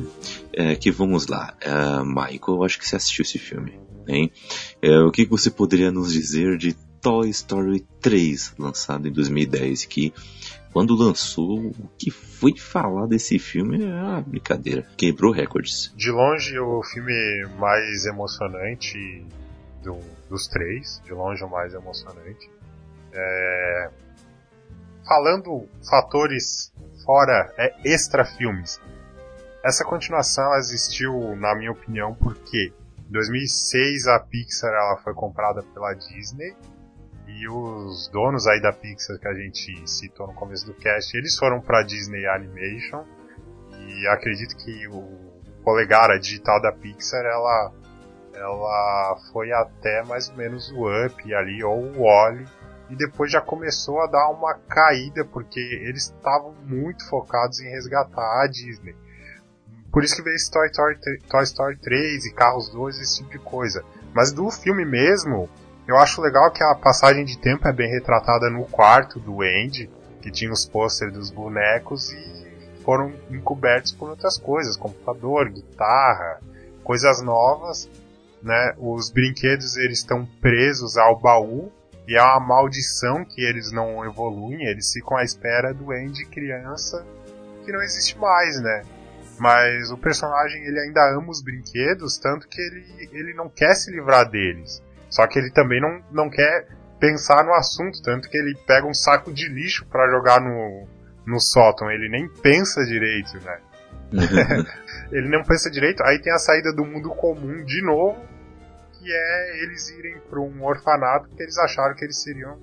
eh, 0.53 0.75
que 0.75 0.91
vamos 0.91 1.27
lá. 1.27 1.53
Ah, 1.65 2.03
Michael, 2.03 2.41
eu 2.57 2.63
acho 2.63 2.77
que 2.79 2.87
você 2.87 2.95
assistiu 2.95 3.23
esse 3.23 3.39
filme, 3.39 3.79
hein? 4.07 4.31
Eh, 4.81 4.99
o 4.99 5.11
que 5.11 5.25
você 5.25 5.49
poderia 5.49 5.91
nos 5.91 6.11
dizer 6.11 6.57
de 6.57 6.73
Toy 7.01 7.29
Story 7.29 7.85
3, 7.99 8.53
lançado 8.59 9.07
em 9.07 9.11
2010, 9.11 9.85
que 9.85 10.13
quando 10.71 10.95
lançou, 10.95 11.59
o 11.67 11.89
que 11.97 12.09
foi 12.11 12.55
falar 12.57 13.05
desse 13.07 13.37
filme 13.39 13.83
é 13.83 13.87
uma 14.03 14.21
brincadeira. 14.21 14.87
Quebrou 14.95 15.31
recordes. 15.33 15.91
De 15.97 16.09
longe, 16.11 16.57
o 16.59 16.81
filme 16.83 17.45
mais 17.59 18.05
emocionante 18.05 19.25
do- 19.83 19.97
dos 20.29 20.47
três, 20.47 21.01
de 21.03 21.11
longe 21.11 21.43
o 21.43 21.49
mais 21.49 21.73
emocionante. 21.73 22.49
É, 23.13 23.89
Falando 25.07 25.67
fatores 25.89 26.71
fora, 27.03 27.53
é, 27.57 27.73
extra 27.83 28.23
filmes. 28.23 28.79
Essa 29.63 29.83
continuação 29.83 30.55
existiu, 30.55 31.35
na 31.35 31.55
minha 31.55 31.71
opinião, 31.71 32.15
porque 32.15 32.73
em 33.07 33.11
2006 33.11 34.07
a 34.07 34.19
Pixar 34.19 34.71
ela 34.71 34.97
foi 35.03 35.13
comprada 35.13 35.61
pela 35.73 35.93
Disney 35.93 36.55
e 37.27 37.47
os 37.47 38.07
donos 38.09 38.47
aí 38.47 38.61
da 38.61 38.73
Pixar 38.73 39.19
que 39.19 39.27
a 39.27 39.33
gente 39.33 39.89
citou 39.89 40.27
no 40.27 40.33
começo 40.33 40.65
do 40.65 40.73
cast, 40.73 41.15
eles 41.15 41.37
foram 41.37 41.61
para 41.61 41.83
Disney 41.83 42.25
Animation 42.25 43.03
e 43.71 44.07
acredito 44.07 44.55
que 44.57 44.87
o 44.87 45.03
polegar 45.63 46.09
a 46.09 46.17
digital 46.17 46.61
da 46.61 46.71
Pixar 46.71 47.23
ela 47.25 47.71
ela 48.33 49.17
foi 49.31 49.51
até 49.51 50.03
mais 50.03 50.29
ou 50.29 50.35
menos 50.35 50.71
o 50.71 50.87
Up 51.05 51.33
ali 51.33 51.63
ou 51.63 51.79
o 51.79 52.03
Wally 52.03 52.47
e 52.91 52.95
depois 52.95 53.31
já 53.31 53.39
começou 53.39 54.01
a 54.01 54.07
dar 54.07 54.29
uma 54.29 54.53
caída 54.53 55.23
porque 55.23 55.59
eles 55.59 56.03
estavam 56.03 56.53
muito 56.65 57.07
focados 57.07 57.61
em 57.61 57.69
resgatar 57.69 58.43
a 58.43 58.47
Disney. 58.47 58.93
Por 59.91 60.03
isso 60.03 60.15
que 60.15 60.21
veio 60.21 60.35
Toy 60.51 60.67
Story, 60.67 60.99
Toy 61.29 61.43
Story 61.43 61.77
3 61.77 62.25
e 62.25 62.33
Carros 62.33 62.69
2 62.69 62.99
esse 62.99 63.17
tipo 63.19 63.31
de 63.31 63.39
coisa. 63.39 63.83
Mas 64.13 64.33
do 64.33 64.51
filme 64.51 64.85
mesmo, 64.85 65.49
eu 65.87 65.97
acho 65.97 66.21
legal 66.21 66.51
que 66.51 66.61
a 66.63 66.75
passagem 66.75 67.23
de 67.23 67.37
tempo 67.37 67.65
é 67.65 67.71
bem 67.71 67.89
retratada 67.89 68.49
no 68.49 68.65
quarto 68.65 69.19
do 69.19 69.41
Andy, 69.41 69.89
que 70.21 70.29
tinha 70.29 70.51
os 70.51 70.65
pôsteres 70.65 71.13
dos 71.13 71.31
bonecos 71.31 72.11
e 72.11 72.81
foram 72.83 73.13
encobertos 73.29 73.93
por 73.93 74.09
outras 74.09 74.37
coisas, 74.37 74.75
computador, 74.75 75.49
guitarra, 75.49 76.41
coisas 76.83 77.21
novas, 77.21 77.89
né? 78.43 78.75
Os 78.77 79.09
brinquedos 79.09 79.77
eles 79.77 79.99
estão 79.99 80.25
presos 80.41 80.97
ao 80.97 81.17
baú 81.17 81.71
e 82.11 82.17
é 82.17 82.21
uma 82.21 82.41
maldição 82.41 83.23
que 83.23 83.41
eles 83.41 83.71
não 83.71 84.03
evoluem, 84.03 84.65
eles 84.67 84.91
ficam 84.91 85.15
à 85.15 85.23
espera 85.23 85.73
do 85.73 85.93
Andy 85.93 86.25
criança 86.25 87.05
que 87.63 87.71
não 87.71 87.81
existe 87.81 88.17
mais, 88.17 88.59
né? 88.61 88.83
Mas 89.39 89.89
o 89.91 89.97
personagem 89.97 90.61
ele 90.65 90.77
ainda 90.77 90.99
ama 91.15 91.29
os 91.29 91.41
brinquedos, 91.41 92.17
tanto 92.17 92.49
que 92.49 92.59
ele, 92.59 93.09
ele 93.13 93.33
não 93.33 93.47
quer 93.47 93.73
se 93.75 93.89
livrar 93.89 94.29
deles. 94.29 94.83
Só 95.09 95.25
que 95.25 95.39
ele 95.39 95.51
também 95.51 95.79
não, 95.79 96.03
não 96.11 96.29
quer 96.29 96.67
pensar 96.99 97.45
no 97.45 97.53
assunto, 97.53 98.01
tanto 98.03 98.29
que 98.29 98.37
ele 98.37 98.57
pega 98.67 98.85
um 98.85 98.93
saco 98.93 99.31
de 99.31 99.47
lixo 99.47 99.85
para 99.85 100.11
jogar 100.11 100.41
no, 100.41 100.85
no 101.25 101.39
sótão. 101.39 101.89
Ele 101.89 102.09
nem 102.09 102.27
pensa 102.27 102.83
direito, 102.83 103.39
né? 103.41 103.57
ele 105.13 105.29
não 105.29 105.43
pensa 105.45 105.71
direito. 105.71 106.03
Aí 106.03 106.19
tem 106.19 106.33
a 106.33 106.37
saída 106.37 106.73
do 106.73 106.83
mundo 106.83 107.09
comum 107.11 107.63
de 107.63 107.81
novo, 107.81 108.21
que 109.01 109.11
é 109.11 109.63
eles 109.63 109.89
irem 109.89 110.19
para 110.29 110.39
um 110.39 110.63
orfanato 110.63 111.27
porque 111.27 111.43
eles 111.43 111.57
acharam 111.57 111.95
que 111.95 112.03
eles 112.03 112.21
seriam 112.21 112.57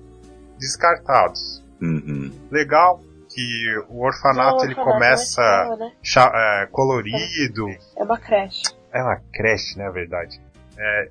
descartados. 0.57 1.63
Uhum. 1.81 2.31
Legal 2.51 3.01
que 3.29 3.77
o 3.89 4.03
orfanato 4.03 4.57
Não, 4.57 4.63
ele 4.65 4.73
orfanato 4.73 4.91
começa 4.93 5.41
é 5.41 5.93
escola, 6.01 6.31
né? 6.31 6.63
é, 6.63 6.67
colorido. 6.71 7.67
É 7.97 8.03
uma 8.03 8.17
creche. 8.19 8.63
É 8.91 9.01
uma 9.03 9.21
creche, 9.31 9.77
né, 9.77 9.85
na 9.85 9.91
verdade. 9.91 10.41
É, 10.77 11.09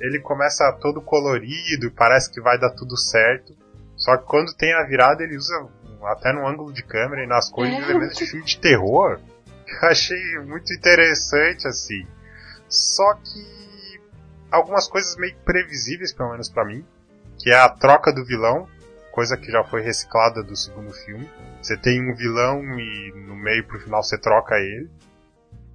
ele 0.00 0.18
começa 0.20 0.70
todo 0.80 1.00
colorido, 1.00 1.90
parece 1.92 2.30
que 2.30 2.40
vai 2.40 2.58
dar 2.58 2.70
tudo 2.70 2.96
certo. 2.98 3.56
Só 3.96 4.16
que 4.16 4.24
quando 4.26 4.54
tem 4.54 4.74
a 4.74 4.84
virada, 4.84 5.22
ele 5.22 5.36
usa 5.36 5.66
até 6.04 6.32
no 6.32 6.46
ângulo 6.46 6.72
de 6.72 6.82
câmera 6.82 7.24
e 7.24 7.26
nas 7.26 7.50
cores 7.50 7.72
É. 7.72 7.76
de 7.80 7.82
elementos 7.90 8.18
de 8.18 8.26
filme 8.26 8.44
de 8.44 8.58
terror. 8.58 9.18
Eu 9.82 9.88
achei 9.88 10.38
muito 10.40 10.72
interessante, 10.74 11.66
assim. 11.66 12.06
Só 12.68 13.14
que 13.14 13.63
algumas 14.54 14.88
coisas 14.88 15.16
meio 15.16 15.36
previsíveis, 15.44 16.12
pelo 16.12 16.30
menos 16.30 16.48
pra 16.48 16.64
mim, 16.64 16.84
que 17.38 17.50
é 17.50 17.56
a 17.56 17.68
troca 17.68 18.12
do 18.12 18.24
vilão, 18.24 18.68
coisa 19.12 19.36
que 19.36 19.50
já 19.50 19.62
foi 19.64 19.82
reciclada 19.82 20.42
do 20.42 20.56
segundo 20.56 20.92
filme. 20.92 21.28
Você 21.62 21.76
tem 21.76 22.00
um 22.10 22.14
vilão 22.14 22.62
e 22.78 23.12
no 23.26 23.36
meio 23.36 23.66
pro 23.66 23.80
final 23.80 24.02
você 24.02 24.18
troca 24.18 24.56
ele. 24.56 24.90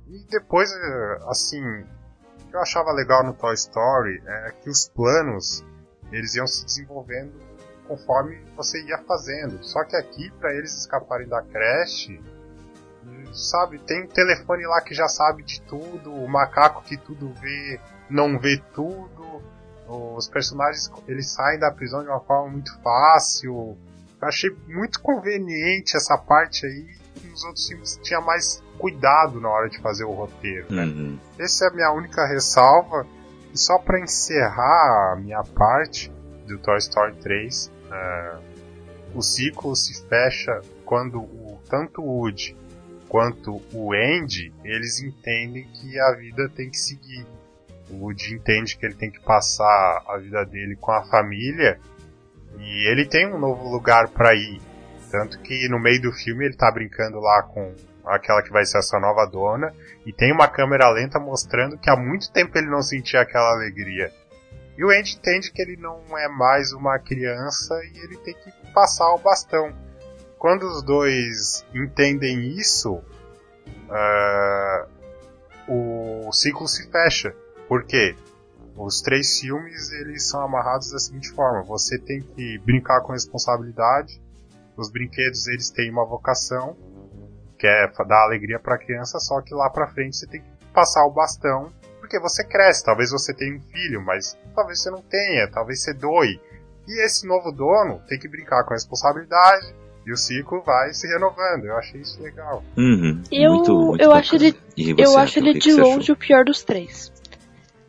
E 0.08 0.26
depois, 0.30 0.72
eh, 0.72 1.20
assim, 1.28 1.64
o 1.64 2.50
que 2.50 2.56
eu 2.56 2.60
achava 2.60 2.92
legal 2.92 3.24
no 3.24 3.34
Toy 3.34 3.54
Story 3.54 4.22
é 4.26 4.52
que 4.62 4.70
os 4.70 4.90
planos 4.90 5.64
eles 6.12 6.36
iam 6.36 6.48
se 6.48 6.66
desenvolvendo 6.66 7.34
conforme 7.88 8.44
você 8.56 8.82
ia 8.84 8.98
fazendo. 9.00 9.64
Só 9.64 9.84
que 9.84 9.96
aqui, 9.96 10.32
para 10.40 10.54
eles 10.54 10.76
escaparem 10.76 11.28
da 11.28 11.42
creche, 11.42 12.22
sabe, 13.34 13.80
tem 13.80 14.04
um 14.04 14.08
telefone 14.08 14.66
lá 14.66 14.82
que 14.82 14.94
já 14.94 15.08
sabe 15.08 15.44
de 15.44 15.62
tudo, 15.62 16.14
o 16.14 16.28
macaco 16.28 16.84
que 16.84 16.98
tudo 16.98 17.32
vê, 17.34 17.80
não 18.10 18.40
vê 18.40 18.62
tudo. 18.74 19.42
Os 19.88 20.28
personagens, 20.28 20.92
eles 21.08 21.32
saem 21.32 21.60
da 21.60 21.72
prisão 21.72 22.04
de 22.04 22.10
uma 22.10 22.20
forma 22.20 22.52
muito 22.52 22.80
fácil. 22.82 23.76
Eu 24.22 24.28
achei 24.28 24.56
muito 24.68 25.02
conveniente 25.02 25.98
essa 25.98 26.18
parte 26.18 26.66
aí. 26.66 26.88
Nos 27.24 27.44
outros 27.44 27.68
filmes 27.68 28.00
tinha 28.04 28.22
mais 28.22 28.64
cuidado 28.78 29.42
na 29.42 29.50
hora 29.50 29.68
de 29.68 29.80
fazer 29.80 30.04
o 30.04 30.12
roteiro, 30.12 30.68
né? 30.70 30.84
Uhum. 30.84 31.20
Essa 31.40 31.66
é 31.66 31.68
a 31.70 31.74
minha 31.74 31.92
única 31.92 32.26
ressalva. 32.26 33.06
E 33.52 33.58
só 33.58 33.80
para 33.80 34.00
encerrar 34.00 35.14
a 35.14 35.16
minha 35.16 35.44
parte 35.44 36.12
do 36.46 36.60
Toy 36.60 36.78
Story 36.78 37.16
3, 37.16 37.72
é, 37.92 38.38
o 39.16 39.22
ciclo 39.22 39.76
se 39.76 40.08
fecha 40.08 40.62
quando 40.86 41.20
o, 41.20 41.60
tanto 41.68 42.02
o 42.02 42.20
Woody 42.20 42.56
quanto 43.10 43.60
o 43.74 43.92
Andy, 43.92 44.54
eles 44.64 45.02
entendem 45.02 45.68
que 45.74 46.00
a 46.00 46.12
vida 46.14 46.48
tem 46.50 46.70
que 46.70 46.78
seguir. 46.78 47.26
O 47.90 48.04
Woody 48.04 48.36
entende 48.36 48.78
que 48.78 48.86
ele 48.86 48.94
tem 48.94 49.10
que 49.10 49.20
passar 49.20 50.04
a 50.08 50.18
vida 50.18 50.46
dele 50.46 50.76
com 50.76 50.92
a 50.92 51.04
família 51.10 51.80
e 52.60 52.88
ele 52.88 53.06
tem 53.06 53.28
um 53.28 53.40
novo 53.40 53.68
lugar 53.68 54.08
para 54.10 54.36
ir. 54.36 54.62
Tanto 55.10 55.40
que 55.40 55.68
no 55.68 55.80
meio 55.80 56.00
do 56.04 56.12
filme 56.12 56.46
ele 56.46 56.56
tá 56.56 56.72
brincando 56.72 57.20
lá 57.20 57.42
com 57.44 57.74
aquela 58.06 58.44
que 58.44 58.52
vai 58.52 58.64
ser 58.64 58.78
a 58.78 58.82
sua 58.84 59.00
nova 59.00 59.26
dona 59.26 59.74
e 60.06 60.14
tem 60.14 60.32
uma 60.32 60.48
câmera 60.48 60.90
lenta 60.92 61.20
mostrando 61.20 61.80
que 61.80 61.90
há 61.90 61.96
muito 61.96 62.32
tempo 62.32 62.56
ele 62.58 62.70
não 62.70 62.84
sentia 62.84 63.22
aquela 63.22 63.54
alegria. 63.54 64.12
E 64.78 64.86
o 64.86 64.90
Andy 64.92 65.18
entende 65.18 65.52
que 65.52 65.62
ele 65.62 65.76
não 65.78 66.00
é 66.16 66.28
mais 66.30 66.72
uma 66.72 67.00
criança 67.00 67.74
e 67.86 67.98
ele 68.04 68.18
tem 68.18 68.36
que 68.36 68.52
passar 68.72 69.14
o 69.16 69.18
bastão. 69.18 69.74
Quando 70.40 70.64
os 70.64 70.82
dois 70.82 71.66
entendem 71.76 72.58
isso, 72.58 72.94
uh, 73.90 74.88
o 75.68 76.32
ciclo 76.32 76.66
se 76.66 76.90
fecha. 76.90 77.36
Por 77.68 77.84
quê? 77.84 78.16
Os 78.74 79.02
três 79.02 79.38
filmes 79.38 79.92
eles 79.92 80.30
são 80.30 80.42
amarrados 80.42 80.92
da 80.92 80.98
seguinte 80.98 81.30
forma: 81.32 81.62
você 81.64 82.00
tem 82.00 82.22
que 82.22 82.58
brincar 82.60 83.02
com 83.02 83.12
responsabilidade. 83.12 84.22
Os 84.78 84.90
brinquedos 84.90 85.46
eles 85.48 85.70
têm 85.70 85.92
uma 85.92 86.06
vocação 86.06 86.78
que 87.58 87.68
é 87.68 87.92
dar 88.06 88.24
alegria 88.24 88.58
para 88.58 88.76
a 88.76 88.80
criança, 88.80 89.20
só 89.20 89.42
que 89.42 89.54
lá 89.54 89.70
para 89.70 89.92
frente 89.92 90.16
você 90.16 90.26
tem 90.26 90.42
que 90.42 90.48
passar 90.74 91.06
o 91.06 91.12
bastão, 91.12 91.70
porque 92.00 92.18
você 92.18 92.46
cresce, 92.46 92.86
talvez 92.86 93.12
você 93.12 93.34
tenha 93.34 93.58
um 93.58 93.60
filho, 93.60 94.02
mas 94.02 94.38
talvez 94.56 94.82
você 94.82 94.90
não 94.90 95.02
tenha, 95.02 95.52
talvez 95.52 95.84
você 95.84 95.94
doe. 95.94 96.40
E 96.88 97.06
esse 97.06 97.28
novo 97.28 97.52
dono 97.52 98.02
tem 98.08 98.18
que 98.18 98.30
brincar 98.30 98.64
com 98.64 98.74
responsabilidade 98.74 99.76
e 100.10 100.14
o 100.14 100.18
ciclo 100.18 100.62
vai 100.66 100.92
se 100.94 101.08
renovando. 101.08 101.66
Eu 101.66 101.78
achei 101.78 102.02
isso 102.02 102.22
legal. 102.22 102.64
Uhum. 102.76 103.22
Eu, 103.32 103.54
muito, 103.54 103.74
muito 103.78 104.02
eu 104.04 104.12
acho 104.12 104.36
ele, 104.36 104.56
E 104.76 104.90
eu 104.92 104.96
você, 105.12 105.18
acho 105.18 105.40
ele 105.40 105.54
de 105.54 105.72
você 105.72 105.82
longe 105.82 106.00
achou? 106.00 106.16
o 106.16 106.18
pior 106.18 106.44
dos 106.44 106.64
três. 106.64 107.12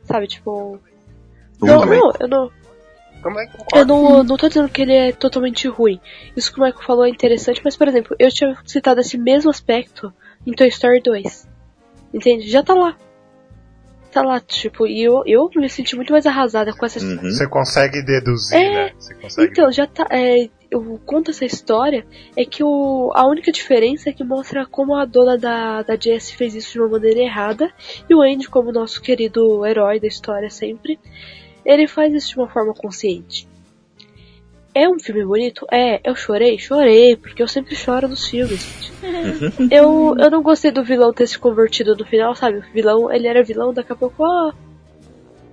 Sabe, 0.05 0.27
tipo. 0.27 0.79
Um 1.63 1.67
Não, 1.67 1.81
também. 1.81 1.99
não, 2.01 2.13
eu 2.21 2.29
não, 2.29 2.51
Também 3.23 3.49
eu 3.75 3.87
não, 3.87 4.23
não 4.25 4.37
tô 4.37 4.49
dizendo 4.49 4.69
que 4.69 4.83
ele 4.83 4.95
é 4.95 5.13
totalmente 5.13 5.67
ruim. 5.69 6.01
Isso 6.37 6.53
que 6.53 6.61
o 6.61 6.65
Michael 6.65 6.85
falou 6.85 7.05
é 7.07 7.09
interessante, 7.11 7.61
mas, 7.65 7.77
por 7.77 7.89
exemplo, 7.89 8.15
eu 8.19 8.31
tinha 8.31 8.57
citado 8.65 9.01
esse 9.01 9.17
mesmo 9.19 9.51
aspecto 9.51 10.13
em 10.47 10.53
Toy 10.53 10.69
Story 10.69 11.01
2. 11.03 11.49
Entende? 12.13 12.49
Já 12.51 12.63
tá 12.63 12.75
lá. 12.75 12.97
Tá 14.11 14.23
lá, 14.23 14.41
tipo, 14.41 14.87
e 14.89 15.03
eu, 15.05 15.23
eu 15.25 15.49
me 15.55 15.69
senti 15.69 15.95
muito 15.95 16.13
mais 16.13 16.27
arrasada 16.27 16.73
com 16.75 16.85
essa 16.85 16.99
história. 16.99 17.23
Uhum. 17.23 17.31
Você 17.31 17.47
consegue 17.49 18.03
deduzir, 18.03 18.59
É, 18.59 18.75
né? 18.87 18.93
Você 18.99 19.15
consegue. 19.15 19.51
Então, 19.53 19.71
já 19.71 19.87
tá. 19.87 20.05
É, 20.11 20.49
eu 20.71 21.01
conto 21.05 21.31
essa 21.31 21.45
história 21.45 22.07
é 22.37 22.45
que 22.45 22.63
o, 22.63 23.11
a 23.15 23.27
única 23.27 23.51
diferença 23.51 24.09
é 24.09 24.13
que 24.13 24.23
mostra 24.23 24.65
como 24.65 24.95
a 24.95 25.05
dona 25.05 25.37
da, 25.37 25.83
da 25.83 25.97
Jess 25.97 26.31
fez 26.31 26.55
isso 26.55 26.73
de 26.73 26.81
uma 26.81 26.89
maneira 26.89 27.21
errada 27.21 27.73
e 28.09 28.15
o 28.15 28.23
Andy, 28.23 28.49
como 28.49 28.71
nosso 28.71 29.03
querido 29.03 29.67
herói 29.67 29.99
da 29.99 30.07
história 30.07 30.49
sempre, 30.49 30.99
ele 31.65 31.89
faz 31.89 32.15
isso 32.15 32.31
de 32.31 32.37
uma 32.39 32.49
forma 32.49 32.73
consciente. 32.73 33.49
É 34.73 34.89
um 34.89 35.01
filme 35.01 35.25
bonito? 35.25 35.67
É, 35.71 36.01
eu 36.09 36.15
chorei? 36.15 36.57
Chorei, 36.57 37.17
porque 37.17 37.43
eu 37.43 37.49
sempre 37.49 37.75
choro 37.75 38.07
nos 38.07 38.29
filmes, 38.29 38.61
gente. 38.61 38.93
eu, 39.75 40.15
eu 40.17 40.31
não 40.31 40.43
gostei 40.43 40.71
do 40.71 40.85
vilão 40.85 41.13
ter 41.13 41.27
se 41.27 41.37
convertido 41.37 41.97
no 41.97 42.05
final, 42.05 42.37
sabe? 42.37 42.59
O 42.59 42.73
vilão, 42.73 43.13
ele 43.13 43.27
era 43.27 43.43
vilão, 43.43 43.75
daqui 43.75 43.93
a 43.93 43.97
pouco, 43.97 44.23
ó. 44.23 44.53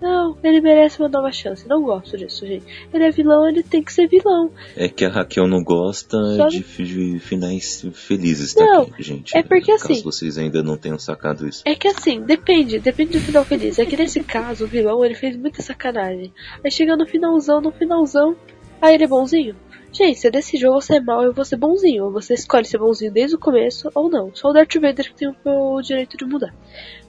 Não, 0.02 0.38
ele 0.44 0.62
merece 0.62 1.00
uma 1.00 1.10
nova 1.10 1.32
chance. 1.32 1.68
Não 1.68 1.82
gosto 1.82 2.18
disso, 2.18 2.46
gente. 2.46 2.66
Ele 2.94 3.04
é 3.04 3.10
vilão, 3.12 3.48
ele 3.48 3.64
tem 3.64 3.82
que 3.82 3.92
ser 3.92 4.08
vilão. 4.08 4.52
É 4.76 4.88
que 4.88 5.04
a 5.06 5.10
Raquel 5.10 5.48
não 5.48 5.64
gosta 5.64 6.18
Só- 6.36 6.48
de, 6.48 6.60
de 6.60 7.20
finais 7.20 7.86
felizes, 7.94 8.54
tá, 8.54 8.64
Não, 8.64 8.82
aqui, 8.84 9.02
gente? 9.04 9.36
é 9.36 9.42
porque 9.44 9.72
Caso 9.72 9.86
assim- 9.92 10.04
vocês 10.04 10.38
ainda 10.38 10.62
não 10.62 10.78
tenham 10.78 11.00
sacado 11.00 11.48
isso. 11.48 11.64
É 11.66 11.76
que 11.76 11.88
assim, 11.88 12.22
depende, 12.22 12.80
depende 12.80 13.14
do 13.14 13.20
final 13.22 13.44
feliz. 13.44 13.80
É 13.80 13.86
que 13.86 13.98
nesse 13.98 14.22
caso, 14.24 14.66
o 14.66 14.68
vilão, 14.68 15.04
ele 15.04 15.16
fez 15.16 15.36
muita 15.36 15.62
sacanagem. 15.62 16.32
Aí 16.64 16.72
chega 16.72 16.96
no 16.96 17.06
finalzão, 17.08 17.60
no 17.62 17.72
finalzão, 17.72 18.36
aí 18.82 18.94
ele 18.96 19.04
é 19.06 19.08
bonzinho. 19.08 19.56
Gente, 19.92 20.20
se 20.20 20.30
desse 20.30 20.58
jogo 20.58 20.80
você 20.82 20.98
é 20.98 21.00
mal, 21.00 21.24
eu 21.24 21.34
vou 21.34 21.44
ser 21.46 21.56
bonzinho. 21.56 22.04
Ou 22.06 22.12
você 22.12 22.34
escolhe 22.36 22.66
ser 22.66 22.78
bonzinho 22.78 23.12
desde 23.12 23.36
o 23.36 23.40
começo, 23.40 23.90
ou 23.96 24.10
não. 24.10 24.30
Só 24.36 24.50
o 24.50 24.54
Darth 24.54 24.76
Vader 24.76 25.10
que 25.12 25.16
tem 25.16 25.34
o 25.46 25.82
direito 25.82 26.18
de 26.18 26.26
mudar. 26.26 26.54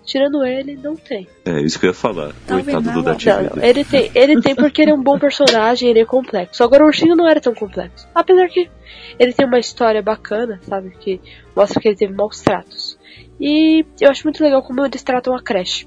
Tirando 0.08 0.42
ele, 0.42 0.74
não 0.74 0.96
tem. 0.96 1.28
É, 1.44 1.60
isso 1.60 1.78
que 1.78 1.84
eu 1.84 1.90
ia 1.90 1.94
falar. 1.94 2.32
Tá 2.46 2.54
Coitado 2.54 2.80
vendo? 2.80 2.94
do 2.94 3.02
Vader. 3.02 3.62
ele 3.62 3.84
tem, 3.84 4.10
ele 4.14 4.40
tem 4.40 4.54
porque 4.54 4.80
ele 4.80 4.90
é 4.90 4.94
um 4.94 5.02
bom 5.02 5.18
personagem, 5.18 5.90
ele 5.90 6.00
é 6.00 6.06
complexo. 6.06 6.64
Agora 6.64 6.82
o 6.82 6.86
ursinho 6.86 7.14
não 7.14 7.28
era 7.28 7.42
tão 7.42 7.54
complexo. 7.54 8.08
Apesar 8.14 8.48
que 8.48 8.70
ele 9.18 9.34
tem 9.34 9.44
uma 9.44 9.58
história 9.58 10.00
bacana, 10.00 10.58
sabe? 10.62 10.92
Que 10.98 11.20
mostra 11.54 11.78
que 11.78 11.88
ele 11.88 11.96
teve 11.96 12.14
maus 12.14 12.40
tratos. 12.40 12.98
E 13.38 13.84
eu 14.00 14.08
acho 14.08 14.24
muito 14.24 14.42
legal 14.42 14.62
como 14.62 14.82
eles 14.82 15.02
tratam 15.02 15.36
a 15.36 15.42
creche. 15.42 15.86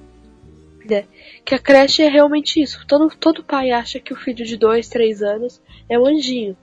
Né? 0.87 1.05
Que 1.43 1.55
a 1.55 1.59
creche 1.59 2.03
é 2.03 2.07
realmente 2.07 2.61
isso. 2.61 2.85
Todo, 2.87 3.09
todo 3.19 3.43
pai 3.43 3.71
acha 3.71 3.99
que 3.99 4.13
o 4.13 4.15
filho 4.15 4.45
de 4.45 4.55
2, 4.55 4.87
3 4.87 5.23
anos 5.23 5.59
é 5.89 5.97
um 5.97 6.05
anjinho. 6.05 6.55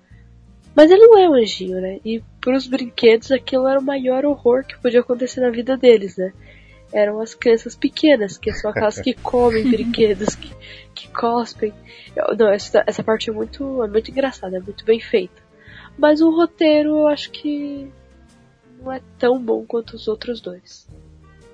Mas 0.76 0.93
ele 0.93 1.09
não 1.09 1.18
é 1.18 1.28
um 1.28 1.35
anjinho, 1.35 1.80
né? 1.80 1.98
E 2.05 2.22
pros 2.40 2.68
brinquedos 2.68 3.32
aquilo 3.32 3.66
era 3.66 3.80
o 3.80 3.85
maior 3.85 4.24
horror 4.24 4.64
que 4.64 4.78
podia 4.78 5.01
acontecer 5.01 5.40
na 5.40 5.51
vida 5.51 5.76
deles, 5.76 6.16
né? 6.16 6.32
Eram 6.93 7.20
as 7.20 7.35
crianças 7.35 7.74
pequenas, 7.77 8.39
que 8.39 8.52
são 8.52 8.70
aquelas 8.70 8.98
que 9.01 9.12
comem 9.15 9.62
brinquedos, 9.70 10.35
que, 10.35 10.51
que 10.94 11.09
cospem. 11.09 11.73
Eu- 12.16 12.36
Não, 12.36 12.48
essa, 12.48 12.82
essa 12.86 13.02
parte 13.05 13.28
é 13.28 13.32
muito, 13.32 13.82
é 13.85 13.89
muito 13.89 14.10
engraçada, 14.10 14.56
é 14.56 14.60
muito 14.60 14.85
bem 14.85 14.98
feita. 15.01 15.43
Mas 15.98 16.20
o 16.20 16.31
roteiro 16.31 16.90
eu 17.01 17.06
acho 17.09 17.31
que 17.31 17.90
não 18.81 18.93
é 18.93 19.01
tão 19.19 19.39
bom 19.43 19.65
quanto 19.66 19.94
os 19.97 20.06
outros 20.09 20.40
dois. 20.40 20.86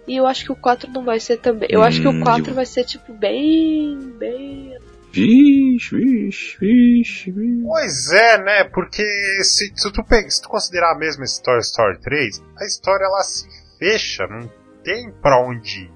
E 0.06 0.14
eu 0.16 0.26
acho 0.26 0.44
que 0.44 0.52
o 0.52 0.56
4 0.56 0.90
não 0.90 1.02
vai 1.02 1.18
ser 1.18 1.38
também. 1.38 1.66
Eu 1.72 1.82
acho 1.82 2.00
que 2.02 2.06
Hum, 2.08 2.20
o 2.20 2.24
4 2.24 2.50
eu- 2.50 2.54
vai 2.54 2.66
ser 2.66 2.84
tipo 2.84 3.12
bem. 3.14 3.98
bem. 4.18 4.76
Vixe, 5.10 5.96
vixe, 5.96 6.58
vixe, 6.60 7.30
vixe. 7.30 7.62
Pois 7.64 8.10
é, 8.12 8.38
né? 8.42 8.64
Porque 8.64 9.02
se, 9.42 9.72
se 9.74 9.92
tu, 9.92 10.02
se 10.28 10.42
tu 10.42 10.48
considerar 10.48 10.98
mesmo 10.98 11.24
esse 11.24 11.42
Toy 11.42 11.58
Story 11.60 11.98
3, 12.00 12.42
a 12.60 12.64
história 12.66 13.04
ela 13.04 13.22
se 13.22 13.48
fecha, 13.78 14.26
não 14.26 14.40
tem 14.84 15.10
pra 15.20 15.40
onde 15.44 15.84
ir. 15.84 15.90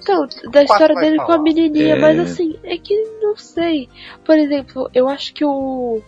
Então, 0.00 0.26
da 0.50 0.64
história 0.64 0.96
dele 0.96 1.16
com 1.18 1.26
falar. 1.26 1.38
a 1.38 1.42
menininha, 1.42 1.94
É. 1.94 1.98
mas 1.98 2.18
assim, 2.18 2.58
é 2.64 2.76
que 2.76 2.92
não 3.20 3.36
sei. 3.36 3.88
Por 4.24 4.36
exemplo, 4.36 4.90
eu 4.92 5.08
acho 5.08 5.32
que 5.32 5.44
o. 5.44 6.02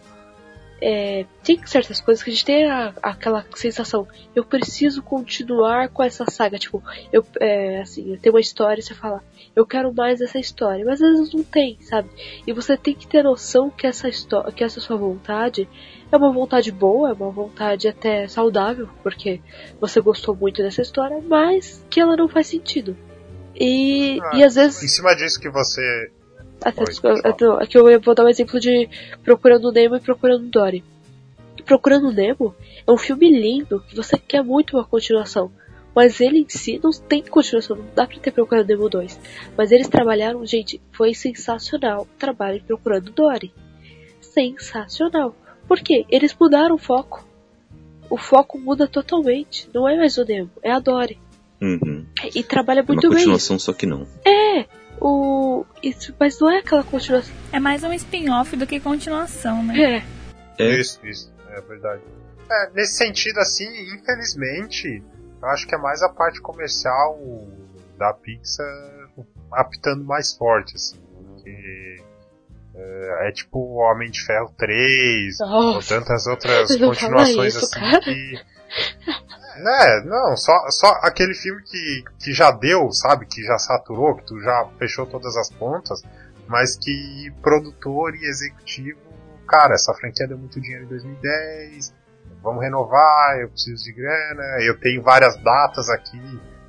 É, 0.86 1.24
tem 1.43 1.59
certas 1.66 1.98
coisas 1.98 2.23
que 2.23 2.28
a 2.28 2.32
gente 2.35 2.44
tem 2.44 2.66
a- 2.70 2.93
aquela 3.02 3.43
sensação, 3.55 4.06
eu 4.35 4.44
preciso 4.44 5.02
continuar 5.02 5.89
com 5.89 6.02
essa 6.02 6.27
saga. 6.31 6.59
Tipo, 6.59 6.82
eu, 7.11 7.24
é, 7.40 7.81
assim, 7.81 8.19
tem 8.20 8.31
uma 8.31 8.39
história 8.40 8.81
e 8.81 8.82
você 8.82 8.93
fala, 8.93 9.24
eu 9.56 9.65
quero 9.65 9.94
mais 9.94 10.20
essa 10.20 10.39
história, 10.39 10.85
mas 10.85 11.01
às 11.01 11.11
vezes 11.16 11.32
não 11.32 11.43
tem, 11.43 11.78
sabe? 11.81 12.11
E 12.47 12.52
você 12.52 12.77
tem 12.77 12.94
que 12.94 13.06
ter 13.06 13.23
noção 13.24 13.70
que 13.70 13.86
essa 13.86 14.11
história, 14.11 14.52
que 14.52 14.62
essa 14.62 14.78
sua 14.78 14.98
vontade 14.98 15.66
é 16.12 16.16
uma 16.19 16.31
vontade 16.31 16.70
boa, 16.70 17.09
é 17.09 17.12
uma 17.15 17.31
vontade 17.31 17.89
até 17.89 18.28
saudável, 18.28 18.86
porque 19.02 19.40
você 19.81 20.02
gostou 20.02 20.36
muito 20.36 20.62
dessa 20.62 20.82
história, 20.82 21.19
mas 21.27 21.82
que 21.89 21.98
ela 21.98 22.15
não 22.15 22.28
faz 22.28 22.48
sentido. 22.48 22.94
E, 23.59 24.20
Ah, 24.23 24.36
e 24.36 24.44
às 24.44 24.56
vezes 24.56 24.82
Em 24.82 24.89
cima 24.89 25.15
disso 25.15 25.40
que 25.40 25.48
você. 25.48 26.11
Até, 26.69 26.85
desculpa, 26.85 27.16
fala. 27.23 27.36
eu- 27.41 27.53
aqui 27.61 27.78
eu 27.78 28.01
vou 28.01 28.15
dar 28.15 28.24
um 28.24 28.28
exemplo 28.28 28.59
de 28.61 28.89
Procurando 29.23 29.70
Nemo 29.73 29.97
e 29.97 30.01
Procurando 30.01 30.49
Dory. 30.49 30.85
Procurando 31.65 32.12
Nemo 32.12 32.55
é 32.86 32.91
um 32.93 32.97
filme 32.99 33.31
lindo 33.31 33.81
que 33.89 33.97
você 33.97 34.19
quer 34.19 34.43
muito 34.43 34.77
uma 34.77 34.85
continuação. 34.85 35.51
Mas 35.97 36.20
ele 36.20 36.41
em 36.41 36.49
si 36.49 36.81
não 36.82 36.91
tem 36.91 37.23
continuação, 37.23 37.77
não 37.77 37.86
dá 37.95 38.05
pra 38.07 38.19
ter 38.19 38.32
Procurando 38.32 38.66
Nemo 38.69 38.89
2. 38.89 39.19
Mas 39.57 39.70
eles 39.70 39.86
trabalharam, 39.89 40.45
gente, 40.45 40.81
foi 40.93 41.15
sensacional 41.15 42.03
o 42.03 42.19
trabalho 42.19 42.59
de 42.59 42.65
Procurando 42.66 43.12
Dory. 43.12 43.53
Sensacional. 44.20 45.35
Por 45.69 45.81
quê? 45.81 46.05
Eles 46.11 46.35
mudaram 46.39 46.74
o 46.74 46.78
foco. 46.78 47.27
O 48.11 48.16
foco 48.19 48.59
muda 48.59 48.86
totalmente. 48.86 49.69
Não 49.73 49.89
é 49.89 49.97
mais 49.97 50.19
o 50.19 50.24
Nemo, 50.24 50.51
é 50.62 50.70
a 50.73 50.78
Dory. 50.78 51.19
Uhum. 51.62 52.05
E 52.35 52.43
trabalha 52.43 52.81
É 52.81 52.82
uma 52.82 52.89
muito 52.89 53.09
bem. 53.09 53.19
continuação, 53.19 53.59
só 53.59 53.73
que 53.73 53.86
não. 53.86 54.07
O... 55.00 55.64
Isso, 55.82 56.14
mas 56.18 56.38
não 56.40 56.50
é 56.50 56.58
aquela 56.58 56.82
continuação. 56.84 57.34
É 57.52 57.60
mais 57.60 57.82
um 57.82 57.92
spin-off 57.92 58.56
do 58.56 58.66
que 58.66 58.80
continuação, 58.80 59.62
né? 59.62 60.04
É. 60.58 60.64
É. 60.64 60.80
Isso, 60.80 61.04
isso, 61.06 61.32
é 61.50 61.60
verdade. 61.60 62.02
É, 62.50 62.70
nesse 62.74 62.96
sentido, 62.96 63.38
assim, 63.38 63.66
infelizmente, 63.94 65.02
Eu 65.42 65.48
acho 65.50 65.66
que 65.66 65.74
é 65.74 65.78
mais 65.78 66.00
a 66.02 66.08
parte 66.08 66.40
comercial 66.40 67.18
da 67.98 68.14
Pixar 68.14 68.66
apitando 69.52 70.02
mais 70.02 70.34
forte, 70.34 70.74
assim. 70.74 70.98
Que 71.42 72.02
é, 72.74 73.28
é 73.28 73.32
tipo 73.32 73.58
Homem 73.74 74.10
de 74.10 74.24
Ferro 74.24 74.52
3, 74.56 75.38
Nossa. 75.40 75.56
ou 75.56 75.82
tantas 76.00 76.26
outras 76.26 76.74
continuações 76.76 77.54
isso, 77.54 77.64
assim 77.64 77.80
cara. 77.80 78.00
que. 78.00 78.40
É, 79.56 80.05
não, 80.05 80.36
só, 80.36 80.52
só 80.70 80.86
aquele 81.02 81.35
filme 81.35 81.62
que, 81.62 82.05
que 82.18 82.32
já 82.32 82.51
deu, 82.51 82.90
sabe? 82.93 83.26
Que 83.26 83.43
já 83.43 83.59
saturou, 83.59 84.16
que 84.16 84.26
tu 84.26 84.40
já 84.40 84.68
fechou 84.78 85.06
todas 85.06 85.36
as 85.36 85.51
pontas, 85.51 86.02
mas 86.48 86.76
que 86.76 87.32
produtor 87.43 88.14
e 88.14 88.24
executivo, 88.26 88.98
cara, 89.48 89.74
essa 89.74 89.94
franquia 89.94 90.26
deu 90.26 90.39
muito 90.39 90.60
dinheiro 90.60 90.85
em 90.85 90.89
2010, 90.89 91.94
vamos 92.43 92.62
renovar, 92.62 93.39
eu 93.40 93.48
preciso 93.48 93.82
de 93.85 93.93
grana, 93.93 94.43
eu 94.62 94.78
tenho 94.78 95.02
várias 95.02 95.36
datas 95.43 95.89
aqui 95.89 96.20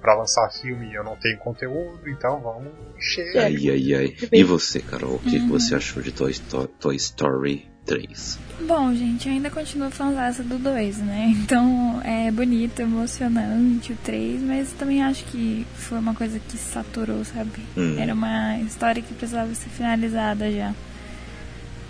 pra 0.02 0.14
lançar 0.14 0.50
filme 0.52 0.92
e 0.92 0.94
eu 0.96 1.04
não 1.04 1.16
tenho 1.16 1.38
conteúdo, 1.40 2.08
então 2.08 2.40
vamos 2.40 2.72
encher. 2.96 3.38
Ai, 3.38 3.56
ai, 3.70 3.94
ai. 3.96 4.16
E 4.32 4.44
você, 4.44 4.80
Carol, 4.80 5.16
o 5.16 5.20
que, 5.20 5.32
que 5.40 5.48
você 5.50 5.74
achou 5.76 6.02
de 6.04 6.12
Toy, 6.12 6.32
Sto- 6.32 6.68
Toy 6.68 6.96
Story 6.96 7.68
3? 7.86 8.40
Bom, 8.68 8.94
gente, 8.96 9.30
ainda 9.30 9.50
continuo 9.50 9.92
fãzaça 9.92 10.44
do 10.44 10.58
2, 10.58 10.98
né? 11.00 11.34
Então 11.46 12.02
é 12.04 12.32
bonito, 12.32 12.80
emocionante 12.80 13.94
o 13.94 13.98
3, 14.04 14.42
mas 14.42 14.72
também 14.74 15.04
acho 15.04 15.24
que 15.26 15.66
foi 15.76 16.00
uma 16.00 16.14
coisa 16.14 16.40
que 16.40 16.58
saturou, 16.58 17.24
sabe? 17.24 17.62
Hum. 17.78 17.98
Era 18.00 18.14
uma 18.14 18.58
história 18.60 19.02
que 19.02 19.14
precisava 19.14 19.54
ser 19.54 19.70
finalizada 19.70 20.52
já. 20.52 20.74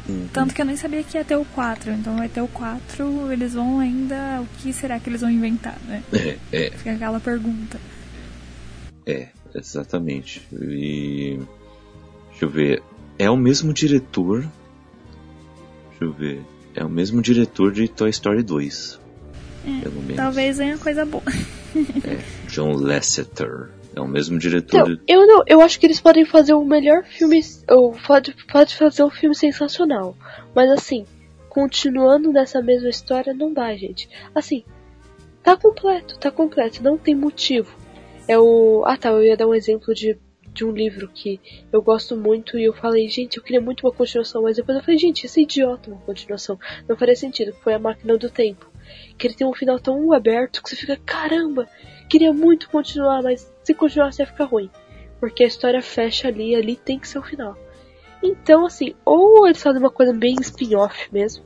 Uhum. 0.08 0.28
Tanto 0.32 0.54
que 0.54 0.62
eu 0.62 0.66
nem 0.66 0.78
sabia 0.78 1.04
que 1.04 1.18
ia 1.18 1.26
ter 1.26 1.36
o 1.36 1.46
4, 1.46 1.92
então 1.92 2.16
vai 2.18 2.30
ter 2.30 2.42
o 2.42 2.48
4, 2.48 3.32
eles 3.32 3.54
vão 3.54 3.80
ainda. 3.80 4.42
O 4.42 4.48
que 4.62 4.72
será 4.72 5.00
que 5.00 5.10
eles 5.10 5.22
vão 5.22 5.32
inventar, 5.32 5.78
né? 5.88 6.04
É, 6.14 6.38
é, 6.52 6.72
Fica 6.72 6.92
aquela 6.92 7.20
pergunta. 7.20 7.80
é, 9.06 9.30
exatamente. 9.54 10.46
E. 10.54 11.40
Deixa 12.30 12.46
eu 12.46 12.50
ver. 12.50 12.84
É 13.18 13.30
o 13.30 13.38
mesmo 13.38 13.74
diretor. 13.74 14.46
Eu 16.06 16.12
ver. 16.14 16.42
É 16.76 16.84
o 16.84 16.90
mesmo 16.90 17.22
diretor 17.22 17.72
de 17.72 17.88
Toy 17.88 18.10
Story 18.10 18.44
2. 18.44 19.00
pelo 19.82 19.96
menos. 20.02 20.16
Talvez 20.18 20.58
venha 20.58 20.78
coisa 20.78 21.06
boa. 21.06 21.24
John 22.48 22.74
Lasseter. 22.74 23.70
É 23.96 24.02
o 24.02 24.08
mesmo 24.08 24.38
diretor 24.38 24.78
Então, 24.82 24.94
de. 24.96 25.02
eu 25.08 25.26
não, 25.26 25.44
eu 25.48 25.62
acho 25.62 25.80
que 25.80 25.86
eles 25.86 26.02
podem 26.02 26.26
fazer 26.26 26.54
o 26.54 26.66
melhor 26.66 27.06
filme, 27.06 27.40
ou 27.70 27.94
pode, 28.06 28.36
pode 28.52 28.76
fazer 28.76 29.04
um 29.04 29.10
filme 29.10 29.34
sensacional. 29.34 30.18
Mas 30.54 30.70
assim, 30.70 31.06
continuando 31.48 32.32
nessa 32.34 32.62
mesma 32.62 32.90
história 32.90 33.34
não 33.34 33.54
dá, 33.54 33.74
gente. 33.76 34.10
Assim, 34.34 34.66
tá 35.42 35.56
completo, 35.56 36.20
tá 36.20 36.30
completo, 36.30 36.84
não 36.84 36.98
tem 36.98 37.16
motivo. 37.16 37.74
É 38.28 38.38
o, 38.38 38.84
ah 38.86 38.98
tá, 38.98 39.10
eu 39.12 39.24
ia 39.24 39.38
dar 39.38 39.48
um 39.48 39.56
exemplo 39.56 39.94
de 39.94 40.18
de 40.56 40.66
um 40.66 40.72
livro 40.72 41.10
que 41.10 41.40
eu 41.72 41.82
gosto 41.82 42.16
muito 42.16 42.58
e 42.58 42.64
eu 42.64 42.74
falei, 42.74 43.08
gente, 43.10 43.38
eu 43.38 43.44
queria 43.44 43.60
muito 43.60 43.86
uma 43.86 43.92
continuação, 43.92 44.42
mas 44.42 44.56
depois 44.56 44.78
eu 44.78 44.84
falei, 44.84 44.98
gente, 44.98 45.26
esse 45.26 45.42
é 45.42 45.44
idiota 45.44 45.92
uma 45.92 46.00
continuação. 46.00 46.58
Não 46.88 46.96
faria 46.96 47.16
sentido, 47.16 47.54
foi 47.62 47.74
a 47.74 47.80
máquina 47.80 48.18
do 48.18 48.30
tempo. 48.30 48.72
Que 49.18 49.28
ele 49.28 49.36
tem 49.36 49.46
um 49.46 49.54
final 49.54 49.78
tão 49.80 50.14
aberto 50.14 50.64
que 50.64 50.70
você 50.70 50.76
fica, 50.78 50.98
caramba, 51.06 51.68
queria 52.10 52.32
muito 52.32 52.70
continuar, 52.70 53.22
mas 53.22 53.54
se 53.64 53.74
continuasse 53.74 54.22
ia 54.22 54.26
ficar 54.26 54.46
ruim. 54.46 54.72
Porque 55.20 55.44
a 55.44 55.48
história 55.48 55.82
fecha 55.82 56.30
ali, 56.30 56.56
ali 56.56 56.76
tem 56.76 56.98
que 56.98 57.08
ser 57.08 57.20
o 57.20 57.24
final. 57.24 57.58
Então, 58.24 58.66
assim, 58.66 58.96
ou 59.04 59.46
eles 59.46 59.62
fazem 59.62 59.82
uma 59.82 59.92
coisa 59.92 60.14
bem 60.14 60.36
spin-off 60.40 61.10
mesmo, 61.12 61.44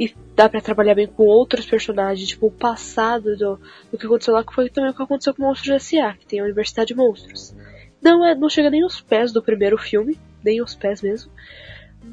e 0.00 0.14
dá 0.34 0.48
pra 0.48 0.62
trabalhar 0.62 0.94
bem 0.94 1.06
com 1.06 1.24
outros 1.24 1.66
personagens, 1.66 2.26
tipo 2.26 2.46
o 2.46 2.50
passado 2.50 3.36
do, 3.36 3.60
do 3.92 3.98
que 3.98 4.06
aconteceu 4.06 4.32
lá, 4.32 4.42
que 4.42 4.54
foi 4.54 4.70
também 4.70 4.90
o 4.90 4.94
que 4.94 5.02
aconteceu 5.02 5.34
com 5.34 5.42
Monstros 5.42 5.76
S.A., 5.76 6.14
que 6.14 6.24
tem 6.24 6.40
a 6.40 6.44
Universidade 6.44 6.88
de 6.88 6.94
Monstros. 6.94 7.54
Não, 8.02 8.24
é, 8.24 8.34
não 8.34 8.48
chega 8.48 8.70
nem 8.70 8.82
aos 8.82 9.00
pés 9.00 9.32
do 9.32 9.42
primeiro 9.42 9.76
filme, 9.76 10.18
nem 10.42 10.58
aos 10.60 10.74
pés 10.74 11.02
mesmo, 11.02 11.30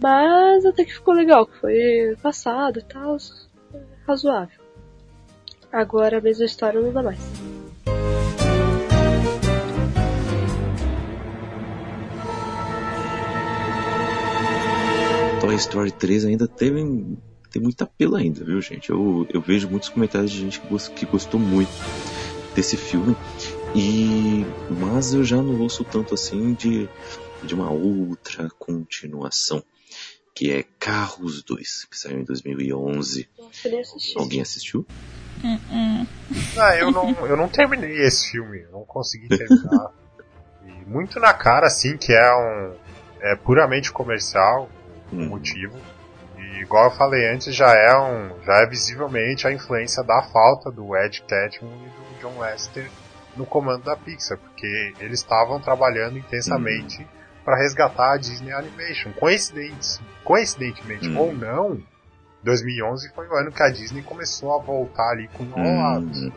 mas 0.02 0.66
até 0.66 0.84
que 0.84 0.94
ficou 0.94 1.14
legal, 1.14 1.46
que 1.48 1.58
foi 1.58 2.16
passado 2.22 2.80
e 2.80 2.84
tal, 2.84 3.18
razoável. 4.06 4.60
Agora 5.72 6.18
a 6.18 6.22
mesma 6.22 6.46
história 6.46 6.80
não 6.82 6.92
dá 6.92 7.04
mais. 7.04 7.20
Toy 15.40 15.56
Story 15.56 15.92
3 15.92 16.26
ainda 16.26 16.48
teve 16.48 16.84
tem 17.52 17.62
muito 17.62 17.82
apelo 17.82 18.16
ainda, 18.16 18.44
viu, 18.44 18.62
gente? 18.62 18.90
Eu, 18.90 19.26
eu 19.34 19.40
vejo 19.40 19.70
muitos 19.70 19.88
comentários 19.90 20.32
de 20.32 20.40
gente 20.42 20.60
que, 20.60 20.68
gos- 20.68 20.90
que 20.90 21.06
gostou 21.06 21.40
muito 21.40 21.70
desse 22.54 22.76
filme. 22.76 23.16
E 23.76 24.46
mas 24.80 25.14
eu 25.14 25.24
já 25.24 25.38
não 25.38 25.60
ouço 25.62 25.84
tanto 25.84 26.14
assim 26.14 26.54
de 26.54 26.90
de 27.44 27.54
uma 27.54 27.70
outra 27.72 28.50
continuação, 28.58 29.64
que 30.34 30.52
é 30.52 30.64
Carros 30.80 31.44
2, 31.44 31.86
que 31.86 31.98
saiu 31.98 32.20
em 32.20 32.24
2011. 32.24 33.30
Nossa, 33.38 33.68
eu 33.68 33.72
nem 33.72 33.82
assisti. 33.82 34.18
Alguém 34.18 34.42
assistiu? 34.42 34.86
Ah, 36.58 36.76
eu 36.78 36.92
não, 36.92 37.10
eu 37.28 37.38
não 37.38 37.48
terminei 37.48 38.02
esse 38.02 38.32
filme, 38.32 38.62
eu 38.64 38.72
não 38.72 38.84
consegui 38.86 39.28
terminar. 39.30 39.92
E 40.66 40.90
muito 40.90 41.20
na 41.20 41.34
cara, 41.34 41.68
assim, 41.68 41.96
que 41.98 42.12
é 42.12 42.36
um. 42.36 42.76
É 43.22 43.36
puramente 43.36 43.92
comercial 43.92 44.70
o 45.12 45.16
Hum. 45.16 45.28
motivo. 45.28 45.78
E 46.38 46.62
igual 46.62 46.86
eu 46.86 46.98
falei 46.98 47.30
antes, 47.32 47.56
já 47.56 47.72
é 47.74 47.96
um. 47.98 48.44
Já 48.44 48.62
é 48.64 48.66
visivelmente 48.68 49.48
a 49.48 49.52
influência 49.54 50.04
da 50.04 50.24
falta 50.24 50.72
do 50.72 50.96
Ed 50.98 51.22
Catmull 51.22 51.72
e 51.74 51.90
do 51.90 52.20
John 52.22 52.40
Lester 52.40 52.90
no 53.38 53.46
comando 53.46 53.84
da 53.84 53.96
Pixar, 53.96 54.38
porque 54.40 54.96
eles 55.00 55.22
estavam 55.22 55.62
trabalhando 55.62 56.18
intensamente 56.18 57.08
para 57.46 57.58
resgatar 57.58 58.14
a 58.14 58.18
Disney 58.18 58.52
Animation. 58.52 59.14
Coincidentes, 59.14 60.02
coincidentemente 60.24 61.10
Hum. 61.10 61.18
ou 61.18 61.34
não, 61.36 61.82
2011 62.44 63.10
foi 63.14 63.28
o 63.28 63.36
ano 63.36 63.52
que 63.52 63.64
a 63.64 63.70
Disney 63.70 64.04
começou 64.04 64.54
a 64.54 64.64
voltar 64.64 65.12
ali 65.12 65.28
com 65.30 65.46
enrolados. 65.46 66.18
Hum, 66.18 66.32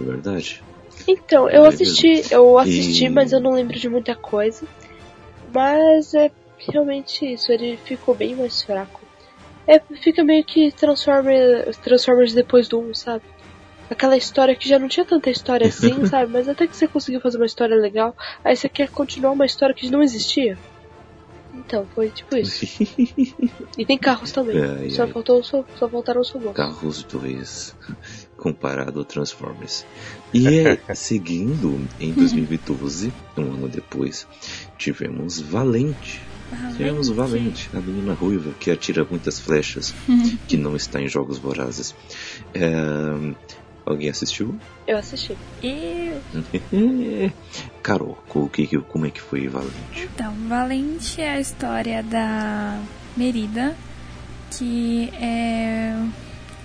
é 0.00 0.04
verdade. 0.04 0.64
Então, 1.08 1.48
eu 1.50 1.64
É 1.64 1.68
assisti, 1.68 2.22
eu 2.32 2.58
assisti, 2.58 3.04
E- 3.04 3.10
mas 3.10 3.32
eu 3.32 3.40
não 3.40 3.52
lembro 3.52 3.78
de 3.78 3.88
muita 3.88 4.14
coisa. 4.14 4.66
Mas 5.52 6.14
é 6.14 6.30
realmente 6.58 7.24
isso, 7.32 7.52
ele 7.52 7.76
ficou 7.78 8.14
bem 8.14 8.34
mais 8.36 8.62
fraco. 8.62 9.06
É, 9.66 9.78
fica 10.02 10.22
meio 10.24 10.44
que 10.44 10.70
Transformers, 10.72 11.76
Transformers 11.78 12.32
depois 12.34 12.68
do 12.68 12.80
1, 12.80 12.94
sabe? 12.94 13.24
Aquela 13.90 14.16
história 14.16 14.54
que 14.54 14.68
já 14.68 14.78
não 14.78 14.88
tinha 14.88 15.06
tanta 15.06 15.30
história 15.30 15.66
assim, 15.68 16.06
sabe? 16.06 16.32
Mas 16.32 16.48
até 16.48 16.66
que 16.66 16.76
você 16.76 16.88
conseguiu 16.88 17.20
fazer 17.20 17.36
uma 17.36 17.46
história 17.46 17.76
legal, 17.76 18.16
aí 18.44 18.56
você 18.56 18.68
quer 18.68 18.88
continuar 18.88 19.32
uma 19.32 19.46
história 19.46 19.74
que 19.74 19.90
não 19.90 20.02
existia. 20.02 20.58
Então, 21.56 21.86
foi 21.94 22.10
tipo 22.10 22.36
isso. 22.36 22.66
E 23.78 23.84
tem 23.84 23.98
carros 23.98 24.32
também. 24.32 24.56
Ai, 24.58 24.90
só, 24.90 25.02
ai. 25.02 25.12
faltou, 25.12 25.42
só, 25.42 25.64
só 25.78 25.88
faltaram 25.88 26.20
os 26.20 26.30
robôs. 26.30 26.54
Carros 26.54 27.02
2 27.02 27.76
comparado 28.36 28.98
ao 28.98 29.04
Transformers. 29.04 29.84
E 30.32 30.48
é, 30.48 30.94
seguindo, 30.94 31.78
em 32.00 32.12
2012, 32.12 33.12
um 33.36 33.42
ano 33.42 33.68
depois, 33.68 34.26
tivemos 34.78 35.40
Valente. 35.40 36.22
Tivemos 36.76 37.08
Valente, 37.08 37.68
a 37.74 37.80
menina 37.80 38.14
ruiva 38.14 38.52
que 38.60 38.70
atira 38.70 39.04
muitas 39.04 39.38
flechas, 39.40 39.92
que 40.46 40.56
não 40.56 40.76
está 40.76 41.00
em 41.00 41.08
Jogos 41.08 41.38
Vorazes. 41.38 41.94
É, 42.54 43.34
Alguém 43.86 44.10
assistiu? 44.10 44.56
Eu 44.86 44.98
assisti. 44.98 45.36
E 45.62 46.12
Carol, 47.82 48.18
o 48.34 48.48
que, 48.48 48.66
que- 48.66 48.78
como 48.80 49.06
é 49.06 49.10
que 49.10 49.20
foi 49.20 49.46
Valente? 49.46 49.72
Então, 49.96 50.34
Valente 50.48 51.20
é 51.20 51.30
a 51.36 51.40
história 51.40 52.02
da 52.02 52.80
Merida, 53.16 53.76
que 54.50 55.08
é 55.20 55.94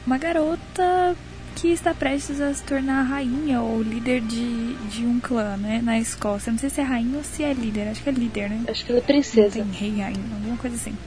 uma 0.06 0.18
garota 0.18 1.16
que 1.56 1.68
está 1.68 1.94
prestes 1.94 2.42
a 2.42 2.52
se 2.54 2.64
tornar 2.64 3.04
rainha 3.04 3.62
ou 3.62 3.84
líder 3.84 4.22
de, 4.22 4.74
de 4.90 5.06
um 5.06 5.20
clã, 5.20 5.58
né, 5.58 5.80
na 5.84 6.00
Escócia. 6.00 6.52
Não 6.52 6.58
sei 6.58 6.72
se 6.72 6.82
é 6.82 6.84
rainha 6.84 7.18
ou 7.18 7.24
se 7.24 7.44
é 7.44 7.54
líder, 7.54 7.90
acho 7.90 8.02
que 8.02 8.10
é 8.10 8.14
líder, 8.14 8.50
né? 8.50 8.64
Acho 8.68 8.84
que 8.84 8.92
ela 8.92 9.00
é 9.00 9.02
Não 9.02 9.08
princesa. 9.08 9.50
tem 9.52 9.64
rei, 9.72 10.02
rainha, 10.02 10.24
alguma 10.34 10.58
coisa 10.58 10.76
assim. 10.76 10.98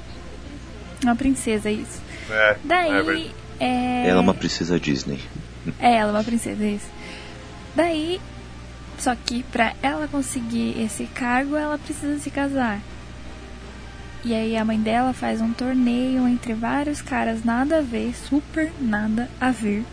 Uma 1.03 1.17
princesa, 1.17 1.71
isso. 1.71 2.01
É, 2.31 2.51
é 2.53 2.57
Daí, 2.63 2.93
verdade. 3.03 3.35
é... 3.59 4.07
Ela 4.09 4.21
é 4.21 4.23
uma 4.23 4.35
princesa 4.35 4.79
Disney. 4.79 5.19
É, 5.79 5.97
ela 5.97 6.13
uma 6.13 6.25
princesa, 6.25 6.65
isso. 6.65 6.87
Daí, 7.75 8.21
só 8.99 9.15
que 9.15 9.43
pra 9.45 9.75
ela 9.83 10.07
conseguir 10.09 10.81
esse 10.81 11.07
cargo, 11.07 11.57
ela 11.57 11.79
precisa 11.79 12.19
se 12.19 12.31
casar. 12.31 12.81
E 14.25 14.33
aí 14.33 14.57
a 14.57 14.65
mãe 14.65 14.81
dela 14.81 15.13
faz 15.13 15.41
um 15.43 15.53
torneio 15.53 16.27
entre 16.27 16.55
vários 16.55 17.03
caras 17.03 17.45
nada 17.45 17.79
a 17.79 17.83
ver, 17.83 18.15
super 18.15 18.73
nada 18.81 19.29
a 19.39 19.51
ver, 19.51 19.85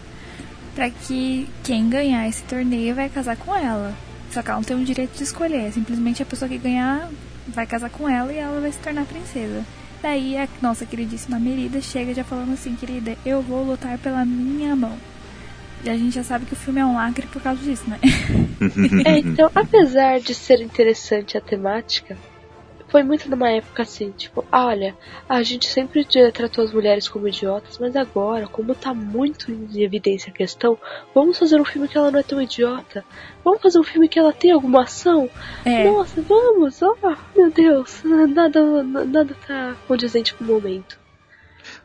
pra 0.73 0.89
que 0.89 1.49
quem 1.64 1.89
ganhar 1.89 2.27
esse 2.30 2.41
torneio 2.43 2.95
vai 2.95 3.10
casar 3.10 3.35
com 3.35 3.53
ela. 3.53 3.93
Só 4.31 4.41
que 4.41 4.49
ela 4.49 4.60
não 4.60 4.64
tem 4.64 4.81
o 4.81 4.85
direito 4.85 5.18
de 5.18 5.23
escolher, 5.23 5.68
é 5.68 5.72
simplesmente 5.72 6.23
a 6.23 6.26
pessoa 6.26 6.48
que 6.48 6.57
ganhar 6.57 7.10
vai 7.45 7.68
casar 7.68 7.89
com 7.89 8.07
ela 8.07 8.31
e 8.31 8.38
ela 8.38 8.61
vai 8.61 8.72
se 8.72 8.77
tornar 8.77 9.03
princesa. 9.03 9.65
Daí 10.02 10.38
a 10.38 10.48
nossa 10.61 10.85
queridíssima 10.85 11.38
Merida 11.38 11.81
chega 11.81 12.14
já 12.14 12.23
falando 12.23 12.53
assim, 12.53 12.73
querida, 12.76 13.18
eu 13.26 13.41
vou 13.41 13.65
lutar 13.65 13.98
pela 13.98 14.23
minha 14.23 14.76
mão. 14.77 14.98
E 15.83 15.89
a 15.89 15.97
gente 15.97 16.13
já 16.13 16.23
sabe 16.23 16.45
que 16.45 16.53
o 16.53 16.55
filme 16.55 16.79
é 16.79 16.85
um 16.85 16.95
lacre 16.95 17.25
por 17.27 17.41
causa 17.41 17.61
disso, 17.61 17.89
né? 17.89 17.99
É, 19.05 19.17
então, 19.17 19.49
apesar 19.55 20.19
de 20.19 20.35
ser 20.35 20.61
interessante 20.61 21.35
a 21.35 21.41
temática, 21.41 22.15
foi 22.91 23.03
muito 23.03 23.29
numa 23.29 23.49
época 23.49 23.83
assim, 23.83 24.11
tipo, 24.11 24.45
ah, 24.51 24.65
olha, 24.65 24.95
a 25.27 25.41
gente 25.41 25.65
sempre 25.65 26.05
tratou 26.31 26.63
as 26.63 26.73
mulheres 26.73 27.07
como 27.07 27.27
idiotas, 27.27 27.79
mas 27.79 27.95
agora, 27.95 28.47
como 28.47 28.75
tá 28.75 28.93
muito 28.93 29.49
em 29.51 29.81
evidência 29.81 30.29
a 30.29 30.35
questão, 30.35 30.77
vamos 31.15 31.39
fazer 31.39 31.59
um 31.59 31.65
filme 31.65 31.87
que 31.87 31.97
ela 31.97 32.11
não 32.11 32.19
é 32.19 32.23
tão 32.23 32.41
idiota. 32.41 33.03
Vamos 33.43 33.61
fazer 33.61 33.79
um 33.79 33.83
filme 33.83 34.09
que 34.09 34.19
ela 34.19 34.33
tem 34.33 34.51
alguma 34.51 34.83
ação? 34.83 35.29
É. 35.63 35.85
Nossa, 35.85 36.21
vamos! 36.21 36.81
Oh, 36.81 36.95
meu 37.35 37.49
Deus, 37.49 38.03
nada, 38.03 38.59
nada 38.83 39.37
tá 39.47 39.75
condizente 39.87 40.33
com 40.33 40.43
o 40.43 40.47
momento. 40.47 41.00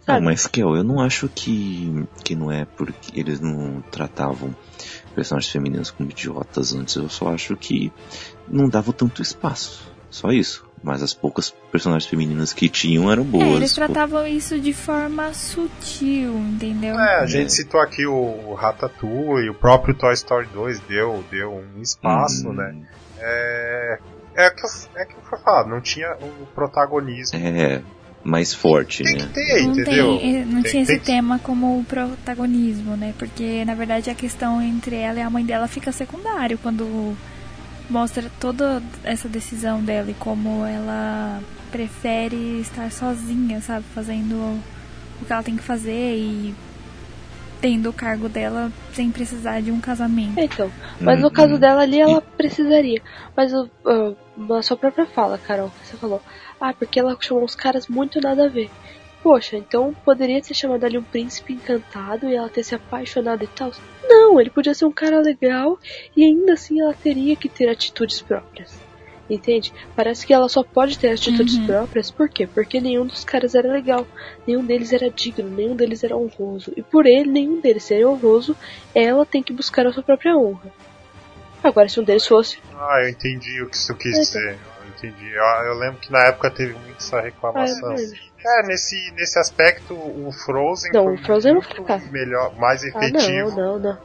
Não, 0.06 0.20
mas 0.20 0.46
Kel, 0.46 0.76
eu 0.76 0.84
não 0.84 1.00
acho 1.00 1.28
que, 1.28 2.06
que 2.22 2.36
não 2.36 2.50
é 2.52 2.64
porque 2.64 3.18
eles 3.18 3.40
não 3.40 3.82
tratavam 3.90 4.54
personagens 5.14 5.50
femininas 5.50 5.90
como 5.90 6.10
idiotas 6.10 6.74
antes. 6.74 6.94
Eu 6.94 7.08
só 7.08 7.32
acho 7.34 7.56
que 7.56 7.92
não 8.48 8.68
davam 8.68 8.92
tanto 8.92 9.20
espaço. 9.22 9.90
Só 10.10 10.30
isso. 10.30 10.64
Mas 10.82 11.02
as 11.02 11.12
poucas 11.12 11.50
personagens 11.72 12.08
femininas 12.08 12.52
que 12.52 12.68
tinham 12.68 13.10
eram 13.10 13.24
boas. 13.24 13.44
É, 13.44 13.50
eles 13.52 13.72
pô. 13.72 13.84
tratavam 13.84 14.26
isso 14.26 14.60
de 14.60 14.72
forma 14.72 15.32
sutil, 15.34 16.36
entendeu? 16.38 16.98
É, 16.98 17.22
a 17.22 17.26
gente 17.26 17.52
citou 17.52 17.80
aqui 17.80 18.06
o 18.06 18.54
Ratatouille, 18.54 19.50
o 19.50 19.54
próprio 19.54 19.94
Toy 19.94 20.14
Story 20.14 20.46
2 20.52 20.80
deu, 20.80 21.24
deu 21.30 21.52
um 21.52 21.80
espaço, 21.82 22.48
Hum, 22.48 22.52
né? 22.52 22.76
É, 23.18 23.98
é 24.36 24.50
que 24.50 24.64
eu, 24.64 24.70
é 24.96 25.04
que 25.06 25.14
eu 25.14 25.22
fui 25.22 25.38
falar, 25.38 25.66
não 25.66 25.80
tinha 25.80 26.14
o 26.20 26.46
protagonismo. 26.54 27.38
É, 27.38 27.82
mais 28.26 28.52
forte, 28.52 29.04
Tem 29.04 29.14
né? 29.14 29.18
que 29.20 29.26
ter, 29.34 29.62
não, 29.62 29.70
entendeu? 29.78 30.18
tem, 30.18 30.36
eh, 30.40 30.44
não 30.44 30.62
Tem- 30.62 30.70
tinha 30.70 30.82
esse 30.82 30.98
tema 31.00 31.38
como 31.38 31.84
protagonismo, 31.88 32.96
né? 32.96 33.14
Porque 33.18 33.64
na 33.64 33.74
verdade 33.74 34.10
a 34.10 34.14
questão 34.14 34.60
entre 34.60 34.96
ela 34.96 35.18
e 35.18 35.22
a 35.22 35.30
mãe 35.30 35.44
dela 35.44 35.68
fica 35.68 35.92
secundário 35.92 36.58
quando 36.58 37.16
mostra 37.88 38.24
toda 38.40 38.82
essa 39.04 39.28
decisão 39.28 39.80
dela 39.82 40.10
e 40.10 40.14
como 40.14 40.64
ela 40.66 41.40
prefere 41.70 42.60
estar 42.60 42.90
sozinha, 42.90 43.60
sabe? 43.60 43.84
Fazendo 43.94 44.34
o 45.20 45.24
que 45.24 45.32
ela 45.32 45.42
tem 45.42 45.56
que 45.56 45.62
fazer 45.62 46.16
e 46.16 46.54
tendo 47.60 47.88
o 47.88 47.92
cargo 47.92 48.28
dela 48.28 48.70
sem 48.92 49.10
precisar 49.10 49.60
de 49.62 49.70
um 49.70 49.80
casamento. 49.80 50.38
É, 50.38 50.44
então. 50.44 50.70
Mas 51.00 51.18
no 51.20 51.26
Uhum. 51.26 51.32
caso 51.32 51.58
dela 51.58 51.82
ali, 51.82 52.00
ela 52.00 52.20
precisaria. 52.20 53.00
Mas 53.36 53.52
o- 53.52 53.70
ah, 53.84 54.12
na 54.36 54.62
sua 54.62 54.76
própria 54.76 55.06
fala, 55.06 55.38
Carol, 55.38 55.70
que 55.80 55.86
você 55.88 55.96
falou. 55.96 56.20
Ah, 56.60 56.72
porque 56.72 56.98
ela 56.98 57.16
chamou 57.20 57.44
uns 57.44 57.54
caras 57.54 57.86
muito 57.88 58.20
nada 58.20 58.46
a 58.46 58.48
ver. 58.48 58.70
Poxa, 59.22 59.56
então 59.56 59.94
poderia 60.04 60.40
ter 60.40 60.54
chamado 60.54 60.84
ali 60.84 60.96
um 60.98 61.04
príncipe 61.04 61.52
encantado 61.52 62.28
e 62.28 62.34
ela 62.34 62.48
ter 62.48 62.62
se 62.62 62.74
apaixonado 62.74 63.42
e 63.44 63.48
tal. 63.48 63.70
Não, 64.04 64.40
ele 64.40 64.50
podia 64.50 64.72
ser 64.72 64.84
um 64.86 64.92
cara 64.92 65.20
legal 65.20 65.78
e 66.16 66.24
ainda 66.24 66.52
assim 66.52 66.80
ela 66.80 66.94
teria 66.94 67.36
que 67.36 67.48
ter 67.48 67.68
atitudes 67.68 68.22
próprias. 68.22 68.80
Entende? 69.28 69.72
Parece 69.96 70.24
que 70.24 70.32
ela 70.32 70.48
só 70.48 70.62
pode 70.62 70.96
ter 70.96 71.08
atitudes 71.10 71.58
Uhum. 71.58 71.66
próprias, 71.66 72.12
por 72.12 72.28
quê? 72.28 72.46
Porque 72.46 72.80
nenhum 72.80 73.04
dos 73.04 73.24
caras 73.24 73.56
era 73.56 73.72
legal, 73.72 74.06
nenhum 74.46 74.64
deles 74.64 74.92
era 74.92 75.10
digno, 75.10 75.50
nenhum 75.50 75.74
deles 75.74 76.04
era 76.04 76.16
honroso. 76.16 76.72
E 76.76 76.82
por 76.82 77.04
ele, 77.06 77.28
nenhum 77.32 77.60
deles 77.60 77.82
ser 77.82 78.06
honroso, 78.06 78.56
ela 78.94 79.26
tem 79.26 79.42
que 79.42 79.52
buscar 79.52 79.84
a 79.84 79.92
sua 79.92 80.04
própria 80.04 80.36
honra. 80.36 80.72
Agora, 81.60 81.88
se 81.88 81.98
um 81.98 82.04
deles 82.04 82.24
fosse. 82.26 82.58
Ah, 82.70 83.00
eu 83.02 83.08
entendi 83.08 83.60
o 83.62 83.68
que 83.68 83.76
isso 83.76 83.96
quis 83.96 84.16
É, 84.16 84.20
dizer. 84.20 84.60
Eu 85.02 85.08
entendi. 85.10 85.30
Eu, 85.32 85.42
eu 85.42 85.74
lembro 85.78 85.98
que 86.00 86.10
na 86.12 86.24
época 86.26 86.50
teve 86.50 86.72
muito 86.74 86.96
essa 86.98 87.18
Ah, 87.18 87.22
reclamação. 87.22 87.90
eu 87.92 87.96
lembro. 87.96 88.16
É, 88.44 88.62
nesse, 88.66 89.10
nesse 89.12 89.38
aspecto, 89.38 89.94
o 89.94 90.30
Frozen 90.44 90.92
Não, 90.92 91.04
foi 91.04 91.14
o 91.14 91.18
Frozen 91.18 91.50
é 91.50 91.54
muito 91.54 91.68
fracasso. 91.74 92.12
melhor, 92.12 92.54
mais 92.56 92.82
Ah, 92.84 92.88
efetivo 92.88 93.50
não, 93.50 93.78
não, 93.78 93.78
não. 93.78 93.98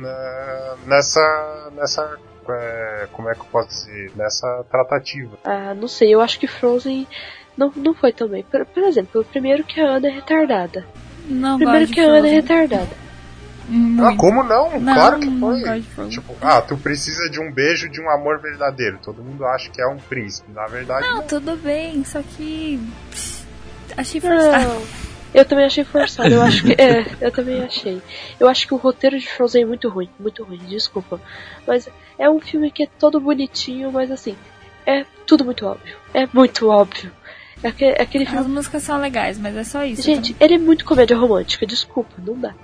na- 0.00 0.76
nessa, 0.86 1.70
nessa, 1.74 2.18
é, 2.48 3.08
como 3.12 3.28
é 3.28 3.34
que 3.34 3.40
eu 3.40 3.46
posso 3.46 3.68
dizer, 3.68 4.12
nessa 4.14 4.64
tratativa. 4.70 5.36
Ah, 5.44 5.74
não 5.74 5.88
sei, 5.88 6.14
eu 6.14 6.20
acho 6.20 6.38
que 6.38 6.46
Frozen 6.46 7.08
não, 7.56 7.72
não 7.74 7.92
foi 7.94 8.12
tão 8.12 8.28
bem. 8.28 8.44
Por, 8.44 8.64
por 8.66 8.82
exemplo, 8.84 9.24
primeiro 9.24 9.64
que 9.64 9.80
a 9.80 9.86
Ana 9.96 10.06
é 10.06 10.10
retardada. 10.12 10.86
Não 11.26 11.58
Primeiro 11.58 11.90
que 11.90 12.00
a 12.00 12.04
Ana 12.06 12.28
é 12.28 12.30
retardada. 12.30 13.07
Muito. 13.68 14.04
Ah, 14.04 14.16
como 14.16 14.42
não? 14.42 14.80
Não, 14.80 14.94
claro 14.94 15.20
que 15.20 15.26
não 15.26 15.40
foi. 15.60 15.82
Frozen. 15.82 16.10
Tipo, 16.10 16.34
ah, 16.40 16.62
tu 16.62 16.76
precisa 16.78 17.28
de 17.30 17.38
um 17.38 17.52
beijo, 17.52 17.88
de 17.90 18.00
um 18.00 18.10
amor 18.10 18.40
verdadeiro. 18.40 18.98
Todo 19.04 19.22
mundo 19.22 19.44
acha 19.44 19.70
que 19.70 19.80
é 19.80 19.86
um 19.86 19.98
príncipe. 19.98 20.50
Na 20.52 20.66
verdade, 20.66 21.06
Não, 21.06 21.22
tudo 21.22 21.56
bem, 21.56 22.02
só 22.04 22.22
que. 22.22 22.80
pss, 23.10 23.46
Achei 23.96 24.20
forçado. 24.20 24.64
Não, 24.68 24.82
eu 25.34 25.44
também 25.44 25.64
achei 25.66 25.84
forçado. 25.84 26.28
Eu 26.32 26.42
acho 26.42 26.62
que. 26.64 26.72
É, 26.80 27.04
eu 27.20 27.30
também 27.30 27.62
achei. 27.62 28.00
Eu 28.40 28.48
acho 28.48 28.66
que 28.66 28.72
o 28.74 28.78
roteiro 28.78 29.18
de 29.18 29.28
Frozen 29.28 29.62
é 29.62 29.66
muito 29.66 29.88
ruim. 29.88 30.08
Muito 30.18 30.42
ruim, 30.44 30.58
desculpa. 30.66 31.20
Mas 31.66 31.88
é 32.18 32.30
um 32.30 32.40
filme 32.40 32.70
que 32.70 32.84
é 32.84 32.88
todo 32.98 33.20
bonitinho, 33.20 33.92
mas 33.92 34.10
assim. 34.10 34.34
É 34.86 35.04
tudo 35.26 35.44
muito 35.44 35.66
óbvio. 35.66 35.94
É 36.14 36.26
muito 36.32 36.68
óbvio. 36.68 37.12
É 37.62 37.68
aquele, 37.68 37.90
é 37.92 38.02
aquele 38.02 38.24
As 38.24 38.30
filme. 38.30 38.48
músicas 38.48 38.82
são 38.82 38.98
legais, 38.98 39.38
mas 39.38 39.54
é 39.56 39.64
só 39.64 39.84
isso. 39.84 40.00
Gente, 40.02 40.34
ele 40.40 40.54
é 40.54 40.58
muito 40.58 40.84
comédia 40.84 41.16
romântica, 41.16 41.66
desculpa, 41.66 42.14
não 42.24 42.38
dá. 42.38 42.54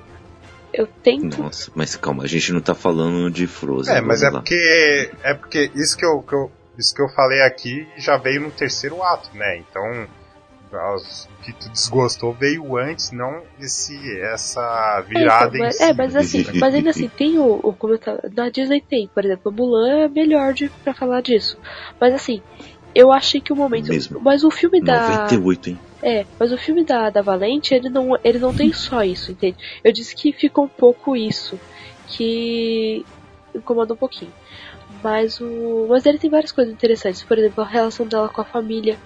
Eu 0.77 0.87
tento. 1.03 1.41
Nossa, 1.41 1.71
mas 1.75 1.95
calma, 1.97 2.25
a 2.25 2.27
gente 2.27 2.53
não 2.53 2.61
tá 2.61 2.75
falando 2.75 3.31
de 3.31 3.47
Frozen. 3.47 3.95
É, 3.97 4.01
mas 4.01 4.23
é 4.23 4.27
lá. 4.31 4.41
porque 4.41 5.11
é 5.23 5.35
porque 5.35 5.71
isso 5.75 5.97
que 5.97 6.05
eu, 6.05 6.21
que 6.23 6.35
eu 6.35 6.51
isso 6.77 6.93
que 6.95 7.01
eu 7.01 7.09
falei 7.11 7.41
aqui 7.43 7.87
já 7.97 8.17
veio 8.17 8.41
no 8.41 8.51
terceiro 8.51 9.01
ato, 9.03 9.31
né? 9.37 9.59
Então 9.59 10.07
as- 10.97 11.27
o 11.39 11.43
que 11.45 11.53
tu 11.53 11.69
desgostou 11.71 12.33
veio 12.35 12.77
antes, 12.77 13.13
não 13.13 13.43
esse 13.61 13.97
essa 14.23 15.01
virada 15.07 15.45
É, 15.45 15.47
então, 15.47 15.57
em 15.57 15.59
mas, 15.61 15.77
si. 15.77 15.83
é, 15.85 15.93
mas 15.95 16.17
assim, 16.17 16.45
mas 16.59 16.75
ainda 16.75 16.91
assim, 16.91 17.09
tem 17.09 17.39
o, 17.39 17.61
o 17.63 17.73
como 17.73 17.95
eu 17.95 17.99
tava- 18.01 18.21
na 18.35 18.49
Disney 18.49 18.81
tem, 18.81 19.07
por 19.15 19.25
exemplo, 19.25 19.53
Mulan 19.53 20.01
é 20.01 20.09
melhor 20.09 20.53
de, 20.53 20.69
pra 20.83 20.93
falar 20.93 21.21
disso. 21.21 21.57
Mas 22.01 22.13
assim, 22.13 22.43
eu 22.95 23.13
achei 23.13 23.41
que 23.41 23.53
o 23.53 23.57
momento. 23.57 23.89
Mesmo. 23.89 24.21
Mas 24.21 24.45
o 24.45 24.51
filme 24.51 24.81
da. 24.81 25.09
98, 25.09 25.71
hein? 25.71 25.79
É, 26.03 26.27
mas 26.39 26.53
o 26.53 26.59
filme 26.59 26.85
da, 26.85 27.09
da 27.09 27.23
Valente, 27.23 27.75
ele 27.75 27.89
não, 27.89 28.11
ele 28.23 28.39
não 28.39 28.53
tem 28.53 28.73
só 28.73 29.03
isso, 29.03 29.33
entende? 29.33 29.57
Eu 29.83 29.91
disse 29.91 30.15
que 30.15 30.33
ficou 30.33 30.65
um 30.65 30.69
pouco 30.69 31.17
isso, 31.17 31.59
que 32.07 33.05
incomoda 33.55 33.95
um 33.95 33.97
pouquinho. 33.97 34.33
Mas 35.03 35.41
o. 35.41 35.87
Mas 35.89 36.05
ele 36.07 36.19
tem 36.19 36.31
várias 36.31 36.53
coisas 36.53 36.73
interessantes. 36.73 37.23
Por 37.23 37.39
exemplo, 37.39 37.65
a 37.65 37.67
relação 37.67 38.07
dela 38.07 38.29
com 38.29 38.41
a 38.41 38.45
família. 38.45 38.99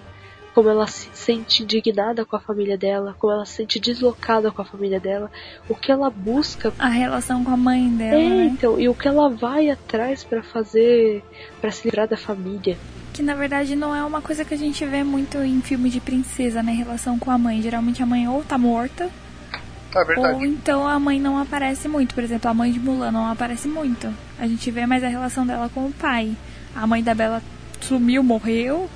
Como 0.55 0.69
ela 0.69 0.89
se 0.89 1.09
sente 1.13 1.63
indignada 1.63 2.25
com 2.25 2.35
a 2.35 2.41
família 2.41 2.77
dela, 2.77 3.15
como 3.17 3.33
ela 3.33 3.45
se 3.45 3.57
sente 3.57 3.79
deslocada 3.79 4.51
com 4.51 4.61
a 4.61 4.65
família 4.65 4.99
dela, 4.99 5.31
o 5.69 5.75
que 5.75 5.93
ela 5.93 6.11
busca 6.11 6.73
A 6.81 6.89
relação 6.89 7.45
com 7.45 7.53
a 7.53 7.57
mãe 7.57 7.89
dela, 7.91 8.21
é, 8.21 8.29
né? 8.29 8.45
então, 8.47 8.81
e 8.81 8.89
o 8.89 8.95
que 8.95 9.07
ela 9.07 9.29
vai 9.29 9.71
atrás 9.71 10.25
pra 10.25 10.43
fazer, 10.43 11.23
pra 11.61 11.71
se 11.71 11.87
livrar 11.87 12.09
da 12.09 12.17
família. 12.17 12.77
Que 13.19 13.23
na 13.25 13.35
verdade 13.35 13.75
não 13.75 13.93
é 13.97 14.05
uma 14.05 14.23
coisa 14.23 14.45
que 14.45 14.55
a 14.55 14.57
gente 14.57 14.87
vê 14.87 15.03
muito 15.03 15.39
em 15.39 15.61
filme 15.61 15.91
de 15.91 15.99
princesa, 15.99 16.63
né? 16.63 16.71
Relação 16.71 17.19
com 17.19 17.33
a 17.33 17.37
mãe. 17.37 17.61
Geralmente 17.61 18.01
a 18.01 18.07
mãe 18.07 18.29
ou 18.29 18.45
tá 18.45 18.57
morta, 18.57 19.11
É 19.93 20.05
verdade. 20.05 20.35
ou 20.37 20.45
então 20.45 20.87
a 20.87 21.01
mãe 21.01 21.19
não 21.19 21.37
aparece 21.37 21.89
muito. 21.89 22.15
Por 22.15 22.23
exemplo, 22.23 22.49
a 22.49 22.55
mãe 22.55 22.71
de 22.71 22.79
Mulan 22.79 23.11
não 23.11 23.27
aparece 23.29 23.67
muito. 23.67 24.09
A 24.39 24.47
gente 24.47 24.71
vê 24.71 24.87
mais 24.87 25.03
a 25.03 25.09
relação 25.09 25.45
dela 25.45 25.69
com 25.69 25.87
o 25.87 25.93
pai. 25.93 26.37
A 26.77 26.87
mãe 26.87 27.03
da 27.03 27.13
Bela 27.13 27.43
sumiu, 27.81 28.23
morreu. 28.23 28.89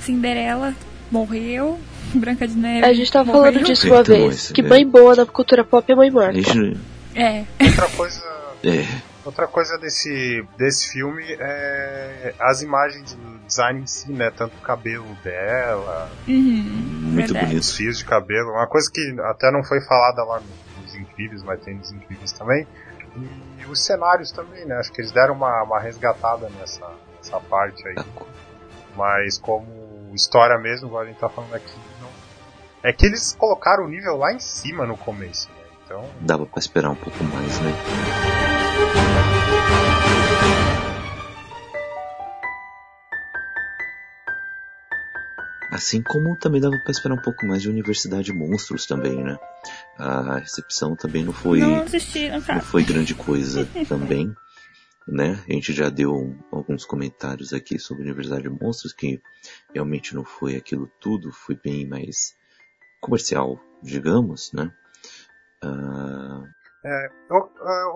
Cinderela 0.00 0.74
morreu. 1.08 1.78
Branca 2.12 2.48
de 2.48 2.56
Neve. 2.56 2.84
A 2.84 2.92
gente 2.92 3.12
tava 3.12 3.26
morreu. 3.32 3.52
falando 3.52 3.64
disso 3.64 3.86
uma 3.86 4.02
vez, 4.02 4.50
que 4.50 4.60
mãe 4.60 4.84
boa 4.84 5.14
na 5.14 5.24
cultura 5.24 5.62
pop 5.62 5.88
é 5.88 5.94
mãe 5.94 6.10
morta. 6.10 6.40
É. 7.14 7.44
Outra 7.62 7.88
coisa 7.90 8.24
é, 8.64 8.84
Outra 9.28 9.46
coisa 9.46 9.76
desse, 9.76 10.42
desse 10.56 10.90
filme 10.90 11.22
é 11.38 12.34
as 12.40 12.62
imagens 12.62 13.12
do 13.12 13.38
design 13.40 13.82
em 13.82 13.86
si, 13.86 14.10
né? 14.10 14.30
Tanto 14.30 14.56
o 14.56 14.60
cabelo 14.62 15.04
dela, 15.22 16.10
Uhum, 16.26 16.32
muito 16.32 17.16
verdade. 17.34 17.44
bonito. 17.44 17.60
os 17.60 17.74
fios 17.76 17.98
de 17.98 18.06
cabelo. 18.06 18.52
Uma 18.52 18.66
coisa 18.66 18.90
que 18.90 19.02
até 19.24 19.50
não 19.52 19.62
foi 19.62 19.82
falada 19.82 20.24
lá 20.24 20.40
nos 20.80 20.94
Incríveis, 20.94 21.42
mas 21.42 21.60
tem 21.60 21.74
nos 21.74 21.92
Incríveis 21.92 22.32
também. 22.32 22.66
E 23.58 23.66
os 23.66 23.84
cenários 23.84 24.32
também, 24.32 24.64
né? 24.64 24.76
Acho 24.76 24.90
que 24.90 25.02
eles 25.02 25.12
deram 25.12 25.34
uma, 25.34 25.62
uma 25.62 25.78
resgatada 25.78 26.48
nessa, 26.58 26.90
nessa 27.18 27.38
parte 27.38 27.86
aí. 27.86 27.96
Mas 28.96 29.36
como 29.36 30.10
história 30.14 30.56
mesmo, 30.56 30.86
igual 30.88 31.02
a 31.02 31.06
gente 31.06 31.18
tá 31.18 31.28
falando 31.28 31.54
aqui, 31.54 31.76
não... 32.00 32.08
é 32.82 32.94
que 32.94 33.04
eles 33.04 33.34
colocaram 33.38 33.84
o 33.84 33.88
nível 33.88 34.16
lá 34.16 34.32
em 34.32 34.38
cima 34.40 34.86
no 34.86 34.96
começo, 34.96 35.50
né? 35.50 35.64
Então, 35.84 36.02
Dava 36.22 36.46
pra 36.46 36.58
esperar 36.60 36.88
um 36.88 36.94
pouco 36.94 37.22
mais, 37.24 37.60
né? 37.60 37.72
Assim 45.70 46.02
como 46.02 46.34
também 46.34 46.60
dava 46.60 46.78
pra 46.78 46.90
esperar 46.90 47.14
um 47.14 47.20
pouco 47.22 47.46
mais 47.46 47.60
de 47.60 47.68
Universidade 47.68 48.32
Monstros 48.32 48.86
também, 48.86 49.22
né? 49.22 49.38
A 49.98 50.38
recepção 50.38 50.96
também 50.96 51.22
não 51.24 51.32
foi, 51.32 51.60
Não 51.60 51.82
assisti, 51.82 52.30
não 52.30 52.40
caso. 52.40 52.64
foi 52.64 52.82
grande 52.82 53.14
coisa 53.14 53.66
também, 53.86 54.34
né? 55.06 55.38
A 55.46 55.52
gente 55.52 55.74
já 55.74 55.90
deu 55.90 56.34
alguns 56.50 56.86
comentários 56.86 57.52
aqui 57.52 57.78
sobre 57.78 58.04
Universidade 58.04 58.48
Monstros 58.48 58.94
que 58.94 59.20
realmente 59.74 60.14
não 60.14 60.24
foi 60.24 60.56
aquilo 60.56 60.90
tudo, 60.98 61.30
foi 61.30 61.54
bem 61.54 61.86
mais 61.86 62.34
comercial, 63.00 63.60
digamos, 63.82 64.50
né? 64.54 64.72
Ah, 65.62 66.44
É, 66.88 67.10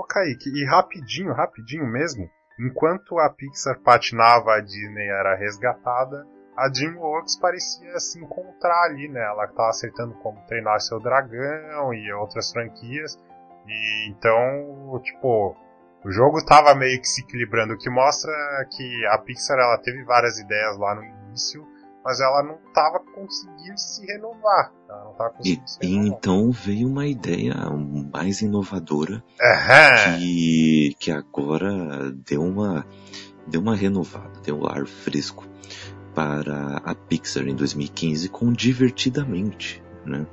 Kaique, 0.06 0.50
e 0.50 0.66
rapidinho, 0.66 1.32
rapidinho 1.32 1.86
mesmo, 1.86 2.28
enquanto 2.60 3.18
a 3.18 3.30
Pixar 3.30 3.80
patinava, 3.80 4.54
a 4.54 4.60
Disney 4.60 5.08
era 5.08 5.34
resgatada, 5.34 6.26
a 6.54 6.68
DreamWorks 6.68 7.36
parecia 7.36 7.98
se 7.98 8.22
encontrar 8.22 8.84
ali, 8.84 9.08
né? 9.08 9.20
Ela 9.20 9.46
estava 9.46 9.70
acertando 9.70 10.14
como 10.16 10.44
treinar 10.46 10.78
seu 10.80 11.00
dragão 11.00 11.94
e 11.94 12.12
outras 12.12 12.52
franquias. 12.52 13.18
E 13.66 14.10
então, 14.10 15.00
tipo, 15.02 15.56
o 16.04 16.10
jogo 16.10 16.38
estava 16.38 16.74
meio 16.74 17.00
que 17.00 17.08
se 17.08 17.22
equilibrando, 17.22 17.72
o 17.72 17.78
que 17.78 17.88
mostra 17.88 18.32
que 18.70 19.06
a 19.06 19.18
Pixar 19.18 19.58
ela 19.58 19.78
teve 19.78 20.04
várias 20.04 20.38
ideias 20.38 20.76
lá 20.76 20.94
no 20.94 21.04
início, 21.04 21.66
mas 22.04 22.20
ela 22.20 22.42
não 22.42 22.58
estava 22.66 23.00
conseguindo 23.00 23.78
se 23.78 24.04
renovar. 24.06 24.72
Ela 24.88 25.04
não 25.04 25.12
tava 25.14 25.30
conseguindo 25.30 25.64
E, 25.64 25.68
se 25.68 25.78
e 25.82 25.86
renovar. 25.86 26.18
então 26.18 26.50
veio 26.50 26.88
uma 26.88 27.06
ideia 27.06 27.54
mais 28.12 28.40
inovadora 28.42 29.22
que, 30.18 30.96
que 30.98 31.10
agora 31.10 32.10
deu 32.12 32.42
uma, 32.42 32.86
deu 33.46 33.60
uma 33.60 33.76
renovada, 33.76 34.40
deu 34.42 34.60
um 34.60 34.66
ar 34.66 34.86
fresco 34.86 35.46
para 36.14 36.78
a 36.84 36.94
Pixar 36.94 37.46
em 37.48 37.54
2015 37.54 38.28
com 38.28 38.52
Divertidamente, 38.52 39.82
né? 40.04 40.26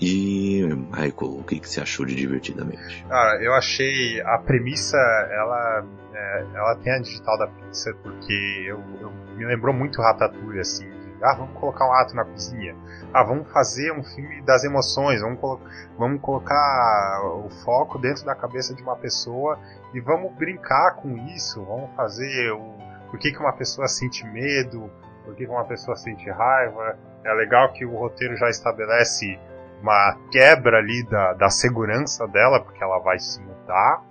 E, 0.00 0.62
Michael, 0.64 1.38
o 1.40 1.44
que, 1.44 1.60
que 1.60 1.68
você 1.68 1.80
achou 1.80 2.06
de 2.06 2.14
Divertidamente? 2.14 3.04
Cara, 3.08 3.42
eu 3.42 3.52
achei 3.54 4.20
a 4.22 4.38
premissa, 4.38 4.96
ela, 4.96 5.84
é, 6.14 6.46
ela 6.54 6.76
tem 6.76 6.92
a 6.92 6.98
digital 6.98 7.38
da 7.38 7.46
Pixar 7.46 7.94
porque 8.02 8.64
eu, 8.66 8.80
eu- 9.00 9.10
me 9.36 9.44
lembrou 9.44 9.74
muito 9.74 10.00
Ratatouille, 10.00 10.60
assim, 10.60 10.88
ah, 11.22 11.34
vamos 11.36 11.58
colocar 11.58 11.86
um 11.86 11.92
ato 11.92 12.14
na 12.14 12.24
cozinha, 12.24 12.74
ah, 13.12 13.22
vamos 13.22 13.50
fazer 13.52 13.92
um 13.92 14.02
filme 14.02 14.40
das 14.42 14.64
emoções, 14.64 15.20
vamos, 15.20 15.38
colo 15.38 15.60
vamos 15.98 16.20
colocar 16.20 17.20
o 17.44 17.50
foco 17.64 17.98
dentro 17.98 18.24
da 18.24 18.34
cabeça 18.34 18.74
de 18.74 18.82
uma 18.82 18.96
pessoa 18.96 19.58
e 19.94 20.00
vamos 20.00 20.32
brincar 20.34 20.96
com 20.96 21.16
isso, 21.34 21.62
vamos 21.64 21.94
fazer 21.94 22.52
o, 22.52 22.74
por 23.10 23.18
que, 23.18 23.32
que 23.32 23.38
uma 23.38 23.52
pessoa 23.52 23.86
sente 23.88 24.26
medo, 24.26 24.90
por 25.24 25.34
que, 25.34 25.44
que 25.44 25.50
uma 25.50 25.64
pessoa 25.64 25.96
sente 25.96 26.28
raiva, 26.30 26.98
é 27.24 27.32
legal 27.34 27.72
que 27.72 27.84
o 27.84 27.96
roteiro 27.96 28.36
já 28.36 28.48
estabelece 28.48 29.38
uma 29.80 30.16
quebra 30.30 30.78
ali 30.78 31.02
da, 31.04 31.32
da 31.34 31.48
segurança 31.50 32.26
dela, 32.28 32.62
porque 32.62 32.82
ela 32.82 32.98
vai 32.98 33.18
se 33.18 33.40
mudar, 33.40 34.02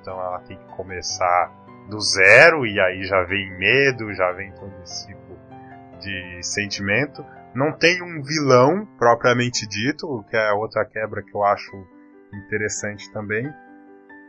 então 0.00 0.18
ela 0.18 0.40
tem 0.40 0.56
que 0.56 0.76
começar 0.76 1.52
do 1.88 2.00
zero, 2.00 2.66
e 2.66 2.80
aí 2.80 3.02
já 3.04 3.22
vem 3.24 3.50
medo, 3.58 4.12
já 4.14 4.32
vem 4.32 4.52
todo 4.52 4.72
esse 4.82 5.06
tipo 5.06 5.38
de 6.00 6.42
sentimento. 6.42 7.24
Não 7.54 7.72
tem 7.72 8.02
um 8.02 8.22
vilão 8.22 8.86
propriamente 8.96 9.66
dito, 9.66 10.24
que 10.30 10.36
é 10.36 10.52
outra 10.52 10.84
quebra 10.84 11.22
que 11.22 11.34
eu 11.34 11.42
acho 11.44 11.72
interessante 12.32 13.12
também. 13.12 13.52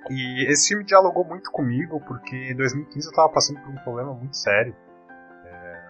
E 0.09 0.51
esse 0.51 0.69
filme 0.69 0.83
dialogou 0.83 1.23
muito 1.23 1.51
comigo, 1.51 2.01
porque 2.01 2.35
em 2.35 2.55
2015 2.55 3.05
eu 3.05 3.11
estava 3.11 3.29
passando 3.29 3.61
por 3.61 3.69
um 3.69 3.83
problema 3.83 4.13
muito 4.13 4.35
sério. 4.35 4.75
É, 5.45 5.81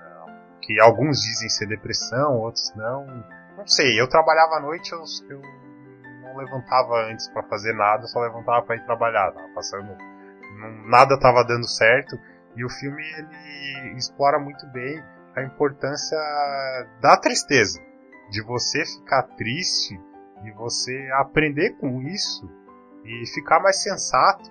que 0.62 0.80
alguns 0.82 1.22
dizem 1.22 1.50
ser 1.50 1.68
depressão, 1.68 2.38
outros 2.40 2.74
não. 2.76 3.06
Não 3.62 3.68
sei, 3.68 4.00
eu 4.00 4.08
trabalhava 4.10 4.56
à 4.56 4.60
noite, 4.60 4.92
eu, 4.92 5.04
eu 5.30 5.40
não 6.24 6.36
levantava 6.38 6.96
antes 7.12 7.28
para 7.30 7.44
fazer 7.44 7.74
nada, 7.74 8.08
só 8.08 8.20
levantava 8.20 8.66
para 8.66 8.76
ir 8.76 8.86
trabalhar. 8.86 9.32
Tava 9.32 9.48
passando, 9.54 9.96
não- 10.60 10.88
nada 10.90 11.20
tava 11.20 11.44
dando 11.44 11.68
certo. 11.68 12.18
E 12.56 12.66
o 12.66 12.70
filme 12.70 13.02
ele 13.02 13.98
explora 13.98 14.40
muito 14.40 14.66
bem 14.68 15.02
a 15.36 15.44
importância 15.44 16.18
da 17.00 17.16
tristeza, 17.18 17.80
de 18.30 18.42
você 18.44 18.84
ficar 18.84 19.24
triste 19.38 19.94
e 20.44 20.52
você 20.52 21.10
aprender 21.20 21.78
com 21.78 22.02
isso 22.02 22.50
e 23.06 23.28
ficar 23.34 23.60
mais 23.62 23.82
sensato 23.82 24.50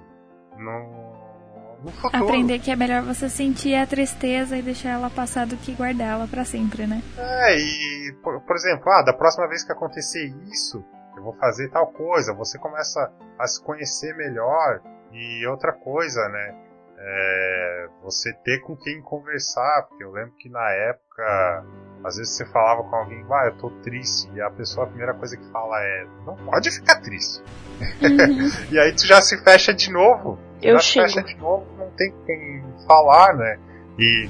no 1.83 1.91
futuro. 1.91 2.25
Aprender 2.25 2.59
que 2.59 2.71
é 2.71 2.77
melhor 2.77 3.03
você 3.03 3.29
sentir 3.29 3.75
a 3.75 3.87
tristeza 3.87 4.57
e 4.57 4.63
deixar 4.63 4.91
ela 4.91 5.11
passar 5.11 5.47
do 5.47 5.57
que 5.57 5.73
guardar 5.73 6.09
ela 6.09 6.29
pra 6.29 6.45
sempre, 6.45 6.87
né? 6.87 7.03
É, 7.17 7.59
e, 7.59 8.13
por, 8.23 8.41
por 8.41 8.57
exemplo, 8.57 8.91
ah, 8.93 9.03
da 9.03 9.13
próxima 9.13 9.49
vez 9.49 9.65
que 9.65 9.73
acontecer 9.73 10.27
isso, 10.51 10.85
eu 11.17 11.23
vou 11.23 11.35
fazer 11.35 11.69
tal 11.69 11.87
coisa. 11.89 12.35
Você 12.35 12.59
começa 12.59 13.13
a 13.39 13.47
se 13.47 13.63
conhecer 13.63 14.15
melhor. 14.17 14.81
E 15.13 15.47
outra 15.47 15.73
coisa, 15.73 16.29
né? 16.29 16.55
É, 16.97 17.89
você 18.03 18.33
ter 18.45 18.61
com 18.61 18.77
quem 18.77 19.03
conversar. 19.03 19.87
Porque 19.89 20.05
eu 20.05 20.13
lembro 20.13 20.33
que 20.39 20.49
na 20.49 20.71
época, 20.71 21.65
às 22.05 22.17
vezes 22.17 22.35
você 22.35 22.47
falava 22.47 22.83
com 22.85 22.97
alguém, 22.97 23.25
ah, 23.31 23.47
eu 23.47 23.53
tô 23.57 23.71
triste. 23.83 24.31
E 24.35 24.41
a 24.41 24.51
pessoa, 24.51 24.87
a 24.87 24.89
primeira 24.89 25.15
coisa 25.15 25.37
que 25.37 25.45
fala 25.51 25.77
é, 25.81 26.07
não 26.25 26.35
pode 26.37 26.71
ficar 26.71 27.01
triste. 27.01 27.43
e 28.71 28.79
aí 28.79 28.95
tu 28.95 29.07
já 29.07 29.21
se 29.21 29.43
fecha 29.43 29.73
de 29.75 29.91
novo. 29.91 30.39
Eu 30.63 30.75
já 30.75 30.81
se 30.81 30.87
xingo. 30.87 31.07
fecha 31.07 31.23
de 31.23 31.37
novo, 31.37 31.67
não 31.79 31.91
tem 31.91 32.13
quem 32.27 32.65
falar, 32.87 33.35
né? 33.37 33.59
E 33.99 34.29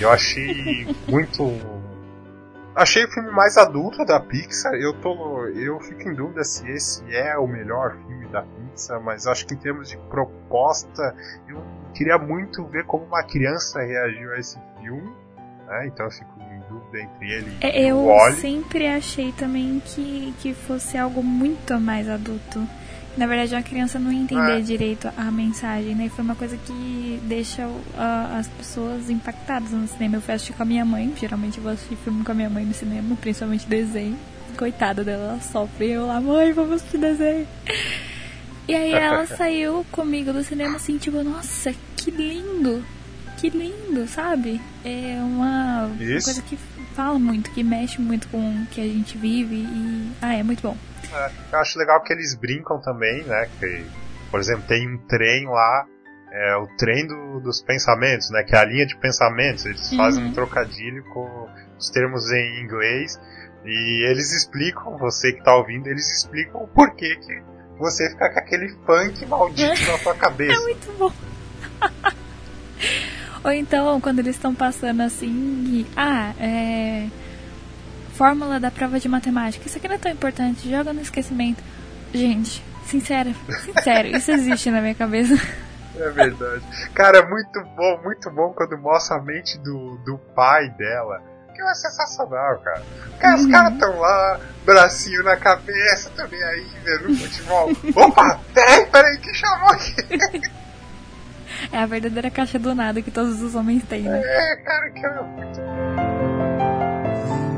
eu 0.00 0.10
achei 0.10 0.86
muito. 1.08 1.44
Achei 2.74 3.04
o 3.04 3.10
filme 3.10 3.30
mais 3.30 3.56
adulto 3.56 4.04
da 4.04 4.18
Pixar. 4.18 4.72
Eu 4.74 4.94
tô, 4.94 5.46
eu 5.48 5.78
fico 5.80 6.08
em 6.08 6.14
dúvida 6.14 6.42
se 6.42 6.68
esse 6.70 7.04
é 7.14 7.36
o 7.36 7.46
melhor 7.46 7.96
filme 8.06 8.26
da 8.28 8.42
Pixar, 8.42 9.00
mas 9.00 9.26
acho 9.26 9.46
que 9.46 9.54
em 9.54 9.58
termos 9.58 9.90
de 9.90 9.98
proposta, 10.08 11.14
eu 11.46 11.62
queria 11.92 12.16
muito 12.16 12.64
ver 12.64 12.84
como 12.86 13.04
uma 13.04 13.22
criança 13.22 13.80
reagiu 13.80 14.32
a 14.32 14.38
esse 14.38 14.58
filme. 14.80 15.14
Né? 15.66 15.86
Então 15.86 16.06
eu 16.06 16.10
fico 16.10 16.41
entre 16.98 17.30
ele 17.32 17.52
e 17.60 17.66
É, 17.66 17.90
Eu 17.90 17.96
o 17.98 18.06
Wally. 18.06 18.36
sempre 18.40 18.86
achei 18.86 19.32
também 19.32 19.80
que, 19.84 20.32
que 20.40 20.54
fosse 20.54 20.96
algo 20.98 21.22
muito 21.22 21.78
mais 21.80 22.08
adulto. 22.08 22.66
Na 23.16 23.26
verdade, 23.26 23.54
a 23.54 23.62
criança 23.62 23.98
não 23.98 24.10
ia 24.10 24.20
entender 24.22 24.58
É. 24.58 24.60
direito 24.60 25.06
a 25.18 25.30
mensagem, 25.30 25.94
né? 25.94 26.06
E 26.06 26.08
foi 26.08 26.24
uma 26.24 26.34
coisa 26.34 26.56
que 26.56 27.20
deixa 27.24 27.68
a- 27.96 28.38
as 28.38 28.48
pessoas 28.48 29.10
impactadas 29.10 29.70
no 29.70 29.86
cinema. 29.86 30.16
Eu 30.16 30.22
fui 30.22 30.32
assistir 30.32 30.54
com 30.54 30.62
a 30.62 30.66
minha 30.66 30.84
mãe, 30.84 31.12
geralmente 31.20 31.58
eu 31.58 31.62
vou 31.62 31.72
assistir 31.72 31.96
filme 31.96 32.24
com 32.24 32.32
a 32.32 32.34
minha 32.34 32.48
mãe 32.48 32.64
no 32.64 32.72
cinema, 32.72 33.14
principalmente 33.20 33.66
desenho. 33.66 34.16
Coitada 34.56 35.04
dela, 35.04 35.24
ela 35.32 35.40
sofre. 35.40 35.90
Eu 35.90 36.06
lá, 36.06 36.20
mãe, 36.22 36.52
vamos 36.52 36.76
assistir 36.76 36.96
desenho. 36.98 37.46
E 38.66 38.74
aí 38.74 38.92
ela 38.92 39.26
saiu 39.36 39.84
comigo 39.92 40.32
do 40.32 40.42
cinema 40.42 40.76
assim, 40.76 40.96
tipo, 40.96 41.22
nossa, 41.22 41.74
que 41.96 42.10
lindo! 42.10 42.82
Que 43.38 43.50
lindo, 43.50 44.06
sabe? 44.06 44.60
É 44.84 45.18
uma, 45.20 45.86
uma 45.86 46.02
Isso. 46.02 46.26
coisa 46.26 46.42
que 46.42 46.56
fala 46.92 47.18
muito, 47.18 47.50
que 47.50 47.62
mexe 47.64 48.00
muito 48.00 48.28
com 48.28 48.38
o 48.62 48.66
que 48.66 48.80
a 48.80 48.84
gente 48.84 49.16
vive 49.18 49.56
e. 49.56 50.12
Ah, 50.20 50.34
é 50.34 50.42
muito 50.42 50.62
bom. 50.62 50.76
É, 51.12 51.30
eu 51.52 51.58
acho 51.58 51.78
legal 51.78 52.00
que 52.02 52.12
eles 52.12 52.34
brincam 52.34 52.80
também, 52.80 53.22
né? 53.24 53.48
Que, 53.58 53.84
por 54.30 54.40
exemplo, 54.40 54.64
tem 54.66 54.88
um 54.88 54.98
trem 55.06 55.46
lá, 55.46 55.86
é, 56.30 56.56
o 56.56 56.66
trem 56.78 57.06
do- 57.06 57.40
dos 57.40 57.60
pensamentos, 57.62 58.30
né? 58.30 58.42
Que 58.42 58.54
é 58.54 58.58
a 58.58 58.64
linha 58.64 58.86
de 58.86 58.96
pensamentos. 58.96 59.66
Eles 59.66 59.90
Uhum. 59.92 59.98
fazem 59.98 60.24
um 60.24 60.32
trocadilho 60.32 61.04
com 61.12 61.48
os 61.78 61.90
termos 61.90 62.30
em 62.32 62.62
inglês 62.62 63.20
e 63.64 64.08
eles 64.10 64.32
explicam, 64.32 64.96
você 64.96 65.32
que 65.32 65.42
tá 65.44 65.54
ouvindo, 65.56 65.86
eles 65.88 66.10
explicam 66.10 66.62
o 66.62 66.68
porquê 66.68 67.16
que 67.16 67.42
você 67.78 68.08
fica 68.10 68.30
com 68.32 68.38
aquele 68.38 68.68
funk 68.86 69.26
maldito 69.26 69.82
na 69.90 69.98
sua 69.98 70.14
cabeça. 70.16 70.52
É 70.54 70.64
muito 70.64 70.92
bom. 70.98 71.12
Ou 73.44 73.50
então, 73.52 74.00
quando 74.00 74.20
eles 74.20 74.36
estão 74.36 74.54
passando 74.54 75.00
assim, 75.02 75.86
ah, 75.96 76.32
é. 76.40 77.08
Fórmula 78.14 78.60
da 78.60 78.70
prova 78.70 79.00
de 79.00 79.08
matemática. 79.08 79.66
Isso 79.66 79.78
aqui 79.78 79.88
não 79.88 79.94
é 79.96 79.98
tão 79.98 80.12
importante, 80.12 80.70
joga 80.70 80.92
no 80.92 81.00
esquecimento. 81.00 81.62
Gente, 82.12 82.62
sincero, 82.86 83.34
sincero, 83.64 84.08
isso 84.08 84.30
existe 84.30 84.70
na 84.70 84.80
minha 84.82 84.94
cabeça. 84.94 85.34
É 85.96 86.08
verdade. 86.10 86.62
Cara, 86.94 87.18
é 87.18 87.26
muito 87.26 87.60
bom, 87.76 88.00
muito 88.04 88.30
bom 88.30 88.52
quando 88.54 88.76
mostra 88.78 89.16
a 89.16 89.22
mente 89.22 89.58
do, 89.58 89.96
do 90.04 90.18
pai 90.36 90.68
dela. 90.70 91.22
Que 91.54 91.62
é 91.62 91.74
sensacional, 91.74 92.58
cara. 92.58 92.82
Cara, 93.18 93.36
Os 93.36 93.44
Uhum. 93.44 93.50
caras 93.50 93.78
tão 93.78 93.98
lá, 93.98 94.40
bracinho 94.64 95.22
na 95.24 95.36
cabeça, 95.36 96.10
também 96.10 96.42
aí, 96.42 96.66
vendo 96.84 97.16
futebol. 97.18 97.70
Opa, 97.94 98.40
peraí, 98.54 98.86
peraí, 98.86 99.18
que 99.18 99.34
chamou 99.34 99.68
aqui? 99.70 99.94
É 101.70 101.78
a 101.78 101.86
verdadeira 101.86 102.30
caixa 102.30 102.58
do 102.58 102.74
nada 102.74 103.00
que 103.02 103.10
todos 103.10 103.40
os 103.42 103.54
homens 103.54 103.84
têm, 103.84 104.02
né? 104.02 104.20
É, 104.24 104.56
cara, 104.56 104.90
que 104.90 105.06
é 105.06 105.22
muito 105.22 105.60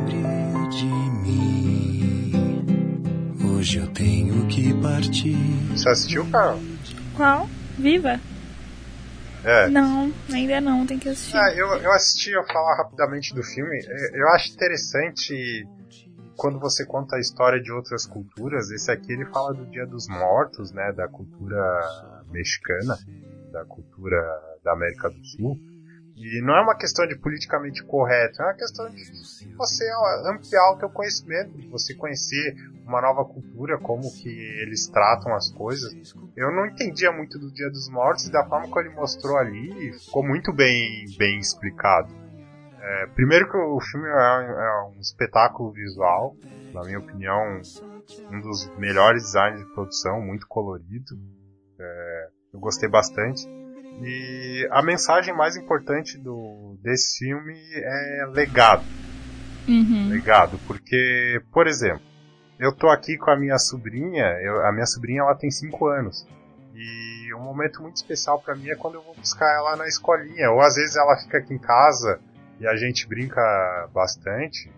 Lembre 0.06 0.68
de 0.70 0.86
mim. 0.86 2.32
Hoje 3.56 3.78
eu 3.78 3.86
tenho 3.88 4.46
que 4.48 4.74
partir. 4.82 5.36
Você 5.70 5.88
assistiu, 5.88 6.28
cara? 6.30 6.58
Qual? 7.16 7.48
Viva? 7.78 8.20
É. 9.44 9.68
Não, 9.68 10.12
ainda 10.32 10.60
não, 10.60 10.86
tem 10.86 10.98
que 10.98 11.08
assistir. 11.08 11.36
Ah, 11.36 11.52
eu, 11.54 11.66
eu 11.76 11.92
assisti, 11.92 12.30
eu 12.30 12.44
falar 12.46 12.76
rapidamente 12.76 13.34
do 13.34 13.42
filme. 13.42 13.78
É, 13.86 14.20
Eu 14.20 14.28
acho 14.30 14.52
interessante 14.52 15.66
quando 16.36 16.58
você 16.58 16.84
conta 16.86 17.16
a 17.16 17.20
história 17.20 17.60
de 17.60 17.70
outras 17.70 18.06
culturas. 18.06 18.70
Esse 18.70 18.90
aqui 18.90 19.12
ele 19.12 19.26
fala 19.26 19.52
do 19.52 19.66
Dia 19.66 19.86
dos 19.86 20.08
Mortos, 20.08 20.72
né, 20.72 20.92
da 20.92 21.06
cultura 21.08 21.60
mexicana, 22.30 22.96
da 23.54 23.64
cultura 23.64 24.20
da 24.64 24.72
América 24.72 25.08
do 25.08 25.24
Sul. 25.24 25.56
E 26.16 26.40
não 26.42 26.54
é 26.54 26.60
uma 26.60 26.76
questão 26.76 27.06
de 27.06 27.16
politicamente 27.16 27.82
correto, 27.84 28.40
é 28.40 28.44
uma 28.44 28.54
questão 28.54 28.88
de 28.88 29.02
você 29.56 29.84
ampliar 30.26 30.72
o 30.72 30.78
teu 30.78 30.88
conhecimento, 30.88 31.56
de 31.58 31.66
você 31.68 31.92
conhecer 31.94 32.54
uma 32.86 33.00
nova 33.00 33.24
cultura, 33.24 33.78
como 33.78 34.02
que 34.12 34.28
eles 34.62 34.86
tratam 34.86 35.34
as 35.34 35.50
coisas. 35.50 35.92
Eu 36.36 36.52
não 36.52 36.66
entendia 36.66 37.10
muito 37.10 37.36
do 37.38 37.52
Dia 37.52 37.68
dos 37.68 37.88
Mortos 37.88 38.26
e 38.26 38.32
da 38.32 38.44
forma 38.46 38.72
que 38.72 38.78
ele 38.78 38.94
mostrou 38.94 39.36
ali, 39.36 39.92
ficou 39.98 40.24
muito 40.24 40.52
bem, 40.52 41.04
bem 41.18 41.38
explicado. 41.38 42.14
É, 42.80 43.06
primeiro 43.08 43.50
que 43.50 43.56
o 43.56 43.80
filme 43.80 44.06
é, 44.06 44.12
é 44.12 44.94
um 44.94 45.00
espetáculo 45.00 45.72
visual, 45.72 46.36
na 46.72 46.82
minha 46.82 47.00
opinião, 47.00 47.60
um 48.30 48.40
dos 48.40 48.68
melhores 48.76 49.24
designs 49.24 49.58
de 49.58 49.74
produção, 49.74 50.20
muito 50.20 50.46
colorido. 50.46 51.16
É, 51.80 52.28
eu 52.54 52.60
gostei 52.60 52.88
bastante. 52.88 53.46
E 54.00 54.66
a 54.70 54.82
mensagem 54.82 55.34
mais 55.34 55.56
importante 55.56 56.16
do, 56.16 56.76
desse 56.82 57.18
filme 57.18 57.54
é 57.74 58.26
legado. 58.32 58.84
Uhum. 59.68 60.08
Legado, 60.08 60.58
porque, 60.66 61.40
por 61.52 61.66
exemplo, 61.66 62.02
eu 62.58 62.72
tô 62.72 62.88
aqui 62.88 63.16
com 63.16 63.30
a 63.30 63.36
minha 63.36 63.58
sobrinha, 63.58 64.24
eu, 64.42 64.64
a 64.66 64.72
minha 64.72 64.86
sobrinha 64.86 65.22
ela 65.22 65.34
tem 65.34 65.50
5 65.50 65.86
anos. 65.86 66.26
E 66.74 67.32
um 67.34 67.40
momento 67.40 67.82
muito 67.82 67.96
especial 67.96 68.40
para 68.40 68.54
mim 68.54 68.68
é 68.68 68.76
quando 68.76 68.94
eu 68.94 69.02
vou 69.02 69.14
buscar 69.14 69.52
ela 69.56 69.76
na 69.76 69.86
escolinha, 69.86 70.50
ou 70.50 70.60
às 70.60 70.74
vezes 70.74 70.96
ela 70.96 71.16
fica 71.16 71.38
aqui 71.38 71.54
em 71.54 71.58
casa 71.58 72.20
e 72.60 72.66
a 72.66 72.76
gente 72.76 73.08
brinca 73.08 73.88
bastante. 73.92 74.70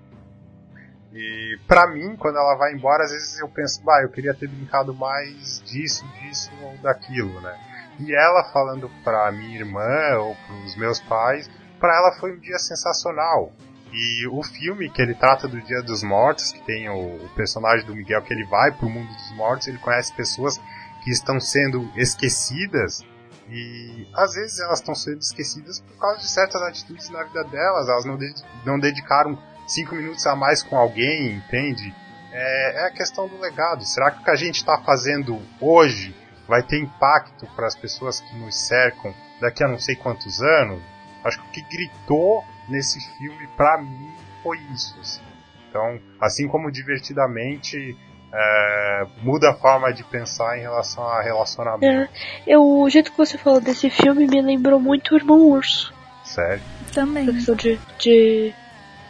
E 1.16 1.58
pra 1.66 1.86
mim, 1.86 2.14
quando 2.14 2.36
ela 2.36 2.56
vai 2.56 2.74
embora, 2.74 3.04
às 3.04 3.10
vezes 3.10 3.40
eu 3.40 3.48
penso, 3.48 3.82
bah, 3.82 4.02
eu 4.02 4.10
queria 4.10 4.34
ter 4.34 4.46
brincado 4.46 4.92
mais 4.92 5.62
disso, 5.64 6.06
disso 6.20 6.50
ou 6.62 6.76
daquilo, 6.78 7.40
né? 7.40 7.58
E 7.98 8.14
ela 8.14 8.44
falando 8.52 8.90
pra 9.02 9.32
minha 9.32 9.58
irmã 9.58 10.18
ou 10.18 10.36
pros 10.46 10.76
meus 10.76 11.00
pais, 11.00 11.48
para 11.80 11.96
ela 11.96 12.12
foi 12.20 12.36
um 12.36 12.38
dia 12.38 12.58
sensacional. 12.58 13.50
E 13.90 14.26
o 14.28 14.42
filme 14.42 14.90
que 14.90 15.00
ele 15.00 15.14
trata 15.14 15.48
do 15.48 15.58
Dia 15.62 15.80
dos 15.80 16.02
Mortos, 16.02 16.52
que 16.52 16.60
tem 16.66 16.90
o, 16.90 17.26
personagem 17.34 17.86
do 17.86 17.96
Miguel 17.96 18.20
que 18.20 18.34
ele 18.34 18.44
vai 18.44 18.70
pro 18.72 18.90
mundo 18.90 19.08
dos 19.08 19.32
mortos, 19.36 19.68
ele 19.68 19.78
conhece 19.78 20.12
pessoas 20.12 20.60
que 21.02 21.10
estão 21.10 21.40
sendo 21.40 21.88
esquecidas 21.96 23.02
e 23.48 24.06
às 24.14 24.34
vezes 24.34 24.58
elas 24.58 24.80
estão 24.80 24.94
sendo 24.94 25.20
esquecidas 25.20 25.80
por 25.80 25.96
causa 25.98 26.18
de 26.18 26.28
certas 26.28 26.60
atitudes 26.62 27.08
na 27.08 27.22
vida 27.22 27.44
delas, 27.44 27.88
elas 27.88 28.04
não, 28.04 28.18
não 28.66 28.78
dedicaram 28.78 29.38
cinco 29.66 29.94
minutos 29.94 30.26
a 30.26 30.36
mais 30.36 30.62
com 30.62 30.76
alguém, 30.76 31.32
entende? 31.34 31.94
É, 32.32 32.84
é 32.84 32.86
a 32.86 32.90
questão 32.90 33.28
do 33.28 33.38
legado. 33.38 33.84
Será 33.84 34.10
que 34.10 34.20
o 34.20 34.24
que 34.24 34.30
a 34.30 34.36
gente 34.36 34.56
está 34.56 34.78
fazendo 34.78 35.40
hoje 35.60 36.14
vai 36.46 36.62
ter 36.62 36.78
impacto 36.78 37.46
para 37.54 37.66
as 37.66 37.74
pessoas 37.74 38.20
que 38.20 38.36
nos 38.36 38.66
cercam 38.66 39.14
daqui 39.40 39.64
a 39.64 39.68
não 39.68 39.78
sei 39.78 39.96
quantos 39.96 40.40
anos? 40.42 40.80
Acho 41.24 41.40
que 41.42 41.48
o 41.48 41.50
que 41.50 41.76
gritou 41.76 42.44
nesse 42.68 43.00
filme 43.16 43.46
para 43.56 43.78
mim 43.78 44.14
foi 44.42 44.58
isso. 44.72 44.96
Assim. 45.00 45.22
Então, 45.68 46.00
assim 46.20 46.46
como 46.46 46.70
divertidamente 46.70 47.96
é, 48.32 49.06
muda 49.22 49.50
a 49.50 49.54
forma 49.54 49.92
de 49.92 50.04
pensar 50.04 50.58
em 50.58 50.60
relação 50.60 51.06
a 51.06 51.22
relacionamento. 51.22 51.86
É, 51.86 52.08
eu, 52.46 52.62
o 52.62 52.88
jeito 52.90 53.10
que 53.10 53.18
você 53.18 53.38
falou 53.38 53.60
desse 53.60 53.88
filme 53.90 54.26
me 54.26 54.42
lembrou 54.42 54.78
muito 54.78 55.12
o 55.12 55.16
Irmão 55.16 55.38
Urso. 55.38 55.92
Sério? 56.24 56.62
Também. 56.92 57.24
Essa 57.24 57.32
questão 57.32 57.54
de. 57.54 57.78
de 57.98 58.54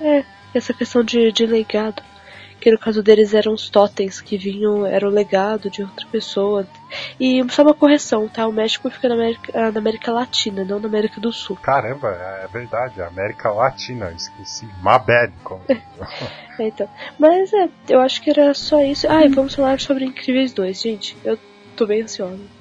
é, 0.01 0.25
essa 0.59 0.75
questão 0.75 1.03
de, 1.03 1.33
de 1.33 1.47
legado 1.47 2.03
que 2.61 2.71
no 2.71 2.79
caso 2.79 3.03
deles 3.03 3.35
eram 3.35 3.53
os 3.53 3.69
totens 3.69 4.21
que 4.21 4.37
vinham, 4.37 4.87
era 4.87 5.07
o 5.07 5.11
legado 5.11 5.71
de 5.71 5.83
outra 5.83 6.07
pessoa. 6.11 6.67
E 7.21 7.45
só 7.51 7.63
uma 7.63 7.75
correção, 7.75 8.29
tá? 8.29 8.47
O 8.47 8.53
México 8.53 8.91
fica 8.91 9.09
na 9.09 9.15
América, 9.15 9.53
ah, 9.55 9.71
na 9.71 9.79
América 9.79 10.13
Latina, 10.13 10.65
não 10.65 10.81
na 10.81 10.89
América 10.89 11.21
do 11.21 11.33
Sul. 11.33 11.57
Caramba, 11.57 12.09
é 12.43 12.47
verdade, 12.49 13.01
América 13.03 13.51
Latina, 13.51 14.11
esqueci. 14.11 14.67
My 14.83 14.99
bad. 14.99 15.33
Como... 15.45 15.63
é, 15.69 16.67
então. 16.67 16.89
Mas 17.19 17.53
é, 17.53 17.69
eu 17.89 18.01
acho 18.01 18.23
que 18.23 18.31
era 18.31 18.53
só 18.55 18.83
isso. 18.83 19.07
Ah, 19.09 19.25
e 19.25 19.29
vamos 19.29 19.55
falar 19.55 19.79
sobre 19.81 20.05
Incríveis 20.05 20.53
2, 20.53 20.81
gente. 20.81 21.17
Eu 21.25 21.39
tô 21.77 21.87
bem 21.87 22.03
ansiosa. 22.03 22.56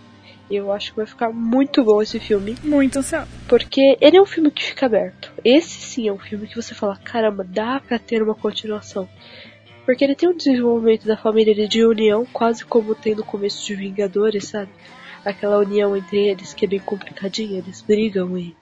Eu 0.50 0.72
acho 0.72 0.92
que 0.92 0.98
vai 0.98 1.06
ficar 1.06 1.32
muito 1.32 1.84
bom 1.84 2.02
esse 2.02 2.20
filme. 2.20 2.56
Muito 2.64 3.00
ansioso. 3.00 3.28
Porque 3.48 3.98
ele 4.00 4.18
é 4.18 4.22
um 4.22 4.26
filme 4.26 4.52
que 4.52 4.64
fica 4.64 4.86
aberto. 4.86 5.32
Esse 5.44 5.82
sim 5.82 6.08
é 6.08 6.14
um 6.14 6.20
filme 6.20 6.48
que 6.48 6.56
você 6.56 6.76
fala, 6.76 6.98
caramba, 6.98 7.44
dá 7.44 7.80
pra 7.80 7.98
ter 7.98 8.22
uma 8.22 8.36
continuação. 8.36 9.10
Porque 9.86 10.04
ele 10.04 10.16
tem 10.16 10.30
um 10.30 10.36
desenvolvimento 10.36 11.06
da 11.06 11.16
família 11.18 11.68
de 11.68 11.86
união, 11.86 12.26
quase 12.32 12.66
como 12.66 12.96
tem 12.96 13.16
no 13.16 13.24
começo 13.24 13.66
de 13.66 13.76
Vingadores, 13.76 14.48
sabe? 14.48 14.72
Aquela 15.24 15.60
união 15.60 15.96
entre 15.96 16.28
eles 16.28 16.54
que 16.54 16.66
é 16.66 16.68
bem 16.68 16.80
complicadinha, 16.80 17.60
eles 17.60 17.82
brigam 17.82 18.38
e 18.38 18.56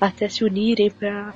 até 0.00 0.28
se 0.28 0.44
unirem 0.44 0.90
pra, 0.90 1.34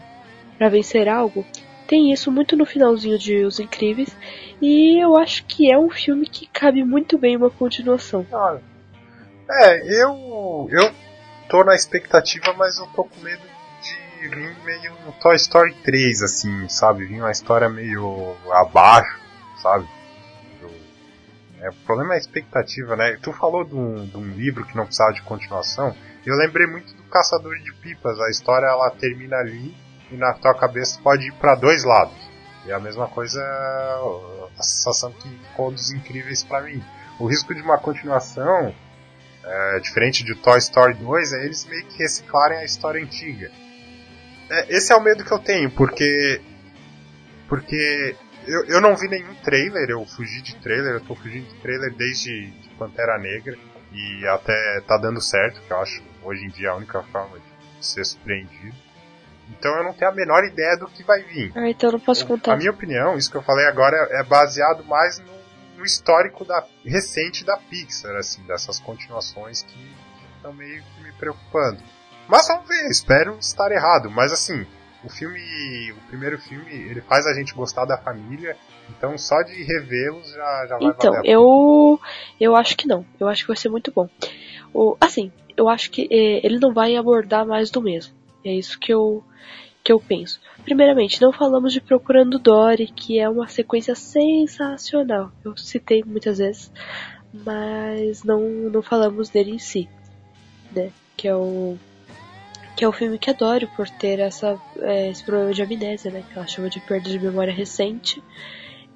pra 0.58 0.68
vencer 0.68 1.08
algo. 1.08 1.44
Tem 1.86 2.12
isso 2.12 2.30
muito 2.30 2.56
no 2.56 2.64
finalzinho 2.64 3.18
de 3.18 3.44
Os 3.44 3.60
Incríveis, 3.60 4.14
e 4.60 4.98
eu 4.98 5.16
acho 5.16 5.44
que 5.44 5.70
é 5.70 5.78
um 5.78 5.90
filme 5.90 6.26
que 6.26 6.46
cabe 6.46 6.82
muito 6.82 7.18
bem 7.18 7.36
uma 7.36 7.50
continuação. 7.50 8.26
É, 9.48 10.02
eu, 10.02 10.68
eu 10.70 10.94
tô 11.48 11.64
na 11.64 11.74
expectativa, 11.74 12.52
mas 12.54 12.78
eu 12.78 12.86
tô 12.88 13.04
com 13.04 13.20
medo 13.20 13.54
vir 14.28 14.56
meio 14.64 14.92
no 15.04 15.12
Toy 15.12 15.36
Story 15.36 15.74
3, 15.82 16.22
assim, 16.22 16.68
sabe? 16.68 17.04
Vir 17.06 17.20
uma 17.20 17.30
história 17.30 17.68
meio 17.68 18.36
abaixo, 18.50 19.18
sabe? 19.60 19.86
É, 21.60 21.70
o 21.70 21.74
problema 21.86 22.14
é 22.14 22.16
a 22.16 22.20
expectativa, 22.20 22.96
né? 22.96 23.18
Tu 23.22 23.32
falou 23.32 23.64
de 23.64 23.74
um, 23.74 24.06
de 24.06 24.16
um 24.16 24.30
livro 24.30 24.64
que 24.64 24.76
não 24.76 24.84
precisava 24.84 25.12
de 25.12 25.22
continuação. 25.22 25.94
Eu 26.24 26.36
lembrei 26.36 26.66
muito 26.66 26.94
do 26.94 27.02
Caçador 27.04 27.56
de 27.58 27.72
Pipas. 27.74 28.20
A 28.20 28.30
história 28.30 28.66
ela 28.66 28.90
termina 28.90 29.36
ali 29.36 29.74
e 30.10 30.16
na 30.16 30.34
tua 30.34 30.54
cabeça 30.54 31.00
pode 31.02 31.26
ir 31.26 31.32
para 31.32 31.54
dois 31.54 31.84
lados. 31.84 32.16
E 32.66 32.72
a 32.72 32.78
mesma 32.78 33.06
coisa 33.08 33.40
a 34.58 34.62
sensação 34.62 35.12
que 35.12 35.28
ficou 35.28 35.70
dos 35.70 35.90
incríveis 35.90 36.44
para 36.44 36.62
mim. 36.62 36.82
O 37.18 37.26
risco 37.26 37.54
de 37.54 37.62
uma 37.62 37.78
continuação, 37.78 38.74
é, 39.46 39.80
diferente 39.80 40.24
de 40.24 40.34
Toy 40.34 40.58
Story 40.58 40.94
2, 40.94 41.32
é 41.32 41.44
eles 41.44 41.64
meio 41.66 41.84
que 41.86 41.98
reciclarem 41.98 42.58
a 42.58 42.64
história 42.64 43.02
antiga. 43.02 43.50
É, 44.50 44.76
esse 44.76 44.92
é 44.92 44.96
o 44.96 45.02
medo 45.02 45.24
que 45.24 45.32
eu 45.32 45.38
tenho, 45.38 45.70
porque. 45.70 46.40
Porque 47.48 48.16
eu, 48.46 48.64
eu 48.66 48.80
não 48.80 48.96
vi 48.96 49.08
nenhum 49.08 49.34
trailer, 49.36 49.90
eu 49.90 50.04
fugi 50.06 50.42
de 50.42 50.56
trailer, 50.56 50.94
eu 50.94 51.00
tô 51.00 51.14
fugindo 51.14 51.46
de 51.46 51.54
trailer 51.60 51.94
desde 51.94 52.52
Pantera 52.78 53.18
Negra 53.18 53.56
e 53.92 54.26
até 54.26 54.80
tá 54.86 54.96
dando 54.96 55.20
certo, 55.20 55.60
que 55.60 55.70
eu 55.70 55.78
acho 55.78 56.02
hoje 56.22 56.44
em 56.44 56.48
dia 56.48 56.70
a 56.70 56.76
única 56.76 57.02
forma 57.02 57.38
de 57.38 57.86
ser 57.86 58.04
surpreendido. 58.04 58.74
Então 59.50 59.76
eu 59.76 59.84
não 59.84 59.92
tenho 59.92 60.10
a 60.10 60.14
menor 60.14 60.44
ideia 60.44 60.76
do 60.76 60.86
que 60.86 61.02
vai 61.04 61.22
vir. 61.22 61.52
Ah, 61.54 61.68
então 61.68 61.88
eu 61.88 61.92
não 61.92 62.00
posso 62.00 62.26
contar. 62.26 62.54
A 62.54 62.56
minha 62.56 62.70
opinião, 62.70 63.16
isso 63.16 63.30
que 63.30 63.36
eu 63.36 63.42
falei 63.42 63.66
agora, 63.66 63.96
é 64.10 64.22
baseado 64.22 64.84
mais 64.84 65.18
no, 65.18 65.43
histórico 65.84 66.44
da, 66.44 66.64
recente 66.84 67.44
da 67.44 67.56
Pixar, 67.56 68.16
assim, 68.16 68.42
dessas 68.44 68.78
continuações 68.80 69.62
que 69.62 69.92
estão 70.36 70.52
meio 70.52 70.82
que 70.82 71.02
me 71.02 71.12
preocupando. 71.12 71.78
Mas 72.28 72.48
vamos 72.48 72.68
ver, 72.68 72.88
espero 72.90 73.36
estar 73.38 73.70
errado. 73.70 74.10
Mas 74.10 74.32
assim, 74.32 74.66
o 75.04 75.08
filme, 75.10 75.92
o 75.92 76.08
primeiro 76.08 76.38
filme, 76.38 76.72
ele 76.72 77.00
faz 77.02 77.26
a 77.26 77.34
gente 77.34 77.54
gostar 77.54 77.84
da 77.84 77.98
família, 77.98 78.56
então 78.90 79.16
só 79.18 79.42
de 79.42 79.62
revê-los 79.62 80.30
já, 80.32 80.66
já 80.66 80.78
vai 80.78 80.88
Então, 80.88 81.12
valer 81.12 81.30
eu 81.30 82.00
eu 82.40 82.56
acho 82.56 82.76
que 82.76 82.88
não. 82.88 83.04
Eu 83.20 83.28
acho 83.28 83.42
que 83.42 83.48
vai 83.48 83.56
ser 83.56 83.68
muito 83.68 83.92
bom. 83.92 84.08
O, 84.72 84.96
assim, 85.00 85.30
eu 85.56 85.68
acho 85.68 85.90
que 85.90 86.08
é, 86.10 86.44
ele 86.44 86.58
não 86.58 86.72
vai 86.72 86.96
abordar 86.96 87.46
mais 87.46 87.70
do 87.70 87.82
mesmo. 87.82 88.14
É 88.44 88.52
isso 88.52 88.78
que 88.78 88.92
eu 88.92 89.22
que 89.84 89.92
eu 89.92 90.00
penso. 90.00 90.40
Primeiramente, 90.64 91.20
não 91.20 91.30
falamos 91.30 91.70
de 91.74 91.80
Procurando 91.80 92.38
Dory, 92.38 92.86
que 92.86 93.18
é 93.18 93.28
uma 93.28 93.46
sequência 93.46 93.94
sensacional. 93.94 95.30
Eu 95.44 95.54
citei 95.58 96.02
muitas 96.02 96.38
vezes, 96.38 96.72
mas 97.32 98.24
não 98.24 98.40
não 98.40 98.82
falamos 98.82 99.28
dele 99.28 99.50
em 99.50 99.58
si, 99.58 99.86
né? 100.74 100.90
Que 101.14 101.28
é 101.28 101.36
o 101.36 101.76
que 102.74 102.84
é 102.84 102.88
o 102.88 102.92
filme 102.92 103.18
que 103.18 103.30
adoro 103.30 103.68
por 103.76 103.88
ter 103.88 104.18
essa, 104.18 104.60
é, 104.80 105.08
esse 105.08 105.22
problema 105.22 105.52
de 105.52 105.62
amnésia, 105.62 106.10
né, 106.10 106.24
que 106.28 106.36
ela 106.36 106.46
chama 106.46 106.68
de 106.68 106.80
perda 106.80 107.08
de 107.08 107.20
memória 107.20 107.52
recente, 107.52 108.20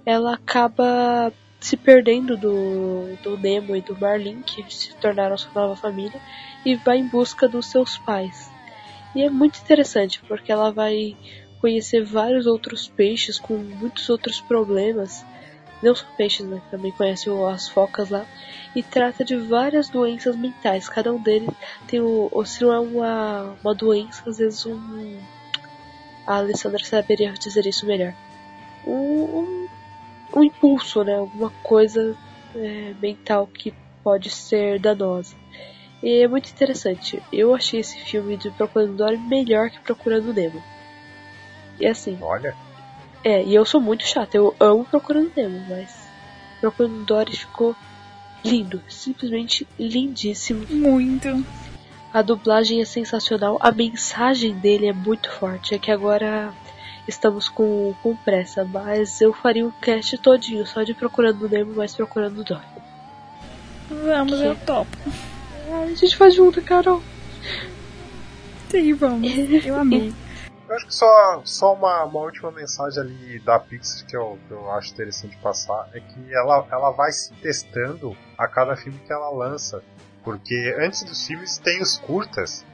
ela 0.04 0.34
acaba 0.34 1.32
se 1.60 1.76
perdendo 1.76 2.36
do, 2.36 3.16
do 3.22 3.38
Nemo 3.38 3.76
e 3.76 3.80
do 3.80 3.96
Marlin, 3.96 4.42
que 4.42 4.64
se 4.74 4.96
tornaram 4.96 5.38
sua 5.38 5.52
nova 5.54 5.76
família, 5.76 6.20
e 6.64 6.74
vai 6.74 6.98
em 6.98 7.06
busca 7.06 7.46
dos 7.46 7.66
seus 7.66 7.96
pais. 7.98 8.50
E 9.14 9.22
é 9.22 9.30
muito 9.30 9.58
interessante, 9.60 10.20
porque 10.28 10.52
ela 10.52 10.70
vai 10.70 11.16
conhecer 11.60 12.04
vários 12.04 12.46
outros 12.46 12.88
peixes 12.88 13.38
com 13.38 13.54
muitos 13.56 14.08
outros 14.08 14.40
problemas, 14.40 15.24
não 15.82 15.94
só 15.94 16.04
peixes, 16.16 16.46
né? 16.46 16.60
Também 16.70 16.92
conhece 16.92 17.28
as 17.30 17.68
focas 17.68 18.10
lá. 18.10 18.26
E 18.74 18.82
trata 18.82 19.24
de 19.24 19.36
várias 19.36 19.88
doenças 19.88 20.36
mentais. 20.36 20.88
Cada 20.88 21.12
um 21.12 21.20
deles 21.20 21.50
tem 21.86 22.00
o. 22.00 22.28
Ou 22.30 22.44
se 22.44 22.62
não 22.62 22.72
é 22.72 22.78
uma, 22.78 23.56
uma 23.62 23.74
doença, 23.74 24.28
às 24.28 24.38
vezes 24.38 24.66
um. 24.66 25.18
A 26.26 26.36
Alessandra 26.36 26.84
saberia 26.84 27.32
dizer 27.32 27.66
isso 27.66 27.86
melhor. 27.86 28.14
Um, 28.86 29.68
um, 30.36 30.44
impulso, 30.44 31.02
né? 31.02 31.16
Alguma 31.16 31.50
coisa 31.62 32.16
é, 32.54 32.94
mental 33.00 33.46
que 33.46 33.72
pode 34.02 34.30
ser 34.30 34.78
danosa. 34.78 35.34
E 36.02 36.22
é 36.22 36.28
muito 36.28 36.50
interessante. 36.50 37.22
Eu 37.32 37.54
achei 37.54 37.80
esse 37.80 37.98
filme 38.00 38.36
de 38.36 38.50
Procurando 38.50 38.96
Dory 38.96 39.18
melhor 39.18 39.70
que 39.70 39.80
Procurando 39.80 40.32
Nemo. 40.32 40.62
E 41.80 41.86
assim, 41.86 42.18
Olha, 42.20 42.54
é, 43.24 43.42
e 43.42 43.54
eu 43.54 43.64
sou 43.64 43.80
muito 43.80 44.04
chata, 44.04 44.36
eu 44.36 44.54
amo 44.60 44.84
Procurando 44.84 45.32
Nemo, 45.36 45.60
mas 45.68 46.08
Procurando 46.60 47.04
Dory 47.04 47.36
ficou 47.36 47.74
lindo, 48.44 48.80
simplesmente 48.88 49.66
lindíssimo. 49.78 50.66
Muito. 50.70 51.44
A 52.12 52.22
dublagem 52.22 52.80
é 52.80 52.84
sensacional, 52.84 53.58
a 53.60 53.70
mensagem 53.70 54.54
dele 54.54 54.86
é 54.86 54.92
muito 54.92 55.30
forte. 55.30 55.74
É 55.74 55.78
que 55.78 55.90
agora 55.90 56.52
estamos 57.06 57.48
com, 57.48 57.94
com 58.02 58.16
pressa, 58.16 58.64
mas 58.64 59.20
eu 59.20 59.32
faria 59.32 59.66
um 59.66 59.70
cast 59.70 60.16
todinho 60.18 60.66
só 60.66 60.82
de 60.82 60.94
Procurando 60.94 61.48
Nemo, 61.48 61.74
mas 61.76 61.94
Procurando 61.94 62.44
Dory. 62.44 62.66
Vamos, 63.90 64.38
Que? 64.38 64.44
eu 64.46 64.56
topo. 64.56 64.96
A 65.70 65.86
gente 65.94 66.16
faz 66.16 66.34
junto, 66.34 66.62
Carol. 66.62 67.02
Sim, 68.70 68.94
vamos. 68.94 69.30
Eu 69.64 69.76
amei. 69.76 70.14
eu 70.68 70.76
acho 70.76 70.86
que 70.86 70.94
só, 70.94 71.42
só 71.44 71.74
uma, 71.74 72.04
uma 72.04 72.20
última 72.20 72.50
mensagem 72.50 73.02
ali 73.02 73.38
da 73.40 73.58
Pixar 73.58 74.06
que 74.06 74.16
eu, 74.16 74.38
que 74.46 74.52
eu 74.52 74.70
acho 74.72 74.92
interessante 74.92 75.36
passar 75.38 75.88
é 75.92 76.00
que 76.00 76.34
ela, 76.34 76.66
ela 76.70 76.90
vai 76.90 77.10
se 77.12 77.32
testando 77.34 78.16
a 78.36 78.46
cada 78.48 78.76
filme 78.76 78.98
que 79.06 79.12
ela 79.12 79.30
lança. 79.30 79.82
Porque 80.24 80.76
antes 80.78 81.02
dos 81.02 81.26
filmes 81.26 81.58
tem 81.58 81.80
os 81.80 81.98
curtas. 81.98 82.64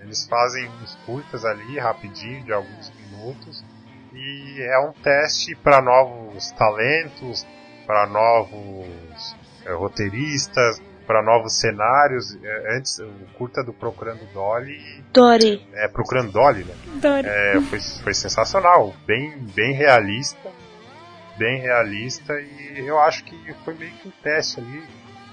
Eles 0.00 0.26
fazem 0.26 0.68
uns 0.82 0.94
curtas 1.06 1.44
ali, 1.44 1.78
rapidinho, 1.78 2.44
de 2.44 2.52
alguns 2.52 2.90
minutos. 2.90 3.64
E 4.12 4.62
é 4.62 4.78
um 4.80 4.92
teste 4.92 5.54
para 5.56 5.82
novos 5.82 6.50
talentos, 6.52 7.46
para 7.86 8.06
novos 8.06 9.36
eh, 9.64 9.72
roteiristas, 9.72 10.80
para 11.08 11.22
novos 11.22 11.58
cenários. 11.58 12.36
Eh, 12.40 12.76
antes, 12.76 12.98
o 12.98 13.10
curta 13.38 13.64
do 13.64 13.72
Procurando 13.72 14.20
Dolly, 14.32 14.78
Dory. 15.12 15.66
é 15.72 15.88
Procurando 15.88 16.30
Dolly, 16.30 16.62
né? 16.64 16.74
Dory. 17.00 17.26
É, 17.26 17.60
foi, 17.62 17.80
foi 17.80 18.14
sensacional, 18.14 18.94
bem, 19.06 19.32
bem 19.56 19.72
realista, 19.72 20.50
bem 21.38 21.58
realista 21.60 22.34
e 22.38 22.86
eu 22.86 23.00
acho 23.00 23.24
que 23.24 23.54
foi 23.64 23.74
meio 23.74 23.90
que 23.92 24.06
um 24.08 24.12
teste 24.22 24.60
ali. 24.60 24.82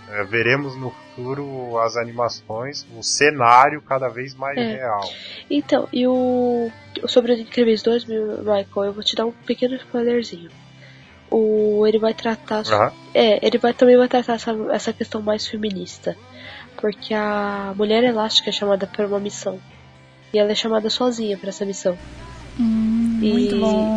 É, 0.08 0.24
veremos 0.24 0.78
no 0.78 0.92
futuro 0.92 1.80
as 1.80 1.98
animações, 1.98 2.86
o 2.96 3.02
cenário 3.02 3.82
cada 3.82 4.08
vez 4.08 4.36
mais 4.36 4.56
É. 4.58 4.76
real. 4.76 5.02
Então, 5.50 5.90
e 5.92 6.06
o. 6.08 6.72
Sobre 7.08 7.34
os 7.34 7.40
Incríveis 7.40 7.82
2, 7.82 8.06
meu- 8.06 8.38
Michael, 8.38 8.86
eu 8.86 8.94
vou 8.94 9.04
te 9.04 9.16
dar 9.16 9.26
um 9.26 9.32
pequeno 9.32 9.76
spoilerzinho. 9.76 10.50
O, 11.32 11.86
ele 11.88 12.00
vai 12.00 12.14
tratar. 12.14 12.64
Aham. 12.68 12.92
É, 13.14 13.46
ele 13.46 13.58
vai 13.58 13.74
também 13.74 13.98
vai 13.98 14.08
tratar 14.08 14.34
essa, 14.34 14.52
essa 14.72 14.94
questão 14.94 15.22
mais 15.22 15.48
feminista. 15.48 16.16
Porque 16.78 17.14
a 17.14 17.74
mulher 17.76 18.04
elástica 18.04 18.50
é 18.50 18.54
chamada 18.54 18.86
para 18.86 19.08
uma 19.08 19.20
missão. 19.20 19.60
E 20.34 20.38
ela 20.38 20.52
é 20.52 20.56
chamada 20.56 20.90
sozinha 20.90 21.38
para 21.38 21.50
essa 21.50 21.66
missão. 21.66 21.98
Hum, 22.60 23.20
E- 23.22 23.32
muito 23.32 23.58
bom. 23.58 23.96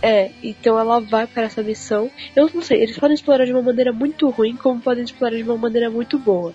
É, 0.00 0.30
então 0.42 0.78
ela 0.78 1.00
vai 1.00 1.26
para 1.26 1.44
essa 1.44 1.62
missão. 1.62 2.10
Eu 2.34 2.50
não 2.52 2.60
sei, 2.62 2.82
eles 2.82 2.98
podem 2.98 3.14
explorar 3.14 3.44
de 3.44 3.52
uma 3.52 3.62
maneira 3.62 3.92
muito 3.92 4.28
ruim, 4.30 4.56
como 4.56 4.80
podem 4.80 5.04
explorar 5.04 5.36
de 5.36 5.42
uma 5.44 5.56
maneira 5.56 5.90
muito 5.90 6.18
boa. 6.18 6.52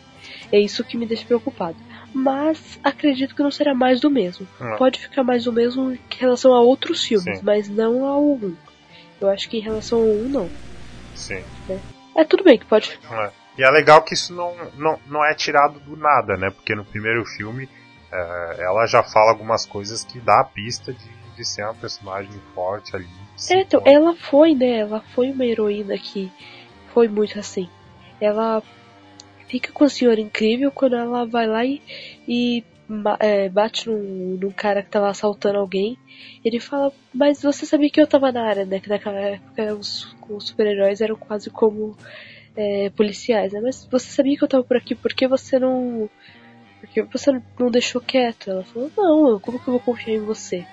É 0.51 0.59
isso 0.59 0.83
que 0.83 0.97
me 0.97 1.05
deixa 1.05 1.25
preocupado. 1.25 1.77
Mas 2.13 2.79
acredito 2.83 3.35
que 3.35 3.43
não 3.43 3.51
será 3.51 3.73
mais 3.73 3.99
do 4.01 4.09
mesmo. 4.09 4.47
Não. 4.59 4.77
Pode 4.77 4.99
ficar 4.99 5.23
mais 5.23 5.43
do 5.45 5.53
mesmo 5.53 5.91
em 5.93 5.99
relação 6.17 6.53
a 6.53 6.61
outros 6.61 7.03
filmes, 7.03 7.37
Sim. 7.39 7.45
mas 7.45 7.69
não 7.69 8.05
ao 8.05 8.23
1. 8.23 8.55
Eu 9.19 9.29
acho 9.29 9.49
que 9.49 9.57
em 9.57 9.61
relação 9.61 9.99
ao 9.99 10.05
1, 10.05 10.29
não. 10.29 10.49
Sim. 11.15 11.43
É 12.15 12.23
tudo 12.23 12.43
bem 12.43 12.57
que 12.57 12.65
pode. 12.65 12.99
É. 13.11 13.31
E 13.57 13.63
é 13.63 13.69
legal 13.71 14.03
que 14.03 14.13
isso 14.13 14.33
não, 14.33 14.55
não, 14.75 14.99
não 15.07 15.25
é 15.25 15.33
tirado 15.33 15.79
do 15.79 15.97
nada, 15.97 16.37
né? 16.37 16.51
Porque 16.51 16.75
no 16.75 16.85
primeiro 16.85 17.25
filme 17.25 17.67
é, 18.11 18.55
ela 18.59 18.85
já 18.85 19.01
fala 19.01 19.31
algumas 19.31 19.65
coisas 19.65 20.03
que 20.03 20.19
dá 20.19 20.41
a 20.41 20.43
pista 20.43 20.93
de, 20.93 21.09
de 21.35 21.45
ser 21.45 21.63
uma 21.63 21.73
personagem 21.73 22.39
forte 22.53 22.95
ali. 22.95 23.07
É, 23.49 23.61
então, 23.61 23.81
ela 23.83 24.15
foi, 24.15 24.53
né? 24.53 24.79
Ela 24.79 25.01
foi 25.13 25.31
uma 25.31 25.45
heroína 25.45 25.97
que 25.97 26.31
foi 26.93 27.07
muito 27.07 27.39
assim. 27.39 27.67
Ela 28.21 28.61
fica 29.47 29.71
com 29.71 29.83
a 29.83 29.89
senhora 29.89 30.21
incrível 30.21 30.71
quando 30.71 30.95
ela 30.95 31.25
vai 31.25 31.47
lá 31.47 31.65
e, 31.65 31.81
e 32.27 32.63
é, 33.19 33.49
bate 33.49 33.89
num, 33.89 34.37
num 34.41 34.51
cara 34.51 34.81
que 34.81 34.89
tava 34.89 35.09
assaltando 35.09 35.57
alguém. 35.57 35.97
Ele 36.43 36.59
fala, 36.59 36.91
mas 37.13 37.41
você 37.41 37.65
sabia 37.65 37.89
que 37.89 38.01
eu 38.01 38.07
tava 38.07 38.31
na 38.31 38.43
área, 38.43 38.65
né? 38.65 38.79
Que 38.79 38.89
naquela 38.89 39.19
época 39.19 39.75
os, 39.75 40.15
os 40.29 40.47
super-heróis 40.47 41.01
eram 41.01 41.15
quase 41.15 41.49
como 41.49 41.95
é, 42.55 42.89
policiais, 42.91 43.53
né? 43.53 43.61
Mas 43.61 43.87
você 43.89 44.09
sabia 44.09 44.37
que 44.37 44.43
eu 44.43 44.47
tava 44.47 44.63
por 44.63 44.77
aqui, 44.77 44.95
por 44.95 45.13
que 45.13 45.27
você 45.27 45.59
não. 45.59 46.09
Por 46.79 46.89
que 46.89 47.01
você 47.03 47.31
não 47.59 47.71
deixou 47.71 48.01
quieto? 48.01 48.49
Ela 48.51 48.63
falou, 48.63 48.91
não, 48.95 49.39
como 49.39 49.59
que 49.59 49.67
eu 49.67 49.73
vou 49.73 49.79
confiar 49.79 50.15
em 50.15 50.19
você? 50.19 50.65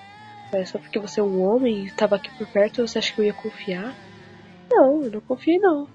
É 0.53 0.63
só 0.63 0.77
porque 0.77 0.99
você 0.99 1.19
é 1.19 1.23
um 1.23 1.41
homem 1.41 1.87
e 1.87 1.91
tava 1.91 2.15
aqui 2.15 2.29
por 2.37 2.47
perto, 2.47 2.87
você 2.87 2.99
acha 2.99 3.13
que 3.13 3.19
eu 3.19 3.25
ia 3.25 3.33
confiar? 3.33 3.95
Não, 4.69 5.03
eu 5.03 5.11
não 5.11 5.21
confiei 5.21 5.59
não. 5.59 5.87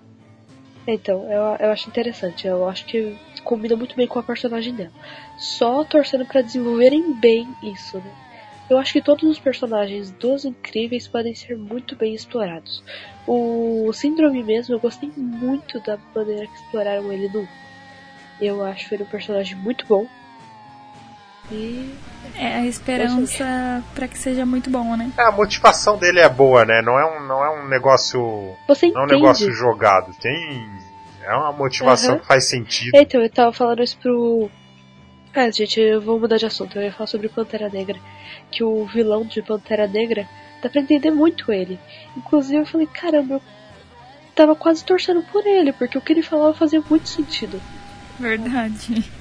Então, 0.93 1.25
eu, 1.31 1.57
eu 1.61 1.71
acho 1.71 1.89
interessante. 1.89 2.47
Eu 2.47 2.69
acho 2.69 2.85
que 2.87 3.17
combina 3.45 3.77
muito 3.77 3.95
bem 3.97 4.07
com 4.07 4.19
a 4.19 4.23
personagem 4.23 4.75
dela. 4.75 4.93
Só 5.37 5.85
torcendo 5.85 6.27
pra 6.27 6.43
desenvolverem 6.43 7.13
bem 7.13 7.55
isso, 7.63 7.99
né? 7.99 8.11
Eu 8.69 8.79
acho 8.79 8.93
que 8.93 9.03
todos 9.03 9.25
os 9.25 9.39
personagens 9.41 10.13
dos 10.13 10.45
Incríveis 10.45 11.09
podem 11.09 11.35
ser 11.35 11.57
muito 11.57 11.97
bem 11.97 12.15
explorados. 12.15 12.85
O 13.27 13.93
Síndrome 13.93 14.45
mesmo, 14.45 14.75
eu 14.75 14.81
gostei 14.81 15.11
muito 15.17 15.81
da 15.81 15.99
maneira 16.15 16.47
que 16.47 16.57
exploraram 16.57 17.13
ele 17.13 17.29
no 17.29 17.41
1. 17.41 17.47
Eu 18.41 18.65
acho 18.65 18.95
ele 18.95 19.03
um 19.03 19.07
personagem 19.07 19.57
muito 19.57 19.85
bom. 19.89 20.07
E 21.51 21.99
É 22.37 22.57
a 22.57 22.67
esperança 22.67 23.83
pra 23.95 24.09
que 24.09 24.19
seja 24.19 24.45
muito 24.47 24.71
bom, 24.71 24.97
né? 24.97 25.11
É, 25.19 25.23
a 25.25 25.33
motivação 25.33 25.99
dele 25.99 26.21
é 26.21 26.29
boa, 26.29 26.65
né? 26.65 26.81
Não 26.83 26.99
é 26.99 27.05
um, 27.05 27.27
não 27.27 27.45
é 27.45 27.51
um 27.61 27.69
negócio. 27.69 28.55
você 28.67 28.89
Não 28.89 29.03
é 29.03 29.05
um 29.05 29.09
negócio 29.09 29.53
jogado. 29.53 30.13
Tem. 30.21 30.69
É 31.23 31.35
uma 31.35 31.53
motivação 31.53 32.13
Aham. 32.13 32.21
que 32.21 32.27
faz 32.27 32.49
sentido. 32.49 32.93
Então, 32.95 33.21
eu 33.21 33.31
tava 33.31 33.53
falando 33.53 33.83
isso 33.83 33.97
pro. 33.99 34.51
Ah, 35.35 35.51
gente, 35.51 35.79
eu 35.81 36.01
vou 36.01 36.19
mudar 36.19 36.39
de 36.39 36.47
assunto. 36.47 36.77
Eu 36.77 36.83
ia 36.83 36.93
falar 36.93 37.07
sobre 37.07 37.29
Pantera 37.29 37.69
Negra. 37.69 37.99
Que 38.51 38.65
o 38.65 38.85
vilão 38.87 39.25
de 39.25 39.41
Pantera 39.43 39.87
Negra 39.87 40.27
dá 40.63 40.69
pra 40.69 40.81
entender 40.81 41.11
muito 41.11 41.53
ele. 41.53 41.79
Inclusive, 42.17 42.57
eu 42.63 42.67
falei, 42.67 42.87
caramba, 42.87 43.35
eu 43.35 43.43
tava 44.35 44.57
quase 44.57 44.85
torcendo 44.85 45.23
por 45.31 45.47
ele, 45.47 45.73
porque 45.73 45.97
o 45.97 46.01
que 46.01 46.13
ele 46.13 46.23
falava 46.23 46.53
fazia 46.55 46.83
muito 46.89 47.09
sentido. 47.09 47.61
Verdade. 48.19 49.05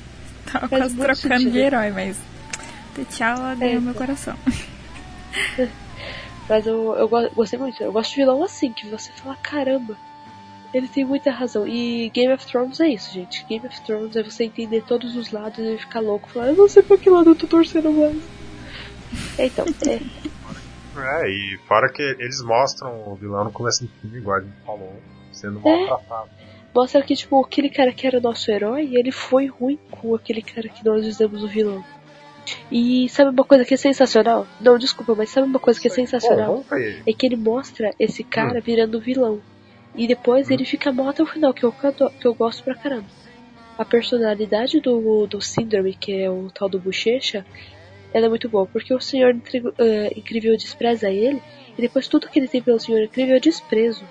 Tava 0.52 0.68
Faz 0.68 0.81
quase 0.81 0.95
trocando 0.95 1.18
sentido. 1.41 1.52
de 1.52 1.60
herói, 1.60 1.91
mas. 1.91 2.18
T'Challa 3.06 3.56
ganhou 3.56 3.82
meu 3.82 3.94
coração. 3.94 4.36
Mas 6.48 6.66
eu, 6.66 6.96
eu 6.96 7.08
go- 7.08 7.30
gostei 7.36 7.60
muito. 7.60 7.82
Eu 7.82 7.92
gosto 7.92 8.12
de 8.12 8.16
vilão 8.18 8.44
assim, 8.44 8.72
que 8.74 8.88
você 8.90 9.12
fala, 9.12 9.36
caramba, 9.36 9.96
ele 10.74 10.88
tem 10.88 11.06
muita 11.06 11.30
razão. 11.32 11.68
E 11.68 12.10
Game 12.10 12.34
of 12.34 12.46
Thrones 12.46 12.80
é 12.80 12.88
isso, 12.88 13.14
gente. 13.14 13.46
Game 13.46 13.66
of 13.68 13.82
Thrones 13.82 14.16
é 14.16 14.24
você 14.24 14.46
entender 14.46 14.84
todos 14.84 15.16
os 15.16 15.32
lados 15.32 15.60
e 15.60 15.78
ficar 15.78 16.00
louco, 16.00 16.30
falar, 16.30 16.48
eu 16.48 16.56
não 16.56 16.68
sei 16.68 16.82
pra 16.82 16.98
que 16.98 17.10
lado 17.10 17.30
eu 17.30 17.36
tô 17.36 17.46
torcendo 17.46 17.92
mais. 17.92 18.18
Então, 19.38 19.66
é, 19.88 20.00
É, 21.22 21.30
e 21.30 21.58
fora 21.68 21.88
que 21.92 22.02
eles 22.02 22.42
mostram 22.44 22.92
o 23.08 23.16
vilão 23.16 23.46
no 23.46 23.52
começo 23.52 23.84
do 23.86 23.90
filme, 24.02 24.18
igual 24.18 24.38
a 24.38 24.42
gente 24.42 24.56
falou, 24.66 25.00
sendo 25.32 25.62
É. 25.66 25.86
maltratado. 25.88 26.30
mostra 26.76 27.02
que, 27.04 27.16
tipo, 27.16 27.40
aquele 27.46 27.70
cara 27.70 27.94
que 27.94 28.06
era 28.08 28.18
o 28.18 28.22
nosso 28.22 28.50
herói, 28.52 28.90
ele 28.96 29.12
foi 29.12 29.46
ruim 29.48 29.80
com 29.92 30.14
aquele 30.16 30.42
cara 30.42 30.68
que 30.68 30.84
nós 30.84 31.06
dizemos 31.06 31.44
o 31.44 31.48
vilão. 31.48 31.86
E 32.72 33.08
sabe 33.10 33.32
uma 33.32 33.44
coisa 33.44 33.66
que 33.66 33.74
é 33.74 33.78
sensacional? 33.78 34.48
Não, 34.60 34.78
desculpa, 34.78 35.16
mas 35.16 35.30
sabe 35.30 35.48
uma 35.48 35.60
coisa 35.60 35.80
que 35.80 35.88
é 35.88 35.92
sensacional? 35.92 36.64
É 37.06 37.14
que 37.14 37.26
ele 37.26 37.36
mostra 37.36 37.94
esse 38.00 38.24
cara 38.24 38.60
virando 38.62 39.00
vilão. 39.00 39.42
E 39.96 40.08
depois 40.08 40.50
ele 40.50 40.66
fica 40.66 40.92
mal 40.92 41.10
até 41.10 41.24
o 41.24 41.26
final, 41.26 41.54
que 41.54 41.64
eu, 41.64 41.72
que 41.72 42.26
eu 42.26 42.34
gosto 42.34 42.64
pra 42.64 42.76
caramba. 42.76 43.08
A 43.78 43.86
personalidade 43.86 44.80
do, 44.80 45.26
do 45.26 45.42
Síndrome, 45.42 45.94
que 45.94 46.14
é 46.14 46.30
o 46.30 46.50
tal 46.54 46.70
do 46.70 46.80
Bochecha, 46.80 47.46
ela 48.14 48.26
é 48.26 48.30
muito 48.30 48.50
boa, 48.50 48.66
porque 48.66 48.94
o 48.94 49.00
Senhor 49.00 49.36
eh, 49.78 50.14
Incrível 50.16 50.56
despreza 50.58 51.10
ele, 51.10 51.42
e 51.78 51.82
depois 51.82 52.08
tudo 52.08 52.28
que 52.28 52.40
ele 52.40 52.48
tem 52.48 52.62
pelo 52.62 52.80
Senhor 52.80 53.02
Incrível 53.02 53.36
é 53.36 53.40
desprezo. 53.40 54.04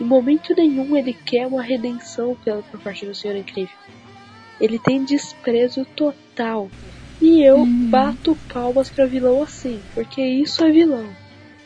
Em 0.00 0.04
momento 0.04 0.54
nenhum 0.54 0.96
ele 0.96 1.12
quer 1.12 1.46
uma 1.46 1.62
redenção 1.62 2.36
pela, 2.44 2.62
por 2.62 2.80
parte 2.80 3.06
do 3.06 3.14
Senhor 3.14 3.36
Incrível. 3.36 3.76
Ele 4.60 4.78
tem 4.78 5.04
desprezo 5.04 5.84
total. 5.96 6.70
E 7.20 7.42
eu 7.42 7.58
Uhum. 7.58 7.90
bato 7.90 8.36
palmas 8.52 8.90
pra 8.90 9.06
vilão 9.06 9.42
assim, 9.42 9.80
porque 9.94 10.20
isso 10.22 10.64
é 10.64 10.70
vilão. 10.70 11.06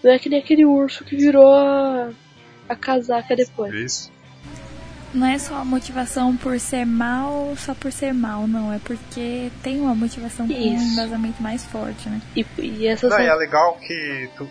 Não 0.03 0.13
é 0.13 0.19
que 0.19 0.29
nem 0.29 0.39
aquele 0.39 0.65
urso 0.65 1.05
que 1.05 1.17
virou 1.17 1.51
a, 1.53 2.11
a 2.69 2.77
casaca 2.77 3.35
depois. 3.35 3.75
Isso. 3.75 4.13
Não 5.13 5.27
é 5.27 5.39
só 5.39 5.57
a 5.57 5.65
motivação 5.65 6.37
por 6.37 6.61
ser 6.61 6.85
mal, 6.85 7.55
só 7.57 7.75
por 7.75 7.91
ser 7.91 8.13
mal, 8.13 8.47
não. 8.47 8.73
É 8.73 8.79
porque 8.79 9.51
tem 9.63 9.81
uma 9.81 9.95
motivação 9.95 10.47
com 10.47 10.53
um 10.53 10.93
embasamento 10.93 11.43
mais 11.43 11.65
forte, 11.65 12.09
né? 12.11 12.21
E, 12.37 12.45
e 12.59 12.87
essas 12.87 13.11
Não, 13.11 13.19
e 13.19 13.27
é 13.27 13.35
legal 13.35 13.77
que 13.79 14.29
tu, 14.37 14.47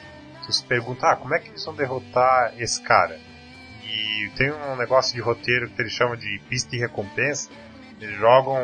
tu 0.46 0.52
se 0.52 0.64
pergunta, 0.64 1.08
ah, 1.12 1.16
como 1.16 1.34
é 1.36 1.40
que 1.40 1.50
eles 1.50 1.64
vão 1.64 1.76
derrotar 1.76 2.54
esse 2.58 2.82
cara? 2.82 3.20
E 3.86 4.30
tem 4.36 4.52
um 4.52 4.76
negócio 4.76 5.14
de 5.14 5.22
roteiro 5.22 5.70
que 5.70 5.80
eles 5.82 5.94
chamam 5.94 6.18
de 6.18 6.42
pista 6.50 6.76
e 6.76 6.80
recompensa, 6.80 7.50
Eles 8.00 8.18
jogam, 8.18 8.58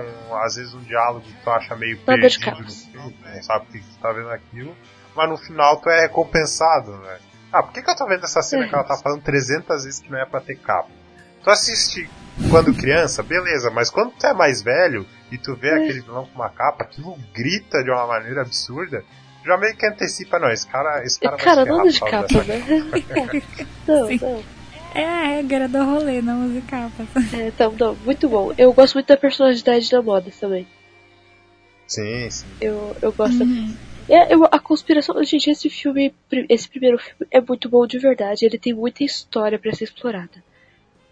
às 0.43 0.55
vezes, 0.55 0.73
um 0.73 0.81
diálogo 0.81 1.21
que 1.21 1.33
tu 1.43 1.49
acha 1.49 1.75
meio 1.75 1.97
de 1.97 2.03
perdido 2.03 2.51
no 2.51 2.69
filme, 2.71 3.13
tu 3.21 3.29
não 3.33 3.43
sabe 3.43 3.65
por 3.65 3.71
que 3.73 3.79
tu 3.79 3.97
tá 4.01 4.11
vendo 4.11 4.29
aquilo, 4.29 4.75
mas 5.15 5.29
no 5.29 5.37
final 5.37 5.77
tu 5.77 5.89
é 5.89 6.01
recompensado, 6.01 6.91
né? 6.97 7.17
Ah, 7.51 7.63
por 7.63 7.71
que, 7.73 7.81
que 7.81 7.89
eu 7.89 7.95
tô 7.95 8.05
vendo 8.07 8.23
essa 8.23 8.41
cena 8.41 8.65
É. 8.65 8.67
que 8.67 8.75
ela 8.75 8.83
tá 8.83 8.95
falando 8.97 9.21
300 9.23 9.83
vezes 9.85 9.99
que 9.99 10.11
não 10.11 10.19
é 10.19 10.25
pra 10.25 10.39
ter 10.39 10.55
capa? 10.57 10.89
Tu 11.43 11.49
assiste 11.49 12.09
quando 12.49 12.73
criança, 12.73 13.21
beleza, 13.23 13.69
mas 13.71 13.89
quando 13.89 14.11
tu 14.11 14.25
é 14.25 14.33
mais 14.33 14.61
velho 14.61 15.05
e 15.31 15.37
tu 15.37 15.55
vê 15.55 15.69
É. 15.69 15.73
aquele 15.75 16.01
vilão 16.01 16.25
com 16.27 16.35
uma 16.35 16.49
capa, 16.49 16.83
aquilo 16.83 17.17
grita 17.33 17.83
de 17.83 17.89
uma 17.91 18.05
maneira 18.07 18.41
absurda, 18.41 19.03
já 19.45 19.57
meio 19.57 19.75
que 19.75 19.85
antecipa, 19.85 20.39
não, 20.39 20.49
esse 20.49 20.65
cara, 20.67 21.03
esse 21.03 21.19
cara, 21.19 21.37
Cara, 21.37 21.65
vai 21.65 21.91
se 21.91 21.93
de 21.93 21.99
ferrar 21.99 22.23
por 22.23 22.33
capa, 22.33 22.45
causa 22.45 22.47
né? 22.47 23.43
não, 23.87 24.09
não. 24.09 24.43
É 24.95 25.03
a 25.03 25.23
regra 25.27 25.67
do 25.67 25.83
rolê, 25.83 26.21
não 26.21 26.45
use 26.45 26.61
capa. 26.61 27.07
É, 27.33 27.47
então, 27.47 27.75
não, 27.79 27.95
muito 27.95 28.29
bom. 28.29 28.53
Eu 28.57 28.73
gosto 28.73 28.95
muito 28.95 29.07
da 29.07 29.17
personalidade 29.17 29.89
da 29.89 30.01
moda 30.01 30.31
também. 30.39 30.67
Sim, 31.87 32.29
sim. 32.29 32.47
Eu, 32.61 32.95
eu 33.01 33.11
gosto. 33.11 33.43
Uhum. 33.43 33.75
É, 34.09 34.33
eu- 34.33 34.45
a 34.51 34.59
conspiração. 34.59 35.21
Gente, 35.23 35.49
esse 35.49 35.69
filme, 35.69 36.13
esse 36.49 36.69
primeiro 36.69 36.97
filme 36.97 37.25
é 37.31 37.41
muito 37.41 37.69
bom 37.69 37.85
de 37.87 37.97
verdade. 37.97 38.45
Ele 38.45 38.57
tem 38.57 38.73
muita 38.73 39.03
história 39.03 39.57
pra 39.57 39.73
ser 39.73 39.85
explorada. 39.85 40.43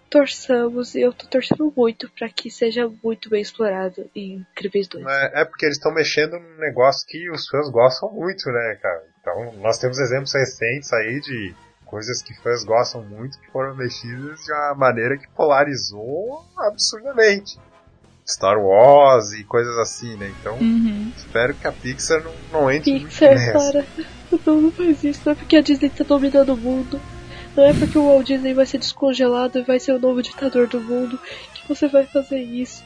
Torçamos 0.10 0.94
e 0.94 1.02
eu 1.02 1.14
tô 1.14 1.26
torcendo 1.26 1.74
muito 1.76 2.10
pra 2.12 2.28
que 2.28 2.52
seja 2.52 2.92
muito 3.02 3.30
bem 3.30 3.42
explorado 3.42 4.10
em 4.14 4.46
Incríveis 4.52 4.88
2. 4.90 5.06
É, 5.08 5.42
é 5.42 5.46
porque 5.46 5.66
eles 5.66 5.78
estão 5.78 5.94
mexendo 5.94 6.34
num 6.34 6.58
negócio 6.58 7.08
que 7.08 7.32
os 7.32 7.48
fãs 7.48 7.70
gostam 7.72 8.12
muito, 8.12 8.46
né, 8.52 8.78
cara? 8.82 9.04
Então, 9.22 9.54
nós 9.62 9.78
temos 9.78 9.98
exemplos 10.00 10.34
recentes 10.34 10.92
aí 10.92 11.22
de 11.22 11.54
coisas 11.92 12.22
que 12.24 12.34
fãs 12.42 12.64
gostam 12.64 13.04
muito 13.04 13.38
que 13.40 13.52
foram 13.52 13.76
mexidas 13.76 14.40
de 14.40 14.52
uma 14.54 14.74
maneira 14.76 15.18
que 15.18 15.28
polarizou 15.36 16.44
absurdamente. 16.58 17.60
Star 18.28 18.58
Wars 18.58 19.34
e 19.34 19.44
coisas 19.44 19.78
assim, 19.78 20.16
né? 20.16 20.32
Então, 20.40 20.56
Uhum. 20.58 21.12
espero 21.18 21.54
que 21.54 21.68
a 21.68 21.72
Pixar 21.72 22.24
não, 22.24 22.32
não 22.52 22.72
entre 22.72 23.00
Pixar, 23.02 23.30
muito 23.36 23.42
nessa. 23.46 23.72
para. 23.72 23.86
Não, 24.46 24.62
não 24.62 24.72
faz 24.72 25.04
isso. 25.04 25.22
Não 25.26 25.34
é 25.34 25.36
porque 25.36 25.58
a 25.58 25.62
Disney 25.62 25.90
tá 25.90 26.04
dominando 26.06 26.54
o 26.54 26.58
mundo. 26.58 27.02
Não 27.58 27.66
é 27.66 27.74
porque 27.74 27.98
o 27.98 28.06
Walt 28.08 28.26
Disney 28.28 28.54
vai 28.54 28.66
ser 28.66 28.78
descongelado 28.78 29.60
e 29.60 29.64
vai 29.64 29.78
ser 29.80 29.92
o 29.92 30.00
novo 30.00 30.22
ditador 30.22 30.68
do 30.68 30.80
mundo 30.80 31.20
que 31.54 31.68
você 31.68 31.88
vai 31.90 32.06
fazer 32.06 32.40
isso. 32.40 32.82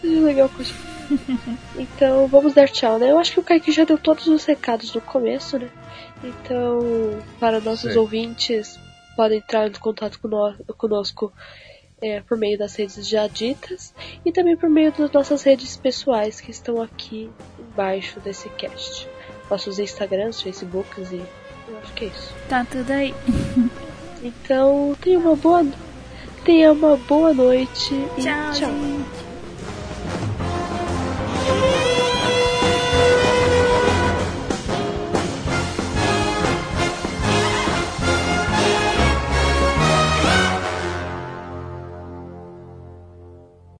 Seja 0.00 0.20
legal 0.22 0.48
com 0.48 0.62
isso. 0.62 0.74
Então, 1.76 2.26
vamos 2.28 2.54
dar 2.54 2.68
tchau, 2.68 2.98
né? 2.98 3.10
Eu 3.10 3.18
acho 3.18 3.32
que 3.32 3.40
o 3.40 3.42
Kaique 3.42 3.70
já 3.72 3.84
deu 3.84 3.98
todos 3.98 4.26
os 4.28 4.44
recados 4.46 4.94
no 4.94 5.00
começo, 5.02 5.58
né? 5.58 5.68
Então, 6.22 7.18
para 7.40 7.60
nossos 7.60 7.92
Sim. 7.92 7.98
ouvintes, 7.98 8.78
podem 9.16 9.38
entrar 9.38 9.68
em 9.68 9.72
contato 9.72 10.18
cono- 10.20 10.54
conosco 10.76 11.32
é, 12.00 12.20
por 12.20 12.36
meio 12.38 12.58
das 12.58 12.74
redes 12.74 13.08
já 13.08 13.26
ditas 13.26 13.94
e 14.24 14.32
também 14.32 14.56
por 14.56 14.68
meio 14.68 14.92
das 14.92 15.10
nossas 15.12 15.42
redes 15.42 15.76
pessoais 15.76 16.40
que 16.40 16.50
estão 16.50 16.80
aqui 16.80 17.30
embaixo 17.58 18.20
desse 18.20 18.48
cast. 18.50 19.08
Nossos 19.50 19.78
Instagrams, 19.78 20.40
Facebooks 20.42 21.12
e 21.12 21.22
eu 21.68 21.78
acho 21.78 21.92
que 21.94 22.04
é 22.06 22.08
isso. 22.08 22.34
Tá 22.48 22.64
tudo 22.64 22.90
aí. 22.90 23.14
Então, 24.24 24.96
tenha 25.00 25.18
uma 25.18 25.34
boa, 25.34 25.66
tenha 26.44 26.70
uma 26.72 26.96
boa 26.96 27.34
noite 27.34 27.92
e 28.16 28.22
Tchau, 28.22 28.52
tchau. 28.52 28.70
gente. 28.70 30.41